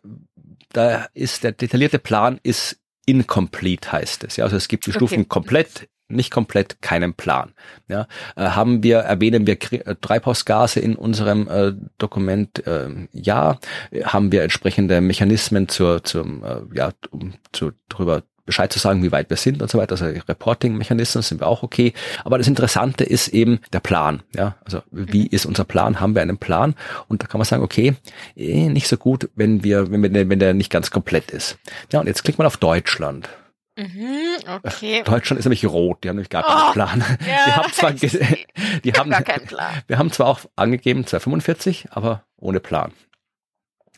da 0.74 1.08
ist 1.14 1.44
der 1.44 1.52
detaillierte 1.54 2.00
Plan 2.00 2.40
ist 2.44 2.80
incomplete 3.06 3.92
heißt 3.92 4.24
es. 4.24 4.38
Ja, 4.38 4.46
also 4.46 4.56
es 4.56 4.68
gibt 4.68 4.86
die 4.86 4.92
Stufen 4.92 5.22
okay. 5.22 5.28
komplett, 5.28 5.90
nicht 6.10 6.32
komplett, 6.32 6.82
keinen 6.82 7.14
Plan. 7.16 7.54
Ja, 7.88 8.08
äh, 8.36 8.50
haben 8.50 8.84
wir, 8.84 9.00
erwähnen 9.00 9.48
wir 9.48 9.58
äh, 9.72 9.96
Treibhausgase 10.00 10.80
in 10.80 10.96
unserem 10.96 11.48
äh, 11.48 11.74
Dokument? 11.98 12.66
Äh, 12.68 13.08
ja. 13.12 13.58
Haben 14.04 14.32
wir 14.32 14.44
entsprechende 14.44 15.02
Mechanismen 15.02 15.68
zur, 15.68 16.04
zum, 16.04 16.44
äh, 16.44 16.62
ja, 16.74 16.92
um 17.10 17.34
zu, 17.52 17.72
drüber 17.90 18.24
Bescheid 18.50 18.74
zu 18.74 18.80
sagen, 18.80 19.04
wie 19.04 19.12
weit 19.12 19.30
wir 19.30 19.38
sind 19.38 19.62
und 19.62 19.70
so 19.70 19.78
weiter. 19.78 19.92
Also 19.92 20.06
Reporting-Mechanismen 20.06 21.22
sind 21.22 21.40
wir 21.40 21.48
auch 21.48 21.62
okay. 21.62 21.94
Aber 22.24 22.40
das 22.40 22.48
Interessante 22.48 23.04
ist 23.04 23.28
eben 23.28 23.60
der 23.74 23.80
Plan. 23.80 24.24
Ja, 24.36 24.56
also 24.66 24.82
wie 24.92 25.28
ist 25.28 25.46
unser 25.46 25.66
Plan? 25.66 26.00
Haben 26.00 26.16
wir 26.16 26.22
einen 26.24 26.38
Plan? 26.38 26.76
Und 27.08 27.22
da 27.22 27.28
kann 27.28 27.38
man 27.38 27.46
sagen, 27.46 27.64
okay, 27.64 27.96
eh, 28.36 28.68
nicht 28.70 28.88
so 28.88 28.98
gut, 28.98 29.30
wenn 29.36 29.64
wir, 29.64 29.92
wenn 29.92 30.02
wir, 30.02 30.30
wenn 30.30 30.40
der 30.40 30.54
nicht 30.54 30.72
ganz 30.72 30.90
komplett 30.90 31.32
ist. 31.32 31.58
Ja, 31.94 32.00
und 32.00 32.08
jetzt 32.08 32.24
klickt 32.24 32.40
man 32.40 32.48
auf 32.48 32.58
Deutschland. 32.58 33.30
Mhm, 33.78 34.60
okay. 34.64 35.04
Deutschland 35.06 35.40
ist 35.40 35.46
nämlich 35.46 35.66
rot, 35.66 36.04
die 36.04 36.10
haben 36.10 36.18
nämlich 36.18 36.30
gar 36.30 36.44
keinen 36.44 36.70
oh, 36.70 36.74
Plan. 36.74 37.04
Ja, 37.28 37.46
die 37.46 37.52
haben 37.52 37.72
zwar, 37.72 37.92
die 38.84 38.94
haben, 38.94 39.10
gar 39.10 39.22
keinen 39.22 39.46
Plan. 39.46 39.74
wir 39.88 39.98
haben 39.98 40.12
zwar 40.12 40.28
auch 40.28 40.42
angegeben 40.56 41.06
245, 41.06 41.88
aber 41.92 42.24
ohne 42.36 42.60
Plan. 42.60 42.92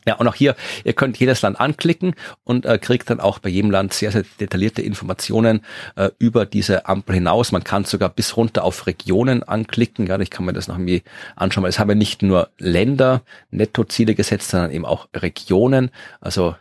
Ja, 0.06 0.16
und 0.16 0.26
auch 0.26 0.34
hier, 0.34 0.56
ihr 0.84 0.92
könnt 0.94 1.18
jedes 1.18 1.42
Land 1.42 1.60
anklicken 1.60 2.14
und 2.44 2.66
äh, 2.66 2.78
kriegt 2.78 3.08
dann 3.10 3.20
auch 3.20 3.38
bei 3.38 3.48
jedem 3.48 3.70
Land 3.70 3.94
sehr, 3.94 4.10
sehr 4.10 4.24
detaillierte 4.40 4.82
Informationen 4.82 5.64
äh, 5.96 6.10
über 6.18 6.44
diese 6.44 6.86
Ampel 6.86 7.14
hinaus. 7.14 7.52
Man 7.52 7.64
kann 7.64 7.84
sogar 7.84 8.08
bis 8.08 8.36
runter 8.36 8.64
auf 8.64 8.86
Regionen 8.86 9.42
anklicken. 9.42 10.06
Ja, 10.06 10.18
ich 10.18 10.30
kann 10.30 10.44
mir 10.44 10.52
das 10.52 10.68
noch 10.68 10.76
irgendwie 10.76 11.02
anschauen, 11.36 11.62
weil 11.62 11.70
es 11.70 11.78
haben 11.78 11.88
ja 11.88 11.94
nicht 11.94 12.22
nur 12.22 12.50
Länder 12.58 13.22
Nettoziele 13.50 14.14
gesetzt, 14.14 14.50
sondern 14.50 14.72
eben 14.72 14.84
auch 14.84 15.08
Regionen. 15.14 15.90
Also 16.20 16.56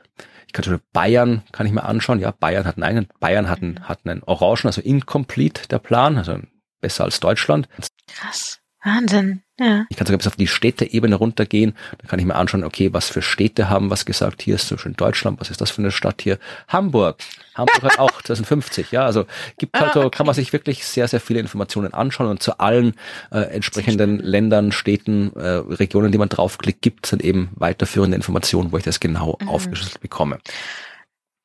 ich 0.45 0.53
kann 0.53 0.63
schon 0.63 0.79
Bayern, 0.93 1.43
kann 1.51 1.65
ich 1.65 1.71
mir 1.71 1.83
anschauen. 1.83 2.19
Ja, 2.19 2.31
Bayern 2.31 2.65
hat 2.65 2.81
einen, 2.81 3.07
Bayern 3.19 3.49
hat 3.49 3.61
einen, 3.61 3.87
hat 3.87 4.01
einen 4.03 4.21
Orangen, 4.23 4.65
also 4.65 4.81
incomplete 4.81 5.67
der 5.67 5.79
Plan, 5.79 6.17
also 6.17 6.37
besser 6.79 7.05
als 7.05 7.19
Deutschland. 7.19 7.69
Krass. 8.07 8.60
Wahnsinn. 8.83 9.43
Ja. 9.59 9.85
Ich 9.89 9.97
kann 9.97 10.07
sogar 10.07 10.17
bis 10.17 10.27
auf 10.27 10.35
die 10.35 10.47
Städteebene 10.47 11.15
runtergehen. 11.15 11.75
Da 11.99 12.07
kann 12.07 12.17
ich 12.17 12.25
mir 12.25 12.35
anschauen, 12.35 12.63
okay, 12.63 12.93
was 12.93 13.09
für 13.09 13.21
Städte 13.21 13.69
haben 13.69 13.91
was 13.91 14.05
gesagt. 14.05 14.41
Hier 14.41 14.55
ist 14.55 14.67
so 14.67 14.77
schön 14.77 14.93
Deutschland. 14.93 15.39
Was 15.39 15.51
ist 15.51 15.61
das 15.61 15.69
für 15.69 15.83
eine 15.83 15.91
Stadt 15.91 16.21
hier? 16.23 16.39
Hamburg. 16.67 17.19
Hamburg 17.53 17.83
hat 17.83 17.99
auch 17.99 18.21
2050. 18.23 18.91
Ja, 18.91 19.05
also 19.05 19.25
gibt 19.59 19.79
halt 19.79 19.91
ah, 19.91 20.01
so, 20.01 20.09
kann 20.09 20.25
man 20.25 20.33
sich 20.33 20.51
wirklich 20.51 20.83
sehr, 20.85 21.07
sehr 21.07 21.19
viele 21.19 21.39
Informationen 21.39 21.93
anschauen 21.93 22.27
und 22.27 22.41
zu 22.41 22.59
allen 22.59 22.95
äh, 23.31 23.39
entsprechenden 23.39 24.17
Ländern, 24.17 24.71
Städten, 24.71 25.31
äh, 25.35 25.47
Regionen, 25.47 26.11
die 26.11 26.17
man 26.17 26.29
draufklickt, 26.29 26.81
gibt 26.81 27.05
es 27.05 27.11
dann 27.11 27.19
eben 27.19 27.51
weiterführende 27.53 28.15
Informationen, 28.15 28.71
wo 28.71 28.77
ich 28.77 28.83
das 28.83 28.99
genau 28.99 29.37
mhm. 29.39 29.49
aufgeschlüsselt 29.49 30.01
bekomme. 30.01 30.39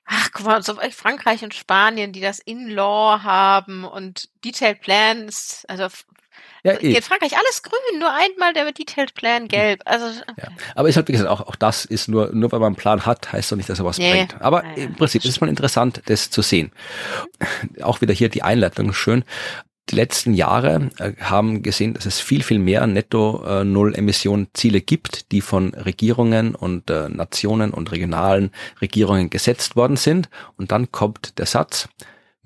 Ach, 0.06 0.30
guck 0.32 0.46
mal, 0.46 0.62
so 0.62 0.74
Frankreich 0.92 1.42
und 1.42 1.52
Spanien, 1.52 2.12
die 2.12 2.20
das 2.20 2.38
in 2.38 2.68
Law 2.70 3.22
haben 3.24 3.84
und 3.84 4.28
Detailed 4.44 4.80
Plans, 4.80 5.64
also 5.68 5.88
ja, 6.66 6.72
eh. 6.80 6.94
in 6.94 7.02
Frankreich 7.02 7.36
alles 7.36 7.62
grün, 7.62 7.98
nur 8.00 8.12
einmal 8.12 8.52
der 8.52 8.70
Detailed 8.72 9.14
Plan 9.14 9.46
gelb. 9.48 9.82
Also 9.84 10.06
ja. 10.06 10.48
Aber 10.74 10.88
ist 10.88 10.96
halt 10.96 11.08
wie 11.08 11.12
gesagt 11.12 11.30
auch, 11.30 11.46
auch 11.46 11.56
das 11.56 11.84
ist 11.84 12.08
nur 12.08 12.30
nur 12.32 12.50
weil 12.50 12.58
man 12.58 12.68
einen 12.68 12.76
Plan 12.76 13.06
hat, 13.06 13.32
heißt 13.32 13.52
doch 13.52 13.56
nicht, 13.56 13.68
dass 13.68 13.78
er 13.78 13.84
was 13.84 13.98
nee. 13.98 14.10
bringt. 14.10 14.40
Aber 14.40 14.64
ja, 14.64 14.84
im 14.84 14.94
Prinzip 14.94 15.24
ist 15.24 15.30
es 15.30 15.40
mal 15.40 15.48
interessant, 15.48 16.02
das 16.06 16.30
zu 16.30 16.42
sehen. 16.42 16.72
Auch 17.82 18.00
wieder 18.00 18.12
hier 18.12 18.28
die 18.28 18.42
Einleitung 18.42 18.92
schön. 18.92 19.24
Die 19.90 19.94
letzten 19.94 20.34
Jahre 20.34 20.90
äh, 20.98 21.12
haben 21.20 21.62
gesehen, 21.62 21.94
dass 21.94 22.06
es 22.06 22.18
viel, 22.18 22.42
viel 22.42 22.58
mehr 22.58 22.88
Netto-Null-Emission-Ziele 22.88 24.80
gibt, 24.80 25.30
die 25.30 25.40
von 25.40 25.74
Regierungen 25.74 26.56
und 26.56 26.90
äh, 26.90 27.08
Nationen 27.08 27.70
und 27.70 27.92
regionalen 27.92 28.50
Regierungen 28.80 29.30
gesetzt 29.30 29.76
worden 29.76 29.96
sind. 29.96 30.28
Und 30.56 30.72
dann 30.72 30.90
kommt 30.90 31.38
der 31.38 31.46
Satz, 31.46 31.88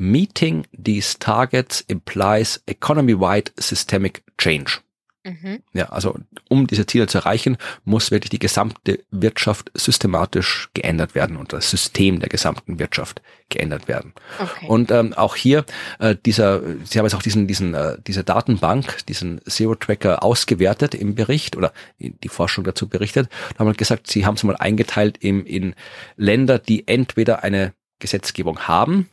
Meeting 0.01 0.67
these 0.73 1.19
targets 1.19 1.83
implies 1.83 2.63
economy-wide 2.67 3.53
systemic 3.59 4.23
change. 4.39 4.81
Mhm. 5.25 5.63
Ja, 5.75 5.91
also 5.91 6.19
um 6.49 6.67
diese 6.67 6.87
Ziele 6.87 7.07
zu 7.07 7.19
erreichen, 7.19 7.59
muss 7.85 8.11
wirklich 8.11 8.31
die 8.31 8.39
gesamte 8.39 9.05
Wirtschaft 9.11 9.71
systematisch 9.75 10.71
geändert 10.73 11.15
werden 11.15 11.37
und 11.37 11.53
das 11.53 11.69
System 11.69 12.21
der 12.21 12.31
gesamten 12.31 12.79
Wirtschaft 12.79 13.21
geändert 13.51 13.87
werden. 13.89 14.15
Okay. 14.39 14.67
Und 14.69 14.91
ähm, 14.91 15.13
auch 15.13 15.37
hier 15.37 15.67
äh, 15.99 16.17
dieser, 16.25 16.63
Sie 16.85 16.99
haben 16.99 17.05
jetzt 17.05 17.15
auch 17.15 17.23
diesen, 17.23 17.47
diesen, 17.47 17.75
äh, 17.75 17.99
diese 18.07 18.25
Datenbank, 18.25 19.05
diesen 19.07 19.43
Zero 19.45 19.75
Tracker 19.75 20.23
ausgewertet 20.23 20.95
im 20.95 21.15
Bericht 21.15 21.55
oder 21.57 21.75
die 21.99 22.29
Forschung 22.31 22.65
dazu 22.65 22.89
berichtet. 22.89 23.29
Da 23.53 23.59
haben 23.59 23.67
wir 23.67 23.75
gesagt, 23.75 24.11
Sie 24.11 24.25
haben 24.25 24.37
es 24.37 24.45
mal 24.45 24.57
eingeteilt 24.57 25.19
in, 25.19 25.45
in 25.45 25.75
Länder, 26.17 26.59
die 26.59 26.89
entweder 26.89 27.45
eine 27.45 27.75
Gesetzgebung 27.99 28.61
haben 28.61 29.11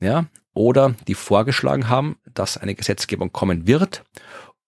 ja, 0.00 0.26
oder 0.54 0.94
die 1.08 1.14
vorgeschlagen 1.14 1.88
haben, 1.88 2.16
dass 2.32 2.56
eine 2.56 2.74
Gesetzgebung 2.74 3.32
kommen 3.32 3.66
wird 3.66 4.04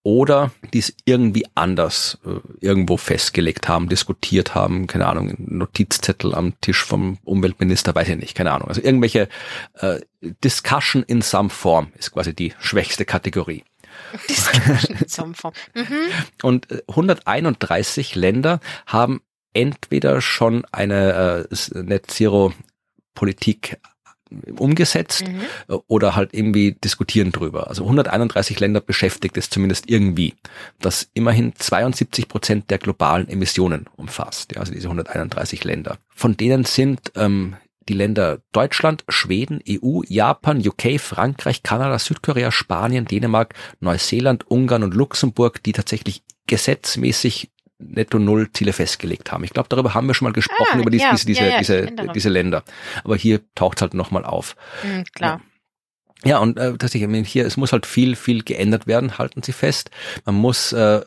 oder 0.07 0.53
die 0.72 0.79
es 0.79 0.95
irgendwie 1.05 1.47
anders 1.57 2.18
äh, 2.24 2.39
irgendwo 2.61 2.97
festgelegt 2.97 3.68
haben, 3.68 3.89
diskutiert 3.89 4.55
haben, 4.55 4.87
keine 4.87 5.09
Ahnung, 5.09 5.35
Notizzettel 5.39 6.33
am 6.33 6.61
Tisch 6.61 6.85
vom 6.85 7.18
Umweltminister, 7.24 7.93
weiß 7.93 8.11
ich 8.11 8.16
nicht, 8.16 8.37
keine 8.37 8.53
Ahnung. 8.53 8.68
Also 8.68 8.81
irgendwelche 8.83 9.29
äh, 9.74 10.01
Discussion 10.45 11.03
in 11.03 11.22
some 11.22 11.51
form 11.51 11.89
ist 11.99 12.12
quasi 12.12 12.35
die 12.35 12.55
schwächste 12.61 13.05
Kategorie. 13.05 13.64
Discussion 14.29 14.97
in 14.97 15.09
some 15.09 15.35
form. 15.35 15.55
Mhm. 15.74 15.99
Und 16.43 16.68
131 16.87 18.14
Länder 18.14 18.61
haben 18.87 19.22
entweder 19.55 20.20
schon 20.20 20.64
eine 20.70 21.49
äh, 21.51 21.83
Net 21.83 22.12
Zero 22.12 22.53
Politik 23.14 23.81
umgesetzt 24.59 25.24
mhm. 25.27 25.81
Oder 25.87 26.16
halt 26.16 26.31
irgendwie 26.33 26.72
diskutieren 26.72 27.33
drüber. 27.33 27.68
Also 27.68 27.85
131 27.85 28.59
Länder 28.59 28.81
beschäftigt 28.81 29.37
es 29.37 29.51
zumindest 29.51 29.89
irgendwie, 29.89 30.35
das 30.81 31.09
immerhin 31.14 31.53
72 31.57 32.29
Prozent 32.29 32.70
der 32.70 32.79
globalen 32.79 33.29
Emissionen 33.29 33.87
umfasst. 33.97 34.53
Ja, 34.55 34.61
also 34.61 34.72
diese 34.72 34.89
131 34.89 35.62
Länder. 35.64 35.99
Von 36.09 36.37
denen 36.37 36.64
sind 36.64 37.12
ähm, 37.14 37.57
die 37.89 37.95
Länder 37.95 38.41
Deutschland, 38.53 39.05
Schweden, 39.09 39.61
EU, 39.68 40.01
Japan, 40.09 40.59
UK, 40.66 41.01
Frankreich, 41.01 41.62
Kanada, 41.62 41.99
Südkorea, 41.99 42.51
Spanien, 42.51 43.05
Dänemark, 43.05 43.55
Neuseeland, 43.81 44.51
Ungarn 44.51 44.83
und 44.83 44.95
Luxemburg, 44.95 45.62
die 45.62 45.72
tatsächlich 45.72 46.22
gesetzmäßig 46.47 47.50
Netto-Null-Ziele 47.78 48.72
festgelegt 48.72 49.32
haben. 49.32 49.44
Ich 49.44 49.50
glaube, 49.50 49.68
darüber 49.68 49.94
haben 49.94 50.07
wir 50.07 50.14
schon 50.14 50.26
mal 50.26 50.32
gesprochen, 50.32 50.78
ah, 50.78 50.80
über 50.80 50.90
die, 50.90 50.98
ja, 50.98 51.12
diese, 51.12 51.26
diese, 51.26 51.40
ja, 51.40 51.50
ja, 51.50 51.58
diese, 51.58 51.86
diese 52.14 52.28
Länder. 52.28 52.64
Aber 53.04 53.16
hier 53.16 53.40
taucht 53.54 53.78
es 53.78 53.82
halt 53.82 53.94
nochmal 53.94 54.24
auf. 54.24 54.57
Mhm, 54.82 55.04
klar. 55.14 55.40
Ja, 56.24 56.38
und 56.38 56.58
äh, 56.58 56.76
tatsächlich, 56.78 57.28
hier, 57.28 57.46
es 57.46 57.57
muss 57.57 57.72
halt 57.72 57.86
viel, 57.86 58.16
viel 58.16 58.42
geändert 58.42 58.86
werden, 58.86 59.18
halten 59.18 59.42
Sie 59.42 59.53
fest. 59.53 59.90
Man 60.24 60.34
muss 60.34 60.72
äh, 60.72 61.03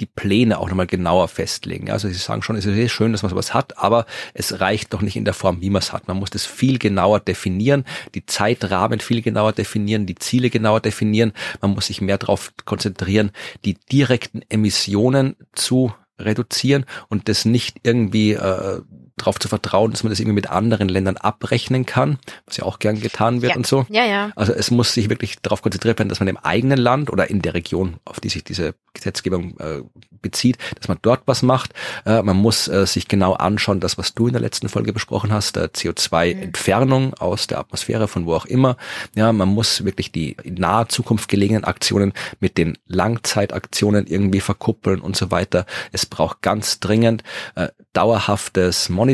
die 0.00 0.06
Pläne 0.06 0.58
auch 0.58 0.68
nochmal 0.68 0.86
genauer 0.86 1.28
festlegen. 1.28 1.90
Also 1.90 2.08
sie 2.08 2.14
sagen 2.14 2.42
schon, 2.42 2.56
es 2.56 2.64
ist 2.64 2.92
schön, 2.92 3.12
dass 3.12 3.22
man 3.22 3.30
sowas 3.30 3.54
hat, 3.54 3.78
aber 3.78 4.06
es 4.34 4.60
reicht 4.60 4.92
doch 4.92 5.02
nicht 5.02 5.16
in 5.16 5.24
der 5.24 5.34
Form, 5.34 5.60
wie 5.60 5.70
man 5.70 5.80
es 5.80 5.92
hat. 5.92 6.08
Man 6.08 6.16
muss 6.16 6.30
das 6.30 6.46
viel 6.46 6.78
genauer 6.78 7.20
definieren, 7.20 7.84
die 8.14 8.26
Zeitrahmen 8.26 9.00
viel 9.00 9.22
genauer 9.22 9.52
definieren, 9.52 10.06
die 10.06 10.14
Ziele 10.14 10.50
genauer 10.50 10.80
definieren. 10.80 11.32
Man 11.60 11.72
muss 11.72 11.86
sich 11.86 12.00
mehr 12.00 12.18
darauf 12.18 12.52
konzentrieren, 12.64 13.30
die 13.64 13.74
direkten 13.74 14.42
Emissionen 14.48 15.36
zu 15.52 15.94
reduzieren 16.24 16.84
und 17.08 17.28
das 17.28 17.44
nicht 17.44 17.80
irgendwie 17.82 18.32
äh, 18.32 18.80
darauf 19.22 19.38
zu 19.38 19.48
vertrauen, 19.48 19.90
dass 19.92 20.02
man 20.02 20.10
das 20.10 20.20
irgendwie 20.20 20.34
mit 20.34 20.50
anderen 20.50 20.88
Ländern 20.88 21.16
abrechnen 21.16 21.86
kann, 21.86 22.18
was 22.46 22.56
ja 22.56 22.64
auch 22.64 22.78
gern 22.78 23.00
getan 23.00 23.42
wird 23.42 23.52
ja. 23.52 23.56
und 23.56 23.66
so. 23.66 23.86
Ja, 23.88 24.04
ja. 24.04 24.32
Also 24.36 24.52
es 24.52 24.70
muss 24.70 24.92
sich 24.92 25.08
wirklich 25.08 25.40
darauf 25.40 25.62
konzentriert 25.62 25.98
werden, 25.98 26.08
dass 26.08 26.20
man 26.20 26.28
im 26.28 26.36
eigenen 26.36 26.78
Land 26.78 27.10
oder 27.10 27.30
in 27.30 27.42
der 27.42 27.54
Region, 27.54 27.96
auf 28.04 28.20
die 28.20 28.28
sich 28.28 28.44
diese 28.44 28.74
Gesetzgebung 28.94 29.58
äh, 29.58 29.82
bezieht, 30.22 30.58
dass 30.76 30.88
man 30.88 30.98
dort 31.02 31.22
was 31.26 31.42
macht. 31.42 31.72
Äh, 32.06 32.22
man 32.22 32.36
muss 32.36 32.68
äh, 32.68 32.86
sich 32.86 33.08
genau 33.08 33.34
anschauen, 33.34 33.80
das, 33.80 33.98
was 33.98 34.14
du 34.14 34.26
in 34.26 34.32
der 34.32 34.40
letzten 34.40 34.68
Folge 34.68 34.92
besprochen 34.92 35.32
hast, 35.32 35.56
der 35.56 35.72
CO2-Entfernung 35.72 37.06
mhm. 37.08 37.14
aus 37.14 37.46
der 37.46 37.58
Atmosphäre, 37.58 38.08
von 38.08 38.26
wo 38.26 38.34
auch 38.34 38.46
immer. 38.46 38.76
Ja, 39.14 39.32
man 39.32 39.48
muss 39.48 39.84
wirklich 39.84 40.12
die 40.12 40.36
in 40.42 40.54
naher 40.54 40.88
Zukunft 40.88 41.28
gelegenen 41.28 41.64
Aktionen 41.64 42.12
mit 42.40 42.56
den 42.58 42.78
Langzeitaktionen 42.86 44.06
irgendwie 44.06 44.40
verkuppeln 44.40 45.00
und 45.00 45.16
so 45.16 45.30
weiter. 45.30 45.66
Es 45.90 46.06
braucht 46.06 46.42
ganz 46.42 46.80
dringend 46.80 47.22
äh, 47.54 47.68
dauerhaftes 47.92 48.88
Monitoring, 48.88 49.11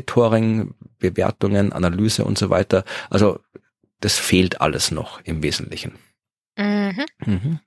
Bewertungen, 0.99 1.73
Analyse 1.73 2.25
und 2.25 2.39
so 2.39 2.51
weiter. 2.51 2.85
Also 3.11 3.41
das 4.01 4.19
fehlt 4.19 4.61
alles 4.61 4.91
noch 4.91 5.21
im 5.25 5.43
Wesentlichen. 5.43 5.99
Mhm. 6.57 7.05
Mhm. 7.25 7.61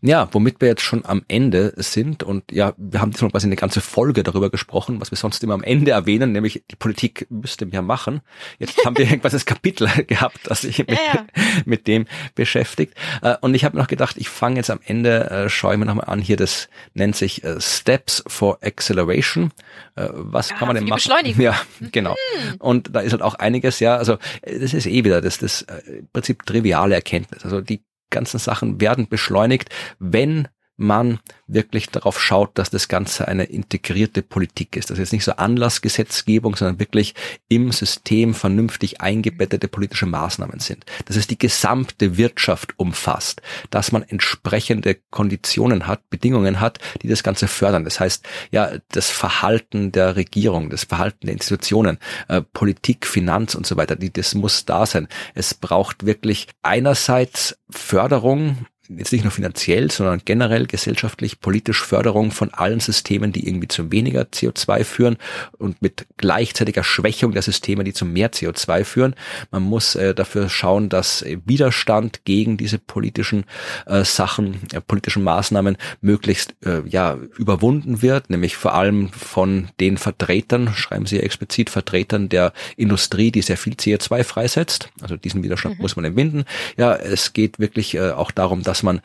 Ja, 0.00 0.28
womit 0.32 0.60
wir 0.60 0.68
jetzt 0.68 0.82
schon 0.82 1.04
am 1.04 1.22
Ende 1.28 1.72
sind 1.76 2.22
und 2.22 2.50
ja, 2.52 2.74
wir 2.76 3.00
haben 3.00 3.14
schon 3.14 3.30
quasi 3.30 3.46
eine 3.46 3.56
ganze 3.56 3.80
Folge 3.80 4.22
darüber 4.22 4.50
gesprochen, 4.50 5.00
was 5.00 5.10
wir 5.10 5.18
sonst 5.18 5.42
immer 5.42 5.54
am 5.54 5.62
Ende 5.62 5.90
erwähnen, 5.90 6.32
nämlich 6.32 6.62
die 6.70 6.76
Politik 6.76 7.26
müsste 7.30 7.66
mehr 7.66 7.82
machen. 7.82 8.20
Jetzt 8.58 8.84
haben 8.84 8.96
wir 8.96 9.04
irgendwas 9.10 9.32
das 9.32 9.46
Kapitel 9.46 9.88
gehabt, 10.06 10.38
das 10.44 10.62
sich 10.62 10.78
mit, 10.78 10.90
ja, 10.90 10.98
ja. 11.14 11.26
mit 11.64 11.86
dem 11.86 12.06
beschäftigt. 12.34 12.94
Äh, 13.22 13.36
und 13.40 13.54
ich 13.54 13.64
habe 13.64 13.76
noch 13.76 13.86
gedacht, 13.86 14.16
ich 14.18 14.28
fange 14.28 14.56
jetzt 14.56 14.70
am 14.70 14.80
Ende, 14.84 15.30
äh, 15.30 15.48
schaue 15.48 15.74
ich 15.74 15.78
mir 15.78 15.86
nochmal 15.86 16.06
an, 16.06 16.20
hier 16.20 16.36
das 16.36 16.68
nennt 16.94 17.16
sich 17.16 17.44
äh, 17.44 17.60
Steps 17.60 18.22
for 18.26 18.58
Acceleration. 18.62 19.52
Was 19.94 20.50
ja, 20.50 20.56
kann 20.56 20.68
man 20.68 20.76
denn 20.76 20.84
machen? 20.84 20.98
Beschleunigung. 20.98 21.42
Ja, 21.42 21.60
genau. 21.90 22.12
Mhm. 22.12 22.54
Und 22.60 22.94
da 22.94 23.00
ist 23.00 23.10
halt 23.10 23.22
auch 23.22 23.34
einiges, 23.34 23.80
ja, 23.80 23.96
also 23.96 24.16
das 24.42 24.72
ist 24.72 24.86
eh 24.86 25.02
wieder 25.02 25.20
das, 25.20 25.38
das 25.38 25.62
im 25.62 26.08
Prinzip 26.12 26.46
triviale 26.46 26.94
Erkenntnis. 26.94 27.44
Also 27.44 27.60
die 27.60 27.82
ganzen 28.10 28.38
Sachen 28.38 28.80
werden 28.80 29.08
beschleunigt, 29.08 29.70
wenn 29.98 30.48
man 30.78 31.18
wirklich 31.48 31.90
darauf 31.90 32.20
schaut, 32.20 32.56
dass 32.56 32.70
das 32.70 32.88
Ganze 32.88 33.26
eine 33.28 33.44
integrierte 33.44 34.22
Politik 34.22 34.76
ist. 34.76 34.90
Das 34.90 34.98
ist 34.98 35.12
nicht 35.12 35.24
so 35.24 35.32
Anlassgesetzgebung, 35.32 36.56
sondern 36.56 36.78
wirklich 36.78 37.14
im 37.48 37.72
System 37.72 38.32
vernünftig 38.32 39.00
eingebettete 39.00 39.66
politische 39.68 40.06
Maßnahmen 40.06 40.60
sind. 40.60 40.86
Dass 41.06 41.16
es 41.16 41.26
die 41.26 41.38
gesamte 41.38 42.16
Wirtschaft 42.16 42.78
umfasst, 42.78 43.42
dass 43.70 43.92
man 43.92 44.02
entsprechende 44.02 44.96
Konditionen 45.10 45.86
hat, 45.86 46.08
Bedingungen 46.10 46.60
hat, 46.60 46.78
die 47.02 47.08
das 47.08 47.24
Ganze 47.24 47.48
fördern. 47.48 47.84
Das 47.84 47.98
heißt, 47.98 48.24
ja, 48.52 48.72
das 48.92 49.10
Verhalten 49.10 49.90
der 49.90 50.14
Regierung, 50.14 50.70
das 50.70 50.84
Verhalten 50.84 51.26
der 51.26 51.32
Institutionen, 51.32 51.98
äh, 52.28 52.40
Politik, 52.40 53.06
Finanz 53.06 53.56
und 53.56 53.66
so 53.66 53.76
weiter, 53.76 53.96
die, 53.96 54.12
das 54.12 54.34
muss 54.34 54.64
da 54.64 54.86
sein. 54.86 55.08
Es 55.34 55.54
braucht 55.54 56.06
wirklich 56.06 56.46
einerseits 56.62 57.58
Förderung 57.68 58.66
jetzt 58.88 59.12
nicht 59.12 59.24
nur 59.24 59.30
finanziell, 59.30 59.90
sondern 59.90 60.22
generell 60.24 60.66
gesellschaftlich, 60.66 61.40
politisch 61.40 61.82
Förderung 61.82 62.30
von 62.30 62.52
allen 62.52 62.80
Systemen, 62.80 63.32
die 63.32 63.46
irgendwie 63.46 63.68
zu 63.68 63.92
weniger 63.92 64.22
CO2 64.22 64.84
führen 64.84 65.16
und 65.58 65.82
mit 65.82 66.06
gleichzeitiger 66.16 66.84
Schwächung 66.84 67.32
der 67.32 67.42
Systeme, 67.42 67.84
die 67.84 67.92
zu 67.92 68.04
mehr 68.04 68.32
CO2 68.32 68.84
führen. 68.84 69.14
Man 69.50 69.62
muss 69.62 69.94
äh, 69.94 70.14
dafür 70.14 70.48
schauen, 70.48 70.88
dass 70.88 71.24
Widerstand 71.44 72.24
gegen 72.24 72.56
diese 72.56 72.78
politischen 72.78 73.44
äh, 73.86 74.04
Sachen, 74.04 74.60
äh, 74.72 74.80
politischen 74.80 75.22
Maßnahmen 75.22 75.76
möglichst 76.00 76.54
äh, 76.64 76.80
ja 76.88 77.16
überwunden 77.36 78.02
wird, 78.02 78.30
nämlich 78.30 78.56
vor 78.56 78.74
allem 78.74 79.10
von 79.10 79.68
den 79.80 79.98
Vertretern, 79.98 80.74
schreiben 80.74 81.06
Sie 81.06 81.16
ja 81.16 81.22
explizit, 81.22 81.70
Vertretern 81.70 82.28
der 82.28 82.52
Industrie, 82.76 83.30
die 83.30 83.42
sehr 83.42 83.56
viel 83.56 83.74
CO2 83.74 84.24
freisetzt. 84.24 84.90
Also 85.00 85.16
diesen 85.16 85.42
Widerstand 85.42 85.76
mhm. 85.76 85.82
muss 85.82 85.96
man 85.96 86.04
entbinden. 86.04 86.44
Ja, 86.76 86.94
es 86.94 87.32
geht 87.32 87.58
wirklich 87.58 87.94
äh, 87.94 88.10
auch 88.10 88.30
darum, 88.30 88.62
dass 88.62 88.77
dass 88.78 88.84
man 88.84 89.00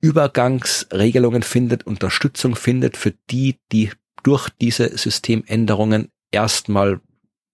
Übergangsregelungen 0.00 1.42
findet, 1.42 1.86
Unterstützung 1.86 2.56
findet 2.56 2.96
für 2.96 3.12
die, 3.30 3.56
die 3.70 3.90
durch 4.24 4.48
diese 4.50 4.98
Systemänderungen 4.98 6.08
erstmal 6.32 7.00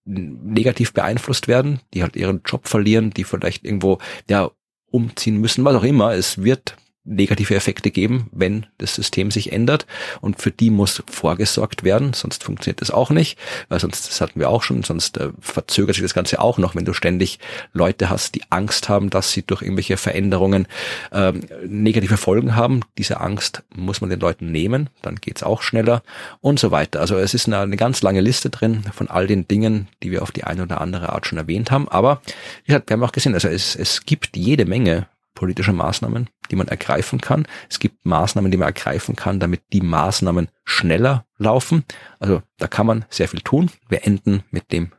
negativ 0.04 0.94
beeinflusst 0.94 1.48
werden, 1.48 1.80
die 1.92 2.02
halt 2.02 2.16
ihren 2.16 2.40
Job 2.46 2.66
verlieren, 2.66 3.10
die 3.10 3.24
vielleicht 3.24 3.64
irgendwo 3.64 3.98
ja 4.28 4.50
umziehen 4.90 5.36
müssen, 5.36 5.64
was 5.64 5.76
auch 5.76 5.84
immer. 5.84 6.14
Es 6.14 6.42
wird 6.42 6.76
negative 7.10 7.54
Effekte 7.54 7.90
geben, 7.90 8.28
wenn 8.32 8.66
das 8.78 8.94
System 8.94 9.30
sich 9.30 9.52
ändert. 9.52 9.86
Und 10.20 10.40
für 10.40 10.50
die 10.50 10.70
muss 10.70 11.02
vorgesorgt 11.10 11.84
werden, 11.84 12.12
sonst 12.12 12.44
funktioniert 12.44 12.80
das 12.80 12.90
auch 12.90 13.10
nicht, 13.10 13.38
weil 13.68 13.80
sonst, 13.80 14.08
das 14.08 14.20
hatten 14.20 14.38
wir 14.40 14.48
auch 14.48 14.62
schon, 14.62 14.82
sonst 14.82 15.18
äh, 15.18 15.30
verzögert 15.40 15.96
sich 15.96 16.04
das 16.04 16.14
Ganze 16.14 16.40
auch 16.40 16.58
noch, 16.58 16.74
wenn 16.74 16.84
du 16.84 16.92
ständig 16.92 17.38
Leute 17.72 18.08
hast, 18.08 18.34
die 18.34 18.42
Angst 18.50 18.88
haben, 18.88 19.10
dass 19.10 19.32
sie 19.32 19.42
durch 19.42 19.62
irgendwelche 19.62 19.96
Veränderungen 19.96 20.66
ähm, 21.12 21.42
negative 21.66 22.16
Folgen 22.16 22.54
haben. 22.54 22.80
Diese 22.96 23.20
Angst 23.20 23.62
muss 23.74 24.00
man 24.00 24.10
den 24.10 24.20
Leuten 24.20 24.52
nehmen, 24.52 24.88
dann 25.02 25.16
geht's 25.16 25.42
auch 25.42 25.62
schneller 25.62 26.02
und 26.40 26.60
so 26.60 26.70
weiter. 26.70 27.00
Also 27.00 27.16
es 27.16 27.34
ist 27.34 27.46
eine, 27.46 27.58
eine 27.58 27.76
ganz 27.76 28.02
lange 28.02 28.20
Liste 28.20 28.50
drin 28.50 28.84
von 28.92 29.08
all 29.08 29.26
den 29.26 29.48
Dingen, 29.48 29.88
die 30.02 30.10
wir 30.10 30.22
auf 30.22 30.30
die 30.30 30.44
eine 30.44 30.62
oder 30.62 30.80
andere 30.80 31.10
Art 31.10 31.26
schon 31.26 31.38
erwähnt 31.38 31.70
haben. 31.70 31.88
Aber 31.88 32.22
wie 32.64 32.68
gesagt, 32.68 32.88
wir 32.88 32.94
haben 32.94 33.04
auch 33.04 33.12
gesehen, 33.12 33.34
also 33.34 33.48
es, 33.48 33.74
es 33.74 34.04
gibt 34.06 34.36
jede 34.36 34.64
Menge 34.64 35.08
politische 35.34 35.72
Maßnahmen, 35.72 36.28
die 36.50 36.56
man 36.56 36.68
ergreifen 36.68 37.20
kann. 37.20 37.46
Es 37.68 37.78
gibt 37.78 38.04
Maßnahmen, 38.04 38.50
die 38.50 38.58
man 38.58 38.68
ergreifen 38.68 39.16
kann, 39.16 39.40
damit 39.40 39.62
die 39.72 39.80
Maßnahmen 39.80 40.48
schneller 40.64 41.26
laufen. 41.38 41.84
Also 42.18 42.42
da 42.58 42.66
kann 42.66 42.86
man 42.86 43.04
sehr 43.08 43.28
viel 43.28 43.40
tun. 43.40 43.70
Wir 43.88 44.04
enden 44.04 44.42
mit 44.50 44.72
dem 44.72 44.92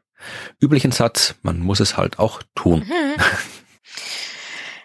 üblichen 0.60 0.92
Satz, 0.92 1.36
man 1.42 1.60
muss 1.60 1.80
es 1.80 1.98
halt 1.98 2.20
auch 2.20 2.44
tun. 2.56 2.86
Mhm. 2.88 3.22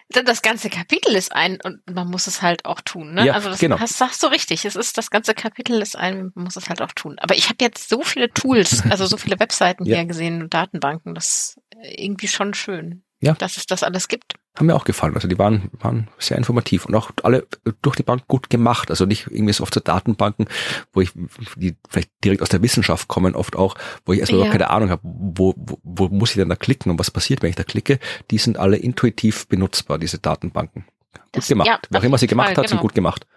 Das 0.09 0.41
ganze 0.41 0.69
Kapitel 0.69 1.15
ist 1.15 1.33
ein 1.33 1.59
und 1.61 1.81
man 1.93 2.09
muss 2.09 2.27
es 2.27 2.41
halt 2.41 2.63
auch 2.63 2.79
tun. 2.79 3.13
Ne? 3.13 3.25
Ja, 3.25 3.33
also 3.33 3.49
das 3.49 3.59
genau. 3.59 3.77
hast, 3.77 3.97
sagst 3.97 4.23
du 4.23 4.27
richtig. 4.27 4.63
Es 4.63 4.77
ist 4.77 4.97
das 4.97 5.11
ganze 5.11 5.33
Kapitel 5.33 5.81
ist 5.81 5.97
ein, 5.97 6.31
man 6.33 6.45
muss 6.45 6.55
es 6.55 6.69
halt 6.69 6.81
auch 6.81 6.93
tun. 6.93 7.17
Aber 7.19 7.35
ich 7.35 7.49
habe 7.49 7.57
jetzt 7.59 7.89
so 7.89 8.01
viele 8.01 8.29
Tools, 8.31 8.83
also 8.89 9.05
so 9.05 9.17
viele 9.17 9.39
Webseiten 9.39 9.85
ja. 9.85 9.97
hier 9.97 10.05
gesehen 10.05 10.41
und 10.41 10.53
Datenbanken. 10.53 11.13
Das 11.13 11.27
ist 11.27 11.59
irgendwie 11.81 12.29
schon 12.29 12.53
schön, 12.53 13.03
ja. 13.19 13.33
dass 13.33 13.57
es 13.57 13.65
das 13.65 13.83
alles 13.83 14.07
gibt 14.07 14.35
haben 14.57 14.67
mir 14.67 14.75
auch 14.75 14.83
gefallen. 14.83 15.15
Also 15.15 15.27
die 15.27 15.37
waren, 15.37 15.69
waren 15.73 16.09
sehr 16.17 16.37
informativ 16.37 16.85
und 16.85 16.95
auch 16.95 17.11
alle 17.23 17.47
durch 17.81 17.95
die 17.95 18.03
Bank 18.03 18.27
gut 18.27 18.49
gemacht. 18.49 18.89
Also 18.89 19.05
nicht 19.05 19.27
irgendwie 19.27 19.53
so 19.53 19.63
oft 19.63 19.73
so 19.73 19.79
Datenbanken, 19.79 20.47
wo 20.93 21.01
ich, 21.01 21.11
die 21.55 21.75
vielleicht 21.89 22.11
direkt 22.23 22.41
aus 22.41 22.49
der 22.49 22.61
Wissenschaft 22.61 23.07
kommen, 23.07 23.35
oft 23.35 23.55
auch, 23.55 23.75
wo 24.05 24.13
ich 24.13 24.19
erstmal 24.19 24.45
ja. 24.45 24.51
keine 24.51 24.69
Ahnung 24.69 24.89
habe, 24.89 25.01
wo, 25.03 25.53
wo, 25.55 25.79
wo 25.83 26.07
muss 26.09 26.31
ich 26.31 26.37
denn 26.37 26.49
da 26.49 26.55
klicken 26.55 26.91
und 26.91 26.99
was 26.99 27.11
passiert, 27.11 27.41
wenn 27.41 27.49
ich 27.49 27.55
da 27.55 27.63
klicke. 27.63 27.99
Die 28.31 28.37
sind 28.37 28.57
alle 28.57 28.77
intuitiv 28.77 29.47
benutzbar, 29.47 29.97
diese 29.99 30.19
Datenbanken. 30.19 30.85
Gut 31.13 31.23
das, 31.31 31.47
gemacht. 31.47 31.67
Ja, 31.67 31.79
Wer 31.89 31.99
auch 31.99 32.03
immer 32.03 32.17
sie 32.17 32.27
gemacht 32.27 32.47
Fall, 32.47 32.57
hat, 32.57 32.63
genau. 32.63 32.69
sind 32.69 32.81
gut 32.81 32.95
gemacht. 32.95 33.27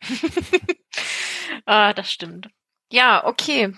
ah, 1.66 1.92
das 1.92 2.12
stimmt. 2.12 2.50
Ja, 2.90 3.24
okay. 3.26 3.72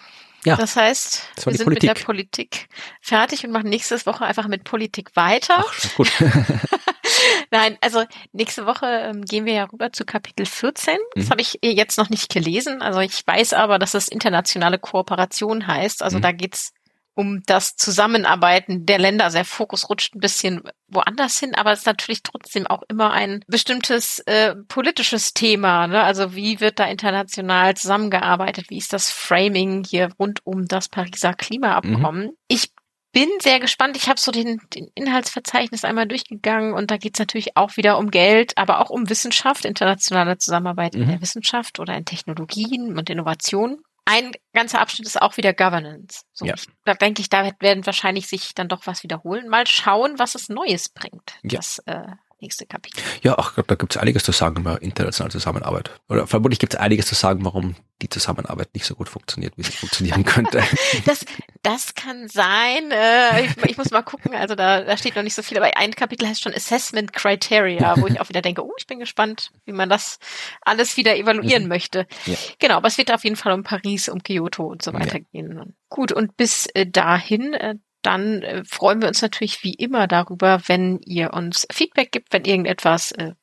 Ja, 0.49 0.57
das 0.57 0.77
heißt, 0.77 1.23
das 1.37 1.47
wir 1.47 1.53
sind 1.53 1.65
Politik. 1.65 1.91
mit 1.91 1.99
der 1.99 2.05
Politik 2.05 2.69
fertig 3.01 3.45
und 3.45 3.53
machen 3.53 3.69
nächste 3.69 4.05
Woche 4.07 4.25
einfach 4.25 4.49
mit 4.49 4.65
Politik 4.65 5.15
weiter. 5.15 5.65
Ach, 5.67 5.95
gut. 5.97 6.11
Nein, 7.51 7.79
also 7.81 8.05
nächste 8.33 8.67
Woche 8.67 8.87
ähm, 8.87 9.25
gehen 9.25 9.45
wir 9.45 9.55
ja 9.55 9.65
rüber 9.65 9.93
zu 9.93 10.05
Kapitel 10.05 10.47
14. 10.47 10.97
Das 11.15 11.27
mhm. 11.27 11.31
habe 11.31 11.41
ich 11.41 11.59
jetzt 11.63 11.99
noch 11.99 12.11
nicht 12.11 12.33
gelesen. 12.33 12.83
Also 12.83 13.01
ich 13.01 13.27
weiß 13.27 13.55
aber, 13.55 13.79
dass 13.79 13.95
es 13.95 14.09
internationale 14.09 14.79
Kooperation 14.79 15.67
heißt. 15.67 16.03
Also 16.03 16.19
mhm. 16.19 16.23
da 16.23 16.33
geht's 16.33 16.73
um 17.19 17.43
das 17.47 17.75
Zusammenarbeiten 17.75 18.87
der 18.87 19.01
Länder. 19.01 19.25
Also 19.25 19.39
der 19.39 19.45
Fokus 19.45 19.91
rutscht 19.91 20.15
ein 20.15 20.21
bisschen 20.21 20.63
woanders 20.87 21.41
hin, 21.41 21.57
aber 21.57 21.73
es 21.73 21.81
ist 21.81 21.87
natürlich 21.87 22.23
trotzdem 22.23 22.69
auch 22.69 22.85
immer 22.89 23.11
ein 23.11 23.45
bestimmtes 23.49 24.21
äh, 24.21 24.55
politisches 24.69 25.35
Thema. 25.35 25.89
Ne? 25.89 26.01
Also 26.01 26.37
wie 26.37 26.61
wird 26.61 26.79
da 26.79 26.85
international 26.87 27.77
zusammengearbeitet? 27.77 28.71
Wie 28.71 28.79
ist 28.79 28.93
das 28.93 29.11
Framing 29.11 29.85
hier 29.85 30.11
rund 30.17 30.47
um 30.47 30.67
das 30.67 30.89
Pariser 30.89 31.35
Klimaabkommen? 31.35 32.27
Mhm. 32.27 32.37
Ich 32.47 32.71
bin 33.13 33.29
sehr 33.41 33.59
gespannt. 33.59 33.97
Ich 33.97 34.09
habe 34.09 34.21
so 34.21 34.31
den, 34.31 34.61
den 34.73 34.89
Inhaltsverzeichnis 34.95 35.85
einmal 35.85 36.07
durchgegangen 36.07 36.73
und 36.73 36.93
da 36.93 36.99
geht 36.99 37.17
es 37.17 37.19
natürlich 37.19 37.57
auch 37.57 37.77
wieder 37.77 37.99
um 37.99 38.13
Geld, 38.13 38.57
aber 38.57 38.81
auch 38.81 38.91
um 38.91 39.11
Wissenschaft, 39.11 39.65
internationale 39.65 40.39
Zusammenarbeit 40.39 40.95
mhm. 40.95 41.03
in 41.03 41.09
der 41.09 41.21
Wissenschaft 41.21 41.81
oder 41.81 41.97
in 41.97 42.05
Technologien 42.05 42.97
und 42.97 43.11
Innovationen 43.11 43.83
ein 44.09 44.33
ganzer 44.55 44.81
Abschnitt 44.81 45.07
ist 45.07 45.21
auch 45.21 45.37
wieder 45.37 45.53
Governance. 45.53 46.23
So, 46.33 46.47
ja. 46.47 46.55
ich, 46.55 46.67
da 46.85 46.95
denke 46.95 47.21
ich, 47.21 47.29
da 47.29 47.51
werden 47.61 47.85
wahrscheinlich 47.85 48.27
sich 48.27 48.55
dann 48.55 48.69
doch 48.69 48.87
was 48.87 49.03
wiederholen. 49.03 49.49
Mal 49.49 49.67
schauen, 49.67 50.19
was 50.19 50.35
es 50.35 50.49
Neues 50.49 50.89
bringt, 50.89 51.39
ja. 51.43 51.59
das 51.59 51.79
äh, 51.81 52.13
nächste 52.41 52.67
Kapitel. 52.67 53.03
Ja, 53.23 53.37
ach 53.39 53.55
da 53.67 53.75
gibt 53.75 53.95
es 53.95 54.01
einiges 54.01 54.25
zu 54.25 54.33
sagen 54.33 54.61
über 54.61 54.81
internationale 54.83 55.33
Zusammenarbeit. 55.33 55.91
Oder 56.09 56.27
vermutlich 56.27 56.59
gibt 56.59 56.75
es 56.75 56.81
einiges 56.81 57.07
zu 57.07 57.15
sagen, 57.15 57.45
warum 57.45 57.75
die 58.01 58.09
Zusammenarbeit 58.09 58.69
nicht 58.75 58.87
so 58.87 58.95
gut 58.95 59.09
funktioniert, 59.09 59.55
wie 59.57 59.65
sie 59.65 59.73
funktionieren 59.73 60.25
könnte. 60.25 60.63
Das, 61.05 61.25
das 61.63 61.95
kann 61.95 62.29
sein. 62.29 62.91
Äh, 62.91 63.45
ich, 63.45 63.57
ich, 63.65 63.77
muss 63.77 63.91
mal 63.91 64.03
gucken. 64.03 64.35
Also 64.35 64.55
da, 64.55 64.83
da 64.83 64.97
steht 64.97 65.17
noch 65.17 65.23
nicht 65.23 65.35
so 65.35 65.43
viel, 65.43 65.57
aber 65.57 65.77
ein 65.77 65.93
Kapitel 65.93 66.29
heißt 66.29 66.43
schon 66.43 66.55
Assessment 66.55 67.13
Criteria, 67.13 67.97
wo 67.99 68.07
ich 68.07 68.21
auch 68.21 68.29
wieder 68.29 68.43
denke, 68.43 68.65
oh, 68.65 68.73
ich 68.79 68.87
bin 68.87 68.99
gespannt, 68.99 69.51
wie 69.65 69.73
man 69.73 69.89
das 69.89 70.19
alles 70.61 70.97
wieder 70.97 71.17
evaluieren 71.17 71.65
mhm. 71.65 71.69
möchte. 71.69 72.07
Ja. 72.27 72.37
Genau, 72.59 72.77
aber 72.77 72.89
es 72.89 72.99
wird 72.99 73.13
auf 73.13 73.25
jeden 73.25 73.37
Fall 73.37 73.53
um 73.53 73.63
Paris, 73.63 74.09
um 74.09 74.23
Kyoto 74.23 74.67
und 74.67 74.83
so 74.83 74.93
weiter 74.93 75.19
ja. 75.19 75.25
gehen. 75.33 75.77
Gut, 75.89 76.13
und 76.13 76.37
bis 76.37 76.67
äh, 76.75 76.87
dahin, 76.87 77.55
äh, 77.55 77.77
dann 78.09 78.43
äh, 78.43 78.65
freuen 78.65 79.03
wir 79.03 79.09
uns 79.09 79.21
natürlich 79.21 79.63
wie 79.63 79.75
immer 79.75 80.07
darüber, 80.07 80.63
wenn 80.67 80.99
ihr 81.05 81.35
uns 81.35 81.67
Feedback 81.71 82.11
gibt, 82.11 82.33
wenn 82.33 82.47
irgendetwas 82.47 83.13
äh, 83.13 83.35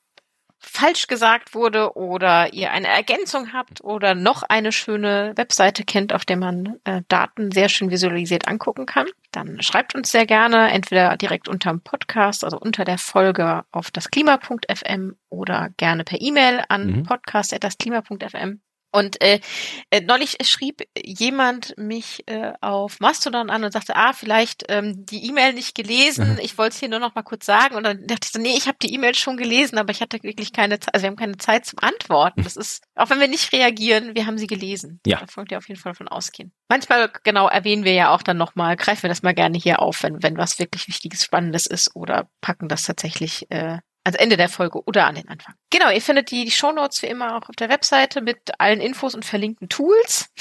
falsch 0.58 1.06
gesagt 1.06 1.54
wurde 1.54 1.96
oder 1.96 2.52
ihr 2.52 2.72
eine 2.72 2.88
Ergänzung 2.88 3.54
habt 3.54 3.84
oder 3.84 4.16
noch 4.16 4.42
eine 4.42 4.72
schöne 4.72 5.34
Webseite 5.36 5.84
kennt, 5.84 6.14
auf 6.14 6.26
der 6.26 6.38
man 6.38 6.80
äh, 6.84 7.04
Daten 7.08 7.52
sehr 7.52 7.70
schön 7.70 7.92
visualisiert 7.92 8.48
angucken 8.48 8.88
kann, 8.88 9.06
dann 9.32 9.62
schreibt 9.62 9.94
uns 9.94 10.12
sehr 10.12 10.26
gerne 10.26 10.72
entweder 10.72 11.16
direkt 11.16 11.48
unterm 11.48 11.82
Podcast, 11.82 12.44
also 12.44 12.58
unter 12.58 12.86
der 12.86 12.98
Folge 12.98 13.66
auf 13.72 13.92
das 13.92 14.10
Klima.fm 14.10 15.16
oder 15.30 15.70
gerne 15.78 16.04
per 16.04 16.20
E-Mail 16.20 16.64
an 16.70 16.88
mhm. 16.88 17.04
podcast.dasklima.fm. 17.04 18.62
Und 18.96 19.22
äh, 19.22 19.42
äh, 19.90 20.00
neulich 20.00 20.38
schrieb 20.44 20.84
jemand 20.98 21.78
mich 21.78 22.24
äh, 22.28 22.54
auf 22.62 23.02
Mastodon 23.02 23.50
an 23.50 23.66
und 23.66 23.74
sagte, 23.74 23.96
ah, 23.96 24.14
vielleicht 24.14 24.64
ähm, 24.70 25.06
die 25.06 25.28
E-Mail 25.28 25.52
nicht 25.54 25.76
gelesen. 25.76 26.34
Mhm. 26.34 26.40
Ich 26.42 26.58
wollte 26.58 26.76
es 26.76 26.80
hier 26.80 26.88
nur 26.88 27.00
noch 27.00 27.14
mal 27.14 27.24
kurz 27.24 27.46
sagen. 27.46 27.76
Und 27.76 27.84
dann 27.84 28.08
dachte 28.08 28.22
ich 28.24 28.32
so, 28.32 28.40
nee, 28.40 28.56
ich 28.56 28.68
habe 28.68 28.78
die 28.82 28.94
E-Mail 28.94 29.14
schon 29.14 29.36
gelesen, 29.36 29.78
aber 29.78 29.92
ich 29.92 30.00
hatte 30.00 30.24
wirklich 30.24 30.54
keine 30.54 30.80
Zeit, 30.80 30.94
also 30.94 31.04
wir 31.04 31.10
haben 31.10 31.18
keine 31.18 31.38
Zeit 31.38 31.66
zum 31.66 31.80
Antworten. 31.80 32.44
Das 32.44 32.56
ist, 32.56 32.84
auch 32.96 33.10
wenn 33.10 33.20
wir 33.20 33.28
nicht 33.28 33.52
reagieren, 33.52 34.16
wir 34.16 34.26
haben 34.26 34.38
sie 34.38 34.48
gelesen. 34.48 35.02
Ja. 35.06 35.20
Da 35.20 35.28
folgt 35.28 35.52
ihr 35.52 35.58
auf 35.58 35.68
jeden 35.68 35.80
Fall 35.80 35.92
davon 35.92 36.08
ausgehen. 36.08 36.54
Manchmal, 36.70 37.12
genau, 37.24 37.50
erwähnen 37.50 37.84
wir 37.84 37.94
ja 37.94 38.16
auch 38.16 38.24
dann 38.24 38.38
nochmal, 38.38 38.78
greifen 38.78 39.04
wir 39.04 39.10
das 39.10 39.24
mal 39.24 39.34
gerne 39.34 39.58
hier 39.58 39.82
auf, 39.82 40.04
wenn, 40.04 40.24
wenn 40.24 40.38
was 40.38 40.58
wirklich 40.58 40.88
Wichtiges, 40.88 41.26
Spannendes 41.26 41.66
ist 41.66 41.96
oder 41.96 42.30
packen 42.40 42.70
das 42.70 42.84
tatsächlich 42.84 43.52
äh, 43.52 43.80
ans 44.06 44.18
Ende 44.18 44.38
der 44.38 44.49
Folge 44.49 44.84
oder 44.86 45.07
an 45.07 45.15
den 45.15 45.27
Anfang. 45.27 45.56
Genau, 45.72 45.90
ihr 45.90 46.02
findet 46.02 46.32
die, 46.32 46.45
die 46.45 46.52
Shownotes 46.52 47.02
wie 47.02 47.07
immer 47.07 47.36
auch 47.36 47.49
auf 47.49 47.56
der 47.56 47.69
Webseite 47.69 48.22
mit 48.22 48.38
allen 48.60 48.80
Infos 48.80 49.15
und 49.15 49.26
verlinkten 49.26 49.68
Tools. 49.68 50.32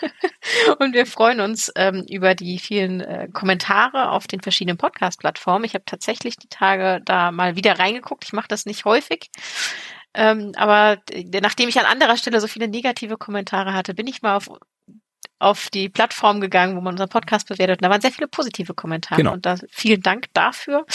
und 0.78 0.92
wir 0.92 1.06
freuen 1.06 1.40
uns 1.40 1.72
ähm, 1.76 2.04
über 2.08 2.34
die 2.34 2.58
vielen 2.58 3.00
äh, 3.00 3.28
Kommentare 3.32 4.10
auf 4.10 4.26
den 4.26 4.40
verschiedenen 4.40 4.76
Podcast-Plattformen. 4.76 5.64
Ich 5.64 5.74
habe 5.74 5.84
tatsächlich 5.86 6.36
die 6.36 6.48
Tage 6.48 7.00
da 7.04 7.32
mal 7.32 7.56
wieder 7.56 7.78
reingeguckt. 7.78 8.24
Ich 8.24 8.32
mache 8.34 8.48
das 8.48 8.66
nicht 8.66 8.84
häufig. 8.84 9.30
Ähm, 10.12 10.52
aber 10.56 10.98
äh, 11.10 11.40
nachdem 11.40 11.68
ich 11.68 11.78
an 11.78 11.86
anderer 11.86 12.16
Stelle 12.16 12.40
so 12.40 12.48
viele 12.48 12.68
negative 12.68 13.16
Kommentare 13.16 13.72
hatte, 13.72 13.94
bin 13.94 14.06
ich 14.06 14.22
mal 14.22 14.36
auf 14.36 14.50
auf 15.40 15.70
die 15.70 15.88
Plattform 15.88 16.40
gegangen, 16.40 16.76
wo 16.76 16.80
man 16.80 16.94
unseren 16.94 17.08
Podcast 17.08 17.48
bewertet. 17.48 17.78
Und 17.78 17.84
da 17.84 17.90
waren 17.90 18.00
sehr 18.00 18.12
viele 18.12 18.28
positive 18.28 18.74
Kommentare. 18.74 19.16
Genau. 19.20 19.32
Und 19.32 19.46
da 19.46 19.56
vielen 19.70 20.02
Dank 20.02 20.26
dafür. 20.34 20.86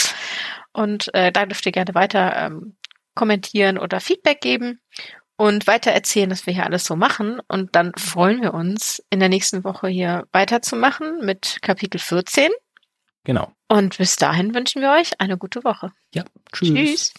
Und 0.71 1.13
äh, 1.13 1.31
da 1.31 1.45
dürft 1.45 1.65
ihr 1.65 1.71
gerne 1.71 1.93
weiter 1.93 2.35
ähm, 2.35 2.75
kommentieren 3.15 3.77
oder 3.77 3.99
Feedback 3.99 4.41
geben 4.41 4.79
und 5.37 5.67
weiter 5.67 5.91
erzählen, 5.91 6.29
dass 6.29 6.45
wir 6.45 6.53
hier 6.53 6.65
alles 6.65 6.85
so 6.85 6.95
machen. 6.95 7.41
Und 7.47 7.75
dann 7.75 7.91
freuen 7.97 8.41
wir 8.41 8.53
uns, 8.53 9.03
in 9.09 9.19
der 9.19 9.29
nächsten 9.29 9.63
Woche 9.63 9.87
hier 9.87 10.27
weiterzumachen 10.31 11.25
mit 11.25 11.57
Kapitel 11.61 11.99
14. 11.99 12.51
Genau. 13.23 13.51
Und 13.67 13.97
bis 13.97 14.15
dahin 14.15 14.53
wünschen 14.53 14.81
wir 14.81 14.91
euch 14.91 15.19
eine 15.19 15.37
gute 15.37 15.63
Woche. 15.63 15.91
Ja, 16.13 16.23
tschüss. 16.51 16.69
Tschüss. 16.69 17.13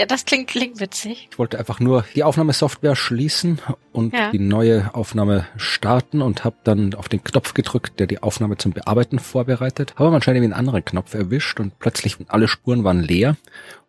Ja, 0.00 0.06
das 0.06 0.24
klingt, 0.24 0.48
klingt 0.48 0.80
witzig. 0.80 1.28
Ich 1.30 1.38
wollte 1.38 1.58
einfach 1.58 1.78
nur 1.78 2.06
die 2.14 2.24
Aufnahmesoftware 2.24 2.96
schließen 2.96 3.60
und 3.92 4.14
ja. 4.14 4.30
die 4.30 4.38
neue 4.38 4.94
Aufnahme 4.94 5.46
starten 5.58 6.22
und 6.22 6.42
habe 6.42 6.56
dann 6.64 6.94
auf 6.94 7.10
den 7.10 7.22
Knopf 7.22 7.52
gedrückt, 7.52 8.00
der 8.00 8.06
die 8.06 8.22
Aufnahme 8.22 8.56
zum 8.56 8.72
Bearbeiten 8.72 9.18
vorbereitet. 9.18 9.92
Habe 9.98 10.14
anscheinend 10.14 10.42
einen 10.42 10.52
anderen 10.54 10.86
Knopf 10.86 11.12
erwischt 11.12 11.60
und 11.60 11.78
plötzlich 11.78 12.16
alle 12.28 12.48
Spuren 12.48 12.82
waren 12.82 13.00
leer. 13.00 13.36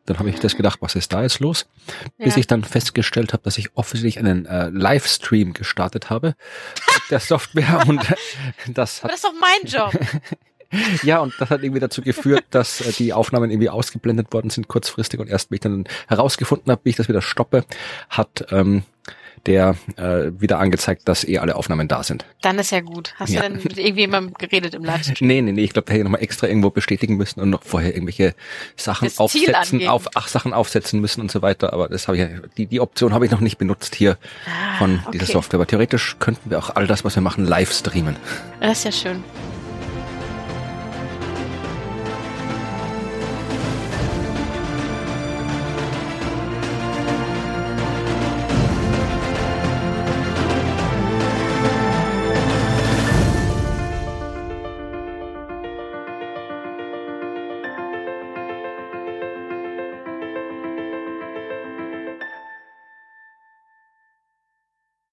Dann 0.05 0.19
habe 0.19 0.29
ich 0.29 0.39
das 0.41 0.57
gedacht, 0.57 0.79
was 0.81 0.95
ist 0.95 1.13
da 1.13 1.21
jetzt 1.21 1.39
los? 1.39 1.67
Bis 2.17 2.35
ja. 2.35 2.39
ich 2.41 2.47
dann 2.47 2.65
festgestellt 2.65 3.31
habe, 3.31 3.43
dass 3.43 3.57
ich 3.57 3.69
offensichtlich 3.77 4.19
einen 4.19 4.45
äh, 4.47 4.67
Livestream 4.67 5.53
gestartet 5.53 6.09
habe 6.09 6.35
mit 6.75 7.11
der 7.11 7.21
Software 7.21 7.85
und 7.87 8.01
das 8.67 9.01
hat. 9.01 9.11
Aber 9.11 9.13
das 9.13 9.15
ist 9.15 9.23
doch 9.23 9.33
mein 9.39 9.63
Job. 9.63 9.93
ja, 11.03 11.19
und 11.19 11.33
das 11.39 11.49
hat 11.49 11.63
irgendwie 11.63 11.79
dazu 11.79 12.01
geführt, 12.01 12.43
dass 12.49 12.81
äh, 12.81 12.91
die 12.93 13.13
Aufnahmen 13.13 13.51
irgendwie 13.51 13.69
ausgeblendet 13.69 14.33
worden 14.33 14.49
sind 14.49 14.67
kurzfristig 14.67 15.19
und 15.19 15.29
erst, 15.29 15.51
wie 15.51 15.55
ich 15.55 15.61
dann 15.61 15.85
herausgefunden 16.07 16.71
habe, 16.71 16.81
wie 16.83 16.89
ich 16.89 16.95
das 16.95 17.09
wieder 17.09 17.21
stoppe, 17.21 17.65
hat 18.09 18.45
ähm, 18.51 18.83
der 19.45 19.75
äh, 19.97 20.31
wieder 20.39 20.59
angezeigt, 20.59 21.07
dass 21.07 21.27
eh 21.27 21.39
alle 21.39 21.55
Aufnahmen 21.55 21.87
da 21.87 22.03
sind. 22.03 22.25
Dann 22.41 22.59
ist 22.59 22.71
ja 22.71 22.81
gut. 22.81 23.13
Hast 23.17 23.33
ja. 23.33 23.41
du 23.41 23.49
denn 23.49 23.63
mit 23.63 23.77
irgendjemandem 23.77 24.33
geredet 24.35 24.75
im 24.75 24.83
Livestream? 24.83 25.27
Nee, 25.27 25.41
nee, 25.41 25.51
nee. 25.51 25.63
Ich 25.63 25.73
glaube, 25.73 25.87
da 25.87 25.93
hätte 25.93 26.01
ich 26.01 26.03
nochmal 26.03 26.21
extra 26.21 26.47
irgendwo 26.47 26.69
bestätigen 26.69 27.17
müssen 27.17 27.39
und 27.39 27.49
noch 27.49 27.63
vorher 27.63 27.93
irgendwelche 27.93 28.35
Sachen 28.75 29.05
das 29.07 29.19
aufsetzen, 29.19 29.87
auf, 29.87 30.09
ach, 30.13 30.27
Sachen 30.27 30.53
aufsetzen 30.53 31.01
müssen 31.01 31.21
und 31.21 31.31
so 31.31 31.41
weiter. 31.41 31.73
Aber 31.73 31.89
das 31.89 32.07
habe 32.07 32.17
ich 32.17 32.23
ja, 32.23 32.39
die, 32.57 32.67
die 32.67 32.79
Option 32.79 33.13
habe 33.13 33.25
ich 33.25 33.31
noch 33.31 33.41
nicht 33.41 33.57
benutzt 33.57 33.95
hier 33.95 34.17
ah, 34.45 34.77
von 34.77 34.99
dieser 35.11 35.23
okay. 35.23 35.33
Software. 35.33 35.57
Aber 35.57 35.67
theoretisch 35.67 36.17
könnten 36.19 36.51
wir 36.51 36.59
auch 36.59 36.75
all 36.75 36.85
das, 36.85 37.03
was 37.03 37.15
wir 37.15 37.23
machen, 37.23 37.45
live 37.45 37.73
streamen. 37.73 38.15
Das 38.59 38.79
ist 38.79 38.83
ja 38.83 38.91
schön. 38.91 39.23